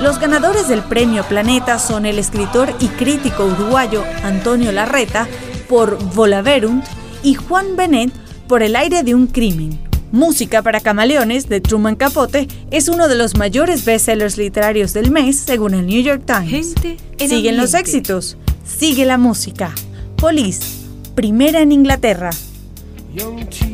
Los 0.00 0.18
ganadores 0.18 0.68
del 0.68 0.82
premio 0.82 1.22
Planeta 1.24 1.78
son 1.78 2.06
el 2.06 2.18
escritor 2.18 2.74
y 2.80 2.86
crítico 2.88 3.44
uruguayo 3.44 4.02
Antonio 4.22 4.72
Larreta 4.72 5.28
por 5.68 6.02
Volaverunt 6.14 6.82
y 7.22 7.34
Juan 7.34 7.76
Benet 7.76 8.10
por 8.48 8.62
El 8.62 8.74
aire 8.74 9.02
de 9.02 9.14
un 9.14 9.26
crimen. 9.26 9.78
Música 10.12 10.62
para 10.62 10.80
Camaleones 10.80 11.50
de 11.50 11.60
Truman 11.60 11.96
Capote 11.96 12.48
es 12.70 12.88
uno 12.88 13.06
de 13.06 13.16
los 13.16 13.36
mayores 13.36 13.84
bestsellers 13.84 14.38
literarios 14.38 14.94
del 14.94 15.10
mes 15.10 15.36
según 15.36 15.74
el 15.74 15.86
New 15.86 16.02
York 16.02 16.22
Times. 16.24 16.74
en 17.18 17.28
Siguen 17.28 17.58
los 17.58 17.74
éxitos, 17.74 18.38
sigue 18.64 19.04
la 19.04 19.18
música. 19.18 19.74
Police, 20.16 20.62
primera 21.14 21.60
en 21.60 21.72
Inglaterra. 21.72 22.30
Young 23.14 23.73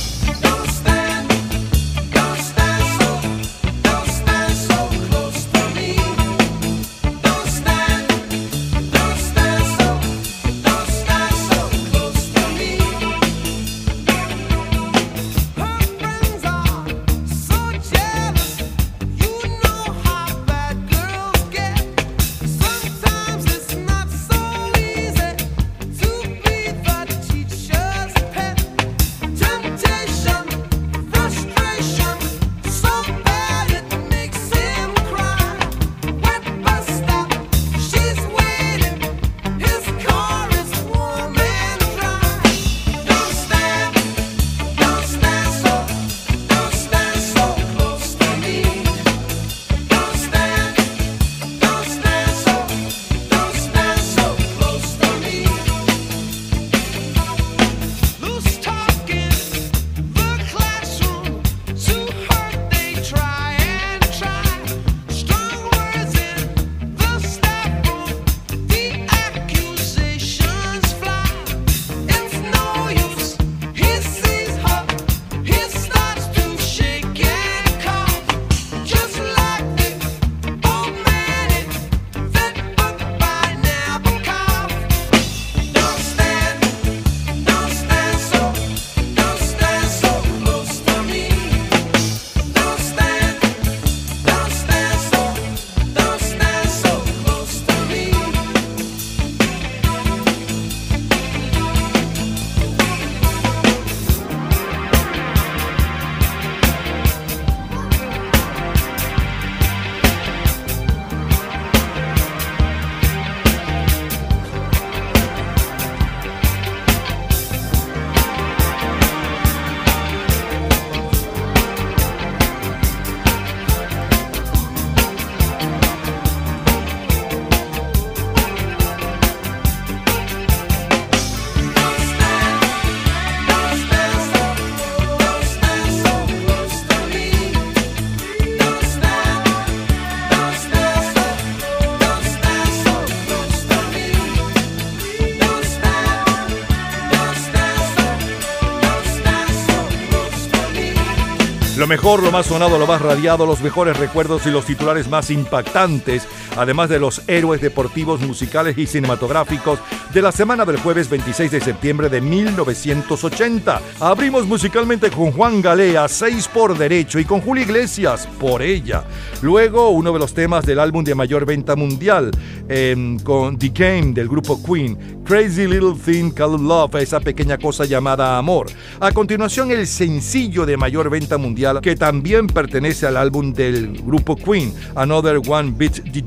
Mejor, 151.91 152.23
lo 152.23 152.31
más 152.31 152.45
sonado, 152.45 152.79
lo 152.79 152.87
más 152.87 153.01
radiado, 153.01 153.45
los 153.45 153.59
mejores 153.59 153.97
recuerdos 153.97 154.45
y 154.45 154.49
los 154.49 154.63
titulares 154.63 155.09
más 155.09 155.29
impactantes, 155.29 156.25
además 156.57 156.89
de 156.89 156.99
los 156.99 157.21
héroes 157.27 157.61
deportivos, 157.61 158.21
musicales 158.21 158.77
y 158.77 158.87
cinematográficos 158.87 159.79
de 160.13 160.21
la 160.21 160.31
semana 160.31 160.65
del 160.65 160.77
jueves 160.77 161.09
26 161.09 161.51
de 161.51 161.61
septiembre 161.61 162.09
de 162.09 162.21
1980. 162.21 163.81
Abrimos 163.99 164.45
musicalmente 164.45 165.09
con 165.09 165.31
Juan 165.31 165.61
Galea, 165.61 166.07
6 166.07 166.47
por 166.49 166.77
derecho, 166.77 167.19
y 167.19 167.25
con 167.25 167.41
Julio 167.41 167.63
Iglesias, 167.63 168.27
por 168.39 168.61
ella. 168.61 169.03
Luego, 169.41 169.89
uno 169.89 170.11
de 170.11 170.19
los 170.19 170.33
temas 170.33 170.65
del 170.65 170.79
álbum 170.79 171.03
de 171.03 171.15
mayor 171.15 171.45
venta 171.45 171.75
mundial, 171.75 172.31
em, 172.67 173.19
con 173.19 173.57
The 173.57 173.69
Game 173.69 174.13
del 174.13 174.27
grupo 174.27 174.61
Queen, 174.63 175.21
Crazy 175.23 175.67
Little 175.67 175.95
Thing 176.03 176.31
Called 176.31 176.59
Love, 176.59 177.01
esa 177.01 177.19
pequeña 177.19 177.57
cosa 177.57 177.85
llamada 177.85 178.37
amor. 178.37 178.67
A 178.99 179.11
continuación, 179.11 179.71
el 179.71 179.87
sencillo 179.87 180.65
de 180.65 180.77
mayor 180.77 181.09
venta 181.09 181.37
mundial 181.37 181.79
que 181.81 181.95
también 181.95 182.47
pertenece 182.47 183.07
al 183.07 183.17
álbum 183.17 183.53
del 183.53 184.01
grupo 184.01 184.35
Queen, 184.35 184.73
Another 184.95 185.39
One 185.47 185.73
Beat 185.77 186.11
the 186.11 186.21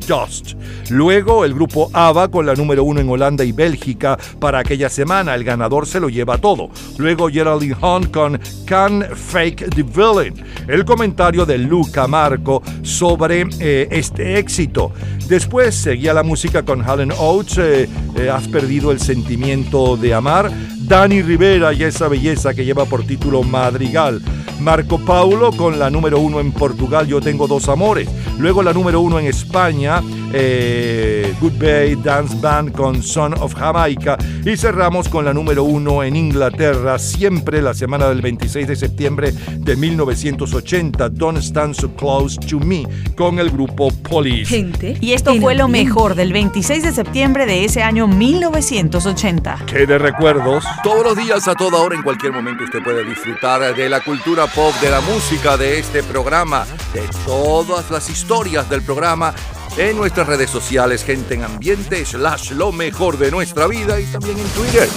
Luego, 0.91 1.45
el 1.45 1.55
grupo 1.55 1.91
ABBA 1.93 2.29
con 2.29 2.47
la 2.47 2.55
número 2.55 2.85
uno 2.85 3.01
en 3.01 3.09
Holanda 3.09 3.45
y 3.45 3.53
Bélgica 3.53 4.19
para 4.39 4.61
aquella 4.61 4.89
semana. 4.89 5.35
El 5.35 5.45
ganador 5.45 5.87
se 5.87 6.01
lo 6.01 6.09
lleva 6.09 6.39
todo. 6.39 6.71
Luego, 6.99 7.29
Geraldine 7.29 7.77
Hunt 7.81 8.11
con 8.13 8.41
Can 8.67 9.05
Fake 9.15 9.71
the 9.75 9.83
Villain. 9.83 10.35
El 10.69 10.85
comentario 10.85 11.45
de 11.45 11.59
Luca 11.59 12.07
Marco 12.07 12.63
sobre 12.83 13.47
eh, 13.61 13.89
este 13.91 14.39
éxito. 14.39 14.93
Después 15.29 15.75
seguía 15.75 16.13
la 16.13 16.23
música 16.23 16.63
con 16.63 16.89
Helen 16.89 17.13
Oates, 17.19 17.59
eh, 17.59 17.89
eh, 18.17 18.31
Has 18.31 18.47
perdido 18.49 18.93
el 18.93 19.01
sentimiento 19.01 19.97
de 19.97 20.15
amar. 20.15 20.51
Dani 20.81 21.23
Rivera 21.23 21.73
y 21.73 21.83
esa 21.83 22.09
belleza 22.09 22.53
que 22.53 22.65
lleva 22.65 22.85
por 22.85 23.05
título 23.05 23.43
Madrigal. 23.43 24.21
Marco 24.61 24.99
Paulo 24.99 25.51
con 25.53 25.79
la 25.79 25.91
número 25.91 26.21
uno 26.21 26.41
en 26.41 26.53
Portugal, 26.53 27.07
Yo 27.07 27.21
tengo 27.21 27.47
dos 27.47 27.69
amores. 27.69 28.09
Luego 28.39 28.63
la 28.63 28.73
número 28.73 29.01
uno 29.01 29.19
en 29.19 29.27
España, 29.27 30.03
eh, 30.33 31.33
Good 31.41 31.59
Bay 31.59 31.95
Dance 31.95 32.37
Band 32.41 32.73
con 32.73 33.03
Son 33.03 33.35
of 33.35 33.55
Jamaica 33.55 34.19
y 34.45 34.57
cerramos 34.57 35.09
con 35.09 35.25
la 35.25 35.33
número 35.33 35.65
uno 35.65 36.03
en 36.03 36.17
Inglaterra, 36.17 36.99
siempre 36.99 37.63
la 37.63 37.73
semana 37.73 38.09
del 38.09 38.21
26 38.21 38.67
de 38.67 38.77
septiembre 38.77 39.33
de 39.33 39.77
1980, 39.77 41.09
Don't 41.11 41.39
Stand 41.39 41.75
So 41.75 41.89
Close 41.95 42.39
to 42.49 42.59
Me 42.59 42.85
con 43.17 43.39
el 43.39 43.51
grupo 43.51 43.91
Police. 44.09 44.47
Gente. 44.47 44.97
Y 45.01 45.13
esto 45.13 45.35
fue 45.41 45.55
lo 45.55 45.69
mejor 45.69 46.15
del 46.15 46.33
26 46.33 46.83
de 46.83 46.93
septiembre 46.93 47.47
de 47.47 47.65
ese 47.65 47.83
año 47.83 48.07
1980. 48.07 49.65
¿Qué 49.67 49.87
de 49.87 49.99
recuerdos? 49.99 50.65
Todos 50.83 51.05
los 51.05 51.17
días, 51.17 51.47
a 51.49 51.55
toda 51.55 51.81
hora, 51.81 51.95
en 51.95 52.03
cualquier 52.03 52.33
momento, 52.33 52.65
usted 52.65 52.83
puede 52.83 53.05
disfrutar 53.05 53.75
de 53.75 53.89
la 53.89 54.01
cultura 54.01 54.47
pop, 54.47 54.75
de 54.81 54.91
la 54.91 55.01
música, 55.01 55.57
de 55.57 55.79
este 55.79 56.03
programa, 56.03 56.67
de 56.93 57.03
todas 57.25 57.91
las 57.91 58.11
historias 58.11 58.69
del 58.69 58.83
programa 58.83 59.35
en 59.77 59.97
nuestras 59.97 60.27
redes 60.27 60.51
sociales, 60.51 61.05
gente 61.05 61.35
en 61.35 61.45
ambiente, 61.45 62.05
slash 62.05 62.53
lo 62.53 62.73
mejor 62.73 63.19
de 63.19 63.31
nuestra 63.31 63.67
vida 63.67 64.01
y 64.01 64.05
también 64.05 64.39
en 64.39 64.47
Twitter. 64.49 64.89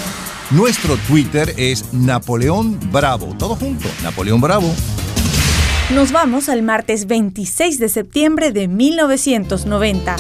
Nuestro 0.52 0.98
Twitter 1.08 1.54
es 1.58 1.94
Napoleón 1.94 2.80
Bravo. 2.92 3.36
Todo 3.38 3.56
junto, 3.56 3.88
Napoleón 4.04 4.40
Bravo. 4.40 4.74
Nos 5.94 6.12
vamos 6.12 6.48
al 6.50 6.62
martes 6.62 7.08
26 7.08 7.80
de 7.80 7.90
septiembre 7.90 8.52
de 8.52 8.68
1990. 8.68 10.16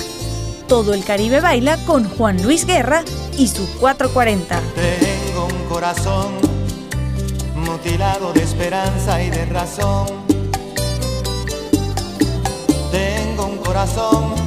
Todo 0.67 0.93
el 0.93 1.03
Caribe 1.03 1.39
baila 1.39 1.77
con 1.85 2.05
Juan 2.09 2.41
Luis 2.43 2.65
Guerra 2.65 3.03
y 3.37 3.47
su 3.47 3.65
440. 3.79 4.59
Tengo 4.75 5.45
un 5.45 5.69
corazón 5.69 6.33
mutilado 7.55 8.33
de 8.33 8.41
esperanza 8.43 9.21
y 9.21 9.29
de 9.29 9.45
razón. 9.45 10.07
Tengo 12.91 13.45
un 13.45 13.57
corazón 13.57 14.46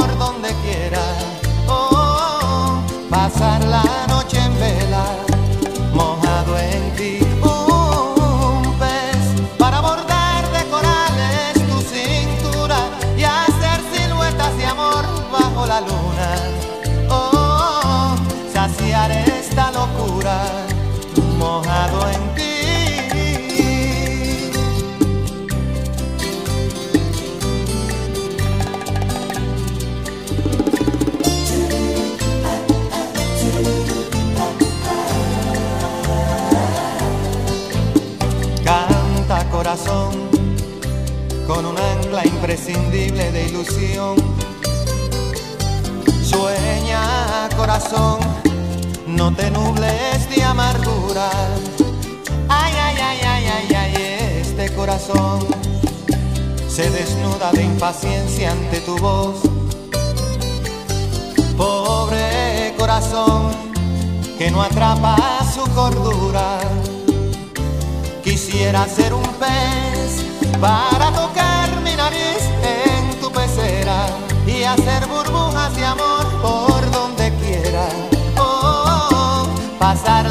pasar 3.33 3.90
Corazón 39.71 40.11
con 41.47 41.65
un 41.65 41.77
ancla 41.77 42.25
imprescindible 42.25 43.31
de 43.31 43.45
ilusión. 43.47 44.17
Sueña 46.21 47.47
corazón, 47.55 48.19
no 49.07 49.33
te 49.33 49.49
nubles 49.49 50.29
de 50.29 50.43
amargura. 50.43 51.29
Ay, 52.49 52.73
ay, 52.83 52.97
ay, 53.01 53.19
ay, 53.25 53.45
ay, 53.47 53.75
ay, 53.75 54.41
este 54.41 54.75
corazón 54.75 55.39
se 56.67 56.89
desnuda 56.89 57.53
de 57.53 57.63
impaciencia 57.63 58.51
ante 58.51 58.81
tu 58.81 58.97
voz. 58.97 59.37
Pobre 61.55 62.75
corazón 62.77 63.53
que 64.37 64.51
no 64.51 64.61
atrapa 64.61 65.15
su 65.55 65.61
cordura. 65.73 66.59
Quisiera 68.43 68.87
ser 68.87 69.13
un 69.13 69.21
pez 69.21 70.25
para 70.59 71.11
tocar 71.11 71.79
mi 71.83 71.95
nariz 71.95 72.41
en 72.63 73.19
tu 73.19 73.31
pecera 73.31 74.07
y 74.47 74.63
hacer 74.63 75.05
burbujas 75.05 75.75
de 75.75 75.85
amor 75.85 76.25
por 76.41 76.91
donde 76.91 77.31
quiera. 77.35 77.87
Oh, 78.39 79.45
pasar 79.77 80.25
la 80.25 80.30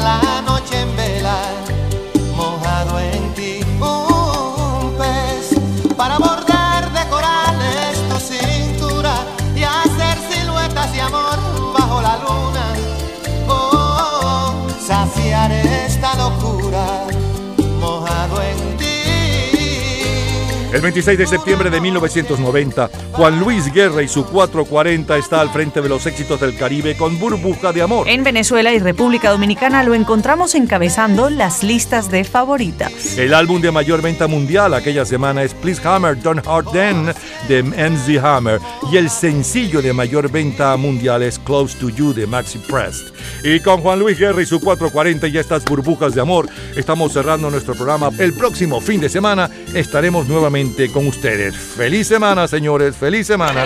El 20.73 20.79
26 20.79 21.17
de 21.17 21.27
septiembre 21.27 21.69
de 21.69 21.81
1990, 21.81 22.89
Juan 23.11 23.41
Luis 23.41 23.73
Guerra 23.73 24.03
y 24.03 24.07
su 24.07 24.25
440 24.25 25.17
está 25.17 25.41
al 25.41 25.49
frente 25.49 25.81
de 25.81 25.89
los 25.89 26.05
éxitos 26.05 26.39
del 26.39 26.55
Caribe 26.55 26.95
con 26.95 27.19
Burbuja 27.19 27.73
de 27.73 27.81
Amor. 27.81 28.07
En 28.07 28.23
Venezuela 28.23 28.71
y 28.71 28.79
República 28.79 29.31
Dominicana 29.31 29.83
lo 29.83 29.93
encontramos 29.95 30.55
encabezando 30.55 31.29
las 31.29 31.61
listas 31.61 32.09
de 32.09 32.23
favoritas. 32.23 33.17
El 33.17 33.33
álbum 33.33 33.59
de 33.59 33.69
mayor 33.69 34.01
venta 34.01 34.27
mundial 34.27 34.73
aquella 34.73 35.03
semana 35.03 35.43
es 35.43 35.53
Please 35.53 35.85
Hammer, 35.85 36.17
Don't 36.21 36.47
Hurt 36.47 36.71
Then 36.71 37.13
de 37.49 37.63
MZ 37.63 38.23
Hammer 38.23 38.61
y 38.93 38.95
el 38.95 39.09
sencillo 39.09 39.81
de 39.81 39.91
mayor 39.91 40.31
venta 40.31 40.77
mundial 40.77 41.21
es 41.21 41.37
Close 41.37 41.77
to 41.79 41.89
You 41.89 42.13
de 42.13 42.25
Maxi 42.27 42.59
Prest. 42.59 43.09
Y 43.43 43.59
con 43.59 43.81
Juan 43.81 43.99
Luis 43.99 44.17
Guerra 44.17 44.41
y 44.41 44.45
su 44.45 44.61
440 44.61 45.27
y 45.27 45.37
estas 45.37 45.65
burbujas 45.65 46.15
de 46.15 46.21
amor, 46.21 46.47
estamos 46.77 47.11
cerrando 47.11 47.51
nuestro 47.51 47.75
programa. 47.75 48.09
El 48.17 48.33
próximo 48.33 48.79
fin 48.79 49.01
de 49.01 49.09
semana 49.09 49.49
estaremos 49.73 50.27
nuevamente 50.27 50.60
con 50.93 51.07
ustedes. 51.07 51.55
Feliz 51.55 52.07
semana, 52.07 52.47
señores, 52.47 52.95
feliz 52.95 53.25
semana. 53.25 53.65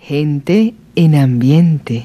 Gente 0.00 0.74
en 0.96 1.14
ambiente. 1.14 2.04